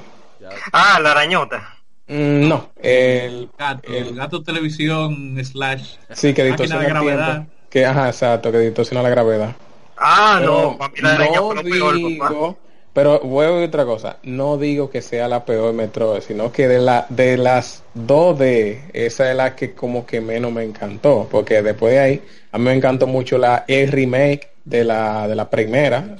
Ah, 0.71 1.01
la 1.03 1.13
arañota. 1.13 1.77
Mm, 2.09 2.47
no, 2.47 2.69
el 2.83 3.49
gato, 3.59 3.91
el 3.91 4.15
gato 4.15 4.43
televisión 4.43 5.43
slash 5.43 5.95
sí 6.13 6.35
que 6.35 6.45
distorsiona 6.45 6.83
la 6.83 6.89
gravedad. 6.91 7.47
Que 7.71 7.87
ajá 7.87 8.09
exacto 8.09 8.53
que 8.53 8.59
distorsiona 8.59 9.03
la 9.03 9.09
gravedad. 9.09 9.57
Ah 9.97 10.43
no, 10.45 10.77
la 11.01 11.17
no 11.55 11.63
digo 11.63 12.59
pero 12.95 13.19
voy 13.21 13.45
a 13.45 13.51
otra 13.53 13.85
cosa. 13.85 14.17
No 14.23 14.57
digo 14.57 14.89
que 14.89 15.03
sea 15.03 15.29
la 15.29 15.45
peor 15.45 15.75
Metroid, 15.75 16.23
sino 16.23 16.53
que 16.53 16.69
de 16.69 16.79
la 16.79 17.07
de 17.11 17.37
las 17.37 17.83
dos 17.93 18.39
d 18.39 18.81
esa 18.93 19.31
es 19.31 19.37
la 19.37 19.55
que 19.57 19.73
como 19.73 20.07
que 20.07 20.21
menos 20.21 20.53
me 20.53 20.63
encantó, 20.63 21.29
porque 21.31 21.61
después 21.61 21.93
de 21.93 21.99
ahí 21.99 22.23
a 22.53 22.59
mí 22.59 22.65
me 22.65 22.73
encantó 22.73 23.07
mucho 23.07 23.37
la 23.37 23.65
el 23.67 23.91
remake 23.91 24.49
de 24.65 24.85
la 24.85 25.29
de 25.29 25.35
la 25.35 25.51
primera, 25.51 26.17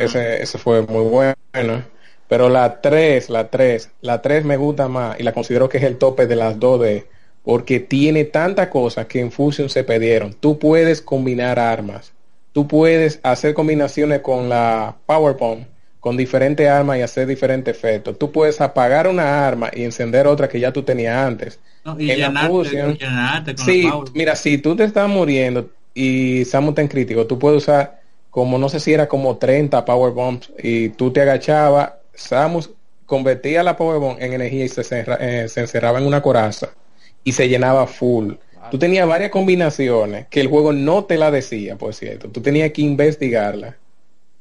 ese 0.00 0.42
ese 0.42 0.58
fue 0.58 0.82
muy 0.82 1.04
bueno. 1.04 1.84
Pero 2.28 2.48
la 2.48 2.80
3, 2.80 3.30
la 3.30 3.50
3, 3.50 3.90
la 4.00 4.20
3 4.20 4.44
me 4.44 4.56
gusta 4.56 4.88
más 4.88 5.20
y 5.20 5.22
la 5.22 5.32
considero 5.32 5.68
que 5.68 5.78
es 5.78 5.84
el 5.84 5.96
tope 5.96 6.26
de 6.26 6.34
las 6.34 6.58
2D 6.58 7.04
porque 7.44 7.78
tiene 7.78 8.24
tantas 8.24 8.66
cosas 8.66 9.06
que 9.06 9.20
en 9.20 9.30
Fusion 9.30 9.70
se 9.70 9.84
pidieron. 9.84 10.34
Tú 10.34 10.58
puedes 10.58 11.00
combinar 11.00 11.60
armas 11.60 12.12
tú 12.56 12.66
puedes 12.66 13.20
hacer 13.22 13.52
combinaciones 13.52 14.22
con 14.22 14.48
la 14.48 14.96
PowerPoint 15.04 15.66
con 16.00 16.16
diferentes 16.16 16.66
armas 16.66 16.96
y 16.96 17.02
hacer 17.02 17.26
diferentes 17.26 17.76
efectos. 17.76 18.18
Tú 18.18 18.32
puedes 18.32 18.62
apagar 18.62 19.06
una 19.08 19.46
arma 19.46 19.68
y 19.74 19.84
encender 19.84 20.26
otra 20.26 20.48
que 20.48 20.58
ya 20.58 20.72
tú 20.72 20.82
tenías 20.82 21.14
antes. 21.18 21.60
y 21.98 22.10
en 22.10 22.32
la 22.32 22.46
fusión, 22.46 22.96
sí, 23.56 23.86
mira, 24.14 24.34
si 24.36 24.56
tú 24.56 24.74
te 24.74 24.84
estás 24.84 25.06
muriendo 25.06 25.68
y 25.92 26.46
Samus 26.46 26.70
está 26.70 26.80
en 26.80 26.88
crítico, 26.88 27.26
tú 27.26 27.38
puedes 27.38 27.58
usar 27.58 28.00
como 28.30 28.56
no 28.56 28.70
sé 28.70 28.80
si 28.80 28.94
era 28.94 29.06
como 29.06 29.36
30 29.36 29.84
power 29.84 30.14
bombs 30.14 30.50
y 30.58 30.88
tú 30.88 31.12
te 31.12 31.20
agachabas, 31.20 31.92
Samus 32.14 32.70
convertía 33.04 33.62
la 33.62 33.76
power 33.76 33.98
bomb 33.98 34.16
en 34.18 34.32
energía 34.32 34.64
y 34.64 34.68
se, 34.70 35.04
eh, 35.20 35.46
se 35.50 35.60
encerraba 35.60 35.98
en 35.98 36.06
una 36.06 36.22
coraza 36.22 36.70
y 37.22 37.32
se 37.32 37.50
llenaba 37.50 37.86
full. 37.86 38.32
Tú 38.70 38.78
tenías 38.78 39.06
varias 39.06 39.30
combinaciones 39.30 40.26
que 40.28 40.40
el 40.40 40.48
juego 40.48 40.72
no 40.72 41.04
te 41.04 41.16
la 41.16 41.30
decía, 41.30 41.76
por 41.76 41.94
cierto. 41.94 42.28
Tú 42.28 42.40
tenías 42.40 42.72
que 42.72 42.82
investigarla. 42.82 43.76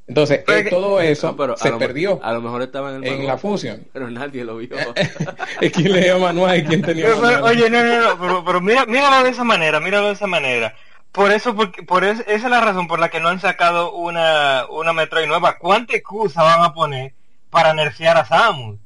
Entonces, 0.07 0.43
eh, 0.47 0.67
todo 0.69 1.01
eso 1.01 1.35
se 1.57 1.71
perdió. 1.73 2.19
A 2.21 2.31
lo 2.33 2.41
mejor 2.41 2.61
estaba 2.61 2.95
en, 2.95 3.03
el 3.03 3.13
en 3.13 3.27
la 3.27 3.37
fusión. 3.37 3.87
Pero 3.91 4.09
nadie 4.11 4.43
lo 4.43 4.57
vio. 4.57 4.69
es 5.61 5.71
quien 5.71 5.91
leía 5.91 6.17
manual 6.17 6.59
y 6.59 6.63
quien 6.63 6.81
tenía 6.83 7.07
Oye, 7.41 7.69
no, 7.69 7.83
no, 7.83 8.15
no. 8.15 8.45
Pero, 8.45 8.61
mira, 8.61 8.85
míralo 8.85 9.23
de 9.23 9.31
esa 9.31 9.43
manera, 9.43 9.79
míralo 9.79 10.07
de 10.07 10.13
esa 10.13 10.27
manera. 10.27 10.75
Por 11.11 11.31
eso, 11.31 11.55
porque, 11.55 11.81
por 11.81 12.03
esa 12.03 12.21
es 12.27 12.43
la 12.43 12.61
razón 12.61 12.87
por 12.87 12.99
la 12.99 13.09
que 13.09 13.19
no 13.19 13.29
han 13.29 13.39
sacado 13.39 13.93
una, 13.93 14.65
una 14.69 14.93
Metroid 14.93 15.27
nueva. 15.27 15.57
¿Cuánta 15.57 15.95
excusa 15.95 16.43
van 16.43 16.61
a 16.61 16.73
poner 16.73 17.13
para 17.49 17.73
nerfear 17.73 18.17
a 18.17 18.25
Samus? 18.25 18.77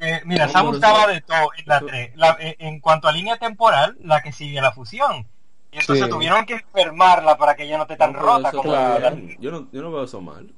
Eh, 0.00 0.22
mira, 0.24 0.48
Samus 0.48 0.76
estaba 0.76 1.06
de 1.06 1.20
todo 1.20 1.50
en 1.56 1.64
la 1.66 1.80
3. 1.80 2.12
Eh, 2.40 2.56
en 2.58 2.80
cuanto 2.80 3.06
a 3.06 3.12
línea 3.12 3.36
temporal, 3.36 3.96
la 4.02 4.22
que 4.22 4.32
sigue 4.32 4.60
la 4.60 4.72
fusión. 4.72 5.26
Y 5.72 5.78
entonces 5.78 6.08
tuvieron 6.08 6.46
que 6.46 6.54
enfermarla 6.54 7.36
para 7.36 7.54
que 7.54 7.64
ella 7.64 7.76
no 7.76 7.82
esté 7.84 7.96
tan 7.96 8.14
rota 8.14 8.50
como 8.50 8.72
la... 8.72 9.14
yo, 9.38 9.50
no, 9.50 9.68
yo 9.70 9.82
no 9.82 9.92
veo 9.92 10.04
eso 10.04 10.20
mal. 10.20 10.50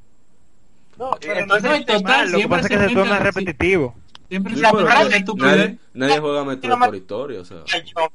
No, 0.96 1.10
pero 1.20 1.40
entonces 1.40 1.86
no 1.86 2.00
mal, 2.02 2.30
lo 2.30 2.38
que 2.38 2.48
pasa 2.48 2.62
es 2.62 2.68
que 2.68 2.88
se 2.88 2.94
torna 2.94 3.18
repetitivo. 3.18 3.94
Siempre 4.28 4.54
se 4.54 4.62
nadie, 4.62 5.78
nadie 5.92 6.18
juega 6.18 6.44
Metroid 6.44 6.78
por 6.78 6.96
historia, 6.96 7.40
o 7.40 7.44
sea. 7.44 7.58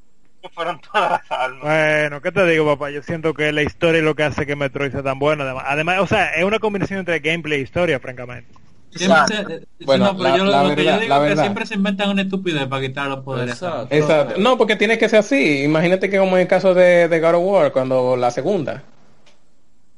Fueron 0.53 0.79
todas 0.79 1.11
las 1.11 1.31
almas. 1.31 1.61
Bueno, 1.61 2.21
¿qué 2.21 2.31
te 2.31 2.45
digo, 2.45 2.65
papá? 2.65 2.89
Yo 2.89 3.03
siento 3.03 3.33
que 3.33 3.51
la 3.51 3.63
historia 3.63 3.99
es 3.99 4.05
lo 4.05 4.15
que 4.15 4.23
hace 4.23 4.45
que 4.45 4.55
Metroid 4.55 4.91
sea 4.91 5.03
tan 5.03 5.19
bueno. 5.19 5.43
Además, 5.43 5.65
además 5.67 5.99
o 5.99 6.07
sea, 6.07 6.35
es 6.35 6.45
una 6.45 6.59
combinación 6.59 6.99
entre 6.99 7.19
gameplay 7.19 7.59
e 7.59 7.63
historia, 7.63 7.99
francamente. 7.99 8.47
Siempre 8.89 9.67
bueno, 9.85 10.11
es 10.11 10.75
que 10.75 11.35
siempre 11.37 11.65
se 11.65 11.75
inventan 11.75 12.09
una 12.09 12.21
estupidez 12.23 12.67
para 12.67 12.81
quitar 12.81 13.07
los 13.09 13.19
poderes. 13.19 13.61
Exacto. 13.89 14.39
No, 14.39 14.57
porque 14.57 14.75
tiene 14.75 14.97
que 14.97 15.09
ser 15.09 15.19
así. 15.19 15.63
Imagínate 15.63 16.09
que 16.09 16.17
como 16.17 16.35
en 16.37 16.43
el 16.43 16.47
caso 16.47 16.73
de, 16.73 17.07
de 17.07 17.19
God 17.19 17.35
of 17.35 17.43
War, 17.43 17.71
cuando 17.71 18.15
la 18.15 18.31
segunda. 18.31 18.83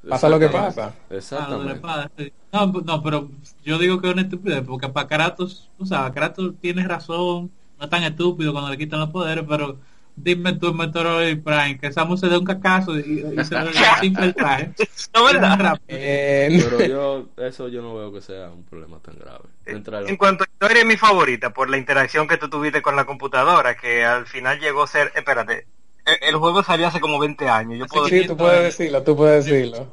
Pasa 0.08 0.30
lo 0.30 0.40
que 0.40 0.50
pasa. 0.50 0.94
Exactamente. 1.10 2.34
No, 2.52 2.68
no, 2.68 3.04
pero 3.04 3.30
yo 3.64 3.78
digo 3.78 4.02
que 4.02 4.08
es 4.08 4.14
una 4.14 4.24
estupidez, 4.24 4.64
porque 4.66 4.90
para 4.90 5.08
Kratos, 5.08 5.70
o 5.78 5.86
sea, 5.86 6.12
Kratos 6.12 6.54
tiene 6.60 6.84
razón, 6.88 7.52
no 7.78 7.84
es 7.84 7.90
tan 7.90 8.04
estúpido 8.04 8.52
cuando 8.52 8.72
le 8.72 8.78
quitan 8.78 9.00
los 9.00 9.10
poderes, 9.10 9.46
pero 9.48 9.78
dime 10.24 10.54
tú, 10.54 10.74
Metroid 10.74 11.42
Prime, 11.42 11.78
que 11.80 11.92
Samus 11.92 12.20
se 12.20 12.28
dé 12.28 12.38
un 12.38 12.46
cacazo 12.46 12.98
y, 12.98 13.04
se 13.44 13.60
le 13.60 13.72
simple 14.00 14.26
el 14.26 14.36
traje. 14.36 14.72
No, 15.14 15.26
¿verdad? 15.26 15.80
Eh, 15.88 16.64
pero 16.64 16.86
yo, 16.86 17.30
eso 17.38 17.68
yo 17.68 17.82
no 17.82 17.96
veo 17.96 18.14
que 18.14 18.22
sea 18.22 18.50
un 18.50 18.64
problema 18.64 19.00
tan 19.00 19.18
grave. 19.18 19.46
En 19.66 20.18
cuanto 20.18 20.44
a 20.44 20.48
historia, 20.52 20.82
es 20.82 20.88
mi 20.88 20.98
favorita, 20.98 21.52
por 21.52 21.70
la 21.70 21.78
interacción 21.78 22.28
que 22.28 22.38
tú 22.38 22.50
tuviste 22.50 22.82
con 22.82 22.96
la 22.96 23.06
computadora, 23.06 23.76
que 23.76 24.04
al 24.04 24.26
final 24.26 24.60
llegó 24.60 24.84
a 24.84 24.88
ser, 24.88 25.12
espérate, 25.16 25.68
e, 26.06 26.30
el 26.30 26.36
juego 26.36 26.64
salió 26.64 26.88
hace 26.88 27.00
como 27.00 27.20
20 27.20 27.48
años. 27.48 27.80
Yo 27.80 27.86
puedo 27.86 28.08
sí, 28.08 28.26
tú 28.26 28.36
puedes 28.36 28.64
decirlo, 28.64 29.04
tú 29.04 29.16
puedes 29.16 29.46
decirlo. 29.46 29.92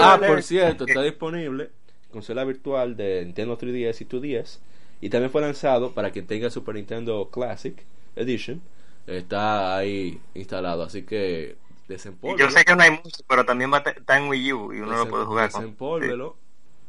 ah, 0.00 0.20
por 0.24 0.42
cierto, 0.42 0.86
está 0.86 1.02
disponible 1.02 1.70
consola 2.14 2.44
virtual 2.44 2.96
de 2.96 3.24
Nintendo 3.24 3.58
3DS 3.58 4.00
y 4.00 4.04
2DS. 4.04 4.58
Y 5.00 5.10
también 5.10 5.30
fue 5.30 5.42
lanzado 5.42 5.92
para 5.92 6.12
quien 6.12 6.26
tenga 6.26 6.48
Super 6.48 6.76
Nintendo 6.76 7.28
Classic 7.30 7.74
Edition 8.14 8.62
está 9.06 9.76
ahí 9.76 10.20
instalado. 10.34 10.82
Así 10.82 11.02
que 11.02 11.56
Yo 11.88 12.50
sé 12.50 12.64
que 12.64 12.74
no 12.76 12.82
hay 12.82 12.90
mucho, 12.90 13.22
pero 13.28 13.44
también 13.44 13.72
va 13.72 13.78
está 13.78 14.18
en 14.18 14.28
Wii 14.28 14.52
U 14.52 14.72
y 14.72 14.80
uno 14.80 14.96
lo 14.96 15.08
puede 15.08 15.24
jugar. 15.24 15.52
Desempólvelo 15.52 16.36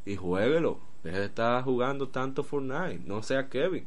y 0.05 0.15
jueguelo. 0.15 0.79
Deje 1.03 1.19
de 1.19 1.25
estar 1.25 1.63
jugando 1.63 2.09
tanto 2.09 2.43
Fortnite. 2.43 3.01
No 3.05 3.21
sea 3.21 3.49
Kevin. 3.49 3.85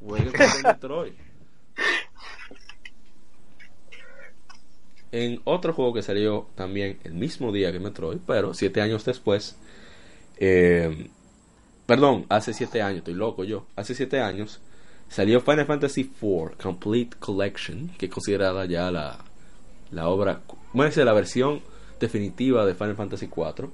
Juegue 0.00 0.32
con 0.32 0.62
Metroid. 0.62 1.12
En 5.10 5.40
otro 5.44 5.72
juego 5.72 5.94
que 5.94 6.02
salió 6.02 6.48
también 6.54 6.98
el 7.04 7.14
mismo 7.14 7.50
día 7.50 7.72
que 7.72 7.80
Metroid, 7.80 8.18
pero 8.26 8.52
siete 8.52 8.82
años 8.82 9.04
después. 9.04 9.56
Eh, 10.36 11.08
perdón, 11.86 12.26
hace 12.28 12.52
siete 12.52 12.82
años, 12.82 12.98
estoy 12.98 13.14
loco 13.14 13.44
yo. 13.44 13.64
Hace 13.74 13.94
siete 13.94 14.20
años 14.20 14.60
Salió 15.08 15.40
Final 15.40 15.66
Fantasy 15.66 16.10
IV 16.20 16.56
Complete 16.60 17.16
Collection, 17.18 17.90
que 17.96 18.06
es 18.06 18.12
considerada 18.12 18.66
ya 18.66 18.90
la, 18.90 19.18
la 19.90 20.08
obra, 20.08 20.40
bueno, 20.72 21.04
la 21.04 21.12
versión 21.12 21.62
definitiva 21.98 22.66
de 22.66 22.74
Final 22.74 22.96
Fantasy 22.96 23.26
IV. 23.26 23.68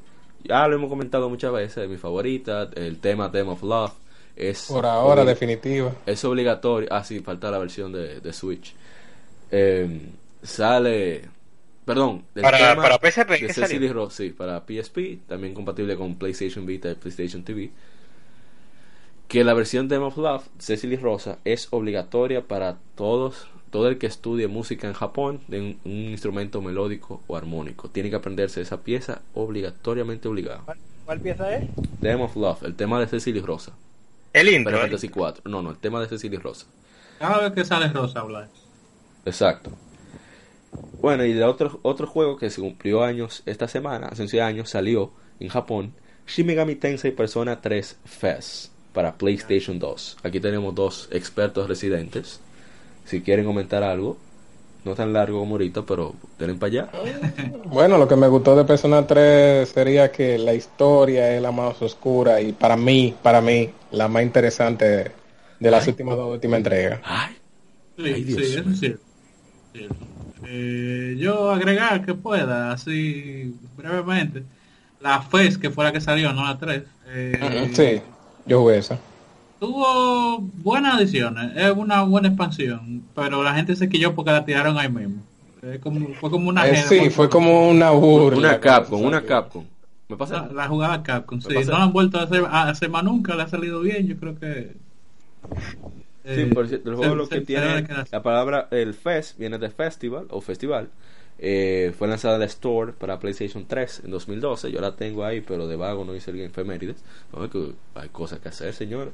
Ya 0.44 0.66
lo 0.68 0.76
hemos 0.76 0.88
comentado 0.88 1.28
muchas 1.28 1.52
veces, 1.52 1.88
mi 1.88 1.96
favorita, 1.96 2.68
el 2.74 2.98
tema 2.98 3.30
Theme 3.32 3.50
of 3.50 3.62
Love. 3.62 3.92
Es 4.36 4.66
Por 4.68 4.84
ahora, 4.84 5.24
definitiva. 5.24 5.94
Es 6.06 6.24
obligatorio. 6.24 6.88
Ah, 6.90 7.04
sí, 7.04 7.20
falta 7.20 7.50
la 7.50 7.58
versión 7.58 7.92
de, 7.92 8.20
de 8.20 8.32
Switch. 8.32 8.74
Em, 9.50 10.10
sale. 10.42 11.22
Perdón, 11.84 12.24
para, 12.40 12.74
para 12.74 12.98
PSP. 12.98 14.10
sí, 14.10 14.30
para 14.30 14.60
PSP, 14.60 15.20
también 15.28 15.54
compatible 15.54 15.96
con 15.96 16.16
PlayStation 16.16 16.64
Vita 16.66 16.90
y 16.90 16.94
PlayStation 16.94 17.44
TV. 17.44 17.70
Que 19.28 19.44
la 19.44 19.54
versión 19.54 19.88
de 19.88 19.96
of 19.98 20.16
Love, 20.16 20.48
Cecily 20.58 20.96
Rosa, 20.96 21.38
es 21.44 21.68
obligatoria 21.70 22.46
para 22.46 22.78
todos, 22.94 23.46
todo 23.70 23.88
el 23.88 23.98
que 23.98 24.06
estudie 24.06 24.48
música 24.48 24.86
en 24.86 24.94
Japón 24.94 25.40
de 25.48 25.60
un, 25.60 25.80
un 25.84 25.92
instrumento 25.92 26.60
melódico 26.60 27.22
o 27.26 27.36
armónico. 27.36 27.88
Tiene 27.88 28.10
que 28.10 28.16
aprenderse 28.16 28.60
esa 28.60 28.82
pieza 28.82 29.22
obligatoriamente 29.34 30.28
obligada. 30.28 30.62
¿Cuál, 30.64 30.78
cuál 31.04 31.20
pieza 31.20 31.56
es? 31.56 31.68
Demo 32.00 32.24
of 32.24 32.36
Love, 32.36 32.64
el 32.64 32.74
tema 32.74 33.00
de 33.00 33.06
Cecily 33.06 33.40
Rosa. 33.40 33.72
El 34.32 34.48
intro. 34.48 34.72
Final. 34.72 34.88
Fantasy 34.88 35.08
4. 35.08 35.42
No, 35.50 35.62
no, 35.62 35.70
el 35.70 35.78
tema 35.78 36.00
de 36.00 36.08
Cecily 36.08 36.36
Rosa. 36.36 36.66
Cada 37.18 37.40
vez 37.40 37.52
que 37.52 37.64
sale 37.64 37.88
Rosa 37.88 38.20
hablar. 38.20 38.48
Exacto. 39.24 39.70
Bueno, 41.00 41.24
y 41.24 41.32
de 41.32 41.44
otro, 41.44 41.78
otro 41.82 42.06
juego 42.06 42.36
que 42.36 42.50
se 42.50 42.60
cumplió 42.60 43.04
años 43.04 43.42
esta 43.46 43.68
semana, 43.68 44.08
hace 44.08 44.22
11 44.22 44.42
años, 44.42 44.70
salió 44.70 45.12
en 45.38 45.48
Japón, 45.48 45.94
Shin 46.26 46.46
Megami 46.46 46.74
Tensei 46.74 47.12
Persona 47.12 47.60
3 47.60 48.00
FES 48.04 48.73
para 48.94 49.14
PlayStation 49.16 49.78
2. 49.78 50.18
Aquí 50.22 50.40
tenemos 50.40 50.74
dos 50.74 51.08
expertos 51.10 51.68
residentes. 51.68 52.40
Si 53.04 53.20
quieren 53.20 53.44
comentar 53.44 53.82
algo, 53.82 54.16
no 54.84 54.94
tan 54.94 55.12
largo 55.12 55.40
como 55.40 55.56
ahorita, 55.56 55.82
pero 55.82 56.14
tienen 56.38 56.58
para 56.58 56.68
allá. 56.70 56.88
Bueno, 57.66 57.98
lo 57.98 58.06
que 58.06 58.16
me 58.16 58.28
gustó 58.28 58.54
de 58.54 58.64
Persona 58.64 59.06
3 59.06 59.68
sería 59.68 60.12
que 60.12 60.38
la 60.38 60.54
historia 60.54 61.34
es 61.34 61.42
la 61.42 61.50
más 61.50 61.82
oscura 61.82 62.40
y 62.40 62.52
para 62.52 62.76
mí, 62.76 63.14
para 63.22 63.40
mí, 63.40 63.70
la 63.90 64.06
más 64.06 64.22
interesante 64.22 65.10
de 65.58 65.70
las 65.70 65.86
últimas 65.88 66.16
dos 66.16 66.32
últimas 66.32 66.58
entregas. 66.58 67.00
Ay, 67.04 67.36
Sí, 67.96 68.04
Ay, 68.06 68.24
Dios 68.24 68.38
sí, 68.38 68.44
es 68.44 68.50
cierto. 68.80 69.00
Cierto. 69.72 69.94
Eh, 70.46 71.16
yo 71.18 71.50
agregar 71.50 72.04
que 72.04 72.14
pueda, 72.14 72.72
así 72.72 73.54
brevemente, 73.76 74.42
la 75.00 75.22
FES, 75.22 75.58
que 75.58 75.70
fue 75.70 75.84
la 75.84 75.92
que 75.92 76.00
salió, 76.00 76.32
no 76.32 76.44
la 76.44 76.58
3, 76.58 76.82
eh, 77.08 77.70
Sí, 77.72 78.02
yo 78.46 78.60
jugué 78.60 78.78
esa. 78.78 78.98
tuvo 79.58 80.38
buenas 80.40 80.96
adiciones, 80.96 81.52
es 81.56 81.70
una 81.72 82.02
buena 82.02 82.28
expansión, 82.28 83.02
pero 83.14 83.42
la 83.42 83.54
gente 83.54 83.76
se 83.76 83.88
quilló 83.88 84.14
porque 84.14 84.30
la 84.32 84.44
tiraron 84.44 84.78
ahí 84.78 84.88
mismo. 84.90 85.22
Como, 85.82 86.08
fue 86.20 86.30
como 86.30 86.50
una... 86.50 86.66
Eh, 86.68 86.76
sí, 86.76 87.08
fue 87.08 87.30
como 87.30 87.70
una 87.70 87.90
burla. 87.90 88.36
una 88.38 88.60
Capcom, 88.60 89.00
una 89.02 89.20
Sí. 89.20 89.26
Capcom. 89.26 89.64
¿Me 90.08 90.16
pasa? 90.16 90.46
La, 90.48 90.52
la 90.52 90.68
jugada 90.68 91.02
Capcom, 91.02 91.40
sí, 91.40 91.48
no 91.54 91.78
la 91.78 91.84
han 91.84 91.92
vuelto 91.92 92.18
a 92.18 92.24
hacer, 92.24 92.44
a 92.44 92.68
hacer 92.68 92.90
más 92.90 93.02
nunca, 93.02 93.34
le 93.34 93.42
ha 93.42 93.48
salido 93.48 93.80
bien, 93.80 94.06
yo 94.06 94.16
creo 94.18 94.38
que... 94.38 94.72
Sí, 96.34 96.40
eh, 96.40 96.50
por 96.52 96.68
cierto, 96.68 96.90
el 96.90 96.96
juego 96.96 97.12
se- 97.12 97.16
lo 97.16 97.26
se- 97.26 97.30
que 97.30 97.40
se 97.40 97.46
tiene 97.46 97.66
así. 97.88 98.10
la 98.12 98.22
palabra 98.22 98.68
el 98.70 98.94
fest 98.94 99.38
viene 99.38 99.58
de 99.58 99.70
festival 99.70 100.26
o 100.30 100.40
festival. 100.40 100.88
Eh, 101.38 101.92
fue 101.98 102.06
lanzada 102.08 102.34
en 102.34 102.40
la 102.40 102.46
Store 102.46 102.92
para 102.92 103.18
PlayStation 103.18 103.66
3 103.66 104.02
en 104.04 104.10
2012. 104.10 104.70
Yo 104.70 104.80
la 104.80 104.96
tengo 104.96 105.24
ahí, 105.24 105.40
pero 105.40 105.66
de 105.66 105.76
vago 105.76 106.04
no 106.04 106.14
hice 106.14 106.30
el 106.30 106.40
efemérides. 106.40 106.96
No, 107.32 107.48
hay 107.94 108.08
cosas 108.10 108.38
que 108.40 108.48
hacer, 108.48 108.72
señor. 108.72 109.12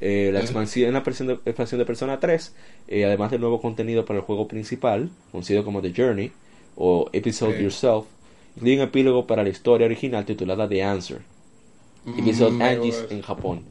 Eh, 0.00 0.30
la 0.32 0.40
expansión, 0.40 0.92
la 0.92 0.98
expansión 0.98 1.78
de, 1.78 1.84
Persona 1.84 2.18
3, 2.18 2.54
eh, 2.88 3.04
además 3.04 3.30
del 3.30 3.40
nuevo 3.40 3.60
contenido 3.60 4.04
para 4.04 4.18
el 4.18 4.24
juego 4.24 4.48
principal, 4.48 5.10
conocido 5.30 5.64
como 5.64 5.80
The 5.80 5.92
Journey 5.96 6.32
o 6.76 7.08
Episode 7.12 7.56
Sí. 7.56 7.62
Yourself, 7.62 8.06
incluye 8.56 8.76
un 8.76 8.82
epílogo 8.82 9.26
para 9.26 9.42
la 9.42 9.48
historia 9.50 9.86
original 9.86 10.24
titulada 10.24 10.68
The 10.68 10.82
Answer. 10.82 11.20
Episode 12.18 12.50
Mm, 12.52 12.56
me 12.58 12.64
Angis 12.64 12.96
gusta. 13.00 13.14
en 13.14 13.22
Japón. 13.22 13.62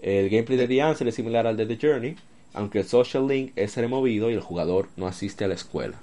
El 0.00 0.28
gameplay 0.28 0.58
de 0.58 0.68
The 0.68 0.82
Answer 0.82 1.08
es 1.08 1.14
similar 1.14 1.46
al 1.46 1.56
de 1.56 1.66
The 1.66 1.78
Journey, 1.80 2.16
aunque 2.52 2.80
el 2.80 2.84
social 2.84 3.26
link 3.26 3.52
es 3.56 3.76
removido 3.76 4.30
y 4.30 4.34
el 4.34 4.40
jugador 4.40 4.88
no 4.96 5.06
asiste 5.06 5.44
a 5.44 5.48
la 5.48 5.54
escuela. 5.54 5.98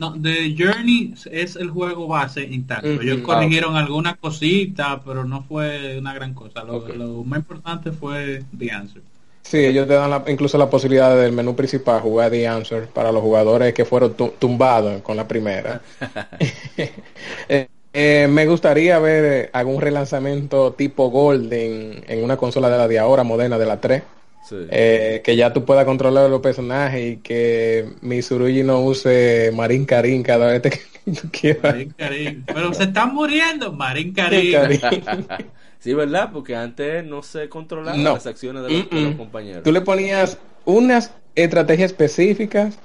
No, 0.00 0.14
The 0.20 0.54
Journey 0.56 1.12
es 1.30 1.56
el 1.56 1.68
juego 1.70 2.08
base 2.08 2.42
intacto. 2.42 2.88
Ujú, 2.88 3.02
Ellos 3.02 3.18
ah, 3.18 3.22
corrigieron 3.22 3.76
algunas 3.76 4.16
cositas, 4.18 5.00
pero 5.04 5.24
no 5.26 5.42
fue 5.42 5.98
una 5.98 6.14
gran 6.14 6.32
cosa. 6.32 6.64
Lo, 6.64 6.80
más 7.24 7.40
importante 7.40 7.92
fue 7.92 8.42
The 8.58 8.70
Answer. 8.72 9.02
Sí, 9.42 9.58
ellos 9.58 9.86
te 9.86 9.94
dan 9.94 10.10
la- 10.10 10.24
incluso 10.28 10.56
la 10.56 10.70
posibilidad 10.70 11.14
del 11.16 11.32
menú 11.32 11.54
principal 11.54 12.00
jugar 12.00 12.30
The 12.30 12.48
Answer 12.48 12.88
para 12.88 13.12
los 13.12 13.20
jugadores 13.22 13.74
que 13.74 13.84
fueron 13.84 14.14
tu- 14.14 14.32
tumbados 14.38 15.02
con 15.02 15.16
la 15.16 15.28
primera. 15.28 15.82
Eh, 17.48 17.68
eh, 17.92 18.28
me 18.30 18.46
gustaría 18.46 18.98
ver 19.00 19.24
eh, 19.46 19.50
algún 19.52 19.80
relanzamiento 19.80 20.72
tipo 20.74 21.10
Golden 21.10 22.04
en 22.06 22.22
una 22.24 22.36
consola 22.36 22.70
de 22.70 22.78
la 22.78 22.88
de 22.88 22.98
ahora, 23.00 23.24
moderna 23.24 23.58
de 23.58 23.66
la 23.66 23.80
3. 23.80 24.02
Sí. 24.50 24.56
Eh, 24.68 25.20
que 25.24 25.36
ya 25.36 25.52
tú 25.52 25.64
puedas 25.64 25.84
controlar 25.84 26.28
los 26.28 26.40
personajes 26.40 27.12
y 27.12 27.16
que 27.18 27.88
Mitsurugi 28.00 28.64
no 28.64 28.80
use 28.82 29.52
Marín 29.54 29.84
Karin 29.86 30.24
cada 30.24 30.48
vez 30.48 30.62
que 30.62 30.80
tú 31.12 31.28
quieras. 31.30 31.62
Marín 31.62 31.94
Karim. 31.96 32.44
Pero 32.46 32.74
se 32.74 32.82
están 32.82 33.14
muriendo, 33.14 33.72
Marín 33.72 34.12
Karim. 34.12 34.52
Karin. 34.52 34.80
sí, 35.78 35.94
¿verdad? 35.94 36.30
Porque 36.32 36.56
antes 36.56 37.04
no 37.04 37.22
se 37.22 37.48
controlaban 37.48 38.02
No. 38.02 38.14
las 38.14 38.26
acciones 38.26 38.64
de 38.64 38.70
los, 38.70 38.90
de 38.90 38.96
Mm-mm. 38.96 39.04
los 39.04 39.14
compañeros. 39.14 39.62
Tú 39.62 39.70
le 39.70 39.82
ponías 39.82 40.36
unas 40.64 41.14
estrategias 41.36 41.92
específicas 41.92 42.76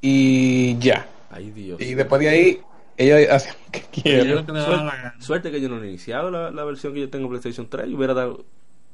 y 0.00 0.78
ya. 0.78 1.06
Ay, 1.30 1.50
Dios. 1.50 1.80
Y 1.80 1.94
después 1.94 2.20
de 2.20 2.28
ahí, 2.28 2.60
ellos 2.96 3.28
hacen 3.30 3.54
lo 3.74 4.46
que 4.46 4.52
gana. 4.52 5.14
Suerte 5.18 5.50
que 5.50 5.60
yo 5.60 5.68
no 5.68 5.82
he 5.82 5.88
iniciado 5.88 6.30
la, 6.30 6.52
la 6.52 6.62
versión 6.64 6.94
que 6.94 7.00
yo 7.00 7.10
tengo 7.10 7.24
en 7.24 7.30
PlayStation 7.30 7.68
3 7.68 7.88
y 7.88 7.94
hubiera 7.94 8.14
dado... 8.14 8.44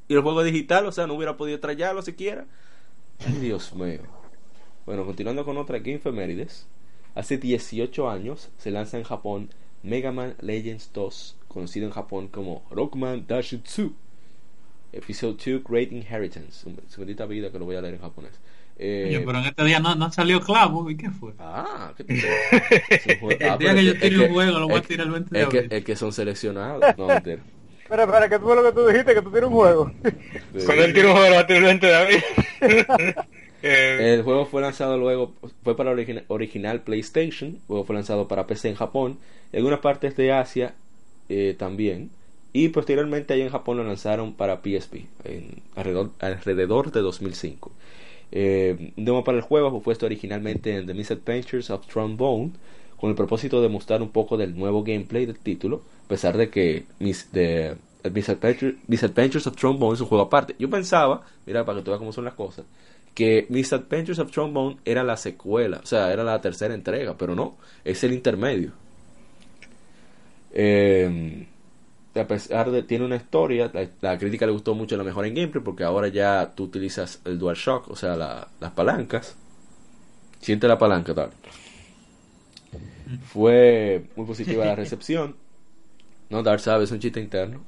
Y 0.09 0.15
el 0.15 0.23
juego 0.23 0.43
digital, 0.43 0.87
o 0.87 0.93
sea, 0.93 1.07
no 1.07 1.15
hubiera 1.15 1.37
podido 1.37 1.61
traerlo 1.61 2.03
siquiera. 2.03 2.47
Ay, 3.27 3.35
Dios 3.35 3.75
mío. 3.75 4.01
Bueno, 4.87 5.05
continuando 5.05 5.45
con 5.45 5.59
otra 5.59 5.79
Game 5.79 5.99
Femérides. 5.99 6.67
Hace 7.15 7.37
18 7.37 8.09
años 8.09 8.51
se 8.59 8.71
lanza 8.71 8.97
en 8.97 9.05
Japón 9.05 9.51
Mega 9.83 10.13
Man 10.13 10.35
Legends 10.41 10.91
2, 10.95 11.37
conocido 11.49 11.87
en 11.87 11.93
Japón 11.93 12.29
como 12.29 12.65
Rockman 12.71 13.27
Dash 13.27 13.55
2. 13.55 13.91
Episode 14.93 15.37
2 15.45 15.63
Great 15.65 15.93
Inheritance. 15.93 16.67
Su 16.89 17.01
bendita 17.01 17.27
vida 17.27 17.53
que 17.53 17.59
lo 17.59 17.67
voy 17.67 17.77
a 17.77 17.83
leer 17.83 17.95
en 17.95 18.01
japonés. 18.01 18.33
Eh, 18.79 19.11
Coño, 19.13 19.27
pero 19.27 19.39
en 19.41 19.45
este 19.47 19.65
día 19.65 19.81
no, 19.81 19.95
no 19.95 20.11
salió 20.11 20.41
clavo. 20.41 20.89
¿Y 20.89 20.97
qué 20.97 21.11
fue? 21.11 21.33
Ah, 21.39 21.93
¿qué 21.97 22.05
te 22.05 22.15
El 23.45 23.51
ah, 23.51 23.57
día 23.57 23.75
que 23.75 23.85
yo 23.85 23.99
tire 23.99 24.19
un 24.21 24.33
juego, 24.33 24.59
lo 24.59 24.69
voy 24.69 24.79
a 24.79 24.83
tirar 24.83 25.07
el 25.07 25.13
20 25.13 25.37
de 25.37 25.45
abril. 25.45 25.69
es 25.71 25.85
que 25.85 25.97
son 25.97 26.13
seleccionados. 26.13 26.83
No, 26.97 27.09
mentira. 27.09 27.43
Espera, 27.89 28.03
espera, 28.05 28.29
¿qué 28.29 28.39
fue 28.39 28.55
lo 28.55 28.63
que 28.63 28.73
tú 28.73 28.87
dijiste? 28.87 29.15
Que 29.15 29.23
tú 29.23 29.31
tienes 29.31 29.49
un 29.49 29.57
juego. 29.57 29.91
Sí. 30.05 30.67
Cuando 30.67 30.85
él 30.85 30.93
tiene 30.93 31.09
un 31.09 31.17
juego, 31.17 31.35
va 31.35 31.41
a 31.41 31.47
tener 31.47 31.63
el 31.63 31.69
20 31.81 31.87
de 31.87 31.95
abril. 31.97 32.25
Eh, 33.63 34.15
El 34.15 34.23
juego 34.23 34.47
fue 34.47 34.63
lanzado 34.63 34.97
luego, 34.99 35.33
fue 35.65 35.77
para 35.77 35.91
origina- 35.91 36.23
original 36.29 36.83
PlayStation, 36.83 37.59
luego 37.69 37.85
fue 37.85 37.97
lanzado 37.97 38.29
para 38.29 38.47
PC 38.47 38.69
en 38.69 38.75
Japón, 38.77 39.19
en 39.53 39.59
algunas 39.59 39.81
partes 39.81 40.17
de 40.17 40.33
Asia 40.33 40.75
eh, 41.29 41.57
también, 41.59 42.11
y 42.53 42.69
posteriormente 42.69 43.35
ahí 43.35 43.41
en 43.41 43.49
Japón 43.51 43.79
lo 43.79 43.85
lanzaron 43.85 44.35
para 44.35 44.61
PSP, 44.63 45.07
en 45.25 45.63
alrededor, 45.75 46.11
alrededor 46.21 46.93
de 46.93 47.01
2005. 47.01 47.73
Eh, 48.31 48.93
un 48.97 49.05
demo 49.05 49.25
para 49.25 49.39
el 49.39 49.43
juego 49.43 49.71
fue 49.71 49.81
puesto 49.83 50.07
originalmente 50.07 50.77
en 50.77 50.87
The 50.87 50.95
Misadventures 50.95 51.71
of 51.71 51.87
Trombone, 51.87 52.53
con 53.01 53.11
el 53.11 53.17
propósito 53.17 53.61
de 53.63 53.69
mostrar 53.69 54.03
un 54.03 54.11
poco 54.11 54.37
del 54.37 54.57
nuevo 54.57 54.83
gameplay 54.83 55.27
del 55.27 55.39
título, 55.39 55.83
a 56.05 56.09
pesar 56.09 56.37
de 56.37 56.51
que 56.51 56.87
mis, 56.99 57.31
de, 57.33 57.77
Misadventure- 58.05 58.77
Misadventures 58.87 59.47
of 59.47 59.57
Trombone 59.57 59.95
es 59.95 60.01
un 60.01 60.07
juego 60.09 60.25
aparte. 60.25 60.57
Yo 60.59 60.69
pensaba, 60.71 61.23
mira, 61.47 61.65
para 61.65 61.79
que 61.79 61.85
tú 61.85 61.91
veas 61.91 61.99
cómo 61.99 62.13
son 62.13 62.25
las 62.25 62.35
cosas, 62.35 62.65
que 63.15 63.47
Misadventures 63.51 64.19
of 64.19 64.31
Trombone 64.31 64.77
era 64.85 65.03
la 65.05 65.17
secuela, 65.17 65.81
o 65.83 65.87
sea, 65.87 66.13
era 66.13 66.25
la 66.25 66.41
tercera 66.41 66.75
entrega, 66.75 67.17
pero 67.17 67.35
no, 67.35 67.57
es 67.85 68.03
el 68.05 68.13
intermedio. 68.13 68.73
Eh, 70.53 71.47
a 72.15 72.27
pesar 72.27 72.71
de 72.71 72.83
tiene 72.83 73.05
una 73.05 73.17
historia, 73.17 73.71
la, 74.01 74.19
crítica 74.19 74.47
le 74.47 74.53
gustó 74.53 74.75
mucho 74.75 74.97
la 74.97 75.05
mejora 75.05 75.29
en 75.29 75.35
gameplay 75.35 75.63
porque 75.63 75.85
ahora 75.85 76.09
ya 76.09 76.53
tú 76.55 76.65
utilizas 76.65 77.21
el 77.25 77.39
DualShock, 77.39 77.89
o 77.91 77.97
sea, 77.97 78.17
la- 78.17 78.49
las 78.61 78.73
palancas. 78.73 79.37
Siente 80.41 80.69
la 80.69 80.79
palanca, 80.79 81.15
tal. 81.15 81.31
Fue 83.25 84.05
muy 84.17 84.27
positiva 84.27 84.65
la 84.65 84.75
recepción. 84.75 85.37
No, 86.31 86.43
Dar 86.43 86.61
sabe, 86.61 86.85
es 86.85 86.91
un 86.93 86.99
chiste 86.99 87.21
interno. 87.21 87.61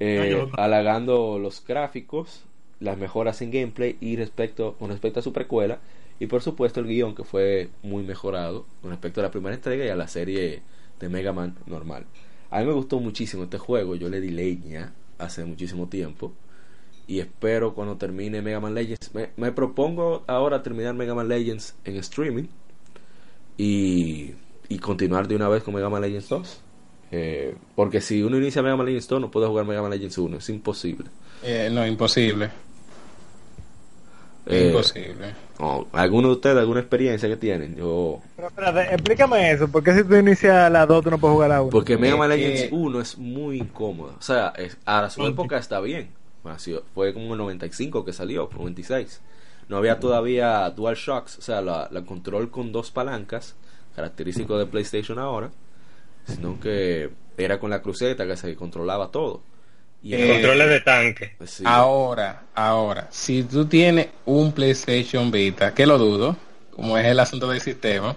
Eh, 0.00 0.46
halagando 0.58 1.38
los 1.38 1.64
gráficos, 1.64 2.42
las 2.78 2.98
mejoras 2.98 3.40
en 3.40 3.50
gameplay 3.50 3.96
y 4.02 4.16
respecto 4.16 4.74
con 4.78 4.90
respecto 4.90 5.20
a 5.20 5.22
su 5.22 5.32
precuela 5.32 5.78
y 6.18 6.26
por 6.26 6.42
supuesto 6.42 6.80
el 6.80 6.86
guion 6.86 7.14
que 7.14 7.24
fue 7.24 7.70
muy 7.82 8.02
mejorado 8.02 8.66
con 8.82 8.90
respecto 8.90 9.20
a 9.20 9.24
la 9.24 9.30
primera 9.30 9.54
entrega 9.54 9.84
y 9.84 9.88
a 9.88 9.96
la 9.96 10.08
serie 10.08 10.62
de 10.98 11.08
Mega 11.08 11.32
Man 11.32 11.56
normal. 11.66 12.04
A 12.50 12.60
mí 12.60 12.66
me 12.66 12.72
gustó 12.72 13.00
muchísimo 13.00 13.44
este 13.44 13.58
juego, 13.58 13.94
yo 13.94 14.08
le 14.08 14.20
di 14.20 14.30
leña 14.30 14.92
hace 15.18 15.44
muchísimo 15.44 15.88
tiempo 15.88 16.32
y 17.06 17.20
espero 17.20 17.74
cuando 17.74 17.96
termine 17.96 18.42
Mega 18.42 18.60
Man 18.60 18.74
Legends, 18.74 19.14
me, 19.14 19.30
me 19.36 19.52
propongo 19.52 20.22
ahora 20.26 20.62
terminar 20.62 20.94
Mega 20.94 21.14
Man 21.14 21.28
Legends 21.28 21.74
en 21.84 21.96
streaming 21.96 22.48
y, 23.56 24.32
y 24.70 24.78
continuar 24.78 25.28
de 25.28 25.36
una 25.36 25.48
vez 25.48 25.62
con 25.62 25.74
Mega 25.74 25.90
Man 25.90 26.00
Legends 26.00 26.28
2. 26.30 26.60
Eh, 27.12 27.54
porque 27.74 28.00
si 28.00 28.22
uno 28.22 28.38
inicia 28.38 28.62
Mega 28.62 28.76
Man 28.76 28.86
Legends 28.86 29.08
2 29.08 29.20
no 29.20 29.30
puede 29.30 29.46
jugar 29.48 29.66
Mega 29.66 29.82
Man 29.82 29.90
Legends 29.90 30.16
1, 30.16 30.38
es 30.38 30.48
imposible. 30.48 31.08
Eh, 31.42 31.68
no, 31.70 31.86
imposible. 31.86 32.50
Eh, 34.46 34.68
imposible. 34.68 35.34
no, 35.58 35.86
¿Alguno 35.92 36.28
de 36.28 36.34
ustedes, 36.34 36.56
alguna 36.58 36.80
experiencia 36.80 37.28
que 37.28 37.36
tienen? 37.36 37.76
Yo... 37.76 38.20
Pero 38.36 38.48
espérate, 38.48 38.94
explícame 38.94 39.50
eso. 39.52 39.68
¿Por 39.68 39.82
qué 39.84 39.92
si 39.94 40.04
tú 40.04 40.16
inicias 40.16 40.70
la 40.72 40.86
2 40.86 41.04
tú 41.04 41.10
no 41.10 41.18
puedes 41.18 41.34
jugar 41.34 41.50
la 41.50 41.62
1? 41.62 41.70
Porque 41.70 41.98
Mega 41.98 42.16
Man 42.16 42.32
Es 42.32 42.38
Legends 42.38 42.62
que- 42.62 42.74
1 42.74 43.00
es 43.00 43.18
muy 43.18 43.58
incómodo. 43.58 44.14
O 44.18 44.22
sea, 44.22 44.52
es- 44.56 44.76
a 44.86 45.10
su 45.10 45.26
época 45.26 45.58
está 45.58 45.80
bien. 45.80 46.10
fue 46.94 47.12
como 47.12 47.32
el 47.34 47.38
95 47.38 48.04
que 48.04 48.12
salió, 48.12 48.48
96. 48.56 49.20
No 49.68 49.76
había 49.76 50.00
todavía 50.00 50.68
Dual 50.70 50.96
Shocks, 50.96 51.38
o 51.38 51.42
sea, 51.42 51.60
la, 51.60 51.88
control 52.06 52.50
con 52.50 52.72
dos 52.72 52.90
palancas, 52.90 53.54
característico 53.94 54.58
de 54.58 54.66
PlayStation 54.66 55.18
ahora, 55.18 55.50
sino 56.26 56.58
que 56.60 57.10
era 57.36 57.58
con 57.58 57.70
la 57.70 57.82
cruceta 57.82 58.26
que 58.26 58.36
se 58.36 58.54
controlaba 58.54 59.10
todo. 59.10 59.42
Y 60.02 60.14
el 60.14 60.32
control 60.32 60.58
de 60.58 60.80
tanque. 60.80 61.34
Pues 61.36 61.62
ahora, 61.64 62.44
ahora, 62.54 63.08
si 63.10 63.42
tú 63.42 63.66
tienes 63.66 64.08
un 64.24 64.52
PlayStation 64.52 65.30
Vita, 65.30 65.74
que 65.74 65.86
lo 65.86 65.98
dudo, 65.98 66.36
como 66.70 66.96
es 66.96 67.06
el 67.06 67.20
asunto 67.20 67.48
del 67.50 67.60
sistema, 67.60 68.16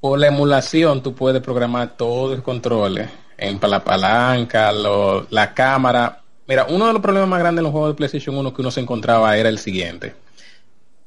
por 0.00 0.18
la 0.18 0.26
emulación 0.26 1.02
tú 1.02 1.14
puedes 1.14 1.40
programar 1.40 1.96
todos 1.96 2.32
los 2.32 2.42
controles 2.42 3.08
en 3.38 3.60
la 3.62 3.84
palanca, 3.84 4.72
la 4.72 5.54
cámara. 5.54 6.22
Mira, 6.48 6.66
uno 6.68 6.88
de 6.88 6.92
los 6.92 7.02
problemas 7.02 7.28
más 7.28 7.38
grandes 7.38 7.60
en 7.60 7.64
los 7.64 7.72
juegos 7.72 7.90
de 7.90 7.94
PlayStation 7.94 8.36
1 8.36 8.52
que 8.52 8.60
uno 8.62 8.70
se 8.72 8.80
encontraba 8.80 9.36
era 9.36 9.48
el 9.48 9.58
siguiente. 9.58 10.14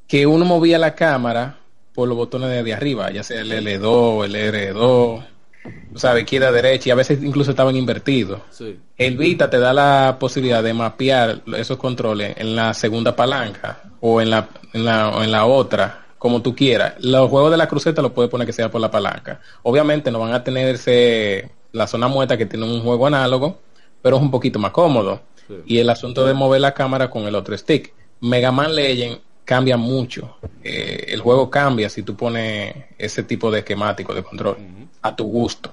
Que 0.08 0.26
uno 0.26 0.46
movía 0.46 0.78
la 0.78 0.94
cámara 0.94 1.58
por 1.96 2.06
los 2.06 2.16
botones 2.16 2.62
de, 2.62 2.74
arriba, 2.74 3.10
ya 3.10 3.22
sea 3.22 3.40
el 3.40 3.50
L2, 3.50 4.26
el 4.26 4.34
R2, 4.34 5.24
o 5.94 5.98
sea, 5.98 6.18
izquierda, 6.20 6.52
derecha, 6.52 6.90
y 6.90 6.92
a 6.92 6.94
veces 6.94 7.22
incluso 7.22 7.50
estaban 7.50 7.74
invertidos. 7.74 8.40
El 8.98 9.16
Vita 9.16 9.48
te 9.48 9.58
da 9.58 9.72
la 9.72 10.18
posibilidad 10.20 10.62
de 10.62 10.74
mapear 10.74 11.40
esos 11.56 11.78
controles 11.78 12.36
en 12.36 12.54
la 12.54 12.74
segunda 12.74 13.16
palanca 13.16 13.80
o 14.00 14.20
en 14.20 14.28
la, 14.28 14.46
en 14.74 14.84
la, 14.84 15.08
o 15.08 15.22
en 15.22 15.32
la 15.32 15.46
otra 15.46 16.06
como 16.18 16.42
tú 16.42 16.54
quieras. 16.54 16.94
Los 17.00 17.30
juegos 17.30 17.50
de 17.50 17.56
la 17.56 17.66
cruceta 17.66 18.02
lo 18.02 18.12
puedes 18.12 18.30
poner 18.30 18.46
que 18.46 18.52
sea 18.52 18.70
por 18.70 18.80
la 18.80 18.90
palanca. 18.90 19.40
Obviamente 19.62 20.10
no 20.10 20.20
van 20.20 20.34
a 20.34 20.44
tener 20.44 20.74
ese, 20.74 21.50
la 21.72 21.86
zona 21.86 22.08
muerta 22.08 22.36
que 22.36 22.46
tiene 22.46 22.66
un 22.66 22.82
juego 22.82 23.06
análogo, 23.06 23.58
pero 24.02 24.16
es 24.16 24.22
un 24.22 24.30
poquito 24.30 24.58
más 24.58 24.72
cómodo. 24.72 25.22
Y 25.64 25.78
el 25.78 25.88
asunto 25.88 26.26
de 26.26 26.34
mover 26.34 26.60
la 26.60 26.74
cámara 26.74 27.08
con 27.08 27.22
el 27.24 27.34
otro 27.34 27.56
stick. 27.56 27.94
Mega 28.20 28.50
Man 28.50 28.74
Legend 28.74 29.18
cambia 29.46 29.78
mucho. 29.78 30.36
Eh, 30.62 31.06
el 31.08 31.20
juego 31.20 31.48
cambia 31.48 31.88
si 31.88 32.02
tú 32.02 32.14
pones 32.14 32.74
ese 32.98 33.22
tipo 33.22 33.50
de 33.50 33.60
esquemático 33.60 34.12
de 34.12 34.22
control 34.22 34.56
a 35.00 35.16
tu 35.16 35.24
gusto. 35.24 35.72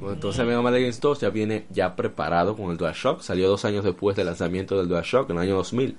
entonces 0.00 0.46
Mega 0.46 0.62
Man 0.62 0.72
Legends 0.72 1.00
2 1.00 1.20
ya 1.20 1.30
viene 1.30 1.66
ya 1.70 1.94
preparado 1.96 2.56
con 2.56 2.70
el 2.70 2.78
DualShock. 2.78 3.20
Salió 3.20 3.48
dos 3.48 3.66
años 3.66 3.84
después 3.84 4.16
del 4.16 4.26
lanzamiento 4.26 4.78
del 4.78 4.88
DualShock, 4.88 5.28
en 5.28 5.36
el 5.36 5.42
año 5.42 5.56
2000. 5.56 5.98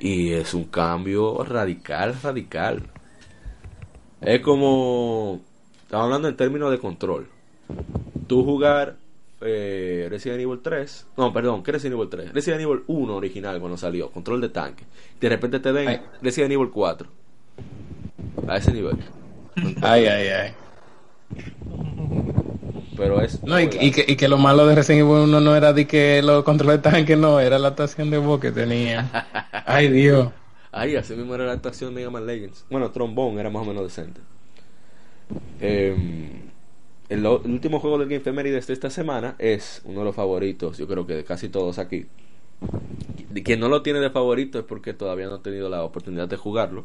Y 0.00 0.32
es 0.32 0.54
un 0.54 0.64
cambio 0.64 1.44
radical, 1.44 2.16
radical. 2.22 2.82
Es 4.22 4.40
como... 4.40 5.40
Estamos 5.82 6.04
hablando 6.04 6.28
en 6.28 6.36
términos 6.36 6.70
de 6.70 6.78
control. 6.78 7.28
Tú 8.26 8.44
jugar 8.44 8.96
eh, 9.40 10.06
Resident 10.10 10.40
Evil 10.40 10.60
3. 10.62 11.06
No, 11.16 11.32
perdón, 11.32 11.62
¿qué 11.62 11.72
Resident 11.72 11.96
Evil 11.96 12.08
3? 12.08 12.32
Resident 12.32 12.62
Evil 12.62 12.82
1 12.86 13.16
original 13.16 13.58
cuando 13.60 13.76
salió, 13.76 14.10
control 14.10 14.40
de 14.40 14.48
tanque. 14.50 14.84
De 15.20 15.28
repente 15.28 15.60
te 15.60 15.72
den 15.72 16.00
Resident 16.22 16.52
Evil 16.52 16.70
4. 16.70 17.08
A 18.48 18.56
ese 18.56 18.72
nivel. 18.72 18.96
Ay, 19.82 20.06
ay, 20.06 20.28
ay. 20.28 20.52
Pero 22.96 23.20
es. 23.20 23.42
No, 23.42 23.58
y, 23.58 23.68
que, 23.68 24.04
y 24.06 24.16
que 24.16 24.28
lo 24.28 24.36
malo 24.36 24.66
de 24.66 24.74
Resident 24.74 25.06
Evil 25.06 25.22
1 25.22 25.40
no 25.40 25.56
era 25.56 25.72
de 25.72 25.86
que 25.86 26.22
los 26.22 26.44
controles 26.44 26.82
de 26.82 26.90
tanque, 26.90 27.16
no, 27.16 27.40
era 27.40 27.58
la 27.58 27.68
actuación 27.68 28.10
de 28.10 28.18
voz 28.18 28.40
que 28.40 28.52
tenía. 28.52 29.10
Ay, 29.66 29.88
Dios. 29.88 30.30
Ay, 30.72 30.96
así 30.96 31.14
mismo 31.14 31.34
era 31.34 31.46
la 31.46 31.52
actuación 31.52 31.90
de 31.90 32.00
Mega 32.00 32.10
Man 32.10 32.26
Legends. 32.26 32.64
Bueno, 32.70 32.90
Trombone 32.90 33.40
era 33.40 33.50
más 33.50 33.62
o 33.62 33.64
menos 33.64 33.84
decente. 33.84 34.20
Em, 35.60 36.49
el, 37.10 37.26
último 37.26 37.80
juego 37.80 37.98
del 37.98 38.08
Game 38.08 38.20
Femerides 38.20 38.66
de 38.66 38.72
esta 38.72 38.88
semana 38.88 39.36
es 39.38 39.82
uno 39.84 40.00
de 40.00 40.04
los 40.06 40.14
favoritos, 40.14 40.78
yo 40.78 40.88
creo 40.88 41.06
que 41.06 41.14
de 41.14 41.24
casi 41.24 41.48
todos 41.48 41.78
aquí. 41.78 42.06
Quien 43.44 43.60
no 43.60 43.68
lo 43.68 43.82
tiene 43.82 44.00
de 44.00 44.10
favorito 44.10 44.58
es 44.58 44.64
porque 44.64 44.94
todavía 44.94 45.26
no 45.26 45.34
ha 45.34 45.42
tenido 45.42 45.68
la 45.68 45.84
oportunidad 45.84 46.28
de 46.28 46.36
jugarlo. 46.36 46.84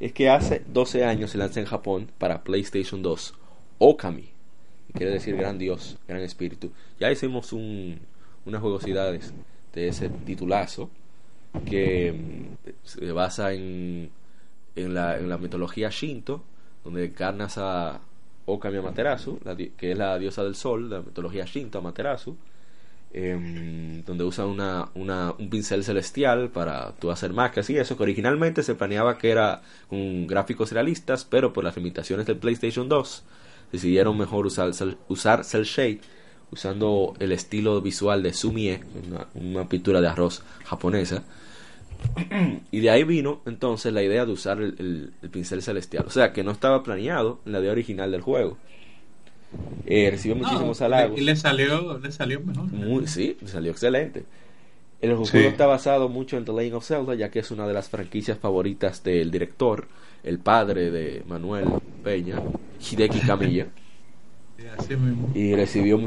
Es 0.00 0.12
que 0.12 0.28
hace 0.28 0.62
12 0.66 1.04
años 1.04 1.30
se 1.30 1.38
lanza 1.38 1.60
en 1.60 1.66
Japón 1.66 2.10
para 2.18 2.42
PlayStation 2.42 3.02
2 3.02 3.34
Okami 3.78 4.32
quiere 4.92 5.12
decir 5.12 5.36
gran 5.36 5.58
Dios, 5.58 5.98
gran 6.06 6.20
Espíritu. 6.22 6.70
Ya 7.00 7.10
hicimos 7.10 7.52
un, 7.52 8.00
unas 8.44 8.60
jugosidades 8.60 9.32
de 9.72 9.88
ese 9.88 10.08
titulazo 10.08 10.90
que 11.66 12.12
mm, 12.12 12.68
se 12.84 13.12
basa 13.12 13.52
en, 13.52 14.10
en, 14.76 14.94
la, 14.94 15.18
en 15.18 15.28
la 15.28 15.38
mitología 15.38 15.90
Shinto, 15.90 16.42
donde 16.84 17.06
encarnas 17.06 17.58
a 17.58 18.00
Okami 18.46 18.78
Amaterasu, 18.78 19.38
que 19.76 19.92
es 19.92 19.98
la 19.98 20.18
diosa 20.18 20.42
del 20.44 20.54
sol, 20.54 20.88
de 20.88 20.96
la 20.96 21.02
mitología 21.02 21.44
Shinto 21.44 21.78
Amaterasu, 21.78 22.36
em, 23.12 24.04
donde 24.04 24.24
usa 24.24 24.46
una, 24.46 24.88
una, 24.94 25.32
un 25.38 25.50
pincel 25.50 25.84
celestial 25.84 26.50
para 26.50 26.92
tú 26.92 27.10
hacer 27.10 27.32
máscaras 27.32 27.68
y 27.70 27.76
eso, 27.76 27.96
que 27.96 28.02
originalmente 28.02 28.62
se 28.62 28.74
planeaba 28.74 29.18
que 29.18 29.30
era 29.30 29.62
con 29.88 30.26
gráficos 30.26 30.72
realistas, 30.72 31.24
pero 31.24 31.52
por 31.52 31.64
las 31.64 31.76
limitaciones 31.76 32.26
del 32.26 32.38
PlayStation 32.38 32.88
2 32.88 33.24
decidieron 33.72 34.16
mejor 34.18 34.46
usar, 34.46 34.72
usar 35.08 35.44
cel 35.44 35.64
shade 35.64 36.00
usando 36.52 37.14
el 37.18 37.32
estilo 37.32 37.80
visual 37.80 38.22
de 38.22 38.34
Sumie, 38.34 38.80
una, 39.34 39.68
pintura 39.68 40.00
de 40.00 40.08
arroz 40.08 40.42
japonesa. 40.64 41.24
Y 42.70 42.80
de 42.80 42.90
ahí 42.90 43.04
vino 43.04 43.40
entonces 43.46 43.92
la 43.92 44.02
idea 44.02 44.26
de 44.26 44.32
usar 44.32 44.60
el, 44.60 45.12
pincel 45.30 45.62
celestial. 45.62 46.04
O 46.06 46.10
sea 46.10 46.32
que 46.32 46.44
no 46.44 46.50
estaba 46.50 46.82
planeado 46.82 47.40
en 47.46 47.52
la 47.52 47.60
idea 47.60 47.72
original 47.72 48.10
del 48.10 48.20
juego. 48.20 48.58
Eh, 49.86 50.08
recibió 50.10 50.36
muchísimos 50.36 50.80
halagos. 50.80 51.18
Y 51.18 51.22
le 51.22 51.36
salió, 51.36 51.98
le 51.98 52.12
salió 52.12 52.40
mejor. 52.40 52.64
Muy, 52.72 53.06
sí, 53.06 53.36
le 53.40 53.48
salió 53.48 53.70
excelente. 53.70 54.24
El 55.00 55.16
juego 55.16 55.48
está 55.48 55.66
basado 55.66 56.08
mucho 56.08 56.36
en 56.36 56.44
The 56.44 56.52
Legend 56.52 56.74
of 56.74 56.86
Zelda, 56.86 57.14
ya 57.14 57.30
que 57.30 57.40
es 57.40 57.50
una 57.50 57.66
de 57.66 57.74
las 57.74 57.88
franquicias 57.88 58.38
favoritas 58.38 59.02
del 59.02 59.30
director 59.30 59.88
el 60.22 60.38
padre 60.38 60.90
de 60.90 61.22
Manuel 61.26 61.66
Peña, 62.02 62.36
Hideki 62.80 63.20
Camilla. 63.20 63.66
y 65.34 65.54
recibió 65.54 65.98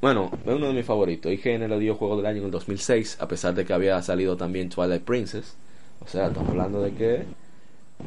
bueno, 0.00 0.30
es 0.44 0.54
uno 0.54 0.68
de 0.68 0.72
mis 0.72 0.84
favoritos. 0.84 1.32
IGN 1.32 1.68
le 1.68 1.78
dio 1.78 1.94
juego 1.94 2.16
del 2.16 2.26
año 2.26 2.38
en 2.38 2.44
el 2.46 2.50
2006, 2.50 3.18
a 3.20 3.28
pesar 3.28 3.54
de 3.54 3.64
que 3.64 3.72
había 3.72 4.00
salido 4.02 4.36
también 4.36 4.68
Twilight 4.68 5.02
Princess. 5.02 5.56
O 6.04 6.08
sea, 6.08 6.28
estamos 6.28 6.50
hablando 6.50 6.82
de 6.82 6.92
que 6.92 7.24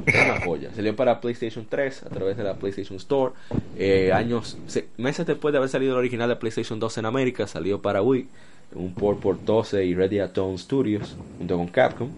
es 0.05 0.15
una 0.15 0.39
joya. 0.41 0.73
Salió 0.73 0.95
para 0.95 1.19
PlayStation 1.19 1.65
3 1.67 2.03
a 2.03 2.09
través 2.09 2.37
de 2.37 2.43
la 2.43 2.55
PlayStation 2.55 2.97
Store. 2.97 3.33
Eh, 3.77 4.11
años, 4.13 4.57
meses 4.97 5.25
después 5.25 5.51
de 5.51 5.57
haber 5.57 5.69
salido 5.69 5.93
el 5.93 5.97
original 5.97 6.29
de 6.29 6.35
PlayStation 6.35 6.79
2 6.79 6.99
en 6.99 7.05
América, 7.05 7.47
salió 7.47 7.81
para 7.81 8.01
Wii, 8.01 8.27
un 8.75 8.93
port 8.93 9.19
por 9.19 9.43
12 9.43 9.85
y 9.85 9.95
Dawn 9.95 10.57
Studios, 10.57 11.15
junto 11.37 11.57
con 11.57 11.67
Capcom. 11.67 12.09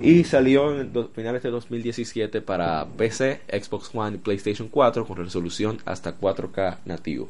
Y 0.00 0.22
salió 0.24 0.80
en 0.80 0.92
finales 1.12 1.42
de 1.42 1.50
2017 1.50 2.40
para 2.40 2.86
PC, 2.86 3.40
Xbox 3.50 3.90
One 3.92 4.16
y 4.16 4.18
PlayStation 4.20 4.68
4 4.68 5.04
con 5.04 5.16
resolución 5.16 5.78
hasta 5.86 6.16
4K 6.16 6.78
nativo. 6.84 7.28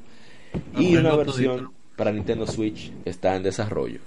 Y 0.76 0.96
una 0.96 1.14
versión 1.16 1.72
para 1.96 2.12
Nintendo 2.12 2.46
Switch 2.46 2.92
está 3.04 3.36
en 3.36 3.42
desarrollo. 3.42 4.00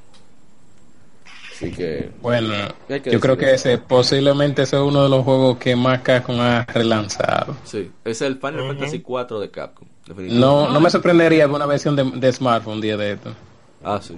Así 1.51 1.71
que. 1.71 2.09
Bueno, 2.21 2.53
yo 2.89 3.19
creo 3.19 3.37
que 3.37 3.53
ese 3.53 3.77
posiblemente 3.77 4.65
sea 4.65 4.83
uno 4.83 5.03
de 5.03 5.09
los 5.09 5.23
juegos 5.23 5.57
que 5.57 5.75
más 5.75 6.01
Capcom 6.01 6.39
ha 6.39 6.65
relanzado. 6.65 7.55
Sí, 7.65 7.91
es 8.03 8.21
el 8.21 8.37
Final 8.37 8.67
Fantasy 8.67 8.99
4 8.99 9.39
de 9.39 9.51
Capcom. 9.51 9.87
No, 10.17 10.69
no 10.69 10.79
me 10.79 10.89
sorprendería 10.89 11.43
alguna 11.43 11.65
versión 11.65 11.95
de, 11.95 12.03
de 12.03 12.33
smartphone 12.33 12.75
un 12.75 12.81
día 12.81 12.97
de 12.97 13.13
esto. 13.13 13.33
Ah, 13.83 13.99
sí 14.01 14.15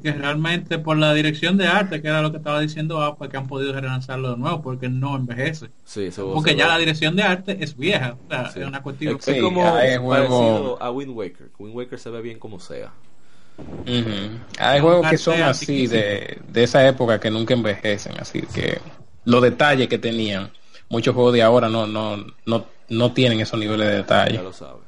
que 0.00 0.12
realmente 0.12 0.78
por 0.78 0.96
la 0.96 1.12
dirección 1.14 1.56
de 1.56 1.66
arte, 1.66 2.00
que 2.00 2.08
era 2.08 2.22
lo 2.22 2.30
que 2.30 2.38
estaba 2.38 2.60
diciendo 2.60 3.14
pues 3.18 3.30
que 3.30 3.36
han 3.36 3.46
podido 3.46 3.72
relanzarlo 3.72 4.30
de 4.30 4.36
nuevo 4.36 4.62
porque 4.62 4.88
no 4.88 5.16
envejece. 5.16 5.68
Sí, 5.84 6.08
porque 6.16 6.56
ya 6.56 6.68
la 6.68 6.78
dirección 6.78 7.16
de 7.16 7.22
arte 7.22 7.58
es 7.60 7.76
vieja, 7.76 8.16
es 8.54 8.56
una 8.66 8.82
cuestión. 8.82 9.18
Es, 9.24 9.42
como 9.42 9.62
parecido 9.62 10.82
a 10.82 10.90
Wind 10.90 11.10
Waker. 11.10 11.50
Wind 11.58 11.76
Waker 11.76 11.98
se 11.98 12.10
ve 12.10 12.22
bien 12.22 12.38
como 12.38 12.58
sea. 12.58 12.92
Hay 14.58 14.80
juegos 14.80 15.10
que 15.10 15.18
son 15.18 15.42
así 15.42 15.86
de, 15.86 16.38
de 16.48 16.62
esa 16.62 16.86
época 16.86 17.20
que 17.20 17.30
nunca 17.30 17.54
envejecen, 17.54 18.14
así 18.18 18.42
que 18.42 18.80
los 19.24 19.42
detalles 19.42 19.88
que 19.88 19.98
tenían, 19.98 20.50
muchos 20.88 21.14
juegos 21.14 21.34
de 21.34 21.42
ahora 21.42 21.68
no 21.68 21.86
no 21.86 22.24
no 22.46 22.66
no 22.88 23.12
tienen 23.12 23.40
esos 23.40 23.58
niveles 23.58 23.88
de 23.88 23.96
detalle. 23.96 24.34
Ya 24.36 24.42
lo 24.42 24.52
sabes. 24.52 24.82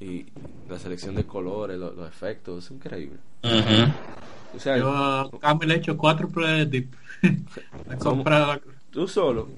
Y 0.00 0.26
la 0.70 0.78
selección 0.78 1.14
de 1.14 1.24
colores, 1.24 1.78
los, 1.78 2.08
efectos, 2.08 2.64
es 2.64 2.70
increíble. 2.70 3.18
o 3.42 4.58
sea, 4.58 4.78
yo 4.78 4.90
a 5.42 5.58
le 5.64 5.74
he 5.74 5.76
hecho 5.78 5.96
cuatro 5.96 6.28
pruebas 6.28 6.70
de 6.70 6.88
comprado 7.98 8.60
tú 8.90 9.06
solo 9.06 9.48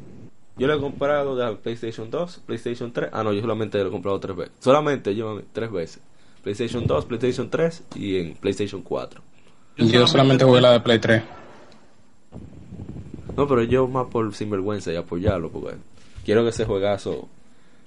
yo 0.56 0.66
le 0.66 0.74
he 0.74 0.78
comprado 0.78 1.36
de 1.36 1.56
PlayStation 1.56 2.10
2 2.10 2.42
PlayStation 2.46 2.92
3 2.92 3.10
ah 3.12 3.22
no 3.22 3.32
yo 3.32 3.40
solamente 3.40 3.78
lo 3.78 3.88
he 3.88 3.90
comprado 3.90 4.18
tres 4.20 4.36
veces. 4.36 4.52
Solamente 4.60 5.14
yo 5.14 5.40
tres 5.52 5.70
veces. 5.70 6.02
PlayStation 6.42 6.86
2 6.86 7.04
PlayStation 7.06 7.50
3 7.50 7.84
y 7.94 8.16
en 8.18 8.34
PlayStation 8.34 8.82
4 8.82 9.20
yo, 9.78 10.06
solamente 10.06 10.44
jugué 10.44 10.60
la 10.60 10.72
de 10.72 10.80
Play 10.80 10.98
3 10.98 11.22
no 13.36 13.48
pero 13.48 13.62
yo 13.62 13.86
más 13.88 14.08
por 14.08 14.34
sinvergüenza 14.34 14.92
y 14.92 14.96
apoyarlo 14.96 15.50
porque 15.50 15.76
quiero 16.24 16.42
que 16.42 16.50
ese 16.50 16.64
juegazo 16.64 17.28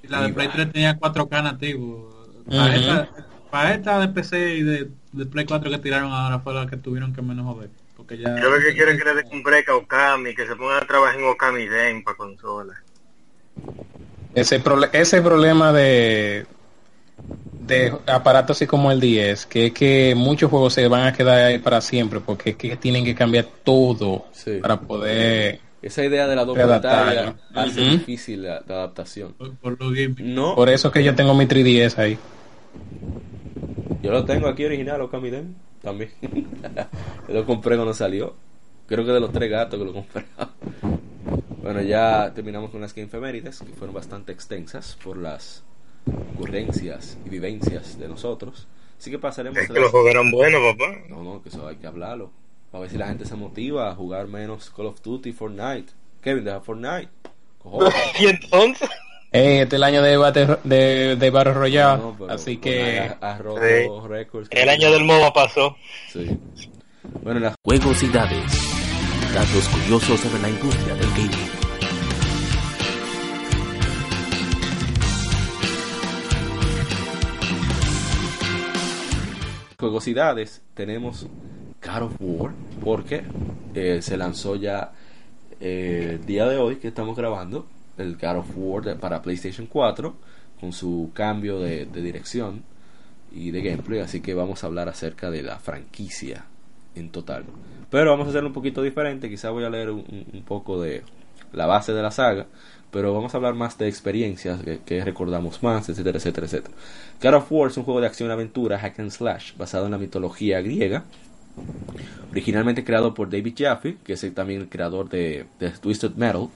y 0.02 0.08
la 0.08 0.22
de 0.22 0.34
Play 0.34 0.48
3 0.48 0.72
tenía 0.72 1.00
4K 1.00 1.44
nativo 1.44 2.15
para, 3.50 3.74
esta, 3.74 4.00
de 4.00 4.08
PC 4.10 4.56
y 4.56 4.64
de, 4.64 4.90
Play 5.26 5.46
4 5.46 5.70
que 5.70 5.78
tiraron 5.80 6.12
ahora 6.12 6.40
fue 6.40 6.54
la 6.54 6.68
que 6.68 6.78
tuvieron 6.78 7.14
que 7.14 7.22
menos 7.22 7.46
joder. 7.46 7.70
Porque 7.96 8.18
ya... 8.18 8.42
Yo 8.42 8.50
lo 8.50 8.60
que 8.60 8.74
quiero 8.74 8.92
es 8.92 8.98
que 8.98 9.06
le 9.06 9.16
den 9.16 9.28
un 9.32 9.44
break 9.44 9.70
a 9.70 9.76
Okami, 9.76 10.36
que 10.36 10.46
se 10.46 10.56
ponga 10.56 10.78
a 10.78 10.86
trabajar 10.86 11.20
en 11.20 11.28
Okami 11.28 11.66
Den 11.68 12.04
para 12.04 12.18
consola. 12.18 12.74
Ese, 14.34 14.60
prole 14.60 14.90
ese 14.92 15.22
problema 15.22 15.72
de, 15.72 16.46
de 17.62 17.94
aparatos 18.08 18.58
así 18.58 18.68
como 18.68 18.92
el 18.92 19.00
10, 19.00 19.46
que 19.46 19.68
es 19.68 19.74
que 19.74 20.14
muchos 20.16 20.50
juegos 20.50 20.74
se 20.74 20.88
van 20.90 21.08
a 21.08 21.14
quedar 21.14 21.42
ahí 21.42 21.60
para 21.60 21.80
siempre, 21.80 22.20
porque 22.20 22.52
es 22.52 22.56
que 22.58 22.76
tienen 22.76 23.06
que 23.06 23.16
cambiar 23.16 23.46
todo 23.64 24.26
Sí. 24.34 24.60
para 24.62 24.82
poder... 24.82 25.60
Esa 25.82 26.04
idea 26.04 26.28
de 26.28 26.36
la 26.36 26.46
doble 26.46 26.64
hace 26.64 27.82
Ujú. 27.82 27.92
difícil 27.92 28.44
la, 28.44 28.64
la 28.68 28.76
adaptación. 28.76 29.34
Por, 29.34 29.78
por. 29.78 29.78
No, 30.20 30.56
Por 30.56 30.70
eso 30.70 30.92
que 30.92 31.04
yo 31.04 31.14
tengo 31.14 31.36
mi 31.36 31.46
3DS 31.46 32.00
ahí. 32.00 32.18
Yo 34.02 34.12
lo 34.12 34.26
tengo 34.26 34.48
aquí 34.48 34.66
original, 34.66 35.02
Okami 35.02 35.30
Den, 35.30 35.56
también. 35.82 36.12
Yo 37.28 37.34
lo 37.34 37.46
compré 37.46 37.76
cuando 37.76 37.94
salió. 37.94 38.34
Creo 38.88 39.04
que 39.06 39.12
de 39.12 39.20
los 39.20 39.32
tres 39.32 39.50
gatos 39.50 39.80
que 39.80 39.86
lo 39.86 39.94
compré. 39.94 40.26
bueno, 41.64 41.82
ya 41.82 42.32
terminamos 42.36 42.70
con 42.70 42.82
las 42.82 42.94
Game 42.94 43.08
Efemérides, 43.08 43.60
que 43.60 43.74
fueron 43.74 43.96
bastante 43.96 44.32
extensas 44.32 44.98
por 45.04 45.18
las 45.18 45.64
ocurrencias 46.36 47.18
y 47.26 47.30
vivencias 47.30 47.98
de 47.98 48.08
nosotros. 48.08 48.68
Así 49.00 49.10
que 49.12 49.18
pasaremos 49.20 49.58
Es 49.58 49.66
a 49.66 49.68
que 49.68 49.74
las- 49.74 49.82
los 49.84 49.92
juegos 49.92 50.12
eran 50.12 50.30
buenos, 50.32 50.62
papá. 50.74 50.96
No, 51.10 51.24
no, 51.24 51.42
que 51.42 51.50
eso 51.50 51.68
hay 51.68 51.78
que 51.78 51.88
hablarlo. 51.88 52.30
A 52.72 52.80
ver 52.80 52.90
si 52.90 52.98
la 52.98 53.08
gente 53.08 53.26
se 53.26 53.36
motiva 53.36 53.90
a 53.90 53.96
jugar 53.96 54.28
menos 54.28 54.70
Call 54.70 54.88
of 54.88 55.02
Duty 55.02 55.30
y 55.30 55.34
Fortnite. 55.34 55.92
Kevin, 56.22 56.44
deja 56.44 56.60
Fortnite. 56.62 57.10
Cojones. 57.64 57.94
Y 58.20 58.26
entonces, 58.28 58.90
Eh, 59.36 59.64
este 59.64 59.76
es 59.76 59.80
el 59.80 59.84
año 59.84 60.02
de, 60.02 60.16
bate, 60.16 60.48
de, 60.64 61.18
No, 61.18 62.16
pero 62.18 62.32
así 62.32 62.56
que... 62.56 63.12
Sí. 63.20 64.08
récords. 64.08 64.48
el 64.50 64.70
año 64.70 64.90
del 64.92 65.04
MOBA 65.04 65.34
pasó. 65.34 65.76
Sí. 66.08 66.40
Bueno, 67.22 67.42
las 67.42 67.56
Juegos 67.62 68.02
y 68.04 68.08
dados. 68.08 68.46
Datos 69.34 69.68
curiosos 69.68 70.22
sobre 70.22 70.42
la 70.42 70.50
industria 70.50 70.96
del 70.96 71.10
gaming. 71.10 71.50
juegosidades 79.78 80.64
tenemos 80.74 81.28
God 81.84 82.04
of 82.04 82.14
War, 82.20 82.52
porque 82.84 83.24
eh, 83.76 84.00
se 84.02 84.16
lanzó 84.18 84.56
ya 84.56 84.94
eh, 85.60 86.18
el 86.20 86.26
día 86.26 86.48
de 86.48 86.58
hoy 86.58 86.78
que 86.78 86.88
estamos 86.88 87.16
grabando 87.18 87.68
el 87.98 88.18
God 88.18 88.38
of 88.38 88.52
War 88.56 88.98
para 88.98 89.22
PlayStation 89.22 89.68
4 89.68 90.16
con 90.60 90.74
su 90.74 91.12
cambio 91.14 91.60
de, 91.60 91.86
dirección 91.86 92.64
y 93.32 93.52
de 93.52 93.62
gameplay, 93.62 94.00
así 94.00 94.22
que 94.22 94.34
vamos 94.34 94.64
a 94.64 94.68
hablar 94.68 94.90
acerca 94.90 95.30
de 95.30 95.44
la 95.44 95.60
franquicia 95.60 96.46
en 96.96 97.10
total. 97.10 97.44
Pero 97.90 98.12
vamos 98.12 98.28
a 98.28 98.30
hacerlo 98.30 98.50
un 98.50 98.54
poquito 98.54 98.82
diferente, 98.82 99.30
quizá 99.30 99.50
voy 99.50 99.64
a 99.64 99.70
leer 99.70 99.90
un, 99.92 100.44
poco 100.48 100.82
de 100.82 101.04
la 101.52 101.66
base 101.66 101.94
de 101.94 102.02
la 102.02 102.12
saga, 102.12 102.48
pero 102.92 103.14
vamos 103.14 103.34
a 103.34 103.38
hablar 103.38 103.54
más 103.54 103.78
de 103.78 103.88
experiencias 103.88 104.62
que, 104.86 105.04
recordamos 105.04 105.62
más, 105.62 105.90
etcétera, 105.90 106.18
etcétera, 106.18 106.48
etcétera. 106.48 106.76
God 107.22 107.34
of 107.34 107.52
War 107.52 107.70
es 107.70 107.78
un 107.78 107.84
juego 107.84 108.00
de 108.00 108.08
acción-aventura, 108.08 108.80
hack 108.80 109.00
and 109.00 109.12
slash, 109.12 109.56
basado 109.58 109.86
en 109.86 109.92
la 109.92 109.98
mitología 109.98 110.62
griega, 110.62 111.04
originalmente 112.32 112.86
creado 112.86 113.14
por 113.14 113.30
David 113.30 113.56
Jaffe, 113.58 113.98
que 114.04 114.14
es 114.14 114.34
también 114.34 114.62
el 114.62 114.70
creador 114.70 115.10
de 115.10 115.46
Twisted 115.82 116.16
Metal, 116.16 116.48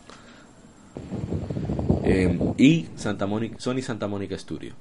eh, 2.03 2.38
y 2.57 2.88
Santa 2.95 3.26
Monica, 3.26 3.55
Sony 3.59 3.81
Santa 3.81 4.07
Monica 4.07 4.38
Studio. 4.38 4.73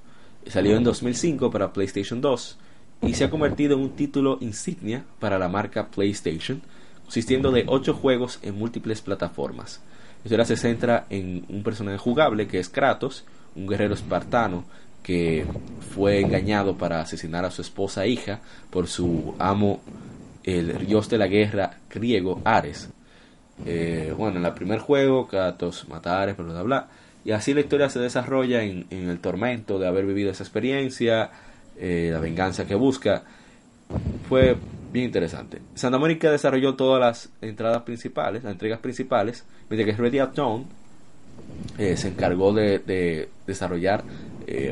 Salió 0.46 0.76
en 0.76 0.84
2005 0.84 1.50
para 1.50 1.72
PlayStation 1.72 2.20
2 2.20 2.58
y 3.02 3.14
se 3.14 3.24
ha 3.24 3.30
convertido 3.30 3.74
en 3.74 3.82
un 3.82 3.90
título 3.90 4.38
insignia 4.40 5.04
para 5.20 5.38
la 5.38 5.48
marca 5.48 5.88
PlayStation, 5.88 6.62
consistiendo 7.04 7.50
de 7.50 7.64
8 7.66 7.94
juegos 7.94 8.38
en 8.42 8.56
múltiples 8.56 9.02
plataformas. 9.02 9.80
La 10.24 10.44
se 10.44 10.56
centra 10.56 11.06
en 11.10 11.44
un 11.48 11.62
personaje 11.62 11.96
jugable 11.96 12.48
que 12.48 12.58
es 12.58 12.68
Kratos, 12.68 13.24
un 13.54 13.66
guerrero 13.66 13.94
espartano 13.94 14.64
que 15.02 15.46
fue 15.94 16.20
engañado 16.20 16.76
para 16.76 17.00
asesinar 17.00 17.44
a 17.44 17.50
su 17.50 17.62
esposa 17.62 18.04
e 18.04 18.10
hija 18.10 18.40
por 18.70 18.88
su 18.88 19.34
amo, 19.38 19.80
el 20.44 20.86
dios 20.86 21.08
de 21.08 21.18
la 21.18 21.28
guerra 21.28 21.78
griego 21.88 22.42
Ares. 22.44 22.90
Eh, 23.66 24.14
bueno, 24.16 24.38
en 24.38 24.44
el 24.44 24.54
primer 24.54 24.78
juego, 24.78 25.26
Kratos 25.26 25.88
mata 25.88 26.18
a 26.18 26.22
Ares, 26.22 26.36
bla, 26.36 26.62
bla. 26.62 26.88
Y 27.24 27.32
así 27.32 27.54
la 27.54 27.60
historia 27.60 27.90
se 27.90 27.98
desarrolla 27.98 28.62
en, 28.62 28.86
en 28.90 29.08
el 29.08 29.18
tormento 29.18 29.78
de 29.78 29.86
haber 29.86 30.06
vivido 30.06 30.30
esa 30.30 30.44
experiencia, 30.44 31.30
eh, 31.76 32.10
la 32.12 32.20
venganza 32.20 32.66
que 32.66 32.74
busca. 32.74 33.22
Fue 34.28 34.56
bien 34.92 35.06
interesante. 35.06 35.60
Santa 35.74 35.98
Mónica 35.98 36.30
desarrolló 36.30 36.74
todas 36.74 37.00
las 37.00 37.30
entradas 37.42 37.82
principales, 37.82 38.44
las 38.44 38.52
entregas 38.52 38.80
principales, 38.80 39.44
mientras 39.68 39.96
que 39.96 40.02
Ready 40.02 40.18
At 40.20 40.34
Dawn 40.34 40.66
eh, 41.78 41.96
se 41.96 42.08
encargó 42.08 42.52
de, 42.52 42.78
de 42.78 43.28
desarrollar 43.46 44.04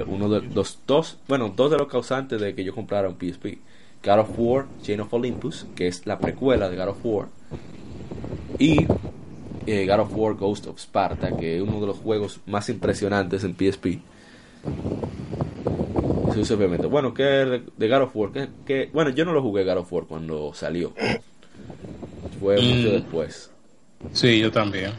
uno 0.07 0.31
de 0.31 0.41
los 0.41 0.79
dos, 0.87 1.19
bueno, 1.29 1.53
dos 1.55 1.71
de 1.71 1.77
los 1.77 1.87
causantes 1.89 2.41
de 2.41 2.55
que 2.55 2.65
yo 2.65 2.75
comprara 2.75 3.11
un 3.11 3.17
PSP. 3.17 3.59
God 4.03 4.21
of 4.21 4.31
War, 4.39 4.67
Chain 4.83 5.01
of 5.01 5.13
Olympus, 5.13 5.67
que 5.75 5.89
es 5.89 6.07
la 6.07 6.19
precuela 6.19 6.71
de 6.71 6.77
God 6.77 6.89
of 6.89 6.99
War, 7.05 7.27
y 8.59 8.87
eh, 9.67 9.87
God 9.87 10.01
of 10.01 10.13
War 10.15 10.35
Ghost 10.35 10.67
of 10.67 10.79
Sparta, 10.79 11.37
que 11.37 11.57
es 11.57 11.63
uno 11.63 11.81
de 11.81 11.87
los 11.87 11.99
juegos 11.99 12.41
más 12.47 12.69
impresionantes 12.69 13.45
en 13.45 13.55
PSP. 13.55 14.01
Sí, 16.35 16.53
obviamente. 16.53 16.87
Bueno, 16.87 17.15
¿qué 17.15 17.23
de, 17.23 17.63
de 17.77 17.89
God 17.89 18.03
of 18.03 18.17
War? 18.17 18.31
¿Qué, 18.33 18.49
qué? 18.67 18.91
Bueno, 18.93 19.11
yo 19.11 19.25
no 19.25 19.33
lo 19.33 19.43
jugué 19.43 19.65
God 19.65 19.79
of 19.79 19.93
War 19.93 20.05
cuando 20.05 20.53
salió. 20.55 20.93
Fue 22.41 22.57
mucho 22.57 22.89
Mm. 22.89 22.93
después. 22.93 23.51
Sí, 24.13 24.39
yo 24.41 24.53
también. 24.53 24.93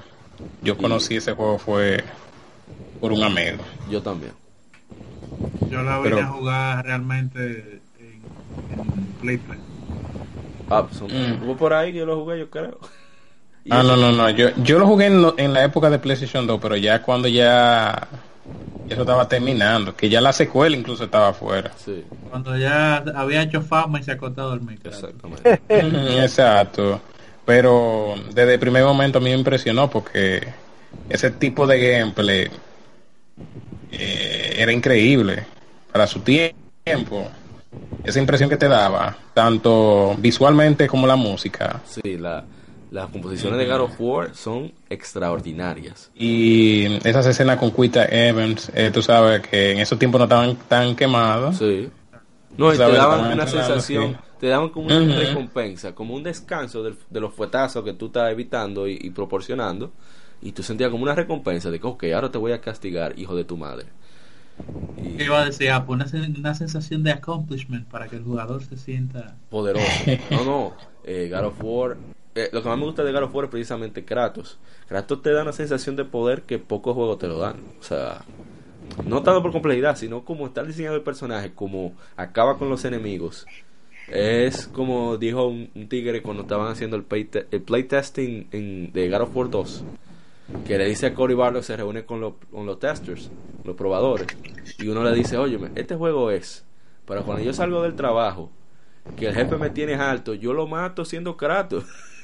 Yo 0.63 0.75
conocí 0.77 1.15
ese 1.17 1.33
juego 1.33 1.57
fue 1.59 2.03
por 2.99 3.11
un 3.11 3.23
amigo. 3.23 3.57
Yo 3.89 4.01
también. 4.01 4.31
Yo 5.69 5.81
la 5.83 5.97
vine 5.99 6.15
Pero- 6.15 6.19
a 6.27 6.27
jugar 6.31 6.85
realmente 6.85 7.79
en, 7.99 8.79
en 8.79 9.05
Play 9.21 9.37
3. 9.37 9.59
Ah, 10.69 10.87
son, 10.91 11.07
Mm. 11.07 11.55
por 11.55 11.73
ahí 11.73 11.91
que 11.91 11.99
yo 11.99 12.05
lo 12.05 12.19
jugué, 12.21 12.39
yo 12.39 12.49
creo. 12.49 12.79
Ah, 13.69 13.81
eso- 13.81 13.95
no, 13.95 13.97
no, 13.97 14.11
no. 14.11 14.29
Yo, 14.29 14.49
yo 14.63 14.79
lo 14.79 14.87
jugué 14.87 15.07
en, 15.07 15.21
lo- 15.21 15.35
en 15.37 15.53
la 15.53 15.63
época 15.63 15.89
de 15.89 15.99
PlayStation 15.99 16.45
2, 16.47 16.59
pero 16.61 16.75
ya 16.77 17.01
cuando 17.01 17.27
ya 17.27 18.07
eso 18.89 19.01
estaba 19.01 19.27
terminando, 19.27 19.95
que 19.95 20.09
ya 20.09 20.21
la 20.21 20.31
secuela 20.33 20.75
incluso 20.77 21.03
estaba 21.05 21.29
afuera. 21.29 21.71
Sí, 21.83 22.03
Cuando 22.29 22.57
ya 22.57 22.97
había 23.15 23.41
hecho 23.41 23.61
fama 23.61 23.99
y 23.99 24.03
se 24.03 24.11
acostó 24.13 24.41
a 24.41 24.45
dormir. 24.45 24.79
claro. 24.79 24.97
exactamente. 24.97 25.59
Ujú, 25.69 26.19
Exacto. 26.21 27.01
Pero 27.45 28.15
desde 28.33 28.55
el 28.55 28.59
primer 28.59 28.83
momento 28.83 29.19
a 29.19 29.21
mí 29.21 29.29
me 29.29 29.37
impresionó 29.37 29.89
porque 29.89 30.45
ese 31.09 31.31
tipo 31.31 31.65
de 31.65 31.79
gameplay 31.79 32.47
eh, 33.91 34.55
era 34.57 34.71
increíble 34.71 35.45
para 35.91 36.07
su 36.07 36.19
tiempo. 36.21 37.29
Esa 38.03 38.19
impresión 38.19 38.49
que 38.49 38.57
te 38.57 38.67
daba, 38.67 39.17
tanto 39.33 40.15
visualmente 40.17 40.87
como 40.87 41.07
la 41.07 41.15
música. 41.15 41.81
Sí, 41.85 42.17
la, 42.17 42.45
las 42.91 43.09
composiciones 43.09 43.59
de 43.59 43.65
God 43.65 43.81
of 43.81 43.95
War 43.99 44.35
son 44.35 44.71
extraordinarias. 44.89 46.11
Y 46.15 46.85
esas 47.07 47.25
escenas 47.25 47.57
con 47.57 47.71
Quita 47.71 48.05
Evans, 48.05 48.71
eh, 48.73 48.91
tú 48.93 49.01
sabes 49.01 49.41
que 49.41 49.71
en 49.71 49.79
esos 49.79 49.99
tiempos 49.99 50.19
no 50.19 50.25
estaban 50.25 50.55
tan 50.67 50.95
quemados. 50.95 51.57
Sí. 51.57 51.89
No, 52.57 52.73
y 52.73 52.77
te 52.77 52.83
daban 52.83 53.31
una 53.31 53.45
sensación, 53.45 54.13
sí. 54.13 54.17
te 54.39 54.47
daban 54.47 54.69
como 54.69 54.87
una 54.87 55.15
recompensa, 55.15 55.93
como 55.93 56.15
un 56.15 56.23
descanso 56.23 56.83
de 56.83 57.19
los 57.19 57.33
fuetazos 57.33 57.83
que 57.83 57.93
tú 57.93 58.07
estás 58.07 58.31
evitando 58.31 58.87
y, 58.87 58.97
y 58.99 59.09
proporcionando. 59.11 59.91
Y 60.41 60.51
tú 60.51 60.63
sentías 60.63 60.89
como 60.89 61.03
una 61.03 61.15
recompensa 61.15 61.71
de 61.71 61.79
que, 61.79 61.87
ok, 61.87 62.03
ahora 62.15 62.31
te 62.31 62.37
voy 62.37 62.51
a 62.51 62.61
castigar, 62.61 63.17
hijo 63.17 63.35
de 63.35 63.43
tu 63.43 63.57
madre. 63.57 63.87
Y 64.97 65.17
¿Qué 65.17 65.25
iba 65.25 65.41
a 65.41 65.45
decir? 65.45 65.69
Ah, 65.71 65.85
pues 65.85 66.13
una, 66.13 66.27
una 66.37 66.55
sensación 66.55 67.03
de 67.03 67.11
accomplishment 67.11 67.87
para 67.87 68.07
que 68.07 68.17
el 68.17 68.23
jugador 68.23 68.63
se 68.63 68.77
sienta... 68.77 69.35
poderoso. 69.49 69.85
No, 70.31 70.43
no, 70.43 70.73
eh, 71.03 71.29
God 71.31 71.45
of 71.45 71.55
War. 71.61 71.97
Eh, 72.37 72.49
lo 72.51 72.61
que 72.61 72.69
más 72.69 72.77
me 72.77 72.85
gusta 72.85 73.03
de 73.03 73.11
God 73.11 73.23
of 73.23 73.43
es 73.43 73.49
precisamente 73.49 74.05
Kratos. 74.05 74.57
Kratos 74.87 75.21
te 75.21 75.31
da 75.31 75.41
una 75.41 75.53
sensación 75.53 75.95
de 75.95 76.05
poder 76.05 76.43
que 76.43 76.59
pocos 76.59 76.93
juegos 76.95 77.17
te 77.19 77.27
lo 77.27 77.39
dan. 77.39 77.55
O 77.79 77.83
sea, 77.83 78.21
no 79.05 79.23
tanto 79.23 79.41
por 79.41 79.51
complejidad, 79.51 79.95
sino 79.97 80.23
como 80.23 80.45
está 80.47 80.63
diseñado 80.63 80.95
el 80.95 81.01
personaje, 81.01 81.51
como 81.53 81.93
acaba 82.15 82.57
con 82.57 82.69
los 82.69 82.85
enemigos. 82.85 83.45
Es 84.07 84.67
como 84.67 85.17
dijo 85.17 85.47
un, 85.47 85.69
tigre 85.89 86.21
cuando 86.21 86.43
estaban 86.43 86.71
haciendo 86.71 86.95
el, 86.95 87.03
play- 87.03 87.29
el 87.51 87.61
playtesting 87.61 88.47
en, 88.51 88.93
de 88.93 89.09
God 89.09 89.21
of 89.21 89.35
War 89.35 89.49
2. 89.49 89.83
Que 90.65 90.77
le 90.77 90.85
dice 90.85 91.07
a 91.07 91.13
Cory 91.13 91.33
Barlow 91.33 91.61
se 91.61 91.75
reúne 91.75 92.05
con, 92.05 92.21
los- 92.21 92.33
con 92.51 92.65
los 92.65 92.79
testers, 92.79 93.29
los 93.65 93.75
probadores. 93.75 94.27
Y 94.79 94.87
uno 94.87 95.03
le 95.03 95.13
dice, 95.13 95.37
oye, 95.37 95.59
este 95.75 95.95
juego 95.95 96.31
es 96.31 96.63
para 97.05 97.21
cuando 97.23 97.43
yo 97.43 97.51
salgo 97.53 97.81
del 97.83 97.95
trabajo, 97.95 98.49
que 99.17 99.27
el 99.27 99.33
jefe 99.35 99.57
me 99.57 99.69
tiene 99.69 99.95
alto, 99.95 100.33
yo 100.33 100.53
lo 100.53 100.67
mato 100.67 101.03
siendo 101.05 101.35
Kratos. 101.37 101.83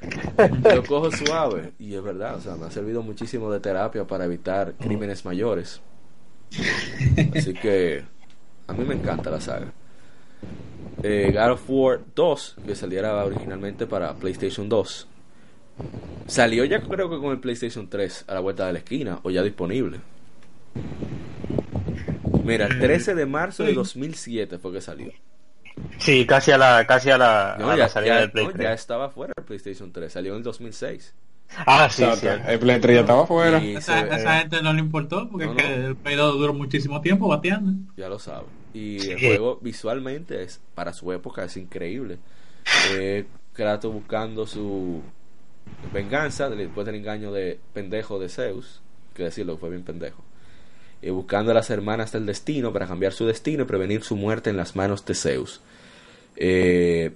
lo 0.68 0.84
cojo 0.86 1.10
suave. 1.10 1.72
Y 1.78 1.94
es 1.94 2.02
verdad, 2.02 2.36
o 2.36 2.40
sea, 2.40 2.56
me 2.56 2.66
ha 2.66 2.70
servido 2.70 3.02
muchísimo 3.02 3.50
de 3.52 3.60
terapia 3.60 4.06
para 4.06 4.24
evitar 4.24 4.74
crímenes 4.80 5.24
mayores. 5.24 5.82
Así 7.30 7.54
que 7.54 8.04
a 8.66 8.74
mí 8.74 8.84
me 8.84 8.94
encanta 8.94 9.30
la 9.30 9.40
saga. 9.40 9.74
eh, 11.02 11.30
God 11.32 11.52
of 11.52 11.64
War 11.70 12.04
2, 12.14 12.56
que 12.66 12.74
saliera 12.74 13.24
originalmente 13.24 13.86
para 13.86 14.18
PlayStation 14.18 14.68
2, 14.68 15.08
salió 16.26 16.64
ya 16.64 16.82
creo 16.82 17.10
que 17.10 17.18
con 17.18 17.32
el 17.32 17.40
PlayStation 17.40 17.88
3 17.88 18.24
a 18.28 18.34
la 18.34 18.40
vuelta 18.40 18.66
de 18.66 18.72
la 18.74 18.78
esquina, 18.80 19.20
o 19.22 19.30
ya 19.30 19.42
disponible. 19.42 20.00
Mira, 22.42 22.66
el 22.66 22.78
13 22.78 23.14
de 23.14 23.26
marzo 23.26 23.64
de 23.64 23.72
2007 23.72 24.58
fue 24.58 24.72
que 24.72 24.80
salió. 24.80 25.12
Sí, 25.98 26.26
casi 26.26 26.50
a 26.52 26.58
la, 26.58 26.86
casi 26.86 27.10
a 27.10 27.18
la, 27.18 27.56
No, 27.58 27.70
a 27.70 27.76
ya, 27.76 27.82
la 27.84 27.88
salida 27.88 28.14
ya- 28.14 28.20
del 28.20 28.30
Play 28.30 28.46
no, 28.46 28.52
3. 28.52 28.62
ya 28.64 28.72
estaba 28.72 29.10
fuera 29.10 29.32
el 29.36 29.44
PlayStation 29.44 29.92
3, 29.92 30.12
salió 30.12 30.32
en 30.32 30.38
el 30.38 30.42
2006. 30.42 31.14
Ah, 31.66 31.88
sí, 31.90 32.02
Exacto. 32.02 32.42
sí. 32.44 32.50
El 32.52 32.58
Play 32.58 32.80
3 32.80 32.94
ya 32.96 33.00
estaba 33.02 33.22
afuera. 33.22 33.62
Y 33.62 33.76
Esa, 33.76 34.00
se- 34.08 34.14
esa 34.14 34.38
gente 34.40 34.62
no 34.62 34.72
le 34.72 34.80
importó 34.80 35.28
porque 35.30 35.46
No, 35.46 35.52
es 35.52 35.56
que 35.58 35.76
no. 35.76 35.86
el 35.88 35.96
Play 35.96 36.16
2 36.16 36.38
duró 36.38 36.54
muchísimo 36.54 37.00
tiempo 37.00 37.28
bateando. 37.28 37.72
ya 37.96 38.08
lo 38.08 38.18
sabe. 38.18 38.46
Y 38.74 38.96
el 39.10 39.18
Sí. 39.18 39.26
juego 39.28 39.58
visualmente 39.62 40.42
es 40.42 40.60
para 40.74 40.92
su 40.92 41.12
época 41.12 41.44
es 41.44 41.56
increíble. 41.56 42.18
Eh, 42.92 43.26
Kratos 43.52 43.92
buscando 43.92 44.46
su 44.46 45.02
venganza 45.92 46.50
después 46.50 46.84
del 46.86 46.96
engaño 46.96 47.32
de 47.32 47.58
pendejo 47.72 48.18
de 48.18 48.28
Zeus, 48.28 48.82
que 49.14 49.22
decirlo 49.24 49.56
fue 49.56 49.70
bien 49.70 49.82
pendejo. 49.82 50.22
Eh, 51.06 51.10
buscando 51.12 51.52
a 51.52 51.54
las 51.54 51.70
hermanas 51.70 52.10
del 52.10 52.26
destino 52.26 52.72
para 52.72 52.88
cambiar 52.88 53.12
su 53.12 53.24
destino 53.26 53.62
y 53.62 53.66
prevenir 53.66 54.02
su 54.02 54.16
muerte 54.16 54.50
en 54.50 54.56
las 54.56 54.74
manos 54.74 55.04
de 55.06 55.14
Zeus. 55.14 55.60
Eh, 56.34 57.12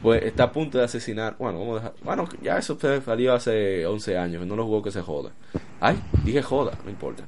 pues 0.00 0.22
está 0.22 0.44
a 0.44 0.52
punto 0.52 0.78
de 0.78 0.84
asesinar. 0.84 1.36
Bueno, 1.38 1.58
vamos 1.58 1.72
a 1.72 1.80
dejar. 1.80 1.94
Bueno, 2.02 2.26
ya 2.40 2.56
eso 2.56 2.78
salió 3.04 3.34
hace 3.34 3.84
11 3.84 4.16
años. 4.16 4.46
No 4.46 4.56
lo 4.56 4.64
jugó 4.64 4.82
que 4.82 4.90
se 4.90 5.02
joda. 5.02 5.30
Ay, 5.78 6.02
dije 6.24 6.40
joda, 6.40 6.72
no 6.84 6.90
importa. 6.90 7.24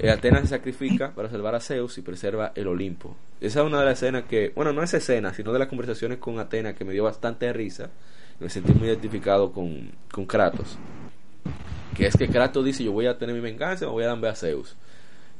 Eh, 0.00 0.10
Atenas 0.10 0.40
se 0.40 0.48
sacrifica 0.48 1.12
para 1.12 1.30
salvar 1.30 1.54
a 1.54 1.60
Zeus 1.60 1.96
y 1.98 2.02
preserva 2.02 2.50
el 2.56 2.66
Olimpo. 2.66 3.14
Esa 3.40 3.60
es 3.60 3.66
una 3.66 3.78
de 3.78 3.84
las 3.84 4.02
escenas 4.02 4.24
que, 4.24 4.50
bueno, 4.56 4.72
no 4.72 4.82
es 4.82 4.92
escena, 4.92 5.32
sino 5.32 5.52
de 5.52 5.60
las 5.60 5.68
conversaciones 5.68 6.18
con 6.18 6.40
Atenas 6.40 6.74
que 6.74 6.84
me 6.84 6.92
dio 6.92 7.04
bastante 7.04 7.52
risa. 7.52 7.90
Me 8.40 8.50
sentí 8.50 8.72
muy 8.72 8.88
identificado 8.88 9.52
con, 9.52 9.92
con 10.10 10.26
Kratos. 10.26 10.76
Que 11.96 12.06
es 12.06 12.16
que 12.16 12.26
Kratos 12.26 12.64
dice, 12.64 12.82
yo 12.82 12.90
voy 12.90 13.06
a 13.06 13.16
tener 13.16 13.36
mi 13.36 13.40
venganza, 13.40 13.86
me 13.86 13.92
voy 13.92 14.02
a 14.02 14.08
dar 14.08 14.26
a 14.26 14.34
Zeus. 14.34 14.74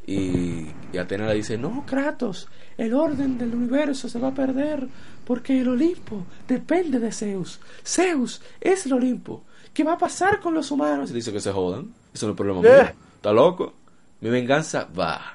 Y, 0.07 0.67
y 0.93 0.99
Atenas 0.99 1.29
le 1.29 1.35
dice, 1.35 1.59
no, 1.59 1.85
Kratos, 1.87 2.49
el 2.79 2.95
orden 2.95 3.39
del 3.39 3.55
universo 3.55 4.09
se 4.09 4.19
va 4.19 4.29
a 4.29 4.35
perder 4.35 4.87
porque 5.25 5.61
el 5.61 5.69
Olimpo 5.69 6.25
depende 6.47 7.01
de 7.01 7.11
Zeus. 7.13 7.61
Zeus 7.85 8.41
es 8.61 8.87
el 8.87 8.93
Olimpo. 8.93 9.43
¿Qué 9.75 9.83
va 9.85 9.95
a 9.95 9.99
pasar 9.99 10.41
con 10.41 10.55
los 10.55 10.71
humanos? 10.71 11.11
Y 11.11 11.15
dice 11.15 11.33
que 11.33 11.41
se 11.41 11.51
jodan. 11.53 11.93
Eso 12.15 12.27
no 12.27 12.33
es 12.33 12.37
problema 12.37 12.61
Eh. 12.61 12.63
mío. 12.63 12.93
¿Está 13.17 13.33
loco? 13.33 13.75
Mi 14.21 14.31
venganza 14.31 14.89
va. 14.99 15.33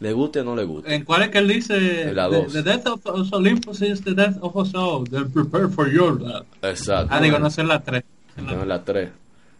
Le 0.00 0.12
guste 0.14 0.40
o 0.40 0.44
no 0.44 0.56
le 0.56 0.64
guste. 0.64 0.94
¿En 0.94 1.04
cuál 1.04 1.22
es 1.22 1.28
que 1.28 1.38
él 1.38 1.48
dice? 1.48 2.12
La 2.12 2.28
the, 2.28 2.36
dos. 2.36 2.52
the 2.52 2.62
death 2.62 2.86
of, 2.86 3.04
of 3.06 3.32
Olympus 3.32 3.82
is 3.82 4.02
the 4.02 4.14
death 4.14 4.36
of 4.40 4.56
us 4.56 4.74
all. 4.74 5.04
Then 5.04 5.30
prepare 5.30 5.68
for 5.68 5.88
your 5.90 6.18
death. 6.18 6.44
Exacto. 6.62 7.08
Ah, 7.14 7.20
digo, 7.20 7.38
no 7.38 7.50
sé 7.50 7.60
en 7.60 7.68
la 7.68 7.80
3. 7.82 8.02
No, 8.38 8.62
en 8.62 8.68
la 8.68 8.82
3. 8.82 9.10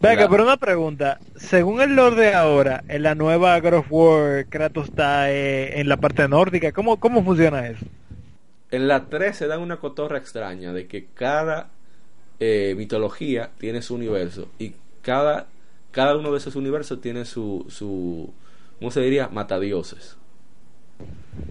Venga, 0.01 0.27
pero 0.27 0.43
una 0.43 0.57
pregunta. 0.57 1.19
Según 1.35 1.79
el 1.81 1.95
lore 1.95 2.15
de 2.15 2.33
ahora, 2.33 2.83
en 2.87 3.03
la 3.03 3.13
nueva 3.13 3.59
God 3.59 3.73
of 3.73 3.87
War, 3.89 4.45
Kratos 4.47 4.89
está 4.89 5.31
eh, 5.31 5.79
en 5.79 5.87
la 5.87 5.97
parte 5.97 6.27
nórdica. 6.27 6.71
¿Cómo, 6.71 6.99
cómo 6.99 7.23
funciona 7.23 7.67
eso? 7.67 7.85
En 8.71 8.87
la 8.87 9.05
3 9.05 9.35
se 9.35 9.47
da 9.47 9.59
una 9.59 9.77
cotorra 9.77 10.17
extraña 10.17 10.73
de 10.73 10.87
que 10.87 11.07
cada 11.13 11.69
eh, 12.39 12.73
mitología 12.75 13.51
tiene 13.59 13.81
su 13.81 13.93
universo 13.93 14.49
y 14.57 14.73
cada, 15.03 15.47
cada 15.91 16.17
uno 16.17 16.31
de 16.31 16.37
esos 16.37 16.55
universos 16.55 16.99
tiene 17.01 17.25
su, 17.25 17.65
su, 17.69 18.33
¿cómo 18.79 18.89
se 18.89 19.01
diría? 19.01 19.27
Matadioses. 19.27 20.17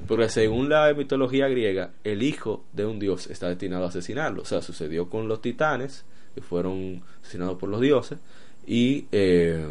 Porque 0.08 0.28
según 0.28 0.68
la 0.68 0.92
mitología 0.94 1.46
griega, 1.48 1.90
el 2.02 2.22
hijo 2.22 2.64
de 2.72 2.86
un 2.86 2.98
dios 2.98 3.28
está 3.28 3.48
destinado 3.48 3.84
a 3.84 3.88
asesinarlo. 3.88 4.42
O 4.42 4.44
sea, 4.44 4.62
sucedió 4.62 5.08
con 5.08 5.28
los 5.28 5.40
titanes, 5.40 6.04
que 6.40 6.46
fueron 6.46 7.02
asesinados 7.22 7.58
por 7.58 7.68
los 7.68 7.80
dioses, 7.80 8.18
y 8.66 9.06
eh, 9.12 9.64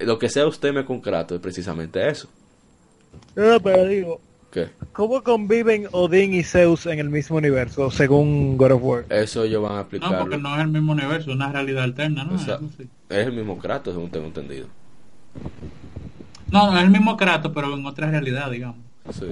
lo 0.00 0.18
que 0.18 0.28
sea 0.28 0.46
usted 0.46 0.72
me 0.72 0.84
con 0.84 1.00
Kratos 1.00 1.36
es 1.36 1.42
precisamente 1.42 2.06
eso. 2.08 2.28
No, 3.34 3.60
pero 3.60 3.84
digo, 3.86 4.20
¿Qué? 4.50 4.68
¿cómo 4.92 5.22
conviven 5.22 5.88
Odín 5.92 6.34
y 6.34 6.42
Zeus 6.42 6.86
en 6.86 6.98
el 6.98 7.08
mismo 7.10 7.36
universo, 7.36 7.90
según 7.90 8.56
God 8.56 8.72
of 8.72 8.82
War? 8.82 9.04
Eso 9.10 9.44
ellos 9.44 9.62
van 9.62 9.72
a 9.72 9.74
No, 9.76 9.80
explicarlo. 9.82 10.18
porque 10.20 10.38
no 10.38 10.54
es 10.54 10.60
el 10.62 10.68
mismo 10.68 10.92
universo, 10.92 11.30
es 11.30 11.36
una 11.36 11.50
realidad 11.52 11.84
alterna, 11.84 12.24
¿no? 12.24 12.34
O 12.36 12.38
sea, 12.38 12.58
es 13.08 13.26
el 13.26 13.32
mismo 13.32 13.58
Kratos, 13.58 13.94
según 13.94 14.10
tengo 14.10 14.26
entendido. 14.26 14.66
No, 16.50 16.70
no, 16.70 16.78
es 16.78 16.84
el 16.84 16.90
mismo 16.90 17.16
Kratos, 17.16 17.52
pero 17.54 17.74
en 17.74 17.84
otra 17.86 18.10
realidad, 18.10 18.50
digamos. 18.50 18.76
Sí. 19.12 19.26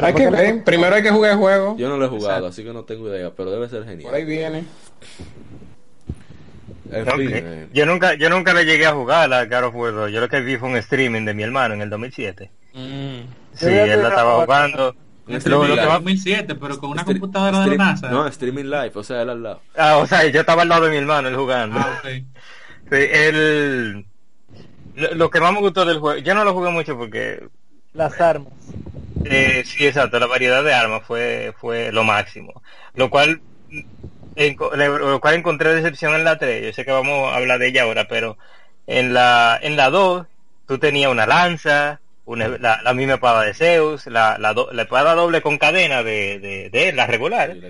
Hay 0.00 0.14
que 0.14 0.30
ver. 0.30 0.62
Primero 0.64 0.94
hay 0.94 1.02
que 1.02 1.10
jugar 1.10 1.32
el 1.32 1.38
juego. 1.38 1.76
Yo 1.76 1.88
no 1.88 1.96
lo 1.96 2.04
he 2.04 2.08
jugado, 2.08 2.28
Exacto. 2.28 2.46
así 2.48 2.64
que 2.64 2.72
no 2.72 2.84
tengo 2.84 3.08
idea, 3.08 3.32
pero 3.34 3.50
debe 3.50 3.68
ser 3.68 3.80
Por 3.82 3.88
ahí 4.14 4.22
genial. 4.24 4.26
viene. 4.26 4.64
En 6.90 7.02
Ok. 7.08 7.16
fin, 7.16 7.30
eh, 7.32 7.68
Yo 7.72 7.84
nunca, 7.86 8.14
yo 8.14 8.30
nunca 8.30 8.54
le 8.54 8.64
llegué 8.64 8.86
a 8.86 8.92
jugar 8.92 9.32
a 9.32 9.44
God 9.44 9.64
of 9.64 9.74
War 9.74 9.92
2. 9.92 10.10
Yo 10.12 10.20
lo 10.20 10.28
que 10.28 10.40
vi 10.40 10.56
fue 10.56 10.68
un 10.70 10.76
streaming 10.76 11.24
de 11.26 11.34
mi 11.34 11.42
hermano 11.42 11.74
en 11.74 11.82
el 11.82 11.90
2007. 11.90 12.50
Mm. 12.72 13.20
Sí, 13.54 13.66
él 13.66 14.02
la 14.02 14.08
estaba 14.08 14.42
jugando. 14.44 14.94
Un 15.26 15.32
Lo- 15.34 15.38
streaming 15.38 15.68
lo 15.68 15.74
que 15.74 15.86
va- 15.86 15.94
2007, 15.94 16.54
pero 16.54 16.78
con 16.78 16.90
una 16.90 17.02
Stre- 17.02 17.06
computadora 17.06 17.60
de 17.60 17.66
la 17.66 17.76
NASA. 17.76 18.08
No, 18.10 18.26
streaming 18.28 18.64
live, 18.64 18.92
o 18.94 19.02
sea, 19.02 19.20
él 19.22 19.28
al 19.30 19.42
lado. 19.42 19.60
Ah, 19.76 19.98
o 19.98 20.06
sea, 20.06 20.26
yo 20.26 20.40
estaba 20.40 20.62
al 20.62 20.68
lado 20.70 20.84
de 20.86 20.90
mi 20.92 20.96
hermano, 20.96 21.28
él 21.28 21.36
jugando. 21.36 21.78
Ah, 21.78 21.98
ok. 22.02 22.08
Sí, 22.90 22.96
él... 23.12 24.06
Lo, 24.94 25.14
lo 25.14 25.30
que 25.30 25.40
más 25.40 25.52
me 25.52 25.60
gustó 25.60 25.84
del 25.84 25.98
juego, 25.98 26.18
yo 26.20 26.34
no 26.34 26.44
lo 26.44 26.54
jugué 26.54 26.70
mucho 26.70 26.96
porque, 26.96 27.46
Las 27.92 28.18
armas. 28.20 28.52
eh, 29.26 29.62
sí, 29.66 29.86
exacto, 29.86 30.18
la 30.18 30.26
variedad 30.26 30.64
de 30.64 30.72
armas 30.72 31.02
fue, 31.06 31.52
fue 31.60 31.92
lo 31.92 32.02
máximo. 32.04 32.62
Lo 32.94 33.10
cual, 33.10 33.40
le- 34.76 34.88
lo 34.88 35.20
cual 35.20 35.34
encontré 35.36 35.74
decepción 35.74 36.14
en 36.14 36.24
la 36.24 36.38
3, 36.38 36.64
yo 36.64 36.72
sé 36.72 36.84
que 36.84 36.92
vamos 36.92 37.32
a 37.32 37.36
hablar 37.36 37.58
de 37.58 37.68
ella 37.68 37.82
ahora, 37.82 38.06
pero 38.08 38.38
en 38.86 39.12
la, 39.14 39.58
en 39.62 39.76
la 39.76 39.90
2, 39.90 40.26
tú 40.66 40.78
tenías 40.78 41.10
una 41.10 41.26
lanza, 41.26 42.00
una, 42.24 42.48
la, 42.48 42.80
la 42.82 42.94
misma 42.94 43.14
espada 43.14 43.42
de 43.44 43.54
Zeus, 43.54 44.06
la, 44.06 44.38
la, 44.38 44.54
do- 44.54 44.70
la 44.72 44.82
espada 44.82 45.14
doble 45.14 45.42
con 45.42 45.58
cadena 45.58 46.02
de, 46.02 46.70
de, 46.70 46.92
la 46.92 47.06
regular. 47.06 47.50
Y 47.56 47.60
la. 47.60 47.68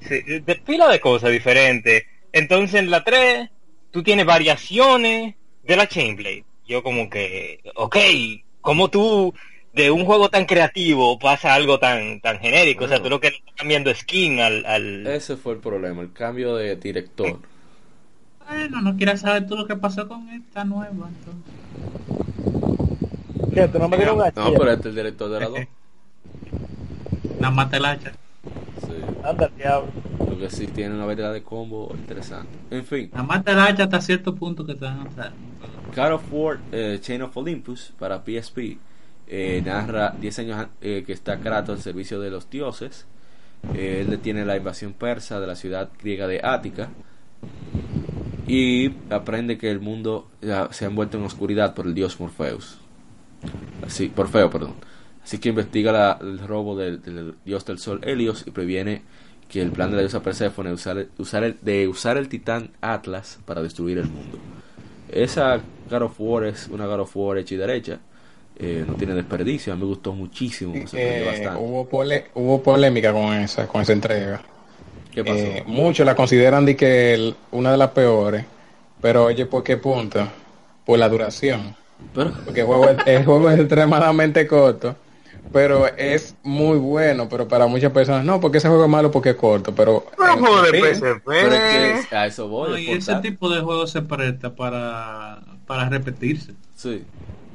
Sí, 0.00 0.20
de 0.40 0.54
pila 0.56 0.88
de 0.88 1.00
cosas 1.00 1.30
diferentes. 1.30 2.04
Entonces 2.32 2.80
en 2.80 2.90
la 2.90 3.02
3, 3.04 3.48
tú 3.90 4.02
tienes 4.02 4.26
variaciones 4.26 5.34
de 5.62 5.76
la 5.76 5.88
Chainblade. 5.88 6.44
Yo 6.66 6.82
como 6.82 7.10
que, 7.10 7.60
ok, 7.74 7.96
como 8.60 8.88
tú 8.90 9.34
de 9.72 9.90
un 9.90 10.04
juego 10.04 10.28
tan 10.28 10.46
creativo 10.46 11.18
pasa 11.18 11.54
algo 11.54 11.78
tan 11.78 12.20
tan 12.20 12.38
genérico? 12.38 12.84
O 12.84 12.88
sea, 12.88 13.02
tú 13.02 13.08
lo 13.08 13.20
que 13.20 13.28
estás 13.28 13.54
cambiando 13.56 13.94
skin 13.94 14.40
al... 14.40 14.66
al... 14.66 15.06
Ese 15.06 15.36
fue 15.36 15.54
el 15.54 15.60
problema, 15.60 16.02
el 16.02 16.12
cambio 16.12 16.56
de 16.56 16.76
director. 16.76 17.38
Bueno, 18.48 18.80
no 18.80 18.96
quieres 18.96 19.20
saber 19.20 19.46
tú 19.46 19.56
lo 19.56 19.66
que 19.66 19.76
pasó 19.76 20.08
con 20.08 20.28
esta 20.30 20.64
nueva, 20.64 21.08
entonces. 21.08 21.54
¿Qué? 23.54 23.68
¿Tú 23.68 23.78
no 23.78 23.88
me 23.88 23.96
dieron 23.96 24.18
un 24.18 24.24
No, 24.24 24.52
pero 24.58 24.72
este 24.72 24.80
es 24.80 24.86
el 24.86 24.94
director 24.96 25.30
de 25.30 25.40
la 25.40 25.46
2. 25.46 25.58
Nada 27.40 27.54
más 27.54 27.70
te 27.70 27.78
la 27.78 27.94
echa. 27.94 28.12
Sí. 28.80 28.92
Anda, 29.24 29.50
diablo. 29.56 29.92
Lo 30.28 30.38
que 30.38 30.50
sí 30.50 30.66
tiene 30.66 30.94
una 30.94 31.04
variedad 31.04 31.32
de 31.32 31.42
combo 31.42 31.92
interesante. 31.94 32.58
En 32.70 32.84
fin, 32.84 33.08
Nada 33.12 33.24
más 33.24 33.44
te 33.44 33.54
la 33.54 33.70
echa 33.70 33.84
hasta 33.84 34.00
cierto 34.00 34.34
punto 34.34 34.66
que 34.66 34.74
te 34.74 34.84
van 34.84 35.00
a 35.00 35.02
hacer. 35.04 35.32
God 35.94 36.12
of 36.12 36.22
War 36.30 36.58
eh, 36.72 36.98
Chain 37.00 37.22
of 37.22 37.36
Olympus 37.36 37.92
para 37.98 38.20
PSP 38.20 38.78
eh, 39.32 39.62
narra 39.64 40.14
10 40.20 40.38
años 40.40 40.66
eh, 40.80 41.04
que 41.06 41.12
está 41.12 41.38
Kratos 41.38 41.76
al 41.76 41.82
servicio 41.82 42.20
de 42.20 42.30
los 42.30 42.50
dioses. 42.50 43.06
Eh, 43.74 44.00
él 44.02 44.10
detiene 44.10 44.44
la 44.44 44.56
invasión 44.56 44.92
persa 44.92 45.38
de 45.40 45.46
la 45.46 45.54
ciudad 45.54 45.88
griega 46.02 46.26
de 46.26 46.40
Ática 46.42 46.88
y 48.46 48.90
aprende 49.10 49.56
que 49.58 49.70
el 49.70 49.80
mundo 49.80 50.28
se 50.70 50.84
ha 50.84 50.88
envuelto 50.88 51.18
en 51.18 51.24
oscuridad 51.24 51.74
por 51.74 51.86
el 51.86 51.94
dios 51.94 52.18
Morpheus. 52.18 52.78
Así, 53.86 54.08
Porfeo, 54.08 54.50
perdón. 54.50 54.74
Así 55.22 55.38
que 55.38 55.50
investiga 55.50 56.18
el 56.20 56.38
robo 56.40 56.76
del, 56.76 57.34
dios 57.44 57.64
del 57.64 57.78
sol 57.78 58.00
Helios 58.02 58.44
y 58.46 58.50
previene 58.50 59.02
que 59.48 59.60
el 59.62 59.70
plan 59.70 59.90
de 59.90 59.96
la 59.96 60.02
diosa 60.02 60.22
Perséfone 60.22 60.70
el- 60.70 61.08
usar 61.18 61.44
el- 61.44 61.56
de 61.60 61.86
usar 61.88 62.16
el 62.16 62.28
titán 62.28 62.70
Atlas 62.80 63.38
para 63.44 63.62
destruir 63.62 63.98
el 63.98 64.06
mundo. 64.08 64.38
Esa 65.10 65.60
God 65.90 66.02
of 66.02 66.20
es 66.44 66.68
una 66.68 66.86
God 66.86 67.00
of 67.00 67.16
hecha 67.36 67.54
y 67.54 67.58
derecha. 67.58 68.00
Eh, 68.62 68.84
no 68.86 68.94
tiene 68.94 69.14
desperdicio. 69.14 69.72
A 69.72 69.76
mí 69.76 69.82
me 69.82 69.88
gustó 69.88 70.12
muchísimo. 70.12 70.74
Me 70.74 70.82
sorprendió 70.86 71.22
Eh, 71.24 71.26
bastante. 71.26 71.62
hubo, 71.64 71.88
pole- 71.88 72.26
hubo 72.34 72.62
polémica 72.62 73.10
con 73.12 73.32
esa, 73.34 73.66
con 73.66 73.80
esa 73.80 73.92
entrega. 73.94 74.42
¿Qué 75.12 75.24
pasó? 75.24 75.34
Eh, 75.38 75.64
muchos 75.66 76.04
la 76.04 76.14
consideran 76.14 76.66
de 76.66 76.76
que 76.76 77.14
el- 77.14 77.34
una 77.52 77.72
de 77.72 77.78
las 77.78 77.90
peores, 77.90 78.44
pero 79.00 79.24
oye, 79.24 79.46
¿por 79.46 79.62
qué 79.62 79.76
punto? 79.78 80.28
Por 80.84 80.98
la 80.98 81.08
duración. 81.08 81.74
Pero, 82.14 82.32
Porque 82.44 82.60
el 82.60 82.66
juego, 82.66 82.88
es- 82.90 82.98
el 83.06 83.24
juego 83.24 83.50
es 83.50 83.58
extremadamente 83.60 84.46
corto, 84.46 84.94
pero 85.52 85.86
es 85.86 86.34
muy 86.42 86.78
bueno, 86.78 87.28
pero 87.28 87.48
para 87.48 87.66
muchas 87.66 87.92
personas, 87.92 88.24
no, 88.24 88.40
porque 88.40 88.58
ese 88.58 88.68
juego 88.68 88.84
es 88.84 88.90
malo 88.90 89.10
porque 89.10 89.30
es 89.30 89.36
corto, 89.36 89.74
pero... 89.74 90.04
Juego 90.16 90.62
de 90.62 90.70
fin, 90.70 90.80
PSP. 90.82 91.22
pero 91.24 91.54
es 91.54 92.06
que 92.06 92.16
a 92.16 92.26
eso 92.26 92.46
voy. 92.48 92.70
No, 92.70 92.76
es 92.76 92.82
y 92.82 92.90
ese 92.92 93.14
tipo 93.16 93.48
de 93.48 93.60
juego 93.60 93.86
se 93.86 94.02
presta 94.02 94.54
para, 94.54 95.40
para 95.66 95.88
repetirse. 95.88 96.52
Sí. 96.76 97.04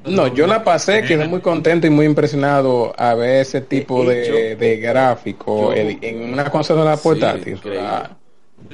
No, 0.07 0.27
yo 0.27 0.45
la 0.47 0.63
pasé, 0.63 1.03
quedé 1.03 1.27
muy 1.27 1.41
contento 1.41 1.87
y 1.87 1.89
muy 1.89 2.05
impresionado 2.05 2.93
a 2.97 3.15
ver 3.15 3.41
ese 3.41 3.61
tipo 3.61 4.05
de, 4.05 4.55
de 4.55 4.77
gráfico 4.77 5.73
en 5.73 6.33
una 6.33 6.49
consola 6.49 6.95
portátil. 6.97 7.59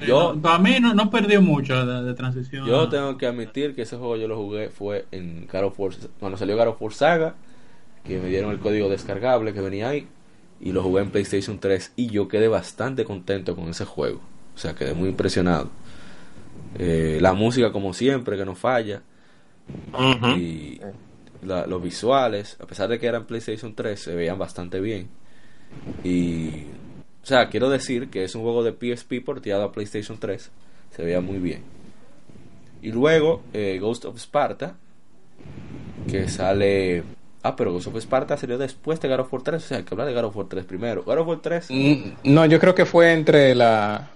yo, 0.05 0.35
para 0.41 0.59
mí 0.59 0.77
no, 0.79 0.93
no 0.93 1.09
perdió 1.09 1.41
mucho 1.41 1.85
de, 1.85 2.13
transición. 2.13 2.67
Yo 2.67 2.89
tengo 2.89 3.17
que 3.17 3.27
admitir 3.27 3.75
que 3.75 3.83
ese 3.83 3.97
juego 3.97 4.17
yo 4.17 4.27
lo 4.27 4.37
jugué 4.37 4.69
fue 4.69 5.05
en 5.11 5.47
of 5.53 5.79
War, 5.79 5.91
cuando 6.19 6.37
salió 6.37 6.61
of 6.69 6.81
War 6.81 6.93
Saga, 6.93 7.35
que 8.03 8.19
me 8.19 8.27
dieron 8.27 8.51
el 8.51 8.59
código 8.59 8.89
descargable 8.89 9.53
que 9.53 9.61
venía 9.61 9.89
ahí, 9.89 10.07
y 10.59 10.71
lo 10.73 10.83
jugué 10.83 11.01
en 11.03 11.11
PlayStation 11.11 11.59
3 11.59 11.93
y 11.95 12.07
yo 12.07 12.27
quedé 12.27 12.47
bastante 12.47 13.05
contento 13.05 13.55
con 13.55 13.69
ese 13.69 13.85
juego. 13.85 14.21
O 14.53 14.57
sea, 14.57 14.75
quedé 14.75 14.93
muy 14.93 15.09
impresionado. 15.09 15.69
Eh, 16.77 17.19
la 17.21 17.33
música 17.33 17.71
como 17.71 17.93
siempre, 17.93 18.37
que 18.37 18.45
no 18.45 18.55
falla. 18.55 19.01
Y 20.37 20.79
los 21.41 21.81
visuales, 21.81 22.57
a 22.59 22.65
pesar 22.65 22.89
de 22.89 22.99
que 22.99 23.07
eran 23.07 23.25
PlayStation 23.25 23.73
3, 23.73 23.99
se 23.99 24.15
veían 24.15 24.37
bastante 24.37 24.79
bien. 24.79 25.09
Y, 26.03 26.65
o 27.23 27.25
sea, 27.25 27.49
quiero 27.49 27.69
decir 27.69 28.09
que 28.09 28.23
es 28.23 28.35
un 28.35 28.43
juego 28.43 28.63
de 28.63 28.71
PSP 28.73 29.23
porteado 29.23 29.63
a 29.63 29.71
PlayStation 29.71 30.17
3, 30.19 30.51
se 30.95 31.03
veía 31.03 31.21
muy 31.21 31.39
bien. 31.39 31.63
Y 32.81 32.91
luego, 32.91 33.43
eh, 33.53 33.77
Ghost 33.79 34.05
of 34.05 34.17
Sparta, 34.17 34.75
que 36.09 36.27
sale... 36.29 37.03
Ah, 37.43 37.55
pero 37.55 37.73
Ghost 37.73 37.87
of 37.87 37.97
Sparta 37.97 38.37
salió 38.37 38.57
después 38.57 38.99
de 38.99 39.07
God 39.07 39.21
of 39.21 39.33
War 39.33 39.41
3, 39.41 39.63
o 39.63 39.67
sea, 39.67 39.77
hay 39.77 39.83
que 39.83 39.93
hablar 39.93 40.07
de 40.07 40.13
God 40.13 40.25
of 40.25 40.35
War 40.35 40.47
3 40.47 40.65
primero. 40.65 41.03
God 41.03 41.17
of 41.19 41.27
War 41.27 41.39
3... 41.41 41.67
Mm, 41.69 42.11
no, 42.25 42.45
yo 42.45 42.59
creo 42.59 42.75
que 42.75 42.85
fue 42.85 43.13
entre 43.13 43.55
la... 43.55 44.09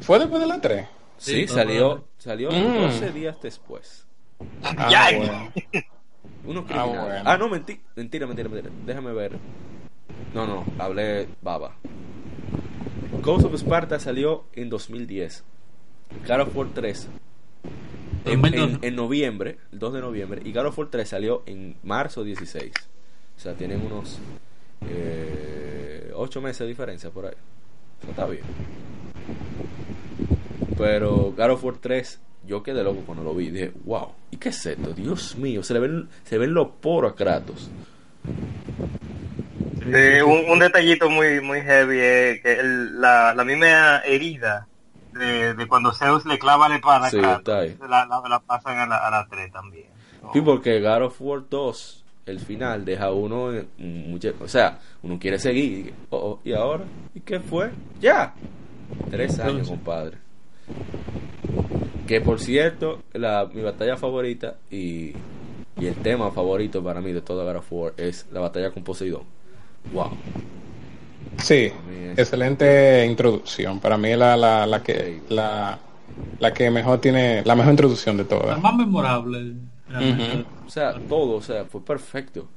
¿Fue 0.00 0.18
después 0.18 0.40
de 0.40 0.48
la 0.48 0.60
3? 0.60 0.86
Sí, 1.16 1.46
salió, 1.46 2.04
salió 2.18 2.50
12 2.50 3.10
mm. 3.10 3.14
días 3.14 3.36
después. 3.40 4.06
Ah, 4.62 4.88
ya. 4.90 5.52
Unos 6.44 6.64
ah, 6.70 7.22
ah, 7.24 7.36
no, 7.36 7.48
mentira, 7.48 7.80
mentira, 7.94 8.26
mentira, 8.26 8.70
Déjame 8.84 9.12
ver. 9.12 9.32
No, 10.34 10.46
no, 10.46 10.64
hablé 10.78 11.28
baba. 11.40 11.76
Ghost 13.22 13.44
of 13.46 13.54
Sparta 13.54 14.00
salió 14.00 14.44
en 14.52 14.68
2010. 14.68 15.44
God 16.26 16.40
of 16.40 16.56
War 16.56 16.68
3 16.74 17.08
en, 18.24 18.96
noviembre, 18.96 19.58
el 19.72 19.78
2 19.78 19.92
de 19.94 20.00
noviembre. 20.00 20.42
Y 20.44 20.52
God 20.52 20.66
of 20.66 20.78
War 20.78 20.88
3 20.90 21.08
salió 21.08 21.42
en 21.46 21.76
marzo 21.82 22.24
16. 22.24 22.72
O 23.36 23.40
sea, 23.40 23.54
tienen 23.54 23.80
unos 23.84 24.18
eh, 24.88 26.12
8 26.14 26.40
meses 26.40 26.60
de 26.60 26.66
diferencia 26.66 27.10
por 27.10 27.26
ahí. 27.26 27.34
Eso 28.02 28.10
está 28.10 28.26
bien. 28.26 28.42
Pero 30.76 31.32
God 31.36 31.50
of 31.50 31.64
War 31.64 31.76
3 31.76 32.20
yo 32.46 32.62
quedé 32.62 32.82
loco 32.82 33.02
cuando 33.06 33.24
lo 33.24 33.34
vi. 33.34 33.50
Dije, 33.50 33.72
wow, 33.84 34.12
¿y 34.30 34.36
qué 34.36 34.50
es 34.50 34.66
esto? 34.66 34.92
Dios 34.92 35.36
mío, 35.36 35.62
se 35.62 35.74
le 35.74 35.80
ven, 35.80 36.08
se 36.24 36.38
ven 36.38 36.54
los 36.54 36.68
poros 36.80 37.12
a 37.12 37.14
Kratos. 37.14 37.70
un, 39.84 40.58
detallito 40.58 41.10
muy 41.10 41.40
muy 41.40 41.60
heavy 41.60 41.98
es 41.98 42.42
que 42.42 42.60
la, 42.62 43.34
la 43.34 43.44
misma 43.44 43.98
herida 44.04 44.66
de, 45.12 45.66
cuando 45.68 45.92
Zeus 45.92 46.24
le 46.24 46.38
clava 46.38 46.68
la 46.68 46.76
espada 46.76 47.10
sí, 47.10 47.18
a 47.18 47.42
Kratos, 47.42 47.88
la, 47.88 48.06
la, 48.06 48.40
pasan 48.40 48.78
a 48.78 48.86
la, 48.86 48.96
a 48.96 49.10
la 49.10 49.26
3 49.28 49.52
también. 49.52 49.86
Sí, 50.32 50.40
porque 50.40 50.80
God 50.80 51.02
of 51.02 51.20
War 51.20 51.42
2, 51.48 52.04
el 52.26 52.40
final, 52.40 52.84
deja 52.84 53.10
uno, 53.10 53.52
mucho, 53.78 54.32
o 54.40 54.48
sea, 54.48 54.78
uno 55.02 55.18
quiere 55.18 55.38
seguir. 55.38 55.92
Oh, 56.10 56.16
oh, 56.16 56.40
¿Y 56.44 56.52
ahora? 56.52 56.84
¿Y 57.14 57.20
qué 57.20 57.40
fue? 57.40 57.70
Ya. 58.00 58.34
Tres 59.10 59.38
años, 59.40 59.68
compadre. 59.68 60.18
Que 62.06 62.20
por 62.20 62.40
cierto, 62.40 63.02
la, 63.12 63.48
mi 63.52 63.62
batalla 63.62 63.96
favorita 63.96 64.56
y, 64.70 65.12
y, 65.78 65.86
el 65.86 65.94
tema 65.96 66.30
favorito 66.30 66.82
para 66.82 67.00
mí 67.00 67.12
de 67.12 67.20
toda 67.20 67.44
God 67.44 67.58
of 67.58 67.72
War 67.72 67.94
es 67.96 68.26
la 68.32 68.40
batalla 68.40 68.70
con 68.70 68.82
Poseidón. 68.82 69.22
Wow. 69.92 70.10
Sí, 71.38 71.72
excelente 72.16 73.06
introducción. 73.06 73.80
Para 73.80 73.96
mí 73.96 74.14
la, 74.16 74.36
la, 74.36 74.66
la 74.66 74.82
que 74.82 75.22
la, 75.28 75.78
la 76.38 76.52
que 76.52 76.70
mejor 76.70 77.00
tiene 77.00 77.42
la 77.44 77.54
mejor 77.54 77.72
introducción 77.72 78.16
de 78.16 78.24
todas. 78.24 78.48
La 78.48 78.56
más 78.58 78.74
memorable. 78.76 79.54
O 80.66 80.70
sea, 80.70 80.94
todo, 81.08 81.36
o 81.36 81.42
sea, 81.42 81.64
fue 81.64 81.84
perfecto. 81.84 82.48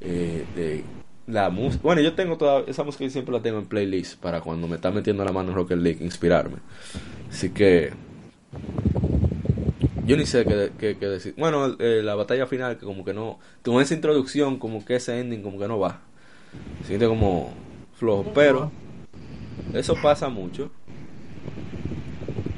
Eh, 0.00 0.44
de 0.56 0.84
la 1.30 1.50
música. 1.50 1.82
Bueno, 1.82 2.00
yo 2.00 2.14
tengo 2.14 2.36
toda 2.36 2.64
esa 2.66 2.84
música 2.84 3.04
y 3.04 3.10
siempre 3.10 3.32
la 3.32 3.42
tengo 3.42 3.58
en 3.58 3.66
playlist 3.66 4.20
para 4.20 4.40
cuando 4.40 4.66
me 4.68 4.76
está 4.76 4.90
metiendo 4.90 5.24
la 5.24 5.32
mano 5.32 5.50
en 5.50 5.54
Rocket 5.56 5.78
League 5.78 6.04
inspirarme. 6.04 6.56
Así 7.30 7.50
que 7.50 7.92
yo 10.10 10.16
ni 10.16 10.26
sé 10.26 10.44
qué, 10.44 10.94
decir. 10.94 11.34
Bueno, 11.38 11.76
eh, 11.78 12.00
la 12.02 12.16
batalla 12.16 12.46
final, 12.46 12.78
que 12.78 12.84
como 12.84 13.04
que 13.04 13.14
no. 13.14 13.38
Con 13.64 13.80
esa 13.80 13.94
introducción, 13.94 14.58
como 14.58 14.84
que 14.84 14.96
ese 14.96 15.20
ending, 15.20 15.40
como 15.40 15.56
que 15.58 15.68
no 15.68 15.78
va. 15.78 16.00
siente 16.84 17.06
como 17.06 17.52
flojo. 17.94 18.32
Pero, 18.34 18.72
eso 19.72 19.94
pasa 20.02 20.28
mucho. 20.28 20.70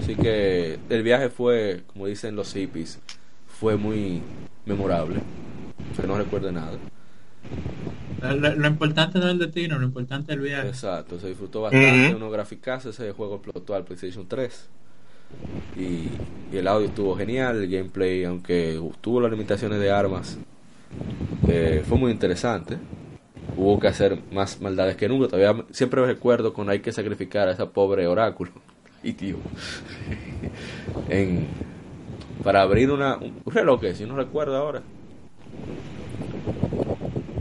Así 0.01 0.17
que 0.17 0.79
el 0.89 1.03
viaje 1.03 1.29
fue, 1.29 1.83
como 1.89 2.07
dicen 2.07 2.37
los 2.37 2.55
hippies, 2.55 2.99
fue 3.47 3.77
muy 3.77 4.23
memorable. 4.65 5.21
Que 6.01 6.07
no 6.07 6.17
recuerde 6.17 6.53
nada. 6.53 6.79
Lo, 8.23 8.69
importante 8.69 9.19
no 9.19 9.27
es 9.27 9.33
el 9.33 9.39
destino, 9.39 9.79
lo 9.79 9.87
importante 9.87 10.33
es 10.33 10.39
el 10.39 10.45
viaje. 10.45 10.69
Exacto, 10.69 11.19
se 11.19 11.29
disfrutó 11.29 11.63
bastante. 11.63 12.15
Unos 12.15 12.33
graficazos, 12.33 12.99
ese 12.99 13.13
juego 13.13 13.37
explotó 13.37 13.75
al 13.75 13.85
PlayStation 13.85 14.27
3. 14.29 14.69
Y, 15.77 16.57
el 16.57 16.69
audio 16.69 16.89
estuvo 16.89 17.17
genial, 17.17 17.63
el 17.63 17.69
gameplay, 17.69 18.25
aunque 18.25 18.79
tuvo 19.01 19.21
las 19.21 19.31
limitaciones 19.31 19.81
de 19.81 19.91
armas, 19.91 20.39
eh, 21.49 21.83
fue 21.87 21.99
muy 21.99 22.13
interesante. 22.13 22.77
Hubo 23.57 23.81
que 23.81 23.89
hacer 23.89 24.19
más 24.31 24.61
maldades 24.61 24.97
que 24.97 25.09
nunca. 25.09 25.29
Todavía 25.29 25.65
siempre 25.71 26.05
recuerdo 26.07 26.53
cuando 26.53 26.73
hay 26.73 26.81
que 26.81 26.93
sacrificar 26.93 27.49
a 27.49 27.53
esa 27.53 27.71
pobre 27.71 28.07
oráculo. 28.07 28.53
Y 29.05 29.15
tío. 29.15 29.37
en, 31.09 31.49
para 32.45 32.63
abrir 32.63 32.93
una, 32.93 33.17
un 33.17 33.43
reloj 33.47 33.83
si 33.95 34.05
no 34.05 34.15
recuerdo 34.15 34.57
ahora. 34.57 34.83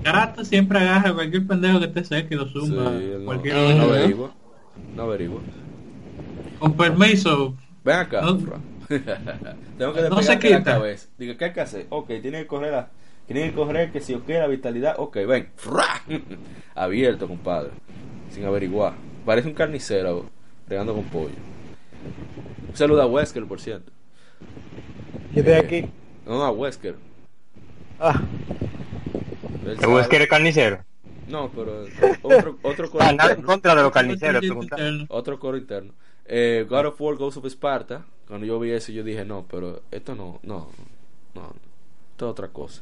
Karate 0.03 0.45
siempre 0.45 0.80
agarra 0.80 1.14
cualquier 1.14 1.45
pendejo 1.45 1.80
que 1.80 1.86
esté 1.86 2.03
cerca 2.03 2.34
y 2.34 2.38
lo 2.38 2.48
zumba. 2.48 2.91
cualquier 3.26 3.56
no, 3.56 3.73
no 3.73 3.84
averigua. 3.84 4.32
No 4.95 5.03
averigua. 5.03 5.41
Con 6.60 6.73
permiso, 6.73 7.56
Ven 7.84 7.95
acá, 7.95 8.22
no, 8.22 8.38
Tengo 9.78 9.94
que 9.94 10.02
no 10.10 10.22
se 10.22 10.49
la 10.49 10.64
cabeza. 10.64 11.07
Digo, 11.18 11.38
¿qué 11.38 11.45
hay 11.45 11.53
que 11.53 11.61
hacer? 11.61 11.88
Ok, 11.90 12.07
tiene 12.22 12.41
que 12.41 12.48
correr 12.48 12.72
la, 12.72 12.90
tiene 13.26 13.49
que 13.49 13.56
correr 13.56 13.91
que 13.91 14.02
si 14.02 14.14
ok 14.14 14.30
la 14.30 14.48
vitalidad, 14.48 14.95
ok, 14.98 15.18
ven. 15.28 15.49
Abierto, 16.76 17.28
compadre. 17.28 17.72
Sin 18.30 18.45
averiguar. 18.45 18.94
Parece 19.26 19.48
un 19.48 19.53
carnicero 19.53 20.26
regando 20.68 20.94
con 20.94 21.06
pollo. 21.06 21.36
Un 22.69 22.76
saludo 22.76 23.02
a 23.02 23.07
Wesker, 23.07 23.45
por 23.45 23.60
cierto. 23.60 23.91
Yo 25.34 25.40
estoy 25.40 25.53
aquí. 25.53 25.90
No, 26.26 26.44
a 26.44 26.52
Wesker. 26.52 26.95
Ah. 27.99 28.22
¿El 29.66 29.88
Wesker 29.88 30.22
es 30.24 30.28
carnicero? 30.28 30.84
No, 31.28 31.50
pero 31.50 31.86
otro, 32.24 32.58
otro 32.62 32.90
coro 32.92 33.04
ah, 33.04 33.14
nada 33.14 33.34
en 33.34 33.42
contra 33.42 33.76
de 33.76 33.84
los 33.84 33.92
carniceros. 33.92 34.44
Otro 35.10 35.40
coro 35.40 35.58
interno. 35.58 35.94
Eh, 36.26 36.66
God 36.70 36.88
of 36.88 37.02
War 37.02 37.16
Ghost 37.16 37.38
of 37.38 37.46
Sparta, 37.46 38.06
cuando 38.28 38.46
yo 38.46 38.60
vi 38.60 38.72
eso, 38.72 38.92
yo 38.92 39.04
dije, 39.04 39.26
no, 39.26 39.46
pero 39.50 39.82
esto 39.92 40.16
no, 40.16 40.40
no, 40.44 40.70
no, 41.36 41.54
esto 42.12 42.26
es 42.26 42.32
otra 42.32 42.48
cosa. 42.50 42.82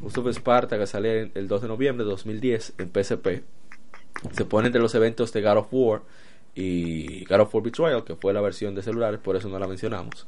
Ghost 0.00 0.18
of 0.18 0.26
Sparta, 0.28 0.78
que 0.78 0.86
sale 0.86 1.30
el 1.34 1.48
2 1.48 1.62
de 1.62 1.68
noviembre 1.68 2.04
de 2.04 2.10
2010 2.10 2.74
en 2.78 2.90
PSP, 2.90 3.42
se 4.32 4.44
pone 4.44 4.68
entre 4.68 4.80
los 4.80 4.94
eventos 4.94 5.32
de 5.32 5.42
God 5.42 5.56
of 5.58 5.68
War 5.70 6.02
y 6.54 7.24
God 7.26 7.40
of 7.40 7.54
War 7.54 7.64
Betrayal, 7.64 8.04
que 8.04 8.16
fue 8.16 8.32
la 8.32 8.40
versión 8.40 8.74
de 8.74 8.82
celulares, 8.82 9.20
por 9.20 9.36
eso 9.36 9.48
no 9.48 9.58
la 9.58 9.66
mencionamos. 9.66 10.26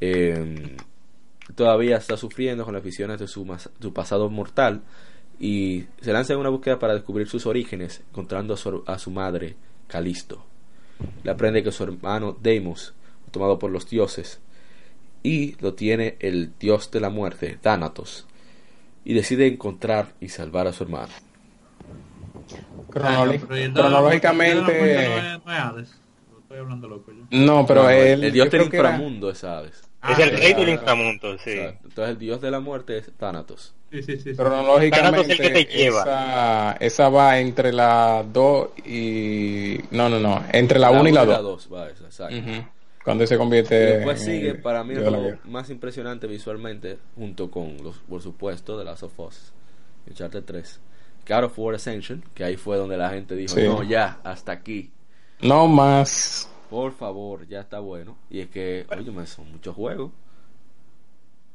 Em, 0.00 0.76
todavía 1.54 1.96
está 1.96 2.16
sufriendo 2.16 2.64
con 2.64 2.74
las 2.74 2.82
visiones 2.82 3.20
de 3.20 3.28
su, 3.28 3.46
su 3.80 3.92
pasado 3.92 4.28
mortal 4.28 4.82
y 5.38 5.84
se 6.00 6.12
lanza 6.12 6.32
en 6.32 6.40
una 6.40 6.48
búsqueda 6.48 6.78
para 6.78 6.94
descubrir 6.94 7.28
sus 7.28 7.46
orígenes, 7.46 8.02
encontrando 8.10 8.56
a 8.86 8.98
su 8.98 9.10
madre 9.10 9.56
Calisto. 9.86 10.44
Le 11.22 11.30
aprende 11.30 11.62
que 11.62 11.72
su 11.72 11.84
hermano 11.84 12.36
Deimos, 12.40 12.94
tomado 13.30 13.58
por 13.58 13.70
los 13.70 13.88
dioses, 13.88 14.40
y 15.22 15.56
lo 15.60 15.74
tiene 15.74 16.16
el 16.20 16.52
dios 16.58 16.90
de 16.90 17.00
la 17.00 17.10
muerte, 17.10 17.58
Thanatos, 17.60 18.26
y 19.04 19.14
decide 19.14 19.46
encontrar 19.46 20.14
y 20.20 20.28
salvar 20.28 20.66
a 20.66 20.72
su 20.72 20.84
hermano. 20.84 21.12
cronológicamente. 22.90 25.40
No, 27.30 27.66
pero 27.66 27.90
el 27.90 28.32
dios 28.32 28.50
del 28.50 28.62
inframundo 28.62 29.30
es 29.30 29.44
Hades. 29.44 29.85
Es 30.08 30.18
el 30.18 30.30
rey 30.38 30.54
del 30.54 30.68
inframundo, 30.70 31.36
sí. 31.38 31.50
Entonces 31.52 32.08
el 32.08 32.18
dios 32.18 32.40
de 32.40 32.50
la 32.50 32.60
muerte 32.60 32.98
es 32.98 33.10
Thanatos. 33.16 33.74
Sí, 33.90 34.02
sí, 34.02 34.16
sí. 34.18 34.34
Cronológicamente, 34.34 35.36
que 35.36 35.50
te 35.50 35.64
lleva. 35.64 36.76
Esa, 36.80 37.08
va 37.08 37.38
entre 37.38 37.72
la 37.72 38.24
2 38.32 38.68
y. 38.84 39.78
No, 39.92 40.08
no, 40.08 40.18
no. 40.20 40.44
Entre 40.52 40.78
la 40.78 40.90
1 40.90 41.08
y 41.08 41.12
la 41.12 41.24
2. 41.24 41.68
va 41.72 41.88
esa, 41.88 42.04
exacto. 42.04 42.36
cuando 43.04 43.26
se 43.26 43.38
convierte. 43.38 43.74
Y 43.76 43.92
después 43.94 44.20
en- 44.20 44.26
sigue, 44.26 44.54
para 44.54 44.82
mí, 44.84 44.94
el 44.94 45.04
la 45.04 45.08
juego 45.10 45.24
guerra. 45.24 45.38
más 45.44 45.70
impresionante 45.70 46.26
visualmente, 46.26 46.98
junto 47.14 47.50
con, 47.50 47.76
los, 47.82 47.96
por 47.98 48.20
supuesto, 48.22 48.76
de 48.76 48.84
Last 48.84 49.04
of 49.04 49.18
Us, 49.20 49.52
Uncharted 50.08 50.42
3, 50.44 50.80
God 51.28 51.44
of 51.44 51.58
War 51.58 51.74
Ascension, 51.76 52.24
que 52.34 52.42
ahí 52.44 52.56
fue 52.56 52.76
donde 52.76 52.96
la 52.96 53.10
gente 53.10 53.34
dijo, 53.36 53.54
Sí. 53.54 53.62
no, 53.62 53.82
ya, 53.84 54.18
hasta 54.24 54.50
aquí, 54.52 54.90
No 55.40 55.68
más. 55.68 56.50
Por 56.68 56.92
favor, 56.92 57.46
ya 57.48 57.60
está 57.60 57.80
bueno. 57.80 58.16
Y 58.30 58.40
es 58.40 58.48
que, 58.48 58.86
oye, 58.90 59.26
son 59.26 59.50
muchos 59.52 59.74
juegos. 59.74 60.10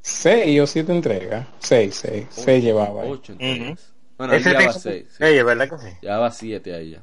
Seis 0.01 0.59
o 0.59 0.67
siete 0.67 0.91
entregas. 0.91 1.47
Seis, 1.59 1.95
seis. 1.95 2.27
Seis 2.31 2.63
llevaba. 2.63 3.03
Ocho 3.03 3.33
entregas. 3.33 3.93
Bueno, 4.17 4.33
Ese 4.33 4.49
ahí 4.49 4.57
lleva 4.57 4.73
seis. 4.73 5.05
sí. 5.17 5.23
¿verdad 5.43 5.69
que 5.69 5.77
sí? 5.77 5.95
Llevaba 6.01 6.31
siete 6.31 6.73
ahí 6.73 6.91
ya. 6.91 7.01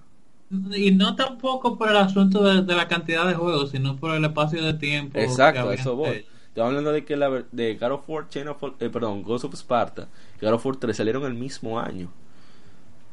Y 0.76 0.92
no 0.92 1.14
tampoco 1.14 1.76
por 1.76 1.90
el 1.90 1.96
asunto 1.96 2.42
de, 2.42 2.62
de 2.62 2.74
la 2.74 2.88
cantidad 2.88 3.26
de 3.26 3.34
juegos, 3.34 3.70
sino 3.70 3.96
por 3.96 4.14
el 4.14 4.24
espacio 4.24 4.62
de 4.64 4.74
tiempo. 4.74 5.18
Exacto, 5.18 5.70
eso 5.72 5.94
voy. 5.94 6.26
Estaba 6.48 6.68
hablando 6.68 6.90
de 6.90 7.04
que 7.04 7.16
la 7.16 7.28
ver- 7.28 7.46
de 7.52 7.76
God 7.76 7.92
of 7.92 8.08
War, 8.08 8.28
Chain 8.28 8.48
of, 8.48 8.62
eh, 8.80 8.88
perdón, 8.90 9.22
Ghost 9.22 9.44
of 9.44 9.54
Sparta 9.54 10.08
y 10.40 10.44
God 10.44 10.54
of 10.54 10.66
War 10.66 10.76
3 10.76 10.96
salieron 10.96 11.24
el 11.24 11.34
mismo 11.34 11.78
año. 11.78 12.10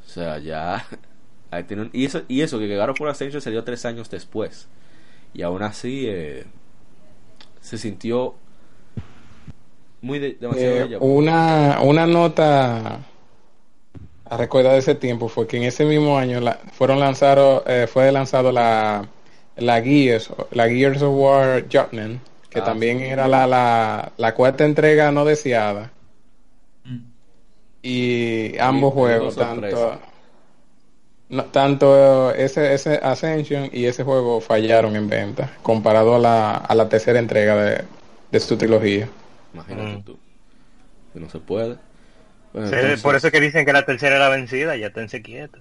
O 0.06 0.10
sea, 0.10 0.40
ya 0.40 0.84
ahí 1.52 1.64
tienen- 1.66 1.90
y 1.94 2.06
eso 2.06 2.22
y 2.28 2.42
eso 2.42 2.58
que 2.58 2.76
God 2.76 2.90
of 2.90 3.02
War 3.02 3.12
Ascension 3.12 3.42
salió 3.42 3.64
tres 3.64 3.86
años 3.86 4.10
después. 4.10 4.68
Y 5.36 5.42
aún 5.44 5.62
así 5.64 6.06
eh, 6.08 6.46
se 7.62 7.78
sintió 7.78 8.36
muy 10.02 10.20
de- 10.20 10.38
demasiado 10.40 10.88
Eh, 10.88 10.98
una, 11.02 11.82
una 11.82 12.08
nota 12.08 13.00
a 14.26 14.38
recordar 14.38 14.74
de 14.74 14.80
ese 14.80 14.96
tiempo 14.96 15.28
fue 15.30 15.48
que 15.48 15.58
en 15.58 15.64
ese 15.64 15.86
mismo 15.86 16.18
año 16.18 16.40
la- 16.40 16.60
fueron 16.74 17.00
lanzados 17.00 17.64
eh, 17.68 17.88
fue 17.92 18.12
lanzado 18.12 18.52
la 18.52 19.08
la 19.58 19.82
Gears 19.82 20.32
la 20.52 20.68
Gears 20.68 21.02
of 21.02 21.14
War 21.16 21.64
Judgment 21.72 22.22
que 22.50 22.60
Ah, 22.60 22.66
también 22.66 23.00
sí. 23.00 23.06
era 23.06 23.28
la, 23.28 23.46
la, 23.48 24.12
la 24.18 24.34
cuarta 24.34 24.66
entrega 24.66 25.12
no 25.12 25.26
deseada 25.26 25.92
Mm. 26.86 27.00
y 27.84 28.58
ambos 28.60 28.94
Sí, 28.94 29.00
juegos 29.00 29.36
tanto. 29.36 30.00
No, 31.30 31.46
tanto 31.46 32.32
ese 32.32 32.74
ese 32.74 33.00
Ascension 33.02 33.70
y 33.74 33.86
ese 33.86 34.04
juego 34.04 34.42
fallaron 34.42 34.96
en 34.96 35.10
venta 35.10 35.52
comparado 35.64 36.16
a 36.16 36.20
la, 36.20 36.56
a 36.56 36.76
la 36.76 36.88
tercera 36.90 37.20
entrega 37.20 37.56
de, 37.56 37.84
de 38.32 38.40
su 38.40 38.58
trilogía 38.58 39.08
Imagínate 39.54 39.98
Mm. 39.98 40.04
tú. 40.04 40.18
Que 41.14 41.20
no 41.22 41.30
se 41.30 41.40
puede. 41.40 41.78
Bueno, 42.54 42.68
Sí, 42.68 42.76
entonces- 42.76 43.02
por 43.02 43.16
eso 43.16 43.32
que 43.32 43.40
dicen 43.40 43.66
que 43.66 43.72
la 43.74 43.86
tercera 43.86 44.18
era 44.18 44.28
vencida, 44.30 44.76
ya 44.76 44.92
tense 44.92 45.22
quieto. 45.22 45.60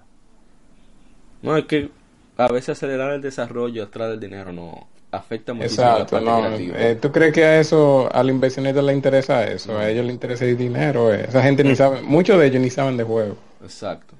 No, 1.42 1.56
es 1.56 1.64
que 1.66 1.90
a 2.36 2.48
veces 2.48 2.70
acelerar 2.70 3.12
el 3.12 3.20
desarrollo 3.22 3.84
atrás 3.84 4.10
del 4.10 4.18
dinero 4.20 4.52
no 4.52 4.88
afecta 5.12 5.52
muchísimo 5.54 5.86
Exacto, 5.86 6.20
la 6.20 6.30
no. 6.32 6.40
parte 6.40 6.56
creativa. 6.56 6.78
eh, 6.90 6.94
¿Tú 6.96 7.12
crees 7.12 7.32
que 7.32 7.44
a 7.44 7.60
eso, 7.60 8.08
al 8.12 8.30
inversionista 8.30 8.82
le 8.82 8.92
interesa 8.92 9.44
eso? 9.46 9.78
A 9.78 9.88
ellos 9.88 10.04
les 10.04 10.14
interesa 10.14 10.44
el 10.44 10.56
dinero. 10.56 11.14
eh. 11.14 11.26
Esa 11.28 11.42
gente 11.42 11.62
ni 11.62 11.76
sabe, 11.76 12.02
muchos 12.02 12.38
de 12.40 12.46
ellos 12.46 12.60
ni 12.60 12.70
saben 12.70 12.96
de 12.96 13.04
juego. 13.04 13.36
Exacto. 13.62 14.16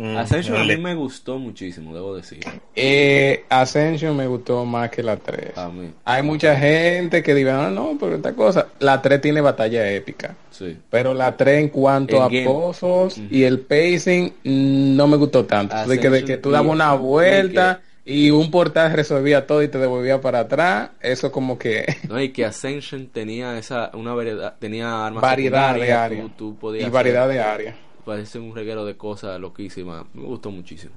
Mm, 0.00 0.16
Ascension 0.16 0.56
a 0.56 0.60
mí 0.60 0.66
le- 0.68 0.76
me 0.78 0.94
gustó 0.94 1.38
muchísimo, 1.38 1.92
debo 1.92 2.14
decir. 2.14 2.38
Eh, 2.76 3.44
Ascension 3.48 4.16
me 4.16 4.28
gustó 4.28 4.64
más 4.64 4.90
que 4.90 5.02
la 5.02 5.16
3. 5.16 5.58
A 5.58 5.68
mí, 5.70 5.90
Hay 6.04 6.22
mucha 6.22 6.54
gente 6.56 7.20
que 7.22 7.34
dice, 7.34 7.50
ah, 7.50 7.68
no, 7.68 7.96
pero 7.98 8.14
esta 8.14 8.32
cosa. 8.32 8.68
La 8.78 9.02
3 9.02 9.20
tiene 9.20 9.40
batalla 9.40 9.90
épica. 9.90 10.36
sí. 10.50 10.76
Pero 10.88 11.14
la 11.14 11.36
3 11.36 11.60
en 11.60 11.68
cuanto 11.70 12.16
El 12.16 12.22
a 12.22 12.28
game. 12.28 12.44
pozos 12.44 13.18
y 13.30 13.42
el 13.42 13.58
pacing 13.60 14.32
mm, 14.44 14.96
no 14.96 15.08
me 15.08 15.16
gustó 15.16 15.44
tanto. 15.44 15.74
De 15.88 15.98
que, 15.98 16.10
de 16.10 16.24
que 16.24 16.36
tú 16.36 16.50
dabas 16.52 16.70
una 16.72 16.94
vuelta 16.94 17.80
y 18.04 18.30
un 18.30 18.50
portal 18.52 18.92
resolvía 18.92 19.46
todo 19.48 19.62
y 19.64 19.68
te 19.68 19.78
devolvía 19.78 20.20
para 20.20 20.40
atrás, 20.40 20.90
eso 21.00 21.32
como 21.32 21.58
que 21.58 21.84
No, 22.08 22.20
y 22.20 22.28
que 22.30 22.44
Ascension 22.44 23.08
tenía 23.08 23.58
esa 23.58 23.90
una 23.94 24.14
variedad, 24.14 24.54
tenía 24.58 25.04
armas 25.06 25.22
variedad 25.22 25.74
de 26.08 26.16
tú, 26.16 26.28
tú 26.36 26.56
podías 26.56 26.86
Y 26.86 26.90
variedad 26.90 27.24
hacer- 27.24 27.34
de 27.36 27.42
áreas. 27.42 27.74
Parece 28.08 28.38
un 28.38 28.54
reguero 28.54 28.86
de 28.86 28.96
cosas 28.96 29.38
loquísimas. 29.38 30.06
Me 30.14 30.22
gustó 30.22 30.50
muchísimo. 30.50 30.94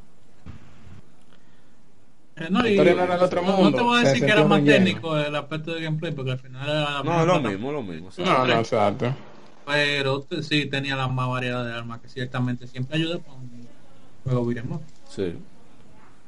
Eh, 2.37 2.47
no, 2.49 2.65
y- 2.65 2.77
no 2.77 2.83
era 2.83 3.05
del 3.15 3.23
otro 3.23 3.41
no- 3.41 3.69
te 3.73 3.81
voy 3.81 3.97
a 3.97 4.01
se 4.03 4.07
decir 4.07 4.25
que 4.25 4.31
era 4.31 4.45
más 4.45 4.63
técnico 4.63 5.17
el 5.17 5.35
aspecto 5.35 5.73
de 5.73 5.81
gameplay, 5.81 6.13
porque 6.13 6.31
al 6.31 6.39
final 6.39 6.69
era 6.69 6.79
la 6.89 7.03
No, 7.03 7.25
lo 7.25 7.41
mismo, 7.41 7.71
lo 7.73 7.83
mismo. 7.83 8.11
sí. 8.11 8.23
No, 8.23 8.47
no, 8.47 8.53
exacto. 8.59 9.13
Pero 9.65 10.25
sí 10.41 10.67
tenía 10.67 10.95
la 10.95 11.09
más 11.09 11.27
variedad 11.27 11.65
de 11.65 11.73
armas, 11.73 11.99
que 11.99 12.07
ciertamente 12.07 12.65
siempre 12.65 12.95
ayuda 12.95 13.19
con 13.19 13.39
un 13.41 13.67
juego 14.23 14.43
up. 14.43 14.81
Sí. 15.09 15.33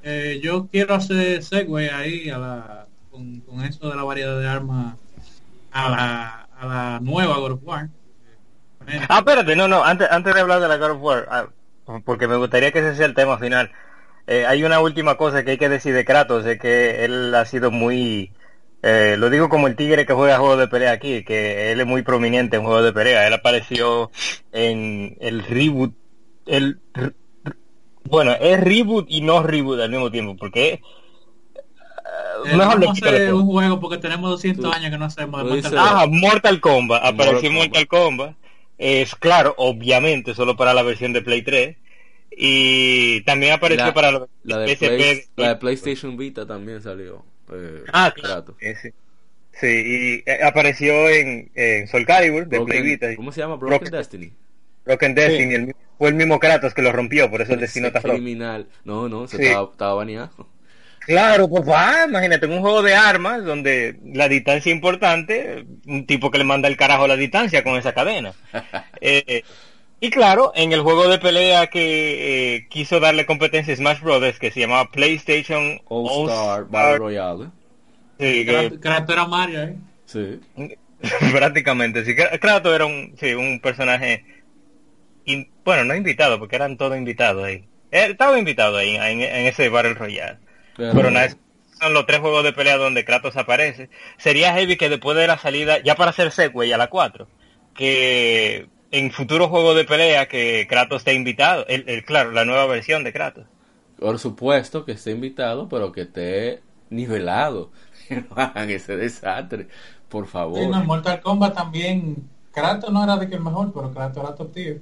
Eh, 0.04 0.42
yo 0.44 0.68
quiero 0.68 0.96
hacer 0.96 1.42
segue 1.44 1.92
ahí 1.92 2.30
a 2.30 2.38
la, 2.40 2.88
con, 3.10 3.40
con 3.40 3.64
eso 3.64 3.90
de 3.90 3.96
la 3.96 4.04
variedad 4.04 4.38
de 4.38 4.50
armas 4.50 4.98
a 5.72 5.90
la, 5.90 6.48
a 6.58 6.66
la 6.68 7.00
nueva 7.00 7.38
God 7.38 7.54
of 7.54 7.60
War. 7.64 7.90
Ah, 9.10 9.20
espérate, 9.20 9.56
no, 9.56 9.68
no, 9.68 9.84
antes, 9.84 10.08
antes 10.12 10.34
de 10.34 10.42
hablar 10.42 10.60
de 10.62 10.68
la 10.68 10.78
God 10.78 10.92
of 10.92 11.02
War, 11.02 11.28
ah, 11.30 11.48
porque 12.06 12.28
me 12.28 12.36
gustaría 12.38 12.72
que 12.72 12.80
ese 12.80 12.96
sea 12.96 13.06
el 13.06 13.14
tema 13.14 13.38
final. 13.38 13.72
Eh, 14.28 14.46
hay 14.46 14.64
una 14.64 14.80
última 14.80 15.16
cosa 15.18 15.44
que 15.44 15.52
hay 15.52 15.58
que 15.58 15.70
decir 15.70 15.94
de 15.94 16.06
Kratos, 16.06 16.46
es 16.46 16.60
que 16.60 17.04
él 17.06 17.34
ha 17.36 17.46
sido 17.46 17.72
muy, 17.72 18.32
eh, 18.82 19.16
lo 19.18 19.30
digo 19.30 19.50
como 19.50 19.68
el 19.68 19.76
tigre 19.76 20.06
que 20.06 20.14
juega 20.14 20.38
juegos 20.40 20.60
de 20.60 20.68
pelea 20.68 20.92
aquí, 20.94 21.24
que 21.24 21.72
él 21.72 21.82
es 21.82 21.86
muy 21.86 22.04
prominente 22.04 22.56
en 22.58 22.64
juegos 22.64 22.84
de 22.84 22.94
pelea. 22.94 23.28
Él 23.28 23.34
apareció 23.34 24.12
en 24.54 25.18
el 25.20 25.44
reboot, 25.44 25.94
el, 26.46 26.80
bueno, 28.06 28.32
es 28.40 28.60
reboot 28.62 29.06
y 29.10 29.22
no 29.22 29.44
reboot 29.44 29.80
al 29.82 29.90
mismo 29.90 30.10
tiempo, 30.12 30.36
porque 30.38 30.82
eh, 32.46 32.56
mejor 32.56 32.84
hacer 32.90 33.12
después. 33.12 33.32
un 33.34 33.46
juego 33.48 33.80
porque 33.80 33.98
tenemos 33.98 34.30
200 34.30 34.64
Tú- 34.66 34.72
años 34.72 34.90
que 34.92 34.98
no 34.98 35.06
hacemos 35.06 35.44
de 35.44 35.50
Mortal 35.50 35.72
Kombat. 35.72 35.86
Ajá, 35.94 36.08
Mortal 36.08 36.60
Kombat, 36.62 37.06
apareció 37.06 37.52
Mortal 37.52 37.70
Mortal 37.70 37.88
Kombat. 37.88 38.36
Es 38.78 39.16
claro, 39.16 39.54
obviamente, 39.58 40.34
solo 40.34 40.56
para 40.56 40.74
la 40.74 40.84
versión 40.84 41.14
de 41.14 41.22
Play 41.22 41.42
3. 41.44 41.78
Y 42.36 43.22
también 43.22 43.54
apareció 43.54 43.86
La- 43.86 43.94
para 43.94 44.12
la, 44.12 44.28
La 44.44 44.58
de, 44.60 44.76
PSP. 44.76 44.88
Play- 44.88 45.22
la 45.36 45.50
de 45.50 45.56
PlayStation 45.58 46.18
Vita 46.18 46.46
también 46.48 46.82
salió. 46.82 47.24
eh, 47.54 47.84
Ah, 47.94 48.12
claro. 48.16 48.56
Sí, 48.60 48.90
Sí, 49.62 49.68
y 49.68 50.24
eh, 50.30 50.40
apareció 50.44 51.08
en, 51.10 51.52
en 51.54 51.88
Soul 51.88 52.08
Calibur 52.08 52.48
de 52.48 52.58
Broken- 52.58 52.66
Play 52.66 52.82
Vita. 52.82 53.16
¿Cómo 53.16 53.32
se 53.32 53.42
llama? 53.42 53.58
Broken, 53.58 53.80
Broken- 53.88 53.92
Destiny. 53.92 54.34
Broken 54.84 55.14
Destiny, 55.14 55.54
el 55.54 55.68
mi- 55.68 55.74
fue 56.00 56.10
el 56.10 56.16
mismo 56.16 56.40
Kratos 56.40 56.74
que 56.74 56.82
lo 56.82 56.92
rompió, 56.92 57.30
por 57.30 57.42
eso 57.42 57.54
el 57.54 57.60
destino 57.60 57.88
está 57.88 58.00
roto. 58.00 58.14
criminal. 58.16 58.68
No, 58.84 59.08
no, 59.08 59.28
se 59.28 59.38
Sí. 59.38 59.46
estaba, 59.46 59.70
estaba 59.72 59.94
baneado. 59.94 60.48
Claro, 61.06 61.50
pues 61.50 61.68
va, 61.68 62.06
imagínate, 62.08 62.46
en 62.46 62.54
un 62.54 62.62
juego 62.62 62.82
de 62.82 62.96
armas 62.96 63.44
donde 63.44 64.00
la 64.06 64.30
distancia 64.30 64.70
es 64.72 64.76
importante, 64.76 65.66
un 65.86 66.06
tipo 66.06 66.32
que 66.32 66.38
le 66.38 66.44
manda 66.46 66.68
el 66.70 66.78
carajo 66.78 67.08
la 67.08 67.18
distancia 67.18 67.64
con 67.64 67.76
esa 67.78 67.94
cadena. 67.94 68.34
Eh, 69.06 69.44
y 70.00 70.10
claro, 70.10 70.54
en 70.56 70.72
el 70.72 70.82
juego 70.82 71.08
de 71.10 71.18
pelea 71.20 71.68
que 71.68 72.56
eh, 72.56 72.68
quiso 72.70 73.00
darle 73.02 73.26
competencia 73.26 73.74
a 73.74 73.78
Smash 73.78 74.00
Brothers, 74.02 74.40
que 74.40 74.52
se 74.52 74.62
llamaba 74.62 74.90
PlayStation 74.92 75.82
All 75.90 76.08
All 76.10 76.30
Star 76.30 76.62
Star, 76.64 76.66
Battle 76.70 76.98
Royale. 77.00 77.46
sí, 78.20 78.46
que- 78.46 78.80
Kratos 78.80 79.14
era 79.16 79.26
Mario, 79.28 79.62
¿eh? 79.64 79.76
Sí. 80.06 80.40
prácticamente, 81.32 82.06
sí, 82.06 82.12
Kra- 82.16 82.40
Kratos 82.40 82.74
era 82.74 82.86
un, 82.86 83.16
sí, 83.20 83.34
un 83.34 83.60
personaje, 83.60 84.24
in- 85.26 85.50
bueno, 85.66 85.84
no 85.86 85.96
invitado, 85.96 86.40
porque 86.40 86.56
eran 86.56 86.78
todos 86.78 86.98
invitados 86.98 87.44
ahí. 87.46 87.66
Eh, 87.92 88.08
Estaba 88.12 88.38
invitado 88.40 88.78
ahí, 88.78 88.96
en, 88.96 89.22
en 89.22 89.46
ese 89.46 89.70
Battle 89.70 89.94
Royale. 89.96 90.40
Pero, 90.76 90.94
Pero 90.94 91.12
nada, 91.12 91.30
son 91.80 91.94
los 91.94 92.06
tres 92.06 92.20
juegos 92.20 92.44
de 92.44 92.54
pelea 92.54 92.78
donde 92.78 93.06
Kratos 93.06 93.36
aparece. 93.38 93.90
Sería 94.18 94.54
heavy 94.54 94.78
que 94.78 94.90
después 94.90 95.18
de 95.18 95.28
la 95.28 95.38
salida, 95.38 95.80
ya 95.84 95.96
para 95.96 96.12
hacer 96.12 96.32
sequel 96.32 96.74
a 96.74 96.78
la 96.78 96.90
4, 96.90 97.28
que 97.74 98.70
en 98.92 99.12
futuros 99.12 99.50
juegos 99.50 99.76
de 99.76 99.86
pelea 99.86 100.28
que 100.28 100.68
Kratos 100.70 101.00
esté 101.02 101.14
invitado, 101.14 101.66
el, 101.68 101.84
el- 101.90 102.06
claro, 102.06 102.32
la 102.32 102.46
nueva 102.46 102.66
versión 102.68 103.04
de 103.04 103.14
Kratos. 103.14 103.46
por 104.00 104.20
supuesto 104.20 104.86
que 104.86 104.94
esté 104.94 105.12
invitado, 105.12 105.70
pero 105.70 105.92
que 105.92 106.02
esté 106.02 106.62
nivelado. 106.90 107.72
Que 108.08 108.16
no 108.16 108.28
hagan 108.36 108.70
ese 108.70 108.98
desastre. 108.98 109.70
Por 110.10 110.28
favor. 110.28 110.60
Sí, 110.60 110.68
no, 110.68 110.78
en 110.82 110.86
Mortal 110.86 111.22
Kombat 111.22 111.56
también 111.56 112.30
Kratos 112.52 112.92
no 112.92 113.02
era 113.02 113.16
de 113.16 113.30
que 113.30 113.36
el 113.36 113.42
mejor, 113.42 113.72
pero 113.74 113.94
Kratos 113.94 114.22
era 114.24 114.36
top 114.36 114.52
tier. 114.54 114.82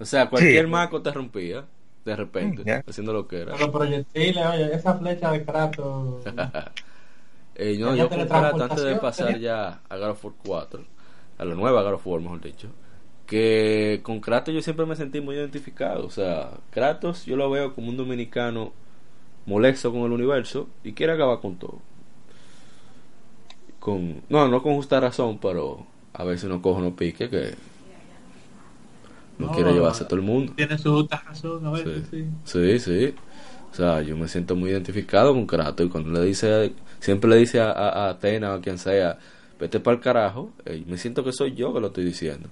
O 0.00 0.04
sea, 0.04 0.28
cualquier 0.28 0.64
Sí. 0.64 0.70
maco 0.70 1.00
te 1.00 1.12
rompía 1.12 1.66
de 2.08 2.16
repente, 2.16 2.82
haciendo 2.86 3.12
lo 3.12 3.28
que 3.28 3.42
era. 3.42 3.56
Los 3.56 3.68
proyectiles, 3.68 4.44
oye, 4.46 4.74
esa 4.74 4.94
flecha 4.98 5.32
de 5.32 5.44
Kratos. 5.44 6.24
Eh, 7.60 7.76
no, 7.76 7.92
yo 7.96 8.08
con 8.08 8.24
Kratos, 8.24 8.60
antes 8.62 8.84
de 8.84 8.94
pasar 8.96 9.32
tenía- 9.32 9.40
ya 9.40 9.80
a 9.88 9.96
God 9.96 10.10
of 10.10 10.24
War 10.24 10.34
4, 10.46 10.84
a 11.38 11.44
la 11.44 11.54
nueva 11.56 11.82
God 11.82 11.94
of 11.94 12.06
War, 12.06 12.20
mejor 12.20 12.40
dicho, 12.40 12.68
que 13.26 13.98
con 14.04 14.20
Kratos 14.20 14.54
yo 14.54 14.62
siempre 14.62 14.86
me 14.86 14.94
sentí 14.94 15.20
muy 15.20 15.34
identificado. 15.34 16.06
O 16.06 16.10
sea, 16.10 16.50
Kratos 16.70 17.26
yo 17.26 17.34
lo 17.34 17.50
veo 17.50 17.74
como 17.74 17.88
un 17.88 17.96
dominicano 17.96 18.72
molesto 19.44 19.90
con 19.90 20.02
el 20.02 20.12
universo 20.12 20.68
y 20.84 20.92
quiere 20.92 21.14
acabar 21.14 21.40
con 21.40 21.56
todo. 21.56 21.80
Con, 23.80 24.22
no, 24.28 24.46
no 24.46 24.62
con 24.62 24.74
justa 24.74 25.00
razón, 25.00 25.38
pero 25.38 25.84
a 26.12 26.22
veces 26.24 26.44
uno 26.44 26.62
coge 26.62 26.80
uno 26.80 26.94
pique 26.94 27.28
que 27.28 27.54
no, 29.38 29.46
No, 29.46 29.52
quiere 29.52 29.72
llevarse 29.72 30.04
a 30.04 30.08
todo 30.08 30.18
el 30.18 30.26
mundo. 30.26 30.52
Tiene 30.56 30.76
su 30.78 30.92
justa 30.92 31.22
razón, 31.26 31.64
a 31.66 31.70
veces 31.70 32.06
Sí, 32.10 32.24
sí. 32.44 32.78
sí, 32.78 32.78
sí. 32.78 33.14
O 33.70 33.74
sea, 33.74 34.02
yo 34.02 34.16
me 34.16 34.28
siento 34.28 34.56
muy 34.56 34.70
identificado 34.70 35.32
con 35.32 35.46
Kratos 35.46 35.86
y 35.86 35.88
cuando 35.88 36.10
le 36.10 36.26
dice, 36.26 36.72
siempre 37.00 37.30
le 37.30 37.36
dice 37.36 37.60
a, 37.60 37.70
a, 37.70 38.10
Atena 38.10 38.52
o 38.52 38.54
a 38.54 38.60
quien 38.60 38.78
sea, 38.78 39.18
vete 39.60 39.78
para 39.80 39.96
el 39.96 40.02
carajo, 40.02 40.52
eh, 40.64 40.82
me 40.86 40.96
siento 40.96 41.22
que 41.22 41.32
soy 41.32 41.54
yo 41.54 41.72
que 41.72 41.80
lo 41.80 41.88
estoy 41.88 42.04
diciendo. 42.04 42.48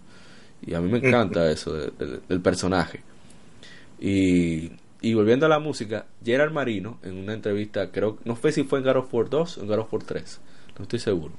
Y 0.64 0.74
a 0.74 0.80
mí 0.80 0.90
me 0.90 0.98
encanta 0.98 1.50
eso 1.50 1.72
del 1.74 2.40
personaje. 2.40 3.02
Y, 3.98 4.72
y 5.00 5.14
volviendo 5.14 5.46
a 5.46 5.48
la 5.48 5.58
música, 5.58 6.06
Gerard 6.24 6.52
Marino, 6.52 6.98
en 7.02 7.16
una 7.16 7.34
entrevista, 7.34 7.90
creo, 7.90 8.18
no 8.24 8.36
sé 8.36 8.52
si 8.52 8.64
fue 8.64 8.80
en 8.80 8.84
God 8.84 8.96
of 8.96 9.14
War 9.14 9.28
2 9.28 9.58
o 9.58 9.60
en 9.62 9.66
God 9.66 9.78
of 9.78 9.92
War 9.92 10.02
3, 10.02 10.40
no 10.78 10.82
estoy 10.82 10.98
seguro, 10.98 11.34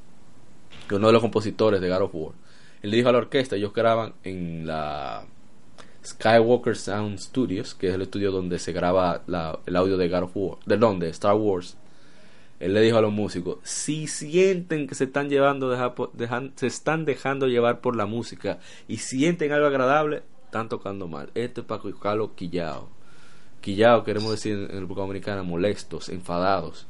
que 0.87 0.95
uno 0.95 1.07
de 1.07 1.13
los 1.13 1.21
compositores 1.21 1.81
de 1.81 1.89
God 1.89 2.01
of 2.01 2.11
War, 2.13 2.33
él 2.81 2.91
le 2.91 2.97
dijo 2.97 3.09
a 3.09 3.11
la 3.11 3.17
orquesta, 3.19 3.55
ellos 3.55 3.73
graban 3.73 4.13
en 4.23 4.65
la 4.67 5.25
Skywalker 6.07 6.75
Sound 6.75 7.19
Studios, 7.19 7.75
que 7.75 7.89
es 7.89 7.95
el 7.95 8.03
estudio 8.03 8.31
donde 8.31 8.59
se 8.59 8.71
graba 8.71 9.23
el 9.65 9.75
audio 9.75 9.97
de 9.97 10.07
God 10.07 10.23
of 10.23 10.31
War, 10.35 10.99
de 10.99 11.09
Star 11.09 11.35
Wars. 11.35 11.77
Él 12.59 12.73
le 12.73 12.81
dijo 12.81 12.97
a 12.97 13.01
los 13.01 13.11
músicos, 13.11 13.59
si 13.63 14.07
sienten 14.07 14.87
que 14.87 14.95
se 14.95 15.03
están 15.03 15.29
llevando, 15.29 15.75
se 16.55 16.67
están 16.67 17.05
dejando 17.05 17.47
llevar 17.47 17.81
por 17.81 17.95
la 17.95 18.05
música 18.05 18.59
y 18.87 18.97
sienten 18.97 19.51
algo 19.51 19.67
agradable, 19.67 20.23
están 20.45 20.69
tocando 20.69 21.07
mal. 21.07 21.29
Este 21.35 21.61
es 21.61 21.67
para 21.67 21.83
buscarlo 21.83 22.33
quillao. 22.35 22.89
Quillao 23.61 24.03
queremos 24.03 24.31
decir 24.31 24.53
en 24.53 24.79
República 24.79 25.01
Dominicana, 25.01 25.43
molestos, 25.43 26.09
enfadados. 26.09 26.87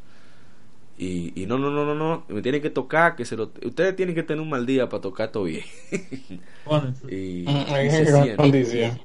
Y, 0.99 1.39
y 1.39 1.45
no, 1.45 1.59
no, 1.59 1.69
no, 1.69 1.85
no, 1.85 1.93
no, 1.93 2.23
me 2.27 2.41
tienen 2.41 2.59
que 2.59 2.71
tocar, 2.71 3.15
que 3.15 3.23
se 3.23 3.37
lo, 3.37 3.51
ustedes 3.63 3.95
tienen 3.95 4.15
que 4.15 4.23
tener 4.23 4.41
un 4.41 4.49
mal 4.49 4.65
día 4.65 4.89
para 4.89 4.99
tocar 4.99 5.31
todo 5.31 5.43
bien. 5.43 5.63
y, 7.07 7.45
o 7.45 7.49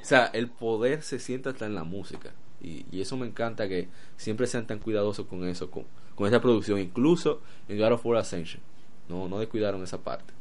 sea, 0.01 0.27
el 0.33 0.49
poder 0.49 1.03
se 1.03 1.19
siente 1.19 1.51
hasta 1.51 1.67
en 1.67 1.75
la 1.75 1.85
música. 1.85 2.31
Y, 2.63 2.87
y, 2.91 3.03
eso 3.03 3.19
me 3.19 3.27
encanta 3.27 3.69
que 3.69 3.89
siempre 4.17 4.47
sean 4.47 4.67
tan 4.67 4.79
cuidadosos 4.79 5.27
con 5.27 5.47
eso, 5.47 5.71
con, 5.71 5.85
con 6.15 6.27
esa 6.27 6.41
producción, 6.41 6.79
incluso 6.79 7.43
en 7.69 7.79
God 7.79 7.93
of 7.93 8.07
War 8.07 8.17
Ascension. 8.17 8.63
No, 9.11 9.29
no 9.29 9.39
descuidaron 9.39 9.83
esa 9.83 9.99
parte. 9.99 10.33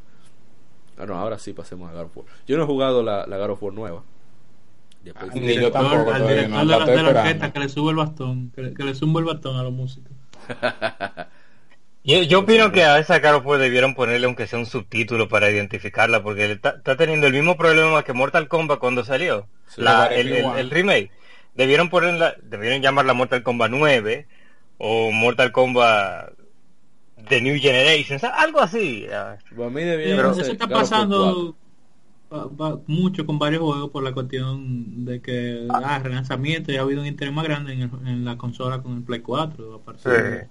Bueno, 0.95 1.15
ahora 1.15 1.37
sí 1.37 1.51
pasemos 1.51 1.89
a 1.89 1.93
God 1.93 2.03
of 2.03 2.17
War. 2.17 2.25
Yo 2.47 2.55
no 2.55 2.63
he 2.63 2.65
jugado 2.65 3.03
la, 3.03 3.27
la 3.27 3.37
God 3.37 3.49
of 3.49 3.63
War 3.63 3.73
nueva. 3.73 4.03
Después, 5.03 5.33
Ni 5.33 5.55
yo 5.55 5.69
tampoco. 5.69 6.11
Al 6.11 6.27
director 6.27 6.49
no, 6.51 6.85
de, 6.85 7.03
la, 7.03 7.09
orquesta 7.09 7.51
que 7.51 7.59
le 7.59 7.67
sube 7.67 7.89
el 7.89 7.97
bastón, 7.97 8.51
que, 8.55 8.73
que 8.73 8.83
le 8.85 8.95
sube 8.95 9.19
el 9.19 9.25
bastón 9.25 9.57
a 9.57 9.63
los 9.63 9.73
músicos. 9.73 10.11
Yo, 12.03 12.23
yo 12.23 12.39
opino 12.39 12.71
que 12.71 12.83
a 12.83 12.97
esa 12.97 13.21
Caro 13.21 13.43
pues 13.43 13.59
debieron 13.59 13.93
ponerle 13.93 14.25
aunque 14.25 14.47
sea 14.47 14.57
un 14.57 14.65
subtítulo 14.65 15.27
para 15.29 15.51
identificarla, 15.51 16.23
porque 16.23 16.51
está, 16.51 16.81
teniendo 16.97 17.27
el 17.27 17.33
mismo 17.33 17.57
problema 17.57 18.03
que 18.03 18.13
Mortal 18.13 18.47
Kombat 18.47 18.79
cuando 18.79 19.03
salió, 19.03 19.47
la, 19.77 20.07
el, 20.07 20.29
el, 20.31 20.69
remake. 20.71 21.11
Debieron 21.53 21.89
ponerla, 21.89 22.35
debieron 22.41 22.81
llamarla 22.81 23.13
Mortal 23.13 23.43
Kombat 23.43 23.69
9 23.69 24.27
o 24.79 25.11
Mortal 25.11 25.51
Kombat 25.51 26.33
The 27.27 27.41
New 27.41 27.59
Generation, 27.59 28.19
algo 28.33 28.61
así. 28.61 29.05
Pero 29.55 30.31
eso 30.31 30.51
está 30.51 30.67
pasando 30.67 31.55
mucho 32.87 33.25
con 33.27 33.37
varios 33.37 33.61
juegos 33.61 33.91
por 33.91 34.01
la 34.01 34.13
cuestión 34.13 35.05
de 35.05 35.21
que 35.21 35.67
ah, 35.69 35.99
relanzamiento 35.99 36.71
y 36.71 36.77
ha 36.77 36.81
habido 36.81 37.01
un 37.01 37.07
interés 37.07 37.33
más 37.33 37.43
grande 37.43 37.73
en, 37.73 37.91
en 38.07 38.25
la 38.25 38.37
consola 38.37 38.81
con 38.81 38.97
el 38.97 39.03
Play 39.03 39.19
4. 39.19 39.75
Aparte 39.75 40.49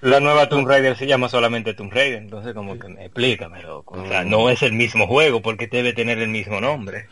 la 0.00 0.20
nueva 0.20 0.48
Tomb 0.48 0.66
Raider 0.66 0.96
se 0.96 1.06
llama 1.06 1.28
solamente 1.28 1.74
Tomb 1.74 1.92
Raider, 1.92 2.22
entonces 2.22 2.54
como 2.54 2.78
que 2.78 2.86
explícamelo. 2.92 3.82
O 3.86 4.06
sea, 4.06 4.24
no 4.24 4.50
es 4.50 4.62
el 4.62 4.72
mismo 4.72 5.06
juego 5.06 5.42
porque 5.42 5.66
debe 5.66 5.92
tener 5.92 6.18
el 6.18 6.28
mismo 6.28 6.60
nombre. 6.60 7.06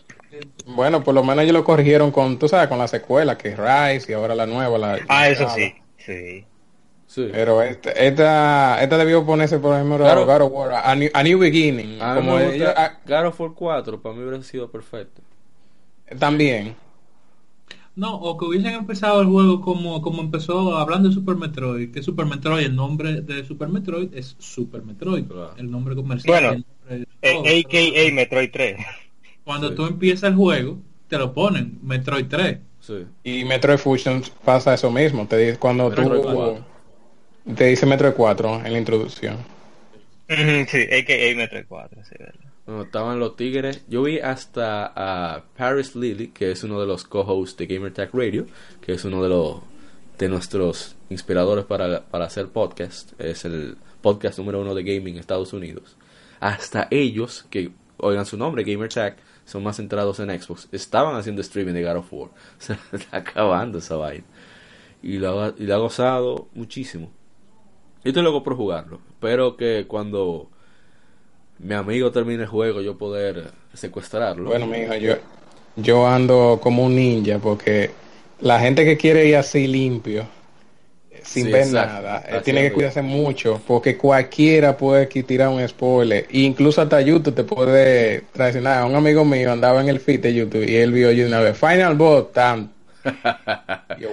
Bueno, 0.67 1.03
por 1.03 1.15
lo 1.15 1.23
menos 1.23 1.45
ellos 1.45 1.55
lo 1.55 1.65
corrigieron 1.65 2.11
con, 2.11 2.39
tú 2.39 2.49
sabes, 2.49 2.69
con 2.69 2.79
la 2.79 2.89
secuela, 2.89 3.39
que 3.39 3.51
es 3.51 3.59
Rise 3.59 4.13
y 4.13 4.15
ahora 4.15 4.35
la 4.35 4.47
nueva. 4.47 4.79
La, 4.79 4.99
ah, 5.09 5.29
eso 5.29 5.49
sí, 5.49 5.75
sí. 5.97 6.45
Pero 7.15 7.63
esta, 7.63 7.93
esta, 7.93 8.83
esta 8.83 8.99
debió 8.99 9.25
ponerse, 9.25 9.59
por 9.59 9.75
ejemplo, 9.75 9.99
God 9.99 10.43
of 10.43 10.53
War, 10.53 10.73
a, 10.85 10.95
new, 10.95 11.39
Beginning. 11.39 12.03
A 12.03 12.17
como 12.17 12.39
ella, 12.39 13.01
God 13.07 13.27
of 13.27 13.41
War 13.41 13.53
4 13.55 14.03
para 14.03 14.15
mí 14.15 14.23
hubiera 14.23 14.43
sido 14.43 14.71
perfecto. 14.71 15.23
También. 16.19 16.77
No, 17.97 18.15
o 18.15 18.37
que 18.37 18.45
hubiesen 18.45 18.75
empezado 18.75 19.23
el 19.23 19.27
juego 19.27 19.63
como, 19.63 20.03
como 20.03 20.21
empezó 20.21 20.77
hablando 20.77 21.09
de 21.09 21.15
Super 21.15 21.37
Metroid, 21.37 21.91
que 21.91 22.03
Super 22.03 22.27
Metroid, 22.27 22.67
el 22.67 22.77
nombre 22.77 23.23
de 23.23 23.43
Super 23.43 23.69
Metroid 23.69 24.13
es 24.13 24.37
Super 24.39 24.83
Metroid, 24.83 25.25
el 25.57 25.71
nombre 25.71 25.97
comercial. 25.97 26.63
Bueno, 26.87 27.05
AKA 27.23 28.13
Metroid 28.15 28.51
3. 28.53 28.77
Cuando 29.45 29.75
tú 29.75 29.87
empiezas 29.87 30.31
el 30.31 30.37
juego, 30.37 30.79
te 31.09 31.17
lo 31.17 31.33
ponen, 31.33 31.79
Metroid 31.83 32.27
3. 32.27 32.59
Sí. 32.81 33.07
Y 33.25 33.45
Metroid 33.47 33.79
Fusion 33.79 34.23
pasa 34.45 34.75
eso 34.75 34.91
mismo, 34.91 35.27
te 35.27 35.39
dice 35.39 35.59
cuando 35.59 35.91
tú 35.91 36.59
te 37.57 37.65
dice 37.65 37.87
Metroid 37.87 38.13
4 38.13 38.67
en 38.67 38.73
la 38.75 38.79
introducción. 38.79 39.39
sí, 40.29 40.83
AKA 40.83 41.35
Metroid 41.35 41.65
4, 41.67 42.05
sí, 42.05 42.15
verdad 42.19 42.46
estaban 42.67 43.21
los 43.21 43.37
Tigres. 43.37 43.85
Yo 43.89 44.03
vi 44.03 44.19
hasta 44.19 44.93
a 44.95 45.45
Paris 45.57 45.95
Lily, 45.95 46.29
que 46.29 46.51
es 46.51 46.65
uno 46.65 46.81
de 46.81 46.87
los 46.87 47.05
co-hosts 47.05 47.57
de 47.57 47.67
Gamer 47.67 47.93
Radio, 48.13 48.47
que 48.81 48.93
es 48.93 49.05
uno 49.05 49.23
de 49.23 49.29
los 49.29 49.61
de 50.19 50.29
nuestros 50.29 50.97
inspiradores 51.11 51.65
para, 51.65 52.05
para 52.05 52.25
hacer 52.25 52.49
podcast. 52.49 53.19
Es 53.21 53.45
el 53.45 53.77
podcast 54.01 54.39
número 54.39 54.61
uno 54.61 54.75
de 54.75 54.83
gaming 54.83 55.15
en 55.15 55.21
Estados 55.21 55.53
Unidos. 55.53 55.97
Hasta 56.41 56.89
ellos, 56.91 57.47
que 57.51 57.71
oigan 57.99 58.27
su 58.27 58.37
nombre, 58.37 58.65
Gamer 58.65 58.91
son 59.45 59.63
más 59.63 59.77
centrados 59.77 60.19
en 60.21 60.41
Xbox, 60.41 60.69
estaban 60.73 61.15
haciendo 61.15 61.41
streaming 61.41 61.75
de 61.75 61.85
God 61.85 61.97
of 61.99 62.13
War. 62.13 62.31
Se 62.59 62.77
está 62.93 63.19
acabando 63.19 63.79
esa 63.79 63.97
vaina. 63.97 64.25
Y 65.03 65.19
lo, 65.19 65.55
y 65.57 65.65
lo 65.67 65.75
ha 65.75 65.79
gozado 65.79 66.49
muchísimo. 66.55 67.11
Yo 68.03 68.11
estoy 68.11 68.23
loco 68.23 68.43
por 68.43 68.57
jugarlo. 68.57 69.01
Espero 69.11 69.57
que 69.57 69.87
cuando 69.87 70.51
mi 71.59 71.75
amigo 71.75 72.11
termine 72.11 72.43
el 72.43 72.49
juego, 72.49 72.81
yo 72.81 72.97
poder 72.97 73.51
secuestrarlo. 73.73 74.51
Bueno, 74.51 74.67
mi 74.67 74.79
hijo, 74.79 74.95
yo, 74.95 75.15
yo 75.77 76.07
ando 76.07 76.61
como 76.63 76.85
un 76.85 76.97
ninja 76.97 77.39
porque 77.39 77.91
la 78.41 78.61
gente 78.61 78.85
que 78.85 78.97
quiere 78.97 79.27
ir 79.27 79.37
así 79.37 79.67
limpio, 79.67 80.27
sin 81.23 81.51
ver 81.51 81.67
nada, 81.69 82.23
eh, 82.29 82.41
tiene 82.45 82.63
que 82.63 82.73
cuidarse 82.73 83.03
mucho 83.03 83.61
porque 83.67 83.97
cualquiera 83.97 84.77
puede 84.77 85.07
tirar 85.07 85.49
un 85.49 85.67
spoiler. 85.67 86.27
E 86.31 86.41
incluso 86.41 86.83
hasta 86.83 87.01
YouTube 87.01 87.35
te 87.35 87.45
puede 87.45 88.23
traicionar. 88.33 88.85
Un 88.85 88.95
amigo 88.95 89.25
mío 89.25 89.53
andaba 89.53 89.81
en 89.81 89.89
el 89.89 89.99
feed 89.99 90.21
de 90.21 90.35
YouTube 90.35 90.69
y 90.69 90.77
él 90.77 90.93
vio 90.93 91.11
yo 91.11 91.27
una 91.27 91.41
vez 91.41 91.59
Final 91.59 91.97
Boss, 91.97 92.33
tan. 92.33 92.71
yo, 93.99 94.11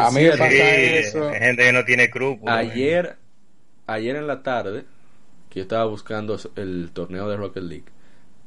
a 0.00 0.10
mí 0.10 0.22
me 0.22 0.30
pasa 0.30 0.50
eso. 0.50 1.28
Hay 1.28 1.40
gente 1.40 1.64
que 1.64 1.72
no 1.72 1.84
tiene 1.84 2.10
cruz. 2.10 2.38
Ayer, 2.46 3.16
ayer 3.86 4.16
en 4.16 4.26
la 4.26 4.42
tarde 4.42 4.84
yo 5.56 5.62
estaba 5.62 5.86
buscando 5.86 6.38
el 6.56 6.90
torneo 6.92 7.28
de 7.28 7.36
Rocket 7.38 7.62
League, 7.62 7.86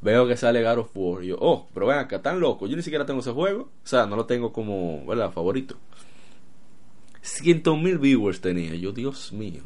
veo 0.02 0.28
que 0.28 0.38
sale 0.38 0.64
God 0.64 0.78
of 0.78 0.92
War. 0.94 1.24
Y 1.24 1.28
yo, 1.28 1.38
oh, 1.40 1.68
pero 1.74 1.88
ven 1.88 1.98
acá, 1.98 2.22
tan 2.22 2.40
loco. 2.40 2.68
Yo 2.68 2.76
ni 2.76 2.84
siquiera 2.84 3.06
tengo 3.06 3.22
ese 3.22 3.32
juego. 3.32 3.64
O 3.64 3.88
sea, 3.88 4.06
no 4.06 4.16
lo 4.16 4.26
tengo 4.26 4.54
como, 4.54 5.04
¿verdad? 5.08 5.32
Favorito. 5.32 5.76
Ciento 7.22 7.76
mil 7.76 7.98
viewers 7.98 8.42
tenía. 8.42 8.76
Yo, 8.76 8.92
Dios 8.92 9.34
mío. 9.34 9.64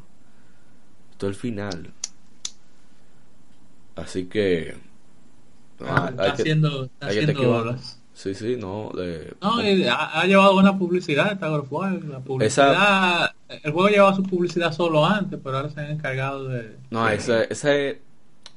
Esto 1.12 1.28
es 1.28 1.36
el 1.36 1.40
final. 1.40 1.94
Así 3.96 4.26
que. 4.26 4.76
Ah, 5.82 6.08
está, 6.12 6.32
haciendo, 6.32 6.86
está 6.86 7.08
haciendo 7.08 7.78
Sí, 8.14 8.36
sí, 8.36 8.58
no. 8.58 8.92
no, 9.42 9.58
ha, 9.58 10.26
llevado 10.26 10.54
buena 10.54 10.78
publicidad 10.78 11.32
esta 11.32 11.48
God 11.50 11.60
of 11.62 11.74
War. 11.74 12.04
La 12.04 12.20
publicidad, 12.20 13.34
el 13.50 13.72
juego 13.72 13.90
llevaba 13.90 14.16
su 14.16 14.24
publicidad 14.24 14.72
solo 14.72 15.06
antes, 15.06 15.40
pero 15.44 15.58
ahora 15.58 15.70
se 15.70 15.80
han 15.80 15.92
encargado 15.92 16.48
de. 16.48 16.78
No, 16.92 17.10
esa, 17.10 17.44
esa, 17.44 17.70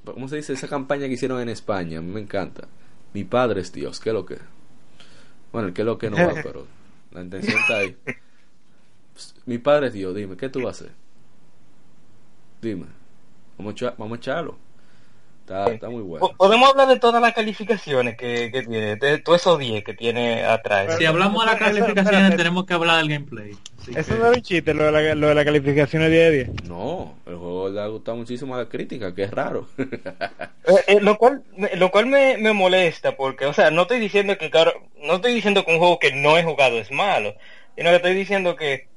¿cómo 0.05 0.29
se 0.29 0.37
dice? 0.37 0.53
Esa 0.53 0.69
campaña 0.69 1.07
que 1.07 1.15
hicieron 1.15 1.41
en 1.41 1.49
España, 1.49 1.99
a 1.99 2.03
mí 2.03 2.13
me 2.13 2.21
encanta. 2.21 2.69
Mi 3.15 3.25
padre 3.25 3.63
es 3.63 3.73
Dios, 3.73 3.99
¿qué 3.99 4.11
es 4.11 4.15
lo 4.15 4.27
que? 4.27 4.37
Bueno, 5.53 5.69
el 5.69 5.75
qué 5.75 5.83
es 5.83 5.87
lo 5.87 5.97
que 5.97 6.11
no 6.11 6.17
va, 6.17 6.35
pero 6.43 6.67
la 7.13 7.23
intención 7.23 7.59
está 7.59 7.79
ahí. 7.79 7.97
Mi 9.47 9.57
padre 9.57 9.87
es 9.87 9.95
Dios, 9.95 10.15
dime, 10.15 10.37
¿qué 10.37 10.51
tú 10.51 10.61
vas 10.61 10.83
a 10.83 10.85
hacer? 10.85 10.95
Dime, 12.61 12.87
vamos 13.57 13.75
vamos 13.97 14.13
a 14.13 14.17
echarlo. 14.17 14.66
Está, 15.47 15.89
muy 15.89 16.03
bueno. 16.03 16.29
Podemos 16.37 16.71
hablar 16.71 16.89
de 16.89 16.99
todas 16.99 17.23
las 17.23 17.33
calificaciones 17.33 18.17
que, 18.17 18.51
tiene, 18.51 18.97
de 18.97 19.19
todos 19.19 19.41
esos 19.41 19.59
10 19.61 19.85
que 19.85 19.95
tiene 19.95 20.45
atrás. 20.45 20.97
Si 20.99 21.05
hablamos 21.05 21.45
de 21.45 21.53
las 21.53 21.61
calificaciones, 21.61 22.37
tenemos 22.37 22.67
que 22.67 22.75
hablar 22.75 22.99
del 22.99 23.09
gameplay. 23.09 23.53
Eso 23.95 24.17
no 24.17 24.33
es 24.33 24.39
un 24.39 24.43
chiste, 24.43 24.75
lo 24.75 24.87
de, 24.87 24.91
la, 24.91 25.15
lo 25.15 25.29
de 25.29 25.35
la 25.37 25.45
calificación 25.45 26.03
de 26.03 26.11
10 26.11 26.25
de 26.25 26.45
10. 26.53 26.69
No, 26.69 27.15
el 27.27 27.37
juego 27.37 27.69
le 27.69 27.81
ha 27.81 27.87
gustado 27.87 28.17
muchísimo 28.17 28.57
a 28.57 28.59
la 28.59 28.69
crítica, 28.69 29.15
que 29.15 29.23
es 29.23 29.31
raro. 29.31 29.69
Eh, 30.69 30.83
eh, 30.89 31.01
lo 31.01 31.17
cual, 31.17 31.45
lo 31.77 31.93
cual 31.93 32.07
me, 32.07 32.39
me, 32.39 32.53
molesta, 32.53 33.17
porque, 33.17 33.47
o 33.47 33.53
sea, 33.53 33.71
no 33.71 33.83
estoy 33.83 34.01
diciendo 34.01 34.37
que, 34.37 34.51
claro, 34.51 34.73
no 35.01 35.15
estoy 35.15 35.33
diciendo 35.33 35.65
que 35.65 35.71
un 35.71 35.79
juego 35.79 36.01
que 36.01 36.13
no 36.13 36.37
he 36.37 36.43
jugado 36.43 36.79
es 36.79 36.91
malo, 36.91 37.37
sino 37.77 37.91
que 37.91 37.97
estoy 37.97 38.15
diciendo 38.15 38.57
que 38.57 38.89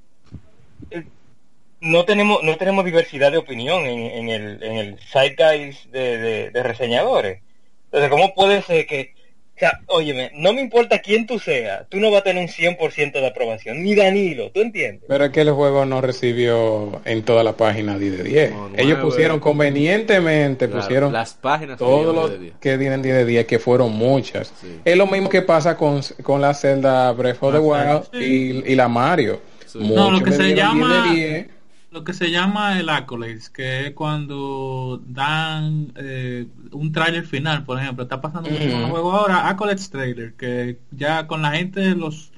no 1.81 2.06
tenemos 2.06 2.43
no 2.43 2.57
tenemos 2.57 2.84
diversidad 2.85 3.31
de 3.31 3.38
opinión 3.38 3.85
en, 3.85 3.99
en 3.99 4.30
el 4.30 4.64
en 4.64 4.77
el 4.77 4.99
zeitgeist 4.99 5.85
de, 5.91 6.49
de, 6.51 6.64
reseñadores 6.64 7.41
entonces 7.85 8.10
cómo 8.10 8.34
puede 8.35 8.61
ser 8.61 8.85
que, 8.85 9.14
O 9.56 9.60
sea, 9.60 9.80
óyeme, 9.88 10.31
no 10.35 10.53
me 10.53 10.61
importa 10.61 10.99
quién 10.99 11.26
tú 11.27 11.38
seas, 11.39 11.85
tú 11.89 11.99
no 11.99 12.11
vas 12.11 12.22
a 12.22 12.23
tener 12.23 12.41
un 12.41 12.47
100% 12.49 13.11
de 13.14 13.27
aprobación, 13.27 13.84
ni 13.84 13.93
Danilo, 13.95 14.51
¿tú 14.51 14.61
entiendes? 14.61 15.03
Pero 15.07 15.26
es 15.26 15.31
que 15.31 15.41
el 15.41 15.51
juego 15.51 15.85
no 15.85 15.99
recibió 15.99 17.01
en 17.03 17.23
toda 17.23 17.43
la 17.43 17.53
página 17.53 17.97
10 17.97 18.18
de 18.19 18.23
10. 18.23 18.51
No, 18.51 18.68
Ellos 18.68 18.77
nueve. 18.77 19.01
pusieron 19.01 19.39
convenientemente, 19.41 20.68
Claro, 20.68 20.81
pusieron 20.81 21.11
las 21.14 21.34
páginas 21.34 21.77
todo 21.77 21.97
tenían 21.97 22.15
lo 22.15 22.27
10 22.27 22.39
de 22.39 22.45
10. 22.45 22.56
que 22.61 22.77
tienen 22.77 23.01
10 23.01 23.15
de 23.15 23.26
10, 23.26 23.45
que 23.47 23.60
fueron 23.60 23.91
muchas. 23.91 24.53
Sí. 24.61 24.80
Es 24.85 24.95
lo 24.95 25.07
mismo 25.07 25.27
que 25.30 25.41
pasa 25.41 25.76
con, 25.76 26.01
con 26.23 26.39
la 26.41 26.53
Zelda 26.53 27.11
Breath 27.11 27.41
of 27.41 27.53
the 27.53 27.60
Wild 27.60 28.03
y, 28.14 28.72
y 28.72 28.76
la 28.76 28.88
Mario. 28.88 29.41
Sí. 29.65 29.80
Muchos 29.80 29.95
No, 29.95 30.11
lo 30.11 30.23
que 30.23 30.31
se 30.31 30.43
dieron 30.43 30.76
10 30.77 30.88
de 30.88 30.93
llama- 30.95 31.14
10. 31.14 31.47
Lo 31.91 32.03
que 32.03 32.14
se 32.14 32.30
llama 32.30 32.80
el 32.80 32.88
accolades, 32.90 33.49
que 33.49 33.88
es 33.88 33.94
cuando 33.94 35.02
dan 35.07 35.91
eh, 35.95 36.45
un 36.72 36.91
tráiler 36.91 37.26
final, 37.26 37.64
por 37.66 37.80
ejemplo, 37.80 38.03
está 38.03 38.22
pasando 38.22 38.48
mucho 38.49 38.61
con 38.72 38.82
el 38.82 38.90
juego 38.91 39.11
ahora, 39.11 39.48
accolades 39.49 39.90
trailer, 39.90 40.34
que 40.36 40.78
ya 40.91 41.26
con 41.26 41.41
la 41.41 41.52
gente, 41.52 41.95
los 41.95 42.32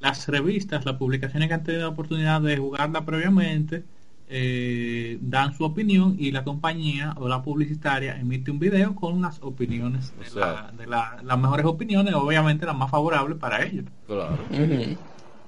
las 0.00 0.28
revistas, 0.28 0.84
las 0.86 0.94
publicaciones 0.96 1.48
que 1.48 1.54
han 1.54 1.64
tenido 1.64 1.82
la 1.82 1.88
oportunidad 1.88 2.40
de 2.40 2.56
jugarla 2.56 3.04
previamente, 3.04 3.82
eh, 4.28 5.18
dan 5.22 5.54
su 5.56 5.64
opinión 5.64 6.16
y 6.18 6.30
la 6.32 6.44
compañía 6.44 7.14
o 7.18 7.28
la 7.28 7.42
publicitaria 7.42 8.16
emite 8.18 8.50
un 8.50 8.58
video 8.60 8.94
con 8.94 9.20
las 9.20 9.42
opiniones 9.42 10.12
de, 10.18 10.40
la- 10.40 10.70
de 10.78 10.86
la- 10.86 11.18
las 11.24 11.38
mejores 11.38 11.66
opiniones, 11.66 12.14
obviamente 12.14 12.64
las 12.64 12.76
más 12.76 12.90
favorables 12.90 13.38
para 13.38 13.64
ellos. 13.64 13.86
Claro. 14.06 14.38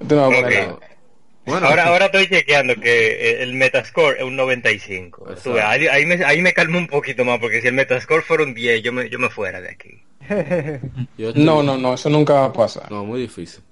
Tú 0.09 0.15
no 0.17 0.31
Bueno, 1.47 1.67
ahora, 1.67 1.87
ahora 1.87 2.07
estoy 2.07 2.29
chequeando 2.29 2.75
que 2.77 3.09
eh, 3.31 3.43
el 3.43 3.55
Metascore 3.55 4.19
es 4.19 4.25
un 4.25 4.37
95. 4.37 5.25
Tú 5.25 5.31
Exacto. 5.31 5.53
ves, 5.55 5.65
ahí, 5.65 5.87
ahí 5.89 6.07
me, 6.07 6.25
ahí 6.25 6.43
me 6.43 6.53
calmo 6.53 6.79
un 6.79 6.87
poquito 6.87 7.25
más, 7.25 7.39
porque 7.39 7.61
si 7.61 7.69
el 7.69 7.75
Metascore 7.75 8.23
fuera 8.23 8.45
un 8.45 8.55
10, 8.55 8.83
yo 8.83 8.93
me, 8.93 9.09
yo 9.09 9.19
me 9.19 9.31
fuera 9.31 9.61
de 9.61 9.71
aquí. 9.71 10.03
yo 11.19 11.29
estoy- 11.31 11.43
No, 11.45 11.63
no, 11.63 11.77
no, 11.79 11.95
eso 11.95 12.09
nunca 12.11 12.35
va 12.35 12.45
a 12.47 12.53
pasar. 12.53 12.91
No, 12.91 13.05
muy 13.05 13.21
difícil. 13.23 13.63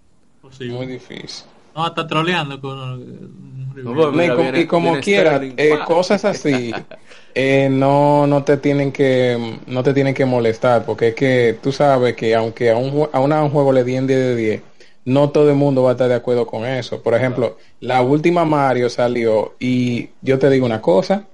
Posible. 0.40 0.74
Muy 0.74 0.86
difícil. 0.86 1.44
No, 1.74 1.86
está 1.86 2.06
troleando 2.06 2.60
con. 2.60 3.74
No, 3.84 3.94
pues, 3.94 4.26
y, 4.28 4.30
viene- 4.36 4.66
como 4.66 4.88
viene 4.90 5.00
quiera, 5.04 5.40
eh, 5.56 5.78
cosas 5.86 6.24
así 6.24 6.74
eh, 7.34 7.68
no 7.70 8.26
no 8.26 8.42
te 8.42 8.56
tienen 8.56 8.90
que 8.90 9.58
no 9.68 9.82
te 9.84 9.94
tienen 9.94 10.14
que 10.14 10.24
molestar 10.24 10.84
porque 10.84 11.08
es 11.08 11.14
que 11.14 11.58
tú 11.62 11.70
sabes 11.70 12.16
que 12.16 12.34
aunque 12.34 12.70
a 12.70 12.76
un, 12.76 13.08
a 13.12 13.20
una- 13.20 13.38
a 13.38 13.44
un 13.44 13.50
juego 13.50 13.70
le 13.72 13.84
den 13.84 14.08
10 14.08 14.18
de 14.18 14.34
10 14.36 14.62
no 15.08 15.30
todo 15.30 15.48
el 15.50 15.56
mundo 15.56 15.82
va 15.82 15.90
a 15.90 15.92
estar 15.92 16.08
de 16.08 16.14
acuerdo 16.14 16.46
con 16.46 16.64
eso 16.66 17.02
por 17.02 17.14
ejemplo 17.14 17.56
la 17.80 18.02
última 18.02 18.44
Mario 18.44 18.88
salió 18.90 19.54
y 19.58 20.08
yo 20.22 20.38
te 20.38 20.48
digo 20.50 20.66
una 20.66 20.80
cosa 20.82 21.24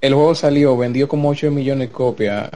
el 0.00 0.14
juego 0.14 0.34
salió 0.34 0.76
vendió 0.76 1.08
como 1.08 1.28
8 1.30 1.50
millones 1.50 1.88
de 1.88 1.92
copias 1.92 2.48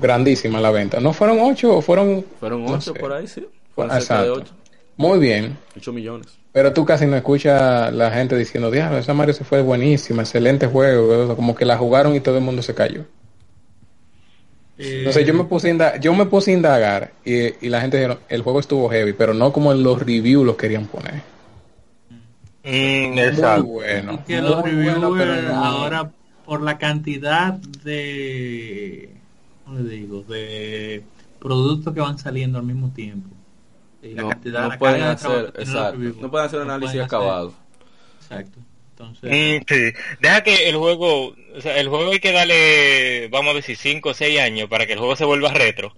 grandísima 0.00 0.60
la 0.60 0.70
venta 0.70 1.00
no 1.00 1.12
fueron 1.12 1.38
8 1.40 1.76
o 1.76 1.80
fueron 1.82 2.24
Fueron 2.40 2.64
no 2.64 2.72
8 2.74 2.80
sé. 2.92 3.00
por 3.00 3.12
ahí, 3.12 3.26
sí. 3.26 3.46
Fueron 3.74 4.00
cerca 4.00 4.22
de 4.22 4.28
exacto 4.28 4.42
8. 4.42 4.54
muy 4.96 5.18
bien 5.18 5.56
8 5.76 5.92
millones. 5.92 6.26
pero 6.52 6.72
tú 6.72 6.84
casi 6.84 7.06
no 7.06 7.16
escuchas 7.16 7.92
la 7.92 8.10
gente 8.10 8.34
diciendo, 8.36 8.70
diablo, 8.70 8.96
esa 8.98 9.12
Mario 9.12 9.34
se 9.34 9.44
fue 9.44 9.60
buenísima, 9.62 10.22
excelente 10.22 10.66
juego, 10.66 11.36
como 11.36 11.54
que 11.54 11.66
la 11.66 11.76
jugaron 11.76 12.14
y 12.16 12.20
todo 12.20 12.38
el 12.38 12.44
mundo 12.44 12.62
se 12.62 12.74
cayó. 12.74 13.04
Eh, 14.78 14.98
Entonces 14.98 15.26
yo 15.26 15.32
me 15.34 15.44
puse 15.44 15.68
a 15.68 15.70
indagar, 15.70 16.00
yo 16.00 16.14
me 16.14 16.26
puse 16.26 16.50
a 16.50 16.54
indagar 16.54 17.12
y, 17.24 17.64
y 17.66 17.68
la 17.70 17.80
gente 17.80 17.96
dijeron, 17.96 18.18
el 18.28 18.42
juego 18.42 18.60
estuvo 18.60 18.88
heavy, 18.90 19.12
pero 19.14 19.32
no 19.32 19.52
como 19.52 19.72
en 19.72 19.82
los 19.82 19.98
reviews 20.00 20.44
los 20.44 20.56
querían 20.56 20.86
poner. 20.86 21.22
Mm, 22.64 23.10
Muy 23.12 23.20
exacto. 23.20 23.64
bueno. 23.64 24.24
que 24.26 24.40
los 24.42 24.60
bueno, 24.60 25.14
pero 25.16 25.42
no. 25.42 25.64
ahora 25.64 26.10
por 26.44 26.60
la 26.62 26.78
cantidad 26.78 27.54
de 27.54 29.10
¿cómo 29.64 29.78
le 29.78 29.88
digo? 29.88 30.22
de 30.22 31.02
productos 31.40 31.94
que 31.94 32.00
van 32.00 32.18
saliendo 32.18 32.58
al 32.58 32.64
mismo 32.64 32.90
tiempo 32.90 33.28
y 34.02 34.14
la 34.14 34.22
No, 34.22 34.28
cantidad 34.30 34.62
no 34.62 34.68
la 34.68 34.78
pueden 34.78 35.02
hacer, 35.04 35.52
exacto. 35.58 35.98
No 36.20 36.30
pueden 36.30 36.46
hacer 36.46 36.60
un 36.60 36.66
No 36.66 36.72
análisis 36.74 36.92
pueden 36.96 37.06
hacer- 37.06 37.16
acabado. 37.18 37.54
exacto 38.20 38.58
entonces 38.96 39.30
Mm, 39.30 39.64
sí. 39.66 39.92
Deja 40.20 40.42
que 40.44 40.68
el 40.68 40.76
juego, 40.76 41.34
o 41.56 41.60
sea, 41.60 41.78
el 41.78 41.88
juego 41.88 42.12
hay 42.12 42.20
que 42.20 42.30
darle, 42.32 43.28
vamos 43.28 43.52
a 43.52 43.56
decir, 43.56 43.76
5 43.76 44.10
o 44.10 44.14
6 44.14 44.38
años 44.40 44.68
para 44.68 44.86
que 44.86 44.92
el 44.92 44.98
juego 44.98 45.16
se 45.16 45.24
vuelva 45.24 45.52
retro. 45.52 45.96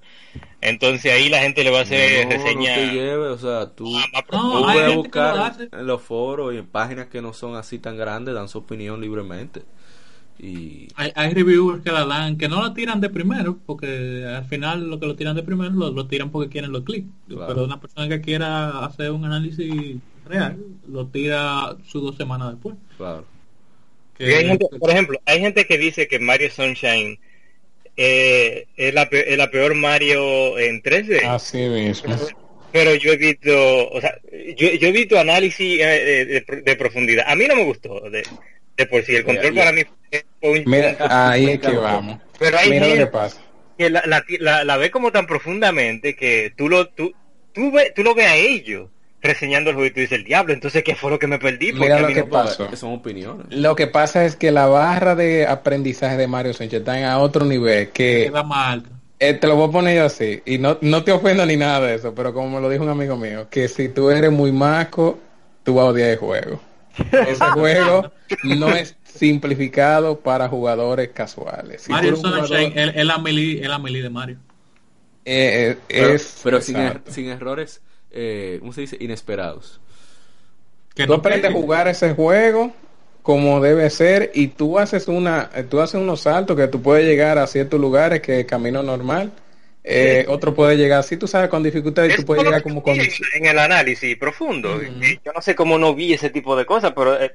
Entonces 0.60 1.12
ahí 1.12 1.28
la 1.28 1.40
gente 1.40 1.64
le 1.64 1.70
va 1.70 1.80
a 1.80 1.82
hacer 1.82 2.26
No, 2.26 2.30
reseña 2.30 2.70
no 2.70 2.74
te 2.74 2.86
lleves, 2.92 3.28
o 3.30 3.38
sea, 3.38 3.74
tú, 3.74 4.10
tú 4.30 4.36
No, 4.36 4.62
puedes 4.62 4.88
lo 4.88 4.96
buscar 4.96 5.56
en 5.72 5.86
los 5.86 6.02
foros 6.02 6.54
y 6.54 6.58
en 6.58 6.66
páginas 6.66 7.08
que 7.08 7.22
no 7.22 7.32
son 7.32 7.56
así 7.56 7.78
tan 7.78 7.96
grandes, 7.96 8.34
dan 8.34 8.48
su 8.48 8.58
opinión 8.58 9.00
libremente. 9.00 9.62
Y 10.40 10.88
hay, 10.94 11.10
hay 11.16 11.34
reviewers 11.34 11.82
que 11.82 11.90
la 11.90 12.04
dan 12.06 12.38
que 12.38 12.48
no 12.48 12.62
la 12.62 12.72
tiran 12.72 13.00
de 13.00 13.10
primero 13.10 13.58
porque 13.66 14.24
al 14.24 14.44
final 14.44 14.88
lo 14.88 15.00
que 15.00 15.06
lo 15.06 15.16
tiran 15.16 15.34
de 15.34 15.42
primero 15.42 15.70
lo, 15.72 15.90
lo 15.90 16.06
tiran 16.06 16.30
porque 16.30 16.48
quieren 16.48 16.70
los 16.70 16.84
clics 16.84 17.08
Claro. 17.26 17.46
pero 17.48 17.64
una 17.64 17.80
persona 17.80 18.08
que 18.08 18.20
quiera 18.20 18.84
hacer 18.84 19.10
un 19.10 19.24
análisis 19.24 19.96
real 20.28 20.56
lo 20.88 21.06
tira 21.06 21.76
sus 21.86 22.02
dos 22.02 22.16
semanas 22.16 22.52
después 22.52 22.74
claro, 22.96 23.24
Y 24.18 24.24
hay 24.24 24.46
gente- 24.46 24.66
por 24.78 24.90
ejemplo, 24.90 25.20
hay 25.26 25.40
gente 25.40 25.66
que 25.66 25.78
dice 25.78 26.08
que 26.08 26.18
Mario 26.18 26.50
Sunshine 26.50 27.18
eh, 27.96 28.66
es, 28.76 28.94
la, 28.94 29.08
pe- 29.08 29.32
es 29.32 29.36
la 29.38 29.50
peor 29.50 29.74
Mario 29.74 30.58
en 30.58 30.82
3D. 30.82 31.24
Así 31.24 31.58
mismo. 31.68 32.14
Pero 32.70 32.94
yo 32.94 33.12
he 33.12 33.16
visto, 33.16 33.88
o 33.88 34.00
sea, 34.00 34.16
yo, 34.56 34.70
yo 34.74 34.88
he 34.88 34.92
visto 34.92 35.18
análisis 35.18 35.80
eh, 35.80 35.84
de, 35.84 36.24
de- 36.26 36.62
de 36.62 36.76
profundidad. 36.76 37.24
A 37.28 37.34
mí 37.34 37.46
no 37.48 37.56
me 37.56 37.64
gustó 37.64 38.00
de, 38.10 38.22
de 38.76 38.86
por 38.86 39.02
sí. 39.04 39.16
El 39.16 39.24
control 39.24 39.52
Mira, 39.52 39.64
para 39.64 39.72
mí 39.76 39.82
fue 40.10 40.24
un... 40.50 40.62
Mira, 40.66 40.96
ahí 41.30 41.50
es 41.50 41.60
que 41.60 41.72
vamos. 41.72 42.18
Pero 42.38 42.58
hay 42.58 42.70
Mira 42.70 42.86
lo 42.88 42.94
que 42.94 43.06
pasa. 43.06 43.40
que 43.76 43.90
la, 43.90 44.02
la, 44.06 44.24
la- 44.38 44.64
la 44.64 44.76
ve 44.76 44.90
como 44.90 45.10
tan 45.10 45.26
profundamente 45.26 46.14
que 46.14 46.52
tú 46.56 46.68
lo, 46.68 46.88
tú, 46.90 47.12
tú, 47.52 47.72
ve- 47.72 47.92
tú 47.96 48.02
lo 48.04 48.14
ves 48.14 48.26
a 48.26 48.36
ellos 48.36 48.90
reseñando 49.22 49.70
el 49.70 49.76
juego 49.76 49.86
y 49.88 49.90
tú 49.92 50.00
dices, 50.00 50.18
el 50.18 50.24
diablo, 50.24 50.52
entonces 50.54 50.82
¿qué 50.84 50.94
fue 50.94 51.10
lo 51.10 51.18
que 51.18 51.26
me 51.26 51.38
perdí? 51.38 51.72
Porque 51.72 51.84
Mira 51.84 52.00
lo 52.00 52.08
que 52.08 52.22
no- 52.22 52.28
pasa. 52.28 52.76
Son 52.76 52.92
opiniones. 52.94 53.46
Lo 53.50 53.74
que 53.76 53.86
pasa 53.88 54.24
es 54.24 54.36
que 54.36 54.50
la 54.52 54.66
barra 54.66 55.14
de 55.14 55.46
aprendizaje 55.46 56.16
de 56.16 56.26
Mario 56.28 56.54
Sánchez 56.54 56.80
está 56.80 56.98
en 56.98 57.04
a 57.06 57.18
otro 57.18 57.44
nivel 57.44 57.88
que 57.90 58.26
queda 58.30 58.42
más 58.42 58.74
alto 58.74 58.90
Eh, 59.20 59.34
te 59.34 59.46
lo 59.48 59.56
voy 59.56 59.68
a 59.68 59.72
poner 59.72 59.96
yo 59.96 60.04
así, 60.04 60.40
y 60.46 60.58
no, 60.58 60.78
no 60.80 61.02
te 61.02 61.10
ofendo 61.12 61.44
ni 61.44 61.56
nada 61.56 61.80
de 61.86 61.94
eso, 61.96 62.14
pero 62.14 62.32
como 62.32 62.50
me 62.56 62.60
lo 62.60 62.70
dijo 62.70 62.84
un 62.84 62.90
amigo 62.90 63.16
mío, 63.16 63.48
que 63.50 63.66
si 63.66 63.88
tú 63.88 64.10
eres 64.10 64.30
muy 64.30 64.52
maco, 64.52 65.18
tú 65.64 65.74
vas 65.74 65.86
a 65.86 65.88
odiar 65.88 66.10
el 66.10 66.16
juego. 66.18 66.60
Ese 67.28 67.44
juego 67.52 68.10
no 68.44 68.68
es 68.70 68.94
simplificado 69.04 70.20
para 70.20 70.48
jugadores 70.48 71.08
casuales. 71.08 71.82
Si 71.82 71.90
Mario 71.90 72.14
Sunshine 72.16 72.70
jugador, 72.72 72.96
es 72.96 73.04
la 73.06 73.18
melee 73.18 73.60
es 73.62 73.68
la 73.68 73.78
melee 73.80 74.02
de 74.02 74.10
Mario 74.10 74.38
eh, 75.24 75.70
eh, 75.70 75.76
Pero, 75.88 76.08
es, 76.14 76.40
pero 76.44 76.60
sin, 76.60 76.76
er- 76.76 77.00
sin 77.08 77.28
errores, 77.28 77.82
eh, 78.10 78.56
¿cómo 78.60 78.72
se 78.72 78.82
dice? 78.82 78.96
Inesperados. 79.00 79.80
que 80.94 81.04
Tú 81.04 81.12
no 81.12 81.18
aprendes 81.18 81.50
a 81.50 81.54
jugar 81.54 81.88
ese 81.88 82.14
juego 82.14 82.72
como 83.22 83.60
debe 83.60 83.90
ser 83.90 84.30
y 84.34 84.48
tú 84.48 84.78
haces 84.78 85.06
una, 85.06 85.50
eh, 85.54 85.62
tú 85.62 85.80
haces 85.80 86.00
unos 86.00 86.22
saltos 86.22 86.56
que 86.56 86.66
tú 86.68 86.80
puedes 86.80 87.04
llegar 87.04 87.36
a 87.38 87.46
ciertos 87.46 87.78
lugares 87.78 88.22
que 88.22 88.46
camino 88.46 88.82
normal, 88.82 89.32
eh, 89.84 90.24
otro 90.28 90.54
puede 90.54 90.76
llegar 90.76 91.00
así, 91.00 91.16
tú 91.16 91.26
sabes, 91.26 91.48
con 91.48 91.62
dificultad 91.62 92.04
y 92.04 92.16
tú 92.16 92.24
puedes 92.24 92.44
llegar 92.44 92.62
como 92.62 92.82
con... 92.82 92.94
en, 92.98 93.46
el 93.46 93.58
análisis 93.58 94.16
profundo. 94.16 94.80
Y 94.82 95.18
Yo 95.24 95.32
no 95.34 95.40
sé 95.40 95.54
cómo 95.54 95.78
no 95.78 95.94
vi 95.94 96.12
ese 96.12 96.30
tipo 96.30 96.56
de 96.56 96.66
cosas, 96.66 96.92
pero 96.94 97.18
es 97.18 97.32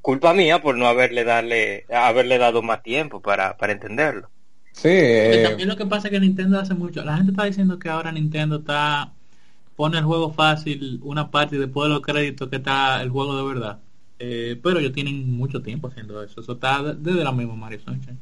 culpa 0.00 0.32
mía 0.32 0.60
por 0.60 0.76
no 0.76 0.86
haberle 0.86 1.24
darle 1.24 1.84
haberle 1.90 2.38
dado 2.38 2.62
más 2.62 2.82
tiempo 2.82 3.20
para, 3.20 3.56
para 3.56 3.72
entenderlo. 3.72 4.30
Sí, 4.72 4.88
Porque 4.88 5.40
eh, 5.40 5.46
también 5.46 5.68
lo 5.68 5.76
que 5.76 5.86
pasa 5.86 6.08
es 6.08 6.12
que 6.12 6.20
Nintendo 6.20 6.58
hace 6.58 6.74
mucho. 6.74 7.04
La 7.04 7.16
gente 7.16 7.30
está 7.30 7.44
diciendo 7.44 7.78
que 7.78 7.88
ahora 7.88 8.10
Nintendo 8.10 8.56
está 8.56 9.12
pone 9.76 9.98
el 9.98 10.04
juego 10.04 10.32
fácil 10.32 11.00
una 11.02 11.30
parte 11.30 11.56
y 11.56 11.58
después 11.58 11.88
de 11.88 11.94
los 11.94 12.02
créditos 12.02 12.48
que 12.48 12.56
está 12.56 13.02
el 13.02 13.10
juego 13.10 13.36
de 13.36 13.44
verdad. 13.54 13.80
Eh, 14.18 14.60
pero 14.62 14.78
ellos 14.78 14.92
tienen 14.92 15.36
mucho 15.36 15.62
tiempo 15.62 15.88
haciendo 15.88 16.22
eso. 16.22 16.40
Eso 16.40 16.52
está 16.52 16.82
de- 16.82 16.94
desde 16.94 17.24
la 17.24 17.32
misma 17.32 17.56
Mario 17.56 17.80
Sunshine. 17.80 18.18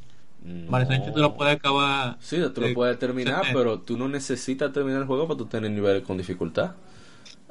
Mario 0.67 0.87
Sunshine 0.87 1.13
tú 1.13 1.19
lo 1.19 1.33
puedes 1.33 1.55
acabar. 1.55 2.17
Sí, 2.19 2.37
tú 2.53 2.61
lo 2.61 2.67
eh, 2.67 2.73
puedes 2.73 2.97
terminar, 2.99 3.41
70. 3.41 3.53
pero 3.53 3.79
tú 3.81 3.97
no 3.97 4.07
necesitas 4.07 4.71
terminar 4.71 5.01
el 5.01 5.07
juego 5.07 5.27
para 5.27 5.37
tú 5.37 5.45
tener 5.45 5.69
niveles 5.71 6.03
con 6.03 6.17
dificultad. 6.17 6.71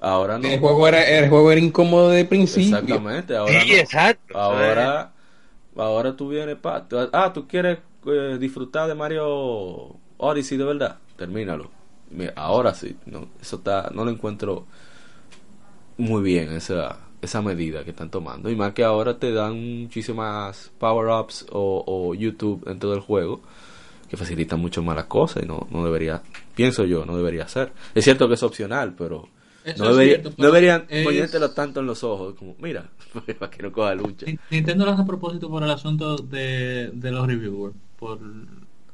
Ahora 0.00 0.38
no. 0.38 0.48
el 0.48 0.60
juego 0.60 0.88
era, 0.88 1.02
el 1.04 1.28
juego 1.28 1.52
era 1.52 1.60
incómodo 1.60 2.10
de 2.10 2.24
principio. 2.24 2.74
Exactamente, 2.74 3.36
ahora 3.36 3.64
Sí, 3.64 3.74
no. 3.74 3.80
exacto. 3.80 4.34
Ahora, 4.40 5.12
ahora 5.76 6.16
tú 6.16 6.28
vienes 6.28 6.56
pa, 6.56 6.88
tú- 6.88 6.96
ah, 7.12 7.32
tú 7.32 7.46
quieres 7.48 7.78
eh, 8.06 8.38
disfrutar 8.40 8.88
de 8.88 8.94
Mario 8.94 9.96
Odyssey 10.18 10.58
de 10.58 10.64
verdad, 10.64 10.98
termínalo. 11.16 11.70
Mira, 12.12 12.32
ahora 12.36 12.74
sí, 12.74 12.96
no, 13.06 13.26
eso 13.40 13.56
está, 13.56 13.90
no 13.94 14.04
lo 14.04 14.10
encuentro 14.10 14.66
muy 15.98 16.22
bien 16.22 16.52
esa 16.52 16.98
esa 17.20 17.40
medida 17.40 17.84
que 17.84 17.90
están 17.90 18.10
tomando 18.10 18.50
y 18.50 18.56
más 18.56 18.72
que 18.72 18.82
ahora 18.82 19.16
te 19.18 19.32
dan 19.32 19.82
muchísimas 19.82 20.72
power 20.78 21.08
ups 21.22 21.46
o, 21.52 21.84
o 21.86 22.14
YouTube 22.16 22.64
dentro 22.64 22.90
del 22.90 22.98
juego 22.98 23.40
que 24.10 24.16
facilitan 24.16 24.58
mucho 24.58 24.82
más 24.82 24.96
las 24.96 25.04
cosas 25.04 25.44
y 25.44 25.46
no, 25.46 25.68
no 25.70 25.84
debería, 25.84 26.20
pienso 26.56 26.84
yo, 26.84 27.06
no 27.06 27.16
debería 27.16 27.46
ser. 27.46 27.72
Es 27.94 28.02
cierto 28.04 28.26
que 28.26 28.34
es 28.34 28.42
opcional, 28.42 28.94
pero 28.98 29.28
Eso 29.64 29.84
no, 29.84 29.90
debería- 29.92 30.20
cierto, 30.20 30.34
no 30.36 30.46
deberían 30.46 30.84
es- 30.88 31.04
ponértelo 31.04 31.52
tanto 31.52 31.78
en 31.80 31.86
los 31.86 32.02
ojos, 32.02 32.34
como, 32.34 32.56
mira, 32.60 32.90
para 33.38 33.50
que 33.52 33.62
no 33.62 33.70
coja 33.72 33.94
lucha. 33.94 34.26
Ni- 34.26 34.38
Nintendo 34.50 34.84
lo 34.84 34.90
hace 34.90 35.02
a 35.02 35.06
propósito 35.06 35.48
por 35.48 35.62
el 35.62 35.70
asunto 35.70 36.16
de, 36.16 36.90
de 36.92 37.10
los 37.12 37.24
reviewers. 37.26 37.74
Por 37.98 38.18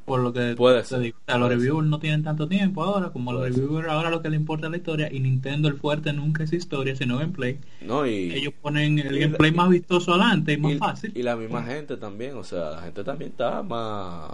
por 0.09 0.21
lo 0.21 0.33
que 0.33 0.55
Puede 0.57 0.81
te 0.83 0.87
ser, 0.89 1.01
digo. 1.01 1.19
O 1.21 1.25
sea, 1.31 1.39
los 1.39 1.49
reviewers 1.49 1.87
no 1.87 2.01
tienen 2.01 2.25
tanto 2.25 2.49
tiempo 2.49 2.83
ahora, 2.83 3.11
como 3.11 3.33
los 3.33 3.43
reviewers 3.43 3.89
ahora 3.89 4.11
lo 4.11 4.21
que 4.23 4.31
le 4.31 4.37
importa 4.37 4.67
es 4.67 4.71
la 4.73 4.77
historia 4.79 5.09
y 5.13 5.21
Nintendo 5.21 5.69
el 5.69 5.75
fuerte 5.77 6.13
nunca 6.13 6.43
es 6.45 6.53
historia, 6.53 6.97
sino 6.97 7.19
gameplay. 7.19 7.59
No, 7.81 8.07
y, 8.07 8.33
Ellos 8.35 8.55
ponen 8.61 8.99
el 8.99 9.17
y- 9.17 9.21
gameplay 9.21 9.53
más 9.53 9.69
vistoso 9.69 10.13
adelante 10.15 10.55
y 10.55 10.57
más 10.57 10.73
y- 10.73 10.79
fácil. 10.79 11.13
y 11.15 11.23
la 11.23 11.37
misma 11.37 11.63
gente 11.63 11.97
también, 11.97 12.37
o 12.37 12.43
sea, 12.45 12.71
la 12.71 12.83
gente 12.83 13.05
también 13.05 13.31
está 13.31 13.63
más 13.63 14.31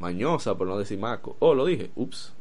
mañosa, 0.00 0.56
por 0.56 0.66
no 0.66 0.78
decir 0.78 0.98
maco. 0.98 1.36
Oh, 1.38 1.54
lo 1.54 1.66
dije, 1.66 1.90
ups. 1.94 2.32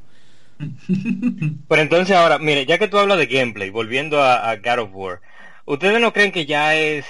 Pero 1.68 1.82
entonces 1.82 2.16
ahora, 2.16 2.40
mire, 2.40 2.66
ya 2.66 2.78
que 2.80 2.88
tú 2.88 2.98
hablas 2.98 3.18
de 3.20 3.28
gameplay, 3.28 3.70
volviendo 3.70 4.22
a, 4.22 4.50
a 4.50 4.56
God 4.58 4.80
of 4.80 4.90
War, 4.94 5.22
¿ustedes 5.66 6.02
no 6.02 6.14
creen 6.14 6.32
que 6.32 6.46
ya 6.46 6.76
es... 6.76 7.06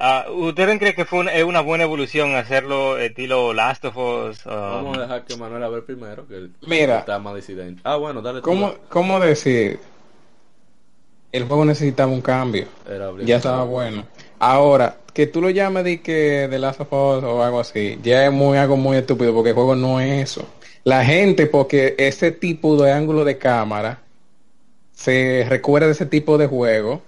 ah, 0.00 0.26
¿Ustedes 0.30 0.78
creen 0.78 0.94
que 0.96 1.04
fue 1.04 1.20
una, 1.20 1.32
es 1.32 1.44
una 1.44 1.60
buena 1.60 1.84
evolución 1.84 2.34
hacerlo 2.34 2.98
estilo 2.98 3.52
Last 3.52 3.84
of 3.84 3.96
Us? 3.96 4.44
um, 4.46 4.50
Vamos 4.52 4.98
a 4.98 5.02
dejar 5.02 5.24
que 5.24 5.36
Manuel 5.36 5.62
a 5.62 5.68
ver 5.68 5.84
primero, 5.84 6.26
que 6.26 6.48
Mira. 6.66 7.00
está 7.00 7.18
más 7.18 7.36
disidente. 7.36 7.80
Ah, 7.84 7.96
bueno, 7.96 8.20
dale. 8.22 8.40
¿Cómo, 8.40 8.74
¿Cómo 8.88 9.20
decir? 9.20 9.78
El 11.32 11.44
juego 11.44 11.64
necesitaba 11.64 12.10
un 12.10 12.20
cambio. 12.22 12.66
Era 12.88 13.12
Ya 13.24 13.36
estaba 13.36 13.62
bueno. 13.64 14.04
Ahora, 14.40 14.96
que 15.14 15.26
tú 15.26 15.40
lo 15.40 15.50
llames 15.50 15.84
de 15.84 16.00
que 16.00 16.48
de 16.48 16.58
Last 16.58 16.80
of 16.80 16.92
Us 16.92 17.22
o 17.24 17.42
algo 17.42 17.60
así, 17.60 17.98
ya 18.02 18.26
es 18.26 18.32
muy 18.32 18.58
algo 18.58 18.76
muy 18.76 18.96
estúpido 18.96 19.32
porque 19.32 19.50
el 19.50 19.54
juego 19.54 19.76
no 19.76 20.00
es 20.00 20.24
eso. 20.30 20.48
La 20.82 21.04
gente, 21.04 21.46
porque 21.46 21.94
ese 21.98 22.32
tipo 22.32 22.82
de 22.82 22.90
ángulo 22.90 23.24
de 23.24 23.38
cámara 23.38 24.00
se 24.92 25.46
recuerda 25.48 25.86
de 25.86 25.92
ese 25.92 26.06
tipo 26.06 26.36
de 26.38 26.46
juego. 26.46 27.02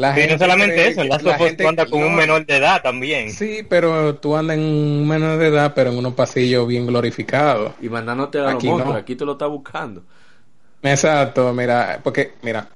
La 0.00 0.14
Sí, 0.14 0.22
no 0.30 0.38
solamente 0.38 0.88
eso, 0.88 1.00
en 1.02 1.06
que- 1.06 1.08
Last 1.10 1.24
la 1.24 1.34
of 1.34 1.40
Us 1.40 1.46
gente- 1.48 1.62
tú 1.64 1.68
andas 1.68 1.90
con 1.90 2.02
un 2.02 2.10
no, 2.12 2.16
menor 2.16 2.46
de 2.46 2.56
edad 2.56 2.82
también. 2.82 3.30
Sí, 3.30 3.60
pero 3.68 4.14
tú 4.14 4.34
andas 4.34 4.56
en 4.56 4.62
un 4.64 5.06
menor 5.06 5.38
de 5.38 5.48
edad, 5.48 5.72
pero 5.74 5.90
en 5.90 5.98
unos 5.98 6.14
pasillos 6.14 6.66
bien 6.66 6.86
glorificados. 6.86 7.72
Y 7.82 7.88
mandándote 7.90 8.38
a 8.38 8.44
los 8.44 8.54
Aquí 8.54 8.66
monstruos, 8.68 8.94
no. 8.94 9.00
aquí 9.00 9.14
te 9.14 9.24
lo 9.26 9.32
está 9.32 9.46
buscando. 9.46 10.02
Exacto, 10.82 11.52
mira, 11.52 12.00
porque, 12.02 12.32
mira, 12.42 12.68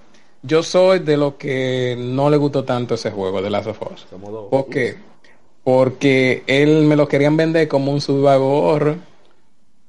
yo 0.42 0.62
soy 0.62 0.98
de 0.98 1.16
los 1.16 1.34
que 1.34 1.96
no 1.98 2.28
le 2.28 2.36
gustó 2.36 2.62
tanto 2.64 2.94
ese 2.94 3.10
juego 3.10 3.40
de 3.40 3.48
Last 3.50 3.68
of 3.68 3.80
Us. 3.90 4.06
¿Por 4.50 4.68
qué? 4.68 4.96
Porque 5.62 6.42
él 6.46 6.82
me 6.84 6.96
lo 6.96 7.08
querían 7.08 7.36
vender 7.38 7.66
como 7.68 7.90
un 7.90 8.02
survival 8.02 8.38
horror, 8.42 8.96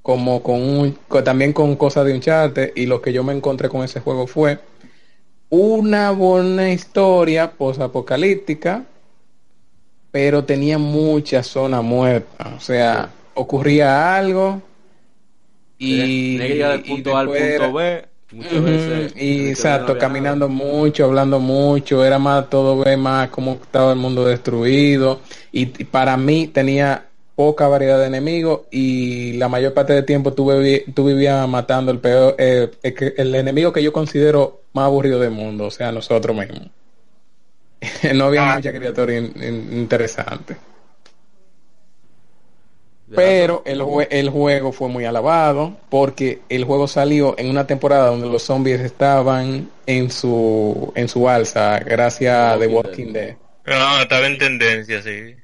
como 0.01 0.41
con 0.41 0.61
un, 0.61 0.97
co- 1.09 1.21
también 1.23 1.51
con 1.51 1.75
cosas 1.75 2.05
de 2.05 2.13
un 2.13 2.21
charte, 2.21 2.71
y 2.75 2.85
lo 2.85 3.01
que 3.01 3.11
yo 3.11 3.23
me 3.25 3.33
encontré 3.33 3.67
con 3.67 3.83
ese 3.83 3.99
juego 3.99 4.25
fue 4.27 4.59
una 5.49 6.11
buena 6.11 6.71
historia 6.71 7.51
posapocalíptica, 7.51 8.83
pero 10.11 10.43
tenía 10.43 10.77
mucha 10.77 11.43
zona 11.43 11.81
muerta. 11.81 12.53
O 12.55 12.59
sea, 12.59 13.09
ocurría 13.33 14.15
algo 14.15 14.61
y, 15.77 16.37
Tiene 16.37 16.47
que 16.47 16.53
llegar 16.53 16.71
del 16.71 16.83
punto 16.83 17.15
A 17.15 17.19
al 17.21 17.25
punto 17.27 17.39
era- 17.43 17.67
B. 17.71 18.05
Muchas 18.31 18.63
veces. 18.63 19.13
y 19.15 19.49
exacto, 19.49 19.97
caminando 19.97 20.49
nada. 20.49 20.57
mucho, 20.59 21.05
hablando 21.05 21.39
mucho, 21.39 22.03
era 22.03 22.17
más 22.17 22.49
todo 22.49 22.77
ver 22.79 22.97
más 22.97 23.29
cómo 23.29 23.53
estaba 23.53 23.91
el 23.93 23.99
mundo 23.99 24.25
destruido 24.25 25.21
y, 25.51 25.61
y 25.61 25.83
para 25.85 26.17
mí 26.17 26.47
tenía 26.47 27.05
poca 27.35 27.67
variedad 27.67 27.99
de 27.99 28.07
enemigos 28.07 28.61
y 28.71 29.33
la 29.33 29.49
mayor 29.49 29.73
parte 29.73 29.93
del 29.93 30.05
tiempo 30.05 30.33
tú, 30.33 30.45
vivi- 30.51 30.83
tú 30.93 31.05
vivías 31.05 31.47
matando 31.49 31.91
el 31.91 31.99
peor, 31.99 32.35
eh, 32.37 32.71
el, 32.83 32.93
que- 32.93 33.13
el 33.17 33.35
enemigo 33.35 33.73
que 33.73 33.83
yo 33.83 33.91
considero 33.93 34.61
más 34.73 34.85
aburrido 34.85 35.19
del 35.19 35.31
mundo, 35.31 35.65
o 35.65 35.71
sea, 35.71 35.91
nosotros 35.91 36.35
mismos. 36.35 36.69
no 38.13 38.25
había 38.25 38.51
Ah. 38.51 38.55
mucha 38.55 38.71
criatura 38.73 39.15
in- 39.17 39.33
in- 39.35 39.77
interesante. 39.77 40.55
Pero 43.15 43.61
el, 43.65 43.81
jue- 43.81 44.07
el 44.09 44.29
juego 44.29 44.71
fue 44.71 44.89
muy 44.89 45.05
alabado 45.05 45.77
porque 45.89 46.41
el 46.49 46.63
juego 46.65 46.87
salió 46.87 47.35
en 47.37 47.49
una 47.49 47.67
temporada 47.67 48.07
donde 48.07 48.27
los 48.27 48.41
zombies 48.43 48.79
estaban 48.81 49.69
en 49.85 50.09
su 50.09 50.91
en 50.95 51.07
su 51.07 51.29
alza 51.29 51.79
gracias 51.79 52.35
a 52.55 52.57
The 52.59 52.65
Walking 52.67 53.13
Dead. 53.13 53.35
Dead. 53.65 53.79
No, 53.79 54.01
estaba 54.01 54.25
en 54.25 54.37
tendencia, 54.39 55.03
sí. 55.03 55.35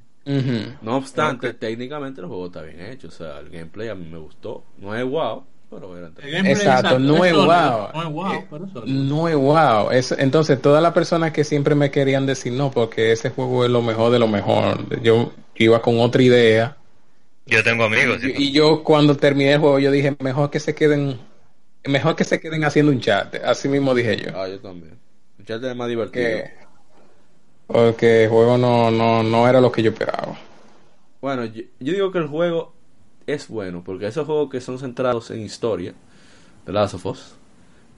No 0.82 0.98
obstante, 0.98 1.54
técnicamente 1.54 2.22
el 2.22 2.28
juego 2.28 2.48
está 2.48 2.62
bien 2.62 2.80
hecho. 2.82 3.08
O 3.08 3.12
sea, 3.12 3.40
el 3.40 3.50
gameplay 3.50 3.90
a 3.90 3.96
mí 3.96 4.06
me 4.10 4.18
gustó. 4.18 4.64
No 4.78 4.96
es 4.96 5.04
wow, 5.06 5.44
pero 5.70 5.98
era 5.98 6.10
gameplay, 6.10 6.52
Exacto, 6.52 7.00
no 7.00 7.24
es 7.26 7.34
wow. 7.34 7.48
No 7.94 8.02
es 8.04 8.10
wow, 8.10 8.34
Eh, 8.34 8.48
pero 8.50 8.66
es 8.66 8.72
sólido. 8.72 9.04
No 9.04 9.28
es 9.30 9.36
wow. 9.36 9.92
Es- 9.92 10.12
entonces, 10.12 10.62
todas 10.62 10.82
las 10.82 10.94
personas 10.94 11.32
que 11.32 11.44
siempre 11.44 11.76
me 11.76 11.92
querían 11.92 12.26
decir 12.26 12.54
no, 12.54 12.72
porque 12.72 13.12
ese 13.12 13.30
juego 13.30 13.64
es 13.66 13.72
lo 13.72 13.82
mejor 13.82 14.12
de 14.12 14.20
lo 14.20 14.28
mejor. 14.28 15.02
Yo 15.02 15.34
iba 15.56 15.82
con 15.82 16.00
otra 16.00 16.22
idea. 16.22 16.78
Yo 17.46 17.64
tengo 17.64 17.84
amigos. 17.86 18.20
Y, 18.24 18.44
y 18.46 18.52
yo 18.52 18.84
cuando 18.84 19.18
terminé 19.18 19.54
el 19.54 19.60
juego, 19.60 19.80
yo 19.80 19.92
dije, 19.92 20.16
mejor 20.20 20.50
que 20.50 20.60
se 20.60 20.74
queden, 20.76 21.20
mejor 21.86 22.16
que 22.16 22.24
se 22.24 22.40
queden 22.40 22.64
haciendo 22.64 22.92
un 22.92 23.00
chat. 23.02 23.36
Así 23.44 23.68
mismo 23.68 23.94
dije 23.96 24.18
yo. 24.18 24.32
Ah, 24.36 24.48
yo 24.48 24.60
también. 24.60 25.00
Uncharted 25.40 25.70
es 25.70 25.76
más 25.76 25.90
divertido. 25.90 26.28
que 26.28 26.52
porque 27.68 28.24
el 28.24 28.30
juego 28.30 28.58
no, 28.58 28.92
no, 28.92 29.24
no 29.24 29.48
era 29.48 29.62
lo 29.62 29.72
que 29.72 29.84
yo 29.84 29.92
esperaba. 29.92 30.38
Bueno, 31.22 31.46
yo, 31.46 31.64
yo 31.80 31.94
digo 31.94 32.12
que 32.12 32.20
el 32.20 32.28
juego 32.28 32.74
es 33.28 33.48
bueno, 33.48 33.84
porque 33.84 34.08
esos 34.08 34.26
juegos 34.26 34.50
que 34.50 34.62
son 34.62 34.80
centrados 34.80 35.32
en 35.32 35.42
historia, 35.42 35.94
de 36.66 36.74
Last 36.74 36.96
of 36.96 37.06
Us, 37.06 37.36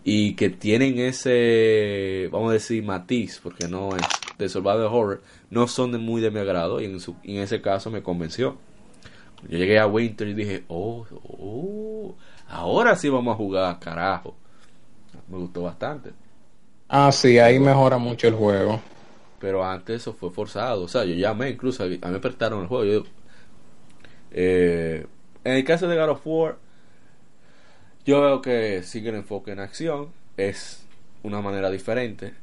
y 0.03 0.35
que 0.35 0.49
tienen 0.49 0.99
ese, 0.99 2.29
vamos 2.31 2.49
a 2.49 2.53
decir, 2.53 2.83
matiz, 2.83 3.39
porque 3.41 3.67
no 3.67 3.95
es 3.95 4.03
de 4.37 4.49
survival 4.49 4.83
horror, 4.83 5.21
no 5.49 5.67
son 5.67 5.91
de 5.91 5.97
muy 5.97 6.21
de 6.21 6.31
mi 6.31 6.39
agrado, 6.39 6.81
y 6.81 6.85
en, 6.85 6.99
su, 6.99 7.15
y 7.23 7.37
en 7.37 7.43
ese 7.43 7.61
caso 7.61 7.89
me 7.89 8.03
convenció. 8.03 8.57
Yo 9.47 9.57
llegué 9.57 9.79
a 9.79 9.87
Winter 9.87 10.27
y 10.27 10.33
dije, 10.33 10.63
oh, 10.67 11.05
oh, 11.23 12.15
ahora 12.47 12.95
sí 12.95 13.09
vamos 13.09 13.33
a 13.33 13.37
jugar, 13.37 13.79
carajo. 13.79 14.35
Me 15.29 15.37
gustó 15.37 15.63
bastante. 15.63 16.11
Ah, 16.87 17.11
sí, 17.11 17.39
ahí 17.39 17.59
mejora 17.59 17.97
mucho 17.97 18.27
el 18.27 18.35
juego. 18.35 18.81
Pero 19.43 19.65
antes 19.65 19.97
eso 19.97 20.13
fue 20.13 20.31
forzado. 20.31 20.83
O 20.83 20.87
sea, 20.87 21.03
yo 21.03 21.15
llamé 21.15 21.49
incluso, 21.49 21.83
a 21.83 21.87
mí 21.87 21.99
me 22.01 22.19
prestaron 22.21 22.61
el 22.61 22.67
juego. 22.67 23.03
Eh, 24.31 25.05
en 25.43 25.53
el 25.53 25.65
caso 25.65 25.89
de 25.89 25.97
God 25.97 26.11
of 26.11 26.21
War, 26.23 26.57
yo 28.05 28.21
veo 28.21 28.41
que 28.41 28.83
sigue 28.83 29.09
el 29.09 29.15
enfoque 29.15 29.51
en 29.51 29.59
acción. 29.59 30.13
Es 30.37 30.85
una 31.23 31.41
manera 31.41 31.69
diferente. 31.69 32.35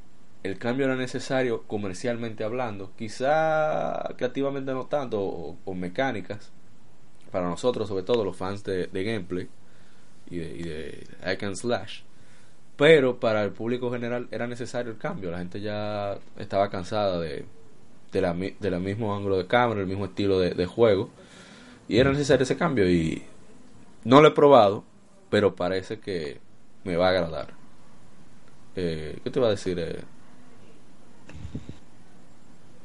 El 0.42 0.58
cambio 0.58 0.84
era 0.84 0.94
necesario 0.94 1.62
comercialmente 1.62 2.44
hablando. 2.44 2.92
Quizá 2.98 4.10
creativamente 4.18 4.74
no 4.74 4.84
tanto, 4.84 5.22
o, 5.64 5.74
mecánicas. 5.74 6.52
Para 7.30 7.48
nosotros, 7.48 7.88
sobre 7.88 8.02
todo 8.02 8.26
los 8.26 8.36
fans 8.36 8.62
de, 8.62 8.90
gameplay 8.92 9.48
y 10.28 10.36
de, 10.36 10.54
y 10.54 10.62
de 10.64 11.46
and 11.46 11.56
slash 11.56 12.02
pero 12.80 13.20
para 13.20 13.44
el 13.44 13.52
público 13.52 13.92
general 13.92 14.28
era 14.32 14.48
necesario 14.48 14.92
el 14.92 14.98
cambio. 14.98 15.32
La 15.32 15.40
gente 15.40 15.62
ya 15.62 16.18
estaba 16.38 16.70
cansada 16.70 17.20
de, 17.20 17.46
de 18.12 18.22
la, 18.22 18.34
de 18.34 18.70
la 18.72 18.80
mismo 18.80 19.14
ángulo 19.16 19.38
de 19.38 19.46
cámara, 19.48 19.80
el 19.82 19.88
mismo 19.88 20.06
estilo 20.06 20.40
de, 20.40 20.52
de 20.54 20.66
juego. 20.66 21.10
Y 21.88 21.98
era 21.98 22.12
necesario 22.12 22.44
ese 22.44 22.56
cambio. 22.58 22.90
Y 22.90 23.24
no 24.04 24.22
lo 24.22 24.28
he 24.28 24.32
probado, 24.32 24.84
pero 25.30 25.56
parece 25.56 26.00
que 26.00 26.40
me 26.84 26.96
va 26.96 27.08
a 27.08 27.10
agradar. 27.10 27.54
Eh, 28.76 29.18
¿Qué 29.22 29.30
te 29.30 29.38
iba 29.38 29.48
a 29.48 29.50
decir? 29.50 29.78
Eh, 29.78 30.04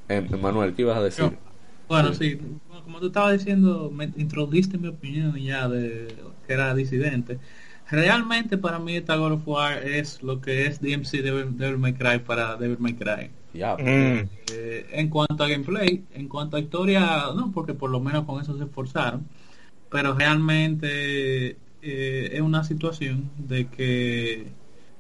em- 0.10 0.30
Manuel, 0.40 0.74
¿qué 0.76 0.82
ibas 0.84 0.98
a 0.98 1.04
decir? 1.04 1.38
Bueno, 1.88 2.14
Sí. 2.14 2.16
sí. 2.16 2.36
Bueno, 2.66 2.84
como 2.84 3.00
tú 3.00 3.08
estabas 3.08 3.34
diciendo, 3.38 3.92
me 3.92 4.06
introdujiste 4.06 4.78
mi 4.80 4.88
opinión 4.88 5.36
ya 5.38 5.68
de 5.70 6.08
que 6.44 6.54
era 6.54 6.74
disidente. 6.74 7.40
Realmente 7.90 8.57
para 8.57 8.80
mí 8.80 8.95
esta 8.95 9.16
God 9.16 9.34
of 9.34 9.48
War 9.48 9.78
es 9.88 10.24
lo 10.24 10.41
que 10.41 10.66
es 10.66 10.82
DMC 10.82 11.22
Devil, 11.22 11.57
Devil 11.57 11.78
May 11.78 11.94
Cry 11.94 12.20
para 12.20 12.56
Devil 12.57 12.78
May 12.80 12.94
Cry. 12.95 13.30
Ya, 13.53 13.76
Mm. 13.76 14.30
Eh, 14.52 14.86
en 14.94 15.10
cuanto 15.10 15.44
a 15.44 15.48
gameplay, 15.48 16.03
en 16.14 16.28
cuanto 16.28 16.57
a 16.57 16.60
historia, 16.60 17.28
no, 17.36 17.52
porque 17.52 17.74
por 17.74 17.90
lo 17.90 17.99
menos 17.99 18.26
con 18.26 18.41
eso 18.41 18.57
se 18.57 18.64
esforzaron, 18.64 19.28
pero 19.90 20.14
realmente 20.14 21.57
eh, 21.82 22.30
es 22.34 22.41
una 22.41 22.64
situación 22.64 23.30
de 23.38 23.68
que 23.68 24.48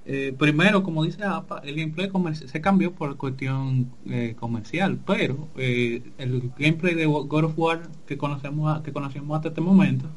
eh, 0.05 0.35
primero, 0.37 0.83
como 0.83 1.03
dice 1.03 1.23
APA, 1.23 1.59
el 1.65 1.75
gameplay 1.75 2.09
se 2.35 2.61
cambió 2.61 2.93
por 2.93 3.17
cuestión 3.17 3.91
eh, 4.07 4.35
comercial, 4.39 4.99
pero 5.05 5.47
eh, 5.57 6.03
el 6.19 6.51
gameplay 6.57 6.93
de 6.95 7.05
God 7.07 7.45
of 7.45 7.57
War 7.57 7.81
que 8.05 8.17
conocemos 8.17 8.77
a- 8.77 8.83
que 8.83 8.93
conocemos 8.93 9.35
hasta 9.35 9.49
este 9.49 9.61
momento 9.61 10.07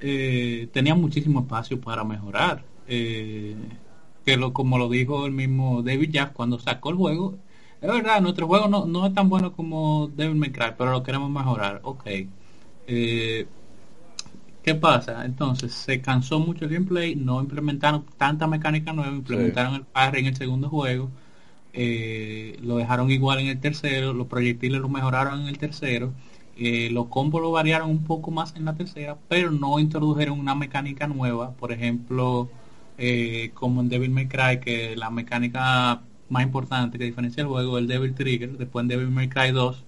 eh, 0.00 0.68
tenía 0.72 0.94
muchísimo 0.94 1.40
espacio 1.40 1.80
para 1.80 2.04
mejorar. 2.04 2.64
Eh, 2.88 3.56
que 4.24 4.36
lo 4.36 4.52
como 4.52 4.78
lo 4.78 4.88
dijo 4.88 5.26
el 5.26 5.32
mismo 5.32 5.82
David 5.82 6.10
Jack 6.10 6.32
cuando 6.32 6.58
sacó 6.58 6.90
el 6.90 6.96
juego, 6.96 7.38
es 7.80 7.88
verdad, 7.88 8.20
nuestro 8.20 8.46
juego 8.46 8.68
no, 8.68 8.84
no 8.86 9.06
es 9.06 9.14
tan 9.14 9.28
bueno 9.28 9.52
como 9.52 10.08
Devil 10.14 10.36
May 10.36 10.50
Cry, 10.52 10.74
pero 10.76 10.92
lo 10.92 11.02
queremos 11.02 11.30
mejorar. 11.30 11.80
Ok. 11.82 12.04
Eh, 12.86 13.46
¿Qué 14.62 14.74
pasa? 14.74 15.24
Entonces 15.24 15.72
se 15.72 16.02
cansó 16.02 16.38
mucho 16.38 16.66
el 16.66 16.70
gameplay, 16.72 17.14
no 17.16 17.40
implementaron 17.40 18.04
tanta 18.18 18.46
mecánica 18.46 18.92
nueva, 18.92 19.12
implementaron 19.12 19.74
el 19.74 19.84
parry 19.84 20.20
en 20.20 20.26
el 20.26 20.36
segundo 20.36 20.68
juego, 20.68 21.10
eh, 21.72 22.58
lo 22.62 22.76
dejaron 22.76 23.10
igual 23.10 23.40
en 23.40 23.46
el 23.46 23.60
tercero, 23.60 24.12
los 24.12 24.26
proyectiles 24.26 24.80
lo 24.80 24.88
mejoraron 24.90 25.42
en 25.42 25.48
el 25.48 25.56
tercero 25.58 26.12
Eh, 26.62 26.90
los 26.90 27.06
combos 27.06 27.40
lo 27.40 27.50
variaron 27.50 27.88
un 27.88 28.04
poco 28.04 28.30
más 28.30 28.54
en 28.54 28.66
la 28.66 28.74
tercera, 28.74 29.16
pero 29.28 29.50
no 29.50 29.78
introdujeron 29.78 30.38
una 30.38 30.54
mecánica 30.54 31.06
nueva. 31.06 31.52
Por 31.52 31.72
ejemplo, 31.72 32.50
eh, 32.98 33.50
como 33.54 33.80
en 33.80 33.88
Devil 33.88 34.10
May 34.10 34.28
Cry, 34.28 34.60
que 34.60 34.94
la 34.94 35.08
mecánica 35.08 36.02
más 36.28 36.42
importante 36.42 36.98
que 36.98 37.04
diferencia 37.04 37.40
el 37.40 37.46
juego 37.48 37.78
el 37.78 37.86
Devil 37.86 38.14
Trigger. 38.14 38.50
Después 38.58 38.82
en 38.84 38.88
Devil 38.88 39.08
May 39.08 39.30
Cry 39.30 39.52
2, 39.52 39.84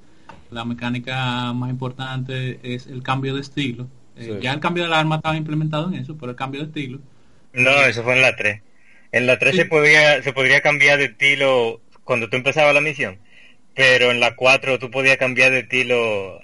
la 0.50 0.64
mecánica 0.64 1.52
más 1.52 1.68
importante 1.68 2.58
es 2.62 2.86
el 2.86 3.02
cambio 3.02 3.34
de 3.34 3.42
estilo. 3.42 3.86
Eh, 4.16 4.38
ya 4.42 4.54
el 4.54 4.60
cambio 4.60 4.84
del 4.84 4.94
arma 4.94 5.16
estaba 5.16 5.36
implementado 5.36 5.88
en 5.88 5.94
eso, 5.94 6.16
pero 6.16 6.30
el 6.30 6.36
cambio 6.36 6.60
de 6.60 6.66
estilo. 6.68 7.00
No, 7.52 7.70
eso 7.84 8.02
fue 8.02 8.14
en 8.14 8.22
la 8.22 8.34
3. 8.34 8.62
En 9.12 9.26
la 9.26 9.38
3 9.38 9.56
se, 9.56 9.64
podía, 9.66 10.22
se 10.22 10.32
podría 10.32 10.62
cambiar 10.62 10.98
de 10.98 11.04
estilo 11.06 11.82
cuando 12.04 12.30
tú 12.30 12.36
empezabas 12.36 12.74
la 12.74 12.80
misión, 12.80 13.18
pero 13.74 14.10
en 14.10 14.20
la 14.20 14.36
4 14.36 14.78
tú 14.78 14.90
podías 14.90 15.16
cambiar 15.16 15.52
de 15.52 15.60
estilo 15.60 16.40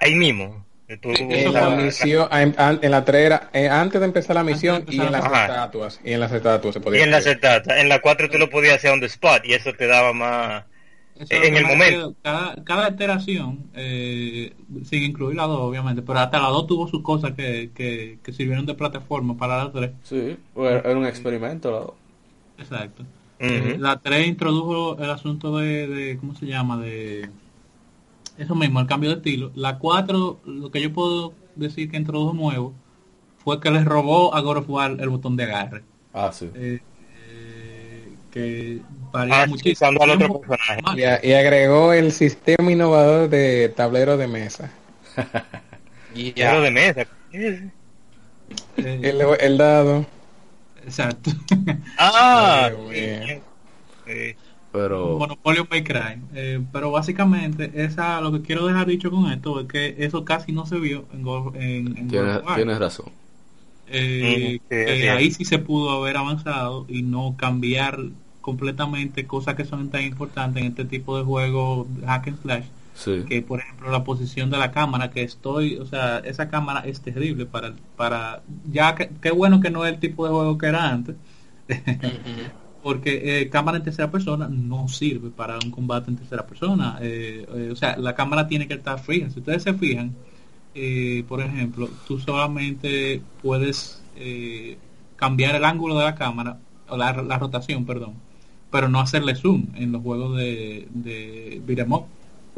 ahí 0.00 0.14
mismo. 0.14 0.66
en 0.88 1.52
la 1.52 1.70
misión, 1.70 2.28
en, 2.32 2.90
la 2.90 3.04
3 3.04 3.26
era 3.26 3.50
eh, 3.52 3.68
antes 3.68 4.00
de 4.00 4.06
empezar 4.06 4.36
la 4.36 4.44
misión 4.44 4.84
y 4.88 5.00
en 5.00 5.12
las 5.12 5.24
estatuas. 5.24 6.00
Y 6.04 6.12
en 6.12 6.20
las 6.20 6.32
estatuas 6.32 6.74
se 6.74 6.80
podía. 6.80 7.00
Y 7.00 7.02
en 7.02 7.10
las 7.10 7.26
estatuas. 7.26 7.78
En 7.78 7.88
la 7.88 8.00
4 8.00 8.30
tú 8.30 8.38
lo 8.38 8.48
podías 8.48 8.76
hacer 8.76 8.90
on 8.92 9.00
the 9.00 9.06
spot 9.06 9.44
y 9.44 9.54
eso 9.54 9.72
te 9.72 9.86
daba 9.86 10.12
más 10.12 10.64
en 11.18 11.56
el 11.56 11.66
momento. 11.66 12.14
Cada, 12.22 12.54
cada 12.64 12.90
iteración, 12.90 13.70
eh, 13.74 14.52
sin 14.84 15.02
incluir 15.02 15.36
la 15.36 15.44
2 15.44 15.60
obviamente, 15.60 16.02
pero 16.02 16.20
hasta 16.20 16.38
la 16.38 16.48
2 16.48 16.66
tuvo 16.66 16.88
sus 16.88 17.02
cosas 17.02 17.32
que, 17.32 17.70
que, 17.74 18.18
que, 18.22 18.32
sirvieron 18.32 18.66
de 18.66 18.74
plataforma 18.74 19.36
para 19.36 19.64
la 19.64 19.72
3. 19.72 19.90
Sí, 20.04 20.36
era 20.56 20.96
un 20.96 21.06
experimento 21.06 21.70
la 21.70 21.78
2. 21.78 21.92
Exacto. 22.58 23.04
Eh, 23.40 23.76
la 23.78 24.00
3 24.00 24.26
introdujo 24.26 24.98
el 24.98 25.10
asunto 25.10 25.58
de, 25.58 25.86
de, 25.86 26.18
¿cómo 26.18 26.34
se 26.34 26.46
llama? 26.46 26.78
De 26.78 27.30
eso 28.36 28.54
mismo, 28.54 28.80
el 28.80 28.86
cambio 28.86 29.10
de 29.10 29.16
estilo. 29.16 29.50
La 29.54 29.78
4, 29.78 30.40
lo 30.44 30.70
que 30.70 30.80
yo 30.80 30.92
puedo 30.92 31.32
decir 31.56 31.90
que 31.90 31.96
introdujo 31.96 32.34
nuevo, 32.34 32.74
fue 33.44 33.60
que 33.60 33.70
les 33.70 33.84
robó 33.84 34.34
a 34.34 34.40
God 34.40 34.58
of 34.58 34.70
War 34.70 34.96
el 34.98 35.08
botón 35.08 35.36
de 35.36 35.44
agarre. 35.44 35.82
Ah, 36.12 36.30
sí. 36.32 36.50
Eh, 36.54 36.80
eh, 37.30 38.08
que 38.32 38.80
varía 39.12 39.42
ah, 39.42 39.46
muchísimo. 39.46 39.90
al 40.00 40.10
otro 40.10 40.40
personaje. 40.40 41.20
Y, 41.22 41.28
y, 41.28 41.32
agregó 41.32 41.92
el 41.92 42.12
sistema 42.12 42.70
innovador 42.70 43.28
de 43.28 43.68
tablero 43.70 44.16
de 44.16 44.26
mesa. 44.28 44.70
y 46.14 46.32
tablero 46.32 46.62
de 46.62 46.70
mesa. 46.70 47.06
el, 48.76 49.22
el 49.40 49.58
dado. 49.58 50.06
Exacto. 50.88 51.30
Ah, 51.98 52.70
pero 54.72 55.18
Monopolio 55.18 55.66
May 55.70 55.84
Cry. 55.84 56.20
Eh, 56.34 56.60
pero 56.72 56.90
básicamente, 56.90 57.70
esa 57.74 58.20
lo 58.20 58.32
que 58.32 58.42
quiero 58.42 58.66
dejar 58.66 58.86
dicho 58.86 59.10
con 59.10 59.30
esto 59.30 59.60
es 59.60 59.66
que 59.66 59.96
eso 59.98 60.24
casi 60.24 60.52
no 60.52 60.66
se 60.66 60.78
vio 60.78 61.04
en, 61.12 61.62
en, 61.62 61.98
en 61.98 62.08
tienes, 62.08 62.40
tienes 62.54 62.78
razón. 62.78 63.06
Eh, 63.86 64.60
que 64.68 65.10
ahí 65.10 65.30
sí 65.30 65.44
se 65.44 65.58
pudo 65.58 65.90
haber 65.90 66.16
avanzado 66.16 66.86
y 66.88 67.02
no 67.02 67.36
cambiar 67.38 67.98
completamente 68.40 69.26
cosas 69.26 69.54
que 69.54 69.64
son 69.64 69.90
tan 69.90 70.02
importantes 70.02 70.62
en 70.62 70.70
este 70.70 70.84
tipo 70.84 71.18
de 71.18 71.24
juegos 71.24 71.86
hack 72.06 72.28
and 72.28 72.42
slash 72.42 72.64
que 73.04 73.42
por 73.42 73.60
ejemplo 73.60 73.90
la 73.90 74.04
posición 74.04 74.50
de 74.50 74.58
la 74.58 74.72
cámara 74.72 75.10
que 75.10 75.22
estoy 75.22 75.76
o 75.76 75.86
sea 75.86 76.18
esa 76.18 76.48
cámara 76.48 76.80
es 76.80 77.00
terrible 77.00 77.46
para 77.46 77.72
para 77.96 78.42
ya 78.70 78.94
que 78.94 79.10
qué 79.20 79.30
bueno 79.30 79.60
que 79.60 79.70
no 79.70 79.84
es 79.84 79.94
el 79.94 80.00
tipo 80.00 80.24
de 80.26 80.32
juego 80.32 80.58
que 80.58 80.66
era 80.66 80.88
antes. 80.88 81.16
Porque 82.82 83.40
eh, 83.40 83.48
cámara 83.50 83.78
en 83.78 83.84
tercera 83.84 84.10
persona 84.10 84.48
no 84.48 84.88
sirve 84.88 85.30
para 85.30 85.58
un 85.62 85.70
combate 85.70 86.10
en 86.10 86.16
tercera 86.16 86.46
persona. 86.46 86.98
Eh, 87.00 87.46
eh, 87.54 87.70
o 87.72 87.76
sea 87.76 87.96
la 87.96 88.14
cámara 88.14 88.46
tiene 88.48 88.66
que 88.66 88.74
estar 88.74 88.98
fija. 89.00 89.30
Si 89.30 89.40
ustedes 89.40 89.62
se 89.62 89.74
fijan 89.74 90.14
por 91.26 91.40
ejemplo 91.40 91.88
tú 92.06 92.20
solamente 92.20 93.20
puedes 93.42 94.00
cambiar 95.16 95.56
el 95.56 95.64
ángulo 95.64 95.98
de 95.98 96.04
la 96.04 96.14
cámara 96.14 96.58
o 96.88 96.96
la, 96.96 97.12
rotación 97.12 97.84
perdón 97.84 98.14
pero 98.70 98.88
no 98.88 99.00
hacerle 99.00 99.34
zoom 99.34 99.66
en 99.74 99.90
los 99.90 100.02
juegos 100.02 100.36
de, 100.36 100.86
de 100.90 101.60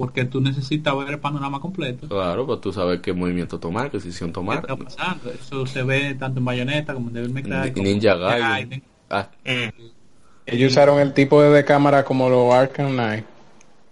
porque 0.01 0.25
tú 0.25 0.41
necesitas 0.41 0.97
ver 0.97 1.11
el 1.11 1.19
panorama 1.19 1.61
completo. 1.61 2.09
Claro, 2.09 2.47
pues 2.47 2.63
tú 2.63 2.73
sabes 2.73 3.01
qué 3.01 3.13
movimiento 3.13 3.61
tomar, 3.61 3.91
qué 3.91 3.99
decisión 3.99 4.33
tomar. 4.33 4.65
¿Qué 4.65 4.73
está 4.73 4.83
pasando? 4.83 5.31
Eso 5.31 5.67
se 5.67 5.83
ve 5.83 6.15
tanto 6.15 6.39
en 6.39 6.47
Bayonetta 6.47 6.95
como 6.95 7.09
en 7.09 7.13
Devil 7.13 7.35
May 7.35 7.43
Cry. 7.43 7.83
Ninja 7.83 8.15
Gaiden. 8.15 8.83
Ah. 9.11 9.29
Mm. 9.45 9.85
Ellos 10.47 10.73
usaron 10.73 11.01
el 11.01 11.13
tipo 11.13 11.43
de, 11.43 11.65
cámara 11.67 12.03
como 12.03 12.31
los 12.31 12.51
Arkham 12.51 12.93
Knight. 12.93 13.27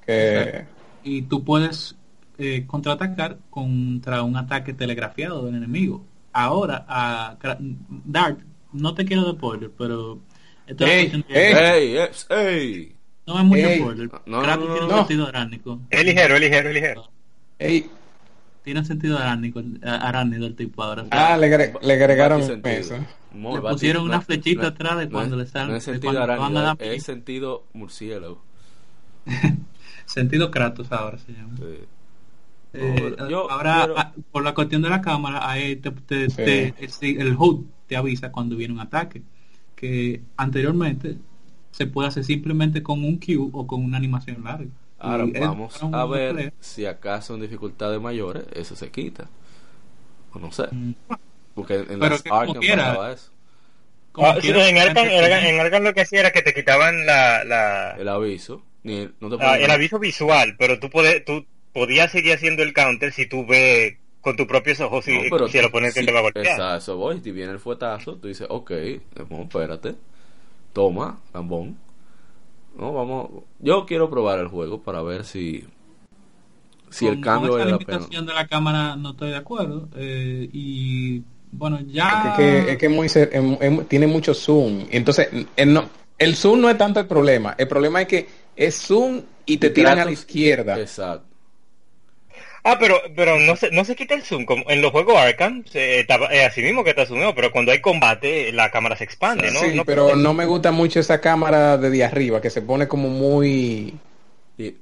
Que... 0.07 0.65
Y 1.05 1.21
tú 1.21 1.45
puedes 1.45 1.95
eh, 2.39 2.65
contraatacar 2.67 3.37
contra 3.51 4.23
un 4.23 4.35
ataque 4.39 4.73
telegrafiado 4.73 5.45
del 5.45 5.57
enemigo. 5.57 6.07
Ahora, 6.33 6.87
a 6.89 7.37
Dart, 8.07 8.39
no 8.73 8.95
te 8.95 9.05
quiero 9.05 9.25
de 9.27 9.33
spoiler, 9.33 9.71
pero... 9.77 10.21
Ey, 10.79 11.23
ey, 11.29 11.99
ey, 12.31 12.98
no 13.29 13.39
es 13.39 13.45
mucho 13.45 13.69
spoiler. 13.75 14.11
No, 14.27 14.43
no, 14.43 14.59
tiene 14.59 14.85
un 14.87 14.91
sentido 14.91 15.27
arácnico. 15.27 15.81
Es 15.91 16.05
ligero, 16.05 16.35
es 16.35 16.41
ligero, 16.41 16.69
es 16.71 16.75
ligero. 16.75 17.11
Ey. 17.59 17.91
Tiene 18.65 18.85
sentido 18.85 19.19
arácnico, 19.19 19.63
arácnido 19.83 20.47
el 20.47 20.55
tipo 20.55 20.83
ahora. 20.83 21.07
Ah, 21.11 21.37
le, 21.37 21.49
le 21.49 21.93
agregaron 21.93 22.43
un 22.43 22.63
peso. 22.63 22.97
Le 23.35 23.61
pusieron 23.61 24.05
una 24.05 24.21
flechita 24.21 24.69
atrás 24.69 24.99
de 24.99 25.09
cuando 25.09 25.37
le 25.37 25.47
salen. 25.47 25.71
No 25.71 25.77
es 25.77 25.85
sentido 25.85 26.23
arácnido, 26.23 26.77
es 26.81 27.03
sentido 27.03 27.65
murciélago. 27.75 28.43
sentido 30.07 30.51
Kratos 30.51 30.91
ahora 30.91 31.19
se 31.19 31.33
llama. 31.33 31.55
Sí. 31.57 31.85
Eh, 32.75 33.17
ahora, 33.19 33.89
ah, 33.97 34.13
por 34.31 34.45
la 34.45 34.55
cuestión 34.55 34.83
de 34.83 34.91
la 34.91 35.01
cámara, 35.01 35.49
ahí 35.51 35.77
te, 35.77 35.91
te, 35.91 36.29
te, 36.29 36.75
el, 36.79 37.21
el 37.21 37.37
HUD 37.37 37.65
te 37.87 37.97
avisa 37.97 38.31
cuando 38.33 38.57
viene 38.57 38.75
un 38.75 38.81
ataque. 38.81 39.23
Que 39.75 40.23
anteriormente 40.37 41.17
se 41.70 41.86
puede 41.86 42.09
hacer 42.09 42.24
simplemente 42.24 42.82
con 42.82 43.05
un 43.05 43.19
cue 43.19 43.36
o 43.39 43.66
con 43.66 43.85
una 43.85 43.97
animación 43.97 44.43
larga. 44.45 44.70
Ahora 44.99 45.27
vamos 45.39 45.78
a 45.81 46.07
ver 46.07 46.53
si 46.61 46.85
acaso 46.86 47.35
en 47.35 47.43
dificultades 47.43 48.01
mayores 48.01 48.45
eso 48.53 48.74
se 48.74 48.90
quita. 48.90 49.28
O 50.32 50.39
no 50.39 50.51
sé. 50.51 50.65
Mm. 50.70 50.95
Porque 51.55 51.74
en 51.74 52.01
las 52.01 52.24
Arkham 52.27 52.55
pasaba 52.55 53.12
eso. 53.12 53.31
Ah, 54.15 54.36
en, 54.43 54.78
Arkham, 54.78 55.07
en 55.07 55.61
Arkham 55.61 55.82
lo 55.85 55.95
que 55.95 56.01
hacía 56.01 56.20
era 56.20 56.32
que 56.32 56.43
te 56.43 56.53
quitaban 56.53 57.07
la, 57.07 57.45
la... 57.45 57.93
el 57.93 58.09
aviso. 58.09 58.65
Ni, 58.82 59.09
no 59.20 59.36
te 59.36 59.45
ah, 59.45 59.59
el 59.59 59.70
aviso 59.70 60.01
visual, 60.01 60.57
pero 60.59 60.81
tú, 60.81 60.90
puedes, 60.90 61.24
tú 61.24 61.47
podías 61.73 62.11
seguir 62.11 62.32
haciendo 62.32 62.65
el 62.65 62.73
counter 62.73 63.12
si 63.12 63.27
tú 63.27 63.47
ves 63.47 63.97
con 64.20 64.36
tus 64.36 64.47
propios 64.47 64.81
ojos 64.81 65.05
si, 65.05 65.12
si 65.49 65.59
el 65.59 65.65
oponente 65.66 66.05
te 66.05 66.12
va 66.12 66.19
a 66.19 66.23
golpear. 66.23 66.78
Eso 66.78 66.97
voy, 66.97 67.20
si 67.20 67.31
viene 67.31 67.53
el 67.53 67.61
fuetazo, 67.61 68.16
tú 68.16 68.27
dices, 68.27 68.49
ok, 68.51 68.73
espérate 68.73 69.95
toma, 70.73 71.19
lambón. 71.35 71.77
No, 72.77 72.93
vamos. 72.93 73.31
Yo 73.59 73.86
quiero 73.86 74.09
probar 74.09 74.39
el 74.39 74.49
juego 74.49 74.81
para 74.81 75.03
ver 75.03 75.24
si 75.24 75.65
si 76.90 77.07
el 77.07 77.20
cambio 77.20 77.53
con 77.53 77.61
esa 77.61 77.70
limitación 77.70 78.27
de 78.27 78.35
la 78.35 78.47
cámara 78.47 78.97
no 78.97 79.11
estoy 79.11 79.31
de 79.31 79.36
acuerdo 79.36 79.89
eh, 79.97 80.49
y 80.53 81.23
bueno 81.53 81.81
ya 81.86 82.31
es 82.31 82.36
que, 82.36 82.73
es 82.73 82.78
que 82.78 82.89
muy 82.89 83.09
tiene 83.89 84.07
mucho 84.07 84.35
zoom 84.35 84.86
entonces 84.90 85.28
el, 85.57 85.73
no, 85.73 85.89
el 86.19 86.35
zoom 86.35 86.61
no 86.61 86.70
es 86.70 86.78
tanto 86.78 87.01
el 87.01 87.07
problema 87.07 87.55
el 87.59 87.69
problema 87.69 88.03
es 88.03 88.09
que 88.09 88.28
es 88.57 88.74
zoom 88.74 89.20
y 89.47 89.59
te 89.59 89.70
tiran 89.70 89.99
a 89.99 90.05
la 90.05 90.12
izquierda 90.12 90.78
exacto 90.78 91.28
Ah, 92.69 92.77
pero, 92.78 93.01
pero 93.16 93.40
no 93.40 93.57
se, 93.57 93.70
no 93.70 93.82
se 93.82 93.97
quita 93.97 94.15
el 94.15 94.23
zoom. 94.23 94.45
Como 94.45 94.62
en 94.69 94.82
los 94.82 94.93
juegos 94.93 95.16
Arkham, 95.16 95.65
se, 95.65 96.01
está, 96.01 96.19
así 96.47 96.61
mismo 96.61 96.85
que 96.85 96.90
está 96.90 97.07
zoomado, 97.07 97.35
pero 97.35 97.51
cuando 97.51 97.73
hay 97.73 97.81
combate, 97.81 98.53
la 98.53 98.70
cámara 98.70 98.95
se 98.95 99.05
expande, 99.05 99.51
¿no? 99.51 99.61
Sí, 99.61 99.81
pero 99.86 100.15
no 100.15 100.35
me 100.35 100.45
gusta 100.45 100.70
mucho 100.70 101.01
esa 101.01 101.19
cámara 101.19 101.78
de, 101.78 101.89
de 101.89 102.05
arriba, 102.05 102.43
que 102.43 102.51
se 102.51 102.61
pone 102.61 102.86
como 102.86 103.09
muy... 103.09 103.95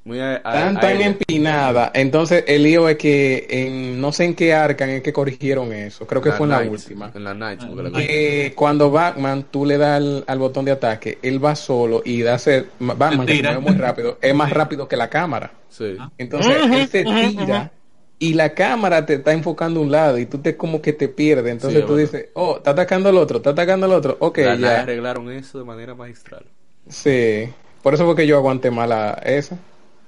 muy 0.04 0.18
tan, 0.18 0.80
tan 0.80 1.00
empinada. 1.00 1.92
Entonces, 1.94 2.42
el 2.48 2.64
lío 2.64 2.88
es 2.88 2.96
que 2.96 3.46
en, 3.48 4.00
no 4.00 4.10
sé 4.10 4.24
en 4.24 4.34
qué 4.34 4.52
Arkham 4.52 4.90
es 4.90 5.02
que 5.02 5.12
corrigieron 5.12 5.72
eso. 5.72 6.08
Creo 6.08 6.20
que 6.20 6.32
fue 6.32 6.46
en 6.46 6.50
la 6.50 6.62
última. 6.62 7.12
En 7.14 7.22
la 7.22 7.34
Night. 7.34 7.60
Que 7.94 8.52
cuando 8.56 8.90
Batman 8.90 9.46
tú 9.48 9.64
le 9.64 9.78
das 9.78 10.02
al, 10.26 10.38
botón 10.40 10.64
de 10.64 10.72
ataque, 10.72 11.18
él 11.22 11.44
va 11.44 11.54
solo 11.54 12.02
y 12.04 12.22
da 12.22 12.36
Batman 12.80 13.26
que 13.26 13.36
se 13.36 13.42
mueve 13.44 13.60
muy 13.60 13.74
rápido. 13.76 14.18
Es 14.20 14.34
más 14.34 14.50
rápido 14.50 14.88
que 14.88 14.96
la 14.96 15.08
cámara. 15.08 15.52
Sí. 15.68 15.96
Entonces, 16.18 16.56
él 16.72 16.88
se 16.88 17.04
tira 17.04 17.70
y 18.18 18.34
la 18.34 18.54
cámara 18.54 19.04
te 19.04 19.14
está 19.14 19.32
enfocando 19.32 19.80
un 19.80 19.90
lado 19.90 20.18
y 20.18 20.26
tú 20.26 20.38
te 20.38 20.56
como 20.56 20.80
que 20.80 20.92
te 20.92 21.08
pierdes. 21.08 21.52
Entonces 21.52 21.84
tú 21.84 21.96
dices, 21.96 22.28
oh, 22.34 22.56
está 22.56 22.70
atacando 22.70 23.08
al 23.08 23.16
otro, 23.16 23.38
está 23.38 23.50
atacando 23.50 23.86
al 23.86 23.92
otro. 23.92 24.16
Ok, 24.20 24.38
ya. 24.58 24.82
arreglaron 24.82 25.30
eso 25.30 25.58
de 25.58 25.64
manera 25.64 25.94
magistral. 25.94 26.44
Sí, 26.88 27.48
por 27.82 27.94
eso 27.94 28.04
fue 28.06 28.16
que 28.16 28.26
yo 28.26 28.36
aguanté 28.36 28.70
mala 28.70 29.20
esa, 29.24 29.58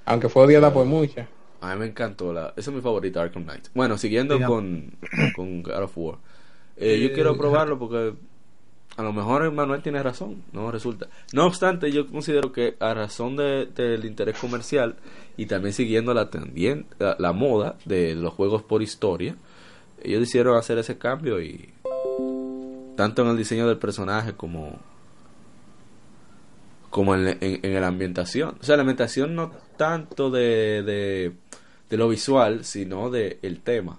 aunque 0.05 0.29
fue 0.29 0.43
odiada 0.43 0.73
por 0.73 0.85
muchas. 0.85 1.27
A 1.61 1.73
mí 1.73 1.81
me 1.81 1.85
encantó, 1.87 2.31
la, 2.31 2.53
esa 2.55 2.71
es 2.71 2.75
mi 2.75 2.81
favorita, 2.81 3.21
Arkham 3.21 3.43
Knight. 3.43 3.67
Bueno, 3.73 3.97
siguiendo 3.97 4.39
con, 4.41 4.97
con 5.35 5.61
God 5.61 5.83
of 5.83 5.97
War. 5.97 6.15
Eh, 6.77 6.99
yo 7.01 7.13
quiero 7.13 7.37
probarlo 7.37 7.77
porque 7.77 8.13
a 8.99 9.01
lo 9.01 9.13
mejor 9.13 9.49
Manuel 9.53 9.81
tiene 9.81 10.03
razón, 10.03 10.43
no 10.51 10.69
resulta. 10.71 11.07
No 11.31 11.45
obstante, 11.45 11.89
yo 11.89 12.05
considero 12.05 12.51
que 12.51 12.75
a 12.81 12.93
razón 12.93 13.37
del 13.37 13.73
de, 13.73 14.01
interés 14.03 14.37
comercial 14.37 14.97
y 15.37 15.45
también 15.45 15.73
siguiendo 15.73 16.13
la, 16.13 16.29
la, 17.17 17.31
moda 17.31 17.77
de 17.85 18.13
los 18.13 18.33
juegos 18.33 18.61
por 18.61 18.81
historia, 18.81 19.37
ellos 20.03 20.19
decidieron 20.19 20.57
hacer 20.57 20.79
ese 20.79 20.97
cambio 20.97 21.41
y 21.41 21.69
tanto 22.97 23.21
en 23.21 23.29
el 23.29 23.37
diseño 23.37 23.69
del 23.69 23.77
personaje 23.77 24.33
como 24.33 24.77
como 26.89 27.15
en, 27.15 27.37
en, 27.39 27.79
la 27.79 27.87
ambientación. 27.87 28.57
O 28.59 28.63
sea, 28.65 28.75
la 28.75 28.81
ambientación 28.81 29.33
no 29.33 29.53
tanto 29.77 30.29
de, 30.29 30.83
de, 30.83 31.31
de 31.89 31.97
lo 31.97 32.09
visual, 32.09 32.65
sino 32.65 33.09
de 33.09 33.39
el 33.43 33.61
tema. 33.61 33.97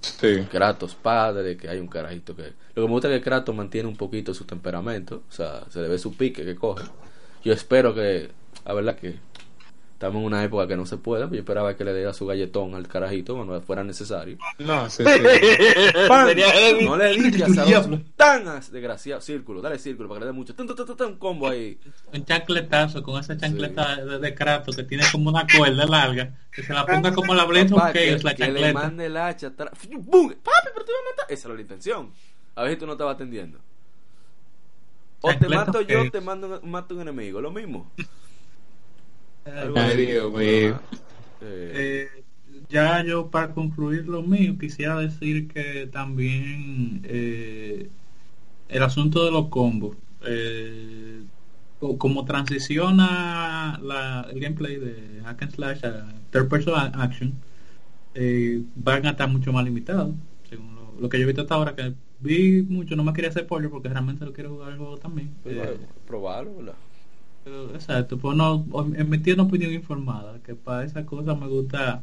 Sí. 0.00 0.46
Kratos 0.50 0.94
padre, 0.94 1.58
que 1.58 1.68
hay 1.68 1.80
un 1.80 1.88
carajito 1.88 2.34
que... 2.34 2.63
Lo 2.74 2.82
que 2.82 2.88
me 2.88 2.92
gusta 2.92 3.08
es 3.08 3.18
que 3.18 3.24
Kratos 3.24 3.54
mantiene 3.54 3.88
un 3.88 3.96
poquito 3.96 4.34
su 4.34 4.44
temperamento, 4.44 5.22
o 5.28 5.32
sea, 5.32 5.64
se 5.70 5.80
le 5.80 5.88
ve 5.88 5.98
su 5.98 6.16
pique 6.16 6.44
que 6.44 6.56
coge. 6.56 6.84
Yo 7.44 7.52
espero 7.52 7.94
que, 7.94 8.30
la 8.64 8.74
verdad 8.74 8.96
que 8.96 9.16
estamos 10.04 10.20
en 10.20 10.26
una 10.26 10.44
época 10.44 10.66
que 10.66 10.76
no 10.76 10.84
se 10.84 10.96
puede, 10.96 11.28
yo 11.30 11.38
esperaba 11.38 11.76
que 11.76 11.84
le 11.84 11.94
diera 11.94 12.12
su 12.12 12.26
galletón 12.26 12.74
al 12.74 12.88
carajito 12.88 13.36
cuando 13.36 13.60
fuera 13.62 13.84
necesario. 13.84 14.38
No, 14.58 14.90
sí, 14.90 15.04
sí. 15.06 16.84
no 16.84 16.96
le 16.96 17.14
digas 17.14 17.56
a 17.58 17.64
los 17.64 18.00
tan 18.16 18.44
desgraciado. 18.72 19.20
Círculo, 19.20 19.62
dale 19.62 19.78
círculo 19.78 20.08
para 20.08 20.18
que 20.18 20.24
le 20.24 20.32
dé 20.32 20.32
mucho. 20.32 20.54
un 21.06 21.16
combo 21.16 21.48
ahí. 21.48 21.78
Un 22.12 22.24
chancletazo 22.24 23.02
con 23.02 23.20
esa 23.20 23.36
chancleta 23.36 24.04
de, 24.04 24.18
de, 24.18 24.34
Kratos 24.34 24.76
que 24.76 24.82
tiene 24.82 25.04
como 25.10 25.30
una 25.30 25.46
cuerda 25.46 25.86
larga. 25.86 26.34
Que 26.50 26.62
se 26.62 26.72
la 26.72 26.84
ponga 26.84 27.12
como 27.14 27.34
la 27.34 27.44
Blade 27.44 27.72
of 27.72 27.92
que, 27.92 28.18
la 28.22 28.34
chancleta. 28.34 28.52
Que 28.52 28.60
le 28.60 28.72
mande 28.72 29.06
el 29.06 29.16
hacha 29.16 29.48
atrás. 29.48 29.70
¡Bum! 29.90 30.28
Papi, 30.28 30.68
pero 30.72 30.84
te 30.84 30.92
voy 30.92 31.00
a 31.00 31.10
matar. 31.12 31.26
Esa 31.32 31.48
era 31.48 31.54
la 31.54 31.60
intención. 31.62 32.12
A 32.56 32.62
ver 32.62 32.72
si 32.72 32.78
tú 32.78 32.86
no 32.86 32.92
estabas 32.92 33.16
atendiendo. 33.16 33.58
O 35.20 35.32
te 35.32 35.48
mato 35.48 35.80
yo, 35.80 36.10
te 36.10 36.20
mando, 36.20 36.60
mato 36.62 36.94
un 36.94 37.00
enemigo. 37.00 37.40
Lo 37.40 37.50
mismo. 37.50 37.90
Eh, 41.46 42.08
ya 42.70 43.04
yo 43.04 43.30
para 43.30 43.52
concluir 43.52 44.08
lo 44.08 44.22
mío 44.22 44.56
quisiera 44.58 44.98
decir 44.98 45.48
que 45.48 45.86
también 45.92 47.02
eh, 47.04 47.90
el 48.68 48.82
asunto 48.82 49.24
de 49.24 49.30
los 49.30 49.48
combos 49.48 49.96
eh, 50.26 51.22
como 51.98 52.24
transiciona 52.24 53.78
la, 53.82 54.26
el 54.32 54.40
gameplay 54.40 54.76
de 54.76 55.20
hack 55.24 55.42
and 55.42 55.54
slash 55.54 55.84
a 55.84 56.06
third 56.30 56.48
person 56.48 56.74
action 56.94 57.34
van 58.76 59.04
a 59.04 59.10
estar 59.10 59.28
mucho 59.28 59.52
más 59.52 59.64
limitados 59.64 60.14
según 60.48 60.78
lo, 60.98 61.08
que 61.10 61.18
yo 61.18 61.24
he 61.24 61.26
visto 61.26 61.42
hasta 61.42 61.56
ahora 61.56 61.74
que 61.74 61.92
vi 62.20 62.62
mucho 62.62 62.96
no 62.96 63.04
me 63.04 63.12
quería 63.12 63.30
hacer 63.30 63.46
pollo 63.46 63.70
porque 63.70 63.88
realmente 63.88 64.24
lo 64.24 64.32
quiero 64.32 64.50
jugar 64.50 64.72
el 64.72 64.78
juego 64.78 64.96
también 64.98 65.34
pues, 65.42 65.56
probarlo 66.06 66.56
¿verdad? 66.56 66.74
Exacto, 67.74 68.16
pues 68.18 68.36
no, 68.36 68.64
emitir 68.96 69.34
una 69.34 69.42
opinión 69.42 69.72
informada, 69.72 70.40
que 70.42 70.54
para 70.54 70.84
esa 70.84 71.04
cosa 71.04 71.34
me 71.34 71.46
gusta 71.46 72.02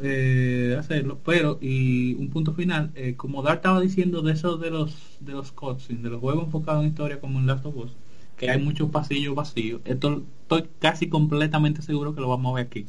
eh, 0.00 0.76
hacerlo, 0.78 1.18
pero 1.24 1.58
y 1.60 2.14
un 2.14 2.30
punto 2.30 2.52
final, 2.52 2.92
eh, 2.94 3.14
como 3.16 3.42
Dar 3.42 3.56
estaba 3.56 3.80
diciendo 3.80 4.22
de 4.22 4.32
eso 4.34 4.56
de 4.56 4.70
los 4.70 5.16
de 5.18 5.32
los 5.32 5.50
cutscenes, 5.50 6.04
de 6.04 6.10
los 6.10 6.20
juegos 6.20 6.44
enfocados 6.44 6.84
en 6.84 6.90
historia 6.90 7.20
como 7.20 7.40
en 7.40 7.46
Last 7.46 7.66
of 7.66 7.76
Us, 7.76 7.96
que 8.36 8.48
hay 8.48 8.62
muchos 8.62 8.88
pasillos 8.90 9.34
vacíos, 9.34 9.80
esto 9.84 10.22
estoy 10.42 10.68
casi 10.78 11.08
completamente 11.08 11.82
seguro 11.82 12.14
que 12.14 12.20
lo 12.20 12.28
vamos 12.28 12.52
a 12.52 12.56
ver 12.56 12.66
aquí. 12.66 12.86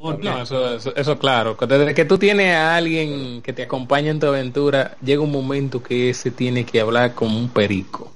No, 0.00 0.42
eso, 0.42 0.74
eso, 0.74 0.96
eso, 0.96 1.18
claro. 1.18 1.56
Desde 1.60 1.94
que 1.94 2.04
tú 2.04 2.18
tienes 2.18 2.54
a 2.54 2.76
alguien 2.76 3.42
que 3.42 3.52
te 3.52 3.64
acompaña 3.64 4.10
en 4.10 4.18
tu 4.18 4.26
aventura, 4.26 4.96
llega 5.02 5.22
un 5.22 5.30
momento 5.30 5.82
que 5.82 6.10
ese 6.10 6.30
tiene 6.30 6.64
que 6.64 6.80
hablar 6.80 7.14
como 7.14 7.38
un 7.38 7.50
perico. 7.50 8.12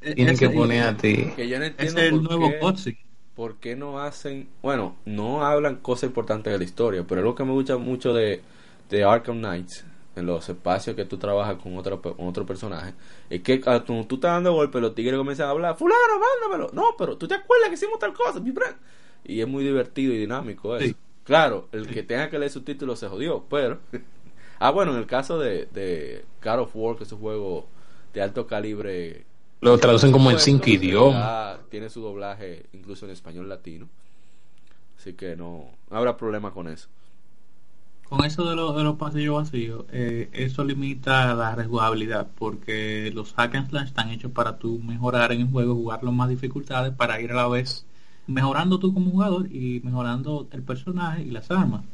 Tienen 0.00 0.36
que 0.36 0.50
poner 0.50 0.82
a 0.82 0.96
ti. 0.96 1.28
Que 1.36 1.48
yo 1.48 1.58
no 1.58 1.64
entiendo 1.66 2.00
es 2.00 2.08
el 2.08 2.22
nuevo 2.22 2.50
qué, 2.50 2.96
¿Por 3.34 3.56
qué 3.56 3.76
no 3.76 4.00
hacen.? 4.00 4.48
Bueno, 4.60 4.96
no 5.04 5.44
hablan 5.44 5.76
cosas 5.76 6.08
importantes 6.08 6.52
de 6.52 6.58
la 6.58 6.64
historia, 6.64 7.04
pero 7.06 7.20
es 7.20 7.24
lo 7.24 7.34
que 7.34 7.44
me 7.44 7.52
gusta 7.52 7.76
mucho 7.76 8.12
de, 8.12 8.42
de 8.90 9.04
Arkham 9.04 9.38
Knights, 9.38 9.84
en 10.16 10.26
los 10.26 10.48
espacios 10.48 10.96
que 10.96 11.04
tú 11.04 11.16
trabajas 11.16 11.56
con 11.56 11.76
otro, 11.76 12.02
con 12.02 12.26
otro 12.26 12.44
personaje, 12.44 12.92
es 13.30 13.40
que 13.42 13.60
cuando 13.60 13.84
tú 13.84 14.16
estás 14.16 14.32
dando 14.32 14.52
golpes, 14.52 14.82
los 14.82 14.94
tigres 14.94 15.16
comienzan 15.16 15.46
a 15.46 15.50
hablar, 15.50 15.76
Fulano, 15.76 16.18
mándamelo. 16.18 16.70
No, 16.72 16.94
pero 16.98 17.16
tú 17.16 17.26
te 17.26 17.34
acuerdas 17.34 17.68
que 17.68 17.74
hicimos 17.76 17.98
tal 17.98 18.12
cosa, 18.12 18.40
Y 19.24 19.40
es 19.40 19.48
muy 19.48 19.64
divertido 19.64 20.12
y 20.12 20.18
dinámico 20.18 20.76
eso. 20.76 20.94
Claro, 21.24 21.68
el 21.72 21.86
que 21.86 22.02
tenga 22.02 22.28
que 22.28 22.38
leer 22.38 22.50
subtítulos 22.50 22.98
se 22.98 23.08
jodió, 23.08 23.44
pero. 23.48 23.78
ah, 24.58 24.70
bueno, 24.70 24.92
en 24.92 24.98
el 24.98 25.06
caso 25.06 25.38
de, 25.38 25.66
de 25.66 26.24
God 26.42 26.60
of 26.60 26.70
War, 26.74 26.96
que 26.96 27.04
es 27.04 27.12
un 27.12 27.20
juego 27.20 27.68
de 28.12 28.22
alto 28.22 28.46
calibre 28.46 29.24
lo 29.62 29.78
traducen 29.78 30.10
como 30.10 30.28
en 30.32 30.40
cinco 30.40 30.68
idiomas. 30.68 31.58
Tiene 31.70 31.88
su 31.88 32.00
doblaje 32.00 32.66
incluso 32.72 33.06
en 33.06 33.12
español 33.12 33.48
latino. 33.48 33.88
Así 34.98 35.12
que 35.12 35.36
no, 35.36 35.70
habrá 35.88 36.16
problema 36.16 36.50
con 36.50 36.66
eso. 36.66 36.88
Con 38.08 38.24
eso 38.24 38.44
de, 38.44 38.50
de 38.50 38.84
los 38.84 38.96
pasillos 38.96 39.36
vacíos, 39.36 39.84
eh, 39.92 40.28
eso 40.32 40.64
limita 40.64 41.32
la 41.34 41.54
rejugabilidad 41.54 42.26
porque 42.36 43.12
los 43.14 43.34
hack 43.34 43.54
and 43.54 43.70
slash 43.70 43.86
están 43.86 44.10
hechos 44.10 44.32
para 44.32 44.58
tú 44.58 44.80
mejorar 44.80 45.30
en 45.30 45.42
el 45.42 45.46
juego, 45.48 45.76
jugarlo 45.76 46.10
más 46.10 46.28
dificultades 46.28 46.92
para 46.92 47.20
ir 47.20 47.30
a 47.30 47.36
la 47.36 47.48
vez 47.48 47.86
mejorando 48.26 48.78
tú 48.78 48.94
como 48.94 49.10
jugador 49.10 49.52
y 49.52 49.80
mejorando 49.84 50.48
el 50.52 50.62
personaje 50.62 51.22
y 51.22 51.30
las 51.30 51.50
armas. 51.50 51.84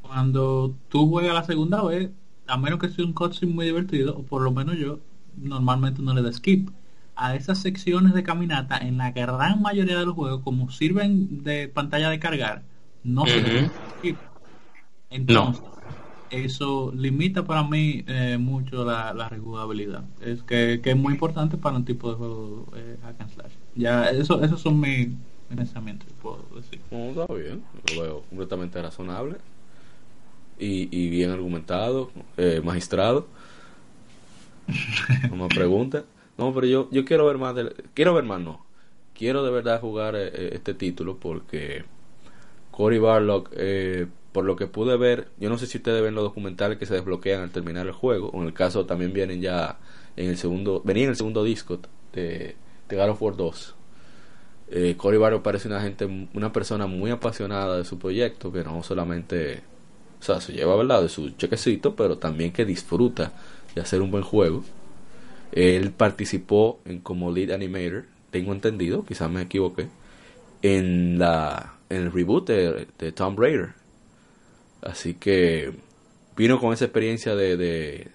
Cuando 0.00 0.74
tú 0.88 1.08
juegas 1.08 1.34
la 1.34 1.44
segunda 1.44 1.82
vez, 1.82 2.10
a 2.46 2.56
menos 2.56 2.78
que 2.78 2.88
sea 2.88 3.04
un 3.04 3.12
cutscene 3.12 3.52
muy 3.52 3.66
divertido, 3.66 4.16
o 4.16 4.22
por 4.22 4.42
lo 4.42 4.50
menos 4.52 4.76
yo, 4.76 4.98
normalmente 5.36 6.02
no 6.02 6.14
le 6.14 6.22
da 6.22 6.32
skip. 6.32 6.70
A 7.14 7.34
esas 7.34 7.58
secciones 7.58 8.14
de 8.14 8.22
caminata 8.22 8.78
en 8.78 8.98
la 8.98 9.12
gran 9.12 9.60
mayoría 9.60 9.98
de 9.98 10.06
los 10.06 10.14
juegos 10.14 10.42
como 10.42 10.70
sirven 10.70 11.44
de 11.44 11.68
pantalla 11.68 12.08
de 12.08 12.18
cargar 12.18 12.62
no 13.04 13.26
se 13.26 13.68
skip. 13.98 14.16
Entonces 15.10 15.62
eso 16.30 16.92
limita 16.96 17.44
para 17.44 17.62
mí 17.62 18.04
eh, 18.06 18.38
mucho 18.38 18.84
la, 18.84 19.12
la 19.12 19.28
rejugabilidad. 19.28 20.04
Es 20.20 20.42
que, 20.42 20.80
es 20.82 20.96
muy 20.96 21.12
importante 21.12 21.58
para 21.58 21.76
un 21.76 21.84
tipo 21.84 22.10
de 22.10 22.16
juego 22.16 22.66
eh, 22.74 22.96
hack 23.02 23.20
and 23.20 23.30
slash. 23.30 23.52
Ya 23.74 24.10
eso 24.10 24.42
esos 24.42 24.60
son 24.60 24.80
mis, 24.80 25.08
pensamientos 25.56 26.08
puedo 26.20 26.46
decir 26.54 26.80
bien 26.90 27.64
lo 27.94 28.02
veo 28.02 28.22
completamente 28.28 28.80
razonable 28.80 29.36
y, 30.58 31.08
bien 31.10 31.30
argumentado 31.30 32.10
eh, 32.36 32.60
magistrado 32.62 33.26
como 35.28 35.48
pregunta. 35.48 36.04
No, 36.38 36.52
pero 36.54 36.66
yo, 36.66 36.88
yo 36.90 37.04
quiero 37.04 37.26
ver 37.26 37.38
más. 37.38 37.54
De, 37.54 37.74
quiero 37.94 38.14
ver 38.14 38.24
más, 38.24 38.40
no. 38.40 38.64
Quiero 39.14 39.44
de 39.44 39.50
verdad 39.50 39.80
jugar 39.80 40.16
eh, 40.16 40.28
eh, 40.28 40.50
este 40.54 40.74
título 40.74 41.18
porque 41.18 41.84
Cory 42.70 42.98
Barlock, 42.98 43.50
eh, 43.54 44.06
por 44.32 44.44
lo 44.44 44.56
que 44.56 44.66
pude 44.66 44.96
ver, 44.96 45.28
yo 45.38 45.50
no 45.50 45.58
sé 45.58 45.66
si 45.66 45.78
ustedes 45.78 46.02
ven 46.02 46.14
los 46.14 46.24
documentales 46.24 46.78
que 46.78 46.86
se 46.86 46.94
desbloquean 46.94 47.42
al 47.42 47.50
terminar 47.50 47.86
el 47.86 47.92
juego. 47.92 48.30
O 48.30 48.40
en 48.40 48.48
el 48.48 48.54
caso 48.54 48.86
también 48.86 49.12
vienen 49.12 49.40
ya 49.40 49.78
en 50.16 50.30
el 50.30 50.36
segundo. 50.36 50.82
Venía 50.84 51.04
en 51.04 51.10
el 51.10 51.16
segundo 51.16 51.44
disco 51.44 51.78
de, 52.12 52.56
de 52.88 52.96
God 52.96 53.10
of 53.10 53.22
War 53.22 53.36
2. 53.36 53.74
Cory 54.96 55.18
Barlock 55.18 55.42
parece 55.42 55.68
una 55.68 55.80
gente, 55.82 56.28
una 56.32 56.52
persona 56.52 56.86
muy 56.86 57.10
apasionada 57.10 57.76
de 57.76 57.84
su 57.84 57.98
proyecto 57.98 58.50
que 58.50 58.64
no 58.64 58.82
solamente, 58.82 59.62
o 60.20 60.22
sea, 60.22 60.40
se 60.40 60.52
lleva 60.52 60.76
verdad 60.76 61.02
de 61.02 61.08
su 61.08 61.30
chequecito, 61.30 61.94
pero 61.94 62.18
también 62.18 62.52
que 62.52 62.64
disfruta 62.64 63.32
de 63.74 63.80
hacer 63.82 64.00
un 64.00 64.10
buen 64.10 64.24
juego. 64.24 64.64
Él 65.52 65.90
participó 65.90 66.80
en 66.86 67.00
como 67.00 67.30
lead 67.30 67.50
animator, 67.50 68.06
tengo 68.30 68.52
entendido, 68.52 69.04
quizás 69.04 69.30
me 69.30 69.42
equivoqué, 69.42 69.88
en 70.62 71.18
la 71.18 71.74
en 71.90 72.02
el 72.02 72.12
reboot 72.12 72.46
de, 72.48 72.88
de 72.98 73.12
Tomb 73.12 73.38
Raider. 73.38 73.74
Así 74.80 75.14
que 75.14 75.72
vino 76.36 76.58
con 76.58 76.72
esa 76.72 76.86
experiencia 76.86 77.36
de, 77.36 77.56
de, 77.56 78.08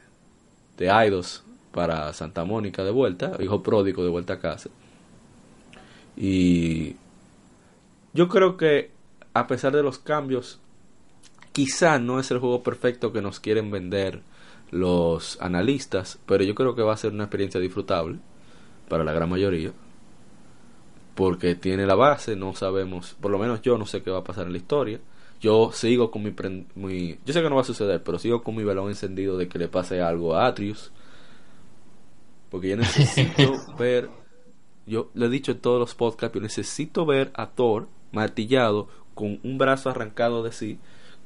de 0.77 1.23
para 1.71 2.11
Santa 2.13 2.43
Mónica 2.43 2.83
de 2.83 2.91
vuelta, 2.91 3.37
hijo 3.39 3.61
pródigo 3.61 4.03
de 4.03 4.09
vuelta 4.09 4.33
a 4.33 4.39
casa. 4.39 4.69
Y 6.17 6.95
yo 8.13 8.27
creo 8.27 8.57
que 8.57 8.91
a 9.33 9.45
pesar 9.45 9.75
de 9.75 9.83
los 9.83 9.99
cambios, 9.99 10.59
quizá 11.51 11.99
no 11.99 12.19
es 12.19 12.31
el 12.31 12.39
juego 12.39 12.63
perfecto 12.63 13.13
que 13.13 13.21
nos 13.21 13.39
quieren 13.39 13.69
vender 13.69 14.21
los 14.71 15.39
analistas, 15.41 16.19
pero 16.25 16.43
yo 16.43 16.55
creo 16.55 16.75
que 16.75 16.81
va 16.81 16.93
a 16.93 16.97
ser 16.97 17.13
una 17.13 17.25
experiencia 17.25 17.59
disfrutable 17.59 18.17
para 18.89 19.03
la 19.03 19.13
gran 19.13 19.29
mayoría, 19.29 19.71
porque 21.13 21.55
tiene 21.55 21.85
la 21.85 21.95
base, 21.95 22.35
no 22.35 22.55
sabemos, 22.55 23.15
por 23.21 23.31
lo 23.31 23.37
menos 23.37 23.61
yo 23.61 23.77
no 23.77 23.85
sé 23.85 24.01
qué 24.01 24.11
va 24.11 24.19
a 24.19 24.23
pasar 24.23 24.47
en 24.47 24.53
la 24.53 24.57
historia. 24.57 24.99
Yo 25.39 25.71
sigo 25.71 26.09
con 26.09 26.23
mi, 26.23 26.33
mi 26.75 27.19
yo 27.23 27.33
sé 27.33 27.43
que 27.43 27.49
no 27.49 27.55
va 27.55 27.61
a 27.61 27.65
suceder, 27.65 28.01
pero 28.03 28.17
sigo 28.17 28.41
con 28.41 28.55
mi 28.55 28.63
balón 28.63 28.89
encendido 28.89 29.37
de 29.37 29.47
que 29.47 29.59
le 29.59 29.67
pase 29.67 30.01
algo 30.01 30.35
a 30.35 30.47
Atrius, 30.47 30.91
porque 32.49 32.69
yo 32.69 32.77
necesito 32.77 33.53
ver, 33.77 34.09
yo 34.87 35.09
le 35.13 35.27
he 35.27 35.29
dicho 35.29 35.51
en 35.51 35.59
todos 35.59 35.79
los 35.79 35.95
podcasts, 35.95 36.33
yo 36.33 36.41
necesito 36.41 37.05
ver 37.05 37.31
a 37.35 37.47
Thor 37.51 37.87
martillado 38.11 38.87
con 39.13 39.39
un 39.43 39.57
brazo 39.57 39.89
arrancado 39.89 40.43
de 40.43 40.51
sí, 40.51 40.79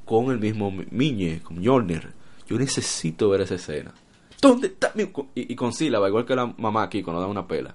con 0.04 0.30
el 0.30 0.38
mismo 0.38 0.70
Miñe, 0.90 1.40
con 1.42 1.58
Mjolnir 1.58 2.14
yo 2.52 2.58
necesito 2.58 3.30
ver 3.30 3.40
esa 3.42 3.54
escena. 3.54 3.94
¿Dónde 4.40 4.66
está 4.66 4.92
mi... 4.94 5.10
Y, 5.34 5.54
con 5.54 5.72
sílaba, 5.72 6.08
igual 6.08 6.26
que 6.26 6.36
la 6.36 6.46
mamá 6.46 6.82
aquí 6.82 7.02
cuando 7.02 7.20
da 7.20 7.26
una 7.26 7.46
pela. 7.46 7.74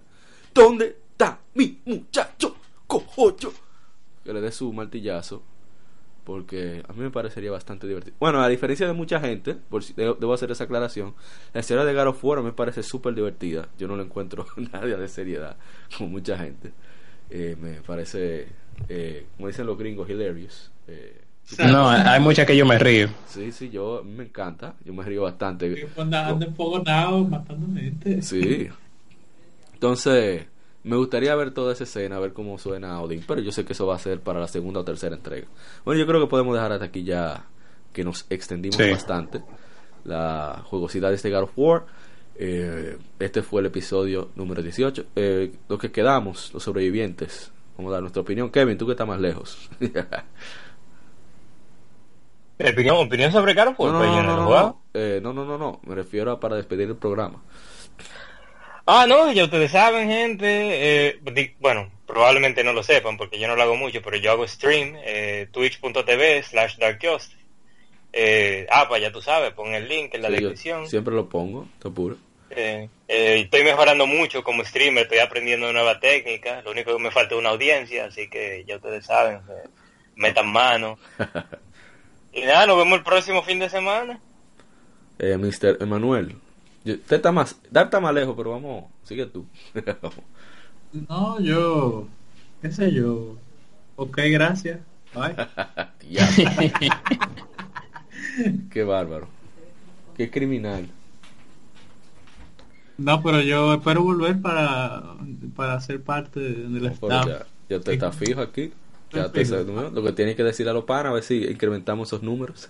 ¿Dónde 0.54 0.98
está 1.12 1.40
mi 1.56 1.82
muchacho? 1.86 2.56
Cojo 2.86 3.36
yo. 3.38 3.52
Que 4.24 4.34
le 4.34 4.42
dé 4.42 4.52
su 4.52 4.72
martillazo. 4.72 5.42
Porque 6.28 6.84
a 6.86 6.92
mí 6.92 7.00
me 7.00 7.10
parecería 7.10 7.52
bastante 7.52 7.88
divertido. 7.88 8.14
Bueno, 8.20 8.42
a 8.42 8.50
diferencia 8.50 8.86
de 8.86 8.92
mucha 8.92 9.22
gente, 9.22 9.54
por 9.54 9.82
si 9.82 9.94
debo 9.94 10.34
hacer 10.34 10.52
esa 10.52 10.66
aclaración, 10.66 11.14
la 11.54 11.62
historia 11.62 11.86
de 11.86 11.94
God 11.94 12.08
of 12.08 12.22
War 12.22 12.42
me 12.42 12.52
parece 12.52 12.84
súper 12.84 13.16
divertida. 13.16 13.70
Yo 13.80 13.88
no 13.88 13.96
le 13.96 14.04
encuentro 14.04 14.46
nadie 14.74 14.98
de 14.98 15.08
seriedad, 15.08 15.56
como 15.98 16.10
mucha 16.10 16.38
gente. 16.38 16.74
Eh, 17.30 17.56
me 17.58 17.76
parece, 17.76 18.50
eh, 18.90 19.28
como 19.38 19.48
dicen 19.48 19.66
los 19.66 19.78
gringos, 19.78 20.10
hilarious. 20.10 20.70
Eh, 20.90 21.22
no, 21.60 21.88
hay 21.90 22.20
muchas 22.20 22.46
que 22.46 22.58
yo 22.58 22.66
me 22.66 22.78
río. 22.78 23.08
Sí, 23.28 23.54
sí, 23.54 23.70
yo 23.70 24.04
me 24.06 24.26
encanta. 24.26 24.76
Yo 24.84 24.94
me 24.94 25.06
río 25.06 25.22
bastante. 25.22 25.88
matando 27.30 27.74
gente. 27.74 28.22
Sí. 28.22 28.68
Entonces, 29.76 30.46
me 30.88 30.96
gustaría 30.96 31.36
ver 31.36 31.52
toda 31.52 31.74
esa 31.74 31.84
escena, 31.84 32.18
ver 32.20 32.34
cómo 32.34 32.58
suena 32.58 33.02
Odin, 33.02 33.24
pero 33.28 33.42
yo 33.42 33.52
sé 33.52 33.66
que 33.66 33.74
eso 33.74 33.86
va 33.86 33.96
a 33.96 34.00
ser 34.00 34.22
para 34.22 34.40
la 34.40 34.48
segunda 34.48 34.80
o 34.80 34.84
tercera 34.86 35.16
entrega. 35.16 35.48
Bueno, 35.86 36.00
yo 36.00 36.08
creo 36.08 36.22
que 36.22 36.28
podemos 36.28 36.56
dejar 36.56 36.72
hasta 36.72 36.86
aquí 36.86 37.04
ya 37.04 37.46
que 37.94 38.04
nos 38.04 38.26
extendimos 38.30 38.78
bastante 38.78 39.44
la 40.06 40.64
jugosidad 40.66 41.10
de 41.10 41.16
este 41.16 41.30
God 41.30 41.44
of 41.44 41.52
War. 41.56 41.86
Eh, 42.40 42.98
este 43.20 43.42
fue 43.42 43.62
el 43.62 43.68
episodio 43.68 44.30
número 44.36 44.62
18. 44.62 45.06
Eh, 45.16 45.52
lo 45.68 45.78
que 45.78 45.92
quedamos, 45.92 46.54
los 46.54 46.64
sobrevivientes, 46.64 47.52
vamos 47.78 47.92
a 47.92 47.94
dar 47.94 48.02
nuestra 48.02 48.22
opinión. 48.22 48.50
Kevin, 48.50 48.78
tú 48.78 48.86
que 48.86 48.94
estás 48.94 49.08
más 49.08 49.20
lejos. 49.20 49.70
¿Opinión, 52.60 52.96
opinión 52.98 53.32
sobre 53.32 53.54
God 53.54 53.68
of 53.68 53.80
War? 53.80 53.92
No, 53.92 54.24
no, 54.24 54.36
no, 54.36 54.82
eh, 54.94 55.20
no, 55.22 55.32
no, 55.34 55.46
no, 55.46 55.58
no, 55.60 55.80
me 55.86 55.94
refiero 55.94 56.32
a 56.32 56.40
para 56.40 56.56
despedir 56.56 56.88
el 56.88 56.96
programa. 56.96 57.44
Ah, 58.90 59.06
no, 59.06 59.32
ya 59.34 59.44
ustedes 59.44 59.72
saben, 59.72 60.08
gente. 60.08 60.48
Eh, 61.10 61.20
bueno, 61.60 61.92
probablemente 62.06 62.64
no 62.64 62.72
lo 62.72 62.84
sepan 62.84 63.18
porque 63.18 63.38
yo 63.38 63.48
no 63.48 63.58
lo 63.58 63.64
hago 63.64 63.76
mucho, 63.76 64.02
pero 64.02 64.16
yo 64.16 64.32
hago 64.32 64.48
stream, 64.48 64.96
eh, 65.04 65.48
twitch.tv 65.52 66.44
slash 66.44 66.78
darkyost. 66.78 67.34
Eh, 68.14 68.66
ah, 68.72 68.88
pues 68.88 69.02
ya 69.02 69.12
tú 69.12 69.22
sabes, 69.22 69.52
pon 69.52 69.74
el 69.74 69.90
link 69.90 70.14
en 70.14 70.22
la 70.22 70.30
descripción. 70.30 70.88
Siempre 70.88 71.14
lo 71.14 71.28
pongo, 71.28 71.68
te 71.80 71.90
apuro. 71.90 72.16
Eh, 72.50 72.88
eh, 73.10 73.42
estoy 73.42 73.66
mejorando 73.66 74.08
mucho 74.08 74.42
como 74.42 74.64
streamer, 74.64 75.04
estoy 75.04 75.20
aprendiendo 75.20 75.72
nueva 75.74 76.00
técnica. 76.00 76.62
Lo 76.62 76.72
único 76.72 76.96
que 76.96 77.04
me 77.04 77.12
falta 77.12 77.36
es 77.36 77.40
una 77.40 77.50
audiencia, 77.50 78.06
así 78.06 78.30
que 78.30 78.64
ya 78.66 78.78
ustedes 78.78 79.06
saben, 79.06 79.42
metan 80.16 80.48
mano. 80.48 80.98
y 82.34 82.42
nada, 82.42 82.66
nos 82.66 82.78
vemos 82.78 83.00
el 83.00 83.04
próximo 83.04 83.44
fin 83.44 83.60
de 83.60 83.70
semana. 83.70 84.20
Eh, 85.20 85.38
Mr. 85.38 85.78
Emanuel, 85.82 86.36
Usted 86.94 87.18
está 87.18 87.32
más, 87.32 87.60
está 87.74 88.00
más 88.00 88.14
lejos, 88.14 88.36
pero 88.38 88.52
vamos, 88.52 88.86
sigue 89.04 89.26
tú. 89.26 89.46
no, 91.10 91.40
yo, 91.40 92.08
qué 92.62 92.72
sé 92.72 92.94
yo. 92.94 93.36
Ok, 93.96 94.20
gracias. 94.30 94.80
Bye. 95.14 95.36
qué 98.70 98.84
bárbaro. 98.84 99.28
Qué 100.16 100.30
criminal. 100.30 100.88
No, 102.98 103.22
pero 103.22 103.42
yo 103.42 103.76
espero 103.76 104.04
volver 104.04 104.42
para, 104.42 105.16
para 105.56 105.80
ser 105.82 106.02
parte 106.02 106.40
del 106.40 106.88
staff. 106.88 107.28
Ya, 107.70 107.80
te 107.80 107.94
está 107.94 108.12
fijo 108.12 108.42
aquí. 108.42 108.72
Ya 109.14 109.32
te, 109.32 109.46
lo 109.46 110.04
que 110.04 110.12
tienes 110.12 110.36
que 110.36 110.44
decir 110.44 110.68
a 110.68 110.74
los 110.74 110.84
panas, 110.84 111.12
a 111.12 111.14
ver 111.14 111.24
si 111.24 111.46
incrementamos 111.46 112.10
esos 112.10 112.24
números. 112.24 112.68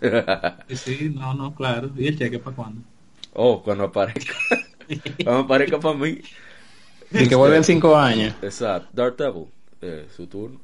sí, 0.69 1.11
no, 1.14 1.34
no, 1.34 1.56
claro. 1.56 1.89
¿Y 1.95 2.07
el 2.07 2.18
cheque 2.18 2.39
para 2.39 2.56
cuándo? 2.56 2.81
Oh, 3.39 3.61
cuando 3.61 3.84
aparezca. 3.84 4.34
cuando 5.23 5.41
aparezca 5.41 5.80
para 5.80 5.95
mí. 5.95 6.19
Y 7.11 7.27
que 7.27 7.35
vuelven 7.35 7.64
cinco 7.64 7.95
años. 7.95 8.34
Exacto. 8.41 8.89
Dark 8.91 9.15
Devil, 9.15 9.45
eh, 9.80 10.07
su 10.15 10.26
turno. 10.26 10.59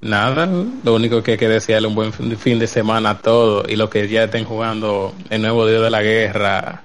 Nada, 0.00 0.46
lo 0.82 0.94
único 0.94 1.22
que 1.22 1.32
hay 1.32 1.38
que 1.38 1.48
desearle 1.48 1.86
un 1.86 1.94
buen 1.94 2.12
fin 2.12 2.58
de 2.58 2.66
semana 2.66 3.10
a 3.10 3.18
todos 3.18 3.66
y 3.70 3.76
los 3.76 3.88
que 3.88 4.06
ya 4.08 4.24
estén 4.24 4.44
jugando 4.44 5.14
el 5.30 5.40
nuevo 5.40 5.66
Día 5.66 5.80
de 5.80 5.90
la 5.90 6.02
Guerra, 6.02 6.82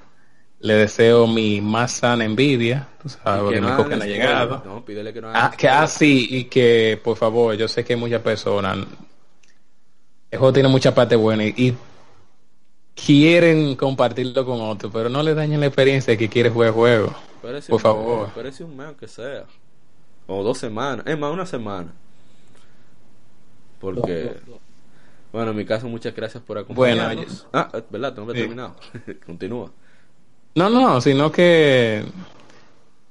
le 0.60 0.74
deseo 0.76 1.26
mi 1.28 1.60
más 1.60 1.92
sana 1.92 2.24
envidia, 2.24 2.88
tú 3.02 3.10
sabes, 3.10 3.56
que 3.56 3.60
no, 3.60 3.68
ha 3.68 4.06
llegado. 4.06 4.62
No, 4.64 4.86
pídele 4.86 5.12
que 5.12 5.22
no 5.22 5.32
ah, 5.34 5.52
que 5.58 5.68
así 5.68 6.30
ah, 6.32 6.36
y 6.36 6.44
que 6.46 7.02
por 7.04 7.18
favor, 7.18 7.56
yo 7.56 7.68
sé 7.68 7.84
que 7.84 7.94
hay 7.94 8.00
muchas 8.00 8.22
personas, 8.22 8.78
el 10.32 10.40
juego 10.40 10.54
tiene 10.54 10.70
mucha 10.70 10.94
parte 10.94 11.16
buena 11.18 11.44
y 11.44 11.76
quieren 12.96 13.76
compartirlo 13.76 14.46
con 14.46 14.62
otros, 14.62 14.92
pero 14.94 15.10
no 15.10 15.24
le 15.24 15.34
dañen 15.34 15.60
la 15.60 15.68
experiencia 15.68 16.12
de 16.12 16.18
que 16.18 16.30
quiere 16.30 16.50
jugar 16.50 16.72
juego. 16.72 17.14
Por 17.42 17.80
favor. 17.80 18.30
Parece 18.34 18.64
un 18.64 18.76
mes 18.76 18.96
que 19.00 19.08
sea. 19.08 19.46
O 20.28 20.44
dos 20.44 20.58
semanas. 20.58 21.06
Es 21.08 21.18
más, 21.18 21.32
una 21.32 21.46
semana. 21.46 21.92
Porque... 23.80 24.36
Bueno, 25.32 25.52
en 25.52 25.58
mi 25.58 25.66
caso, 25.66 25.88
muchas 25.88 26.16
gracias 26.16 26.44
por 26.44 26.58
acompañarnos. 26.58 27.48
Bueno, 27.52 27.70
ah, 27.74 27.82
¿verdad? 27.90 28.14
No 28.18 28.32
he 28.32 28.34
terminado. 28.34 28.76
Continúa. 29.26 29.72
No, 30.56 30.70
no, 30.70 31.00
sino 31.02 31.32
que... 31.32 32.04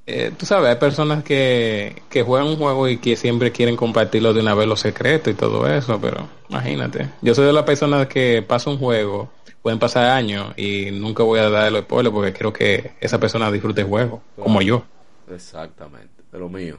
Eh, 0.06 0.32
tú 0.38 0.46
sabes, 0.46 0.70
hay 0.70 0.76
personas 0.76 1.22
que, 1.22 2.02
que 2.08 2.22
juegan 2.22 2.48
un 2.48 2.56
juego 2.56 2.88
y 2.88 2.96
que 2.96 3.14
siempre 3.14 3.52
quieren 3.52 3.76
compartirlo 3.76 4.32
de 4.32 4.40
una 4.40 4.54
vez 4.54 4.66
los 4.66 4.80
secretos 4.80 5.34
y 5.34 5.36
todo 5.36 5.66
eso, 5.66 6.00
pero 6.00 6.26
imagínate. 6.48 7.10
Yo 7.20 7.34
soy 7.34 7.44
de 7.44 7.52
las 7.52 7.64
personas 7.64 8.06
que 8.06 8.42
pasa 8.42 8.70
un 8.70 8.78
juego 8.78 9.30
pueden 9.62 9.78
pasar 9.78 10.06
años 10.06 10.54
y 10.56 10.90
nunca 10.90 11.22
voy 11.22 11.40
a 11.40 11.50
dar 11.50 11.72
los 11.72 11.82
spoilers 11.82 12.14
porque 12.14 12.32
quiero 12.32 12.52
que 12.52 12.92
esa 13.00 13.18
persona 13.18 13.50
disfrute 13.50 13.82
el 13.82 13.86
juego, 13.86 14.22
como 14.36 14.62
yo. 14.62 14.84
Exactamente, 15.30 16.22
de 16.32 16.38
lo 16.38 16.48
mío. 16.48 16.78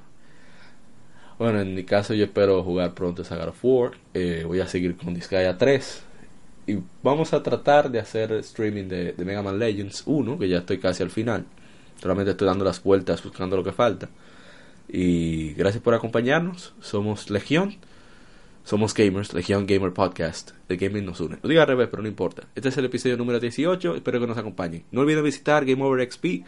Bueno, 1.38 1.62
en 1.62 1.74
mi 1.74 1.86
caso 1.86 2.14
yo 2.14 2.26
espero 2.26 2.64
jugar 2.64 2.94
pronto 2.94 3.24
Saga 3.24 3.48
of 3.48 3.60
War. 3.64 3.92
Eh, 4.14 4.44
voy 4.46 4.60
a 4.60 4.68
seguir 4.68 4.98
con 4.98 5.14
Disgaea 5.14 5.58
3. 5.58 6.04
Y 6.68 6.80
vamos 7.02 7.34
a 7.34 7.42
tratar 7.42 7.90
de 7.90 8.00
hacer 8.00 8.34
streaming 8.34 8.90
de, 8.90 9.14
de 9.14 9.26
Mega 9.26 9.42
Man 9.42 9.58
Legends 9.58 10.04
1, 10.06 10.38
que 10.38 10.50
ya 10.50 10.58
estoy 10.58 10.80
casi 10.80 11.02
al 11.02 11.10
final. 11.10 11.46
Solamente 12.02 12.32
estoy 12.32 12.46
dando 12.48 12.66
las 12.66 12.84
vueltas 12.84 13.24
buscando 13.24 13.56
lo 13.56 13.64
que 13.64 13.72
falta. 13.72 14.10
Y 14.90 15.54
gracias 15.54 15.82
por 15.82 15.94
acompañarnos. 15.94 16.74
Somos 16.82 17.30
Legión. 17.30 17.78
Somos 18.70 18.94
gamers, 18.94 19.34
Legion 19.34 19.66
Gamer 19.66 19.92
Podcast. 19.92 20.52
El 20.70 20.78
gaming 20.78 21.04
nos 21.04 21.20
une. 21.20 21.40
Lo 21.42 21.50
diga 21.50 21.64
al 21.64 21.70
revés, 21.70 21.88
pero 21.90 22.04
no 22.04 22.08
importa. 22.08 22.44
Este 22.54 22.70
es 22.70 22.78
el 22.78 22.86
episodio 22.86 23.18
número 23.18 23.40
18. 23.40 23.96
Espero 23.96 24.20
que 24.20 24.28
nos 24.28 24.38
acompañen. 24.38 24.84
No 24.92 25.02
olviden 25.02 25.24
visitar 25.24 25.66
Game 25.66 25.84
Over 25.84 26.08
XP. 26.08 26.46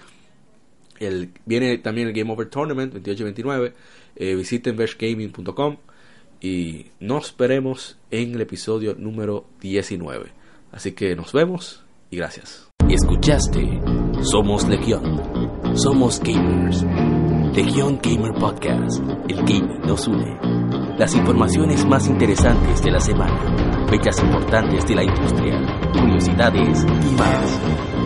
El, 0.99 1.31
viene 1.47 1.79
también 1.79 2.09
el 2.09 2.13
Game 2.13 2.31
Over 2.31 2.47
Tournament 2.47 2.93
28 2.93 3.19
y 3.19 3.23
29. 3.23 3.73
Eh, 4.17 4.35
visiten 4.35 4.77
vergegaming.com 4.77 5.77
y 6.39 6.85
nos 6.99 7.35
veremos 7.35 7.97
en 8.11 8.35
el 8.35 8.41
episodio 8.41 8.93
número 8.93 9.47
19. 9.59 10.29
Así 10.71 10.91
que 10.91 11.15
nos 11.15 11.33
vemos 11.33 11.83
y 12.11 12.17
gracias. 12.17 12.69
Escuchaste 12.87 13.81
Somos 14.21 14.67
Legión. 14.67 15.75
Somos 15.75 16.19
gamers. 16.19 16.83
Legion 17.55 17.99
Gamer 18.03 18.33
Podcast. 18.33 19.01
El 19.27 19.37
gaming 19.37 19.81
nos 19.87 20.07
une. 20.07 20.70
Las 21.01 21.15
informaciones 21.15 21.83
más 21.87 22.05
interesantes 22.05 22.83
de 22.83 22.91
la 22.91 22.99
semana, 22.99 23.87
fechas 23.89 24.21
importantes 24.21 24.85
de 24.87 24.93
la 24.93 25.03
industria, 25.03 25.59
curiosidades 25.99 26.85
y 26.85 27.15
más. 27.15 28.00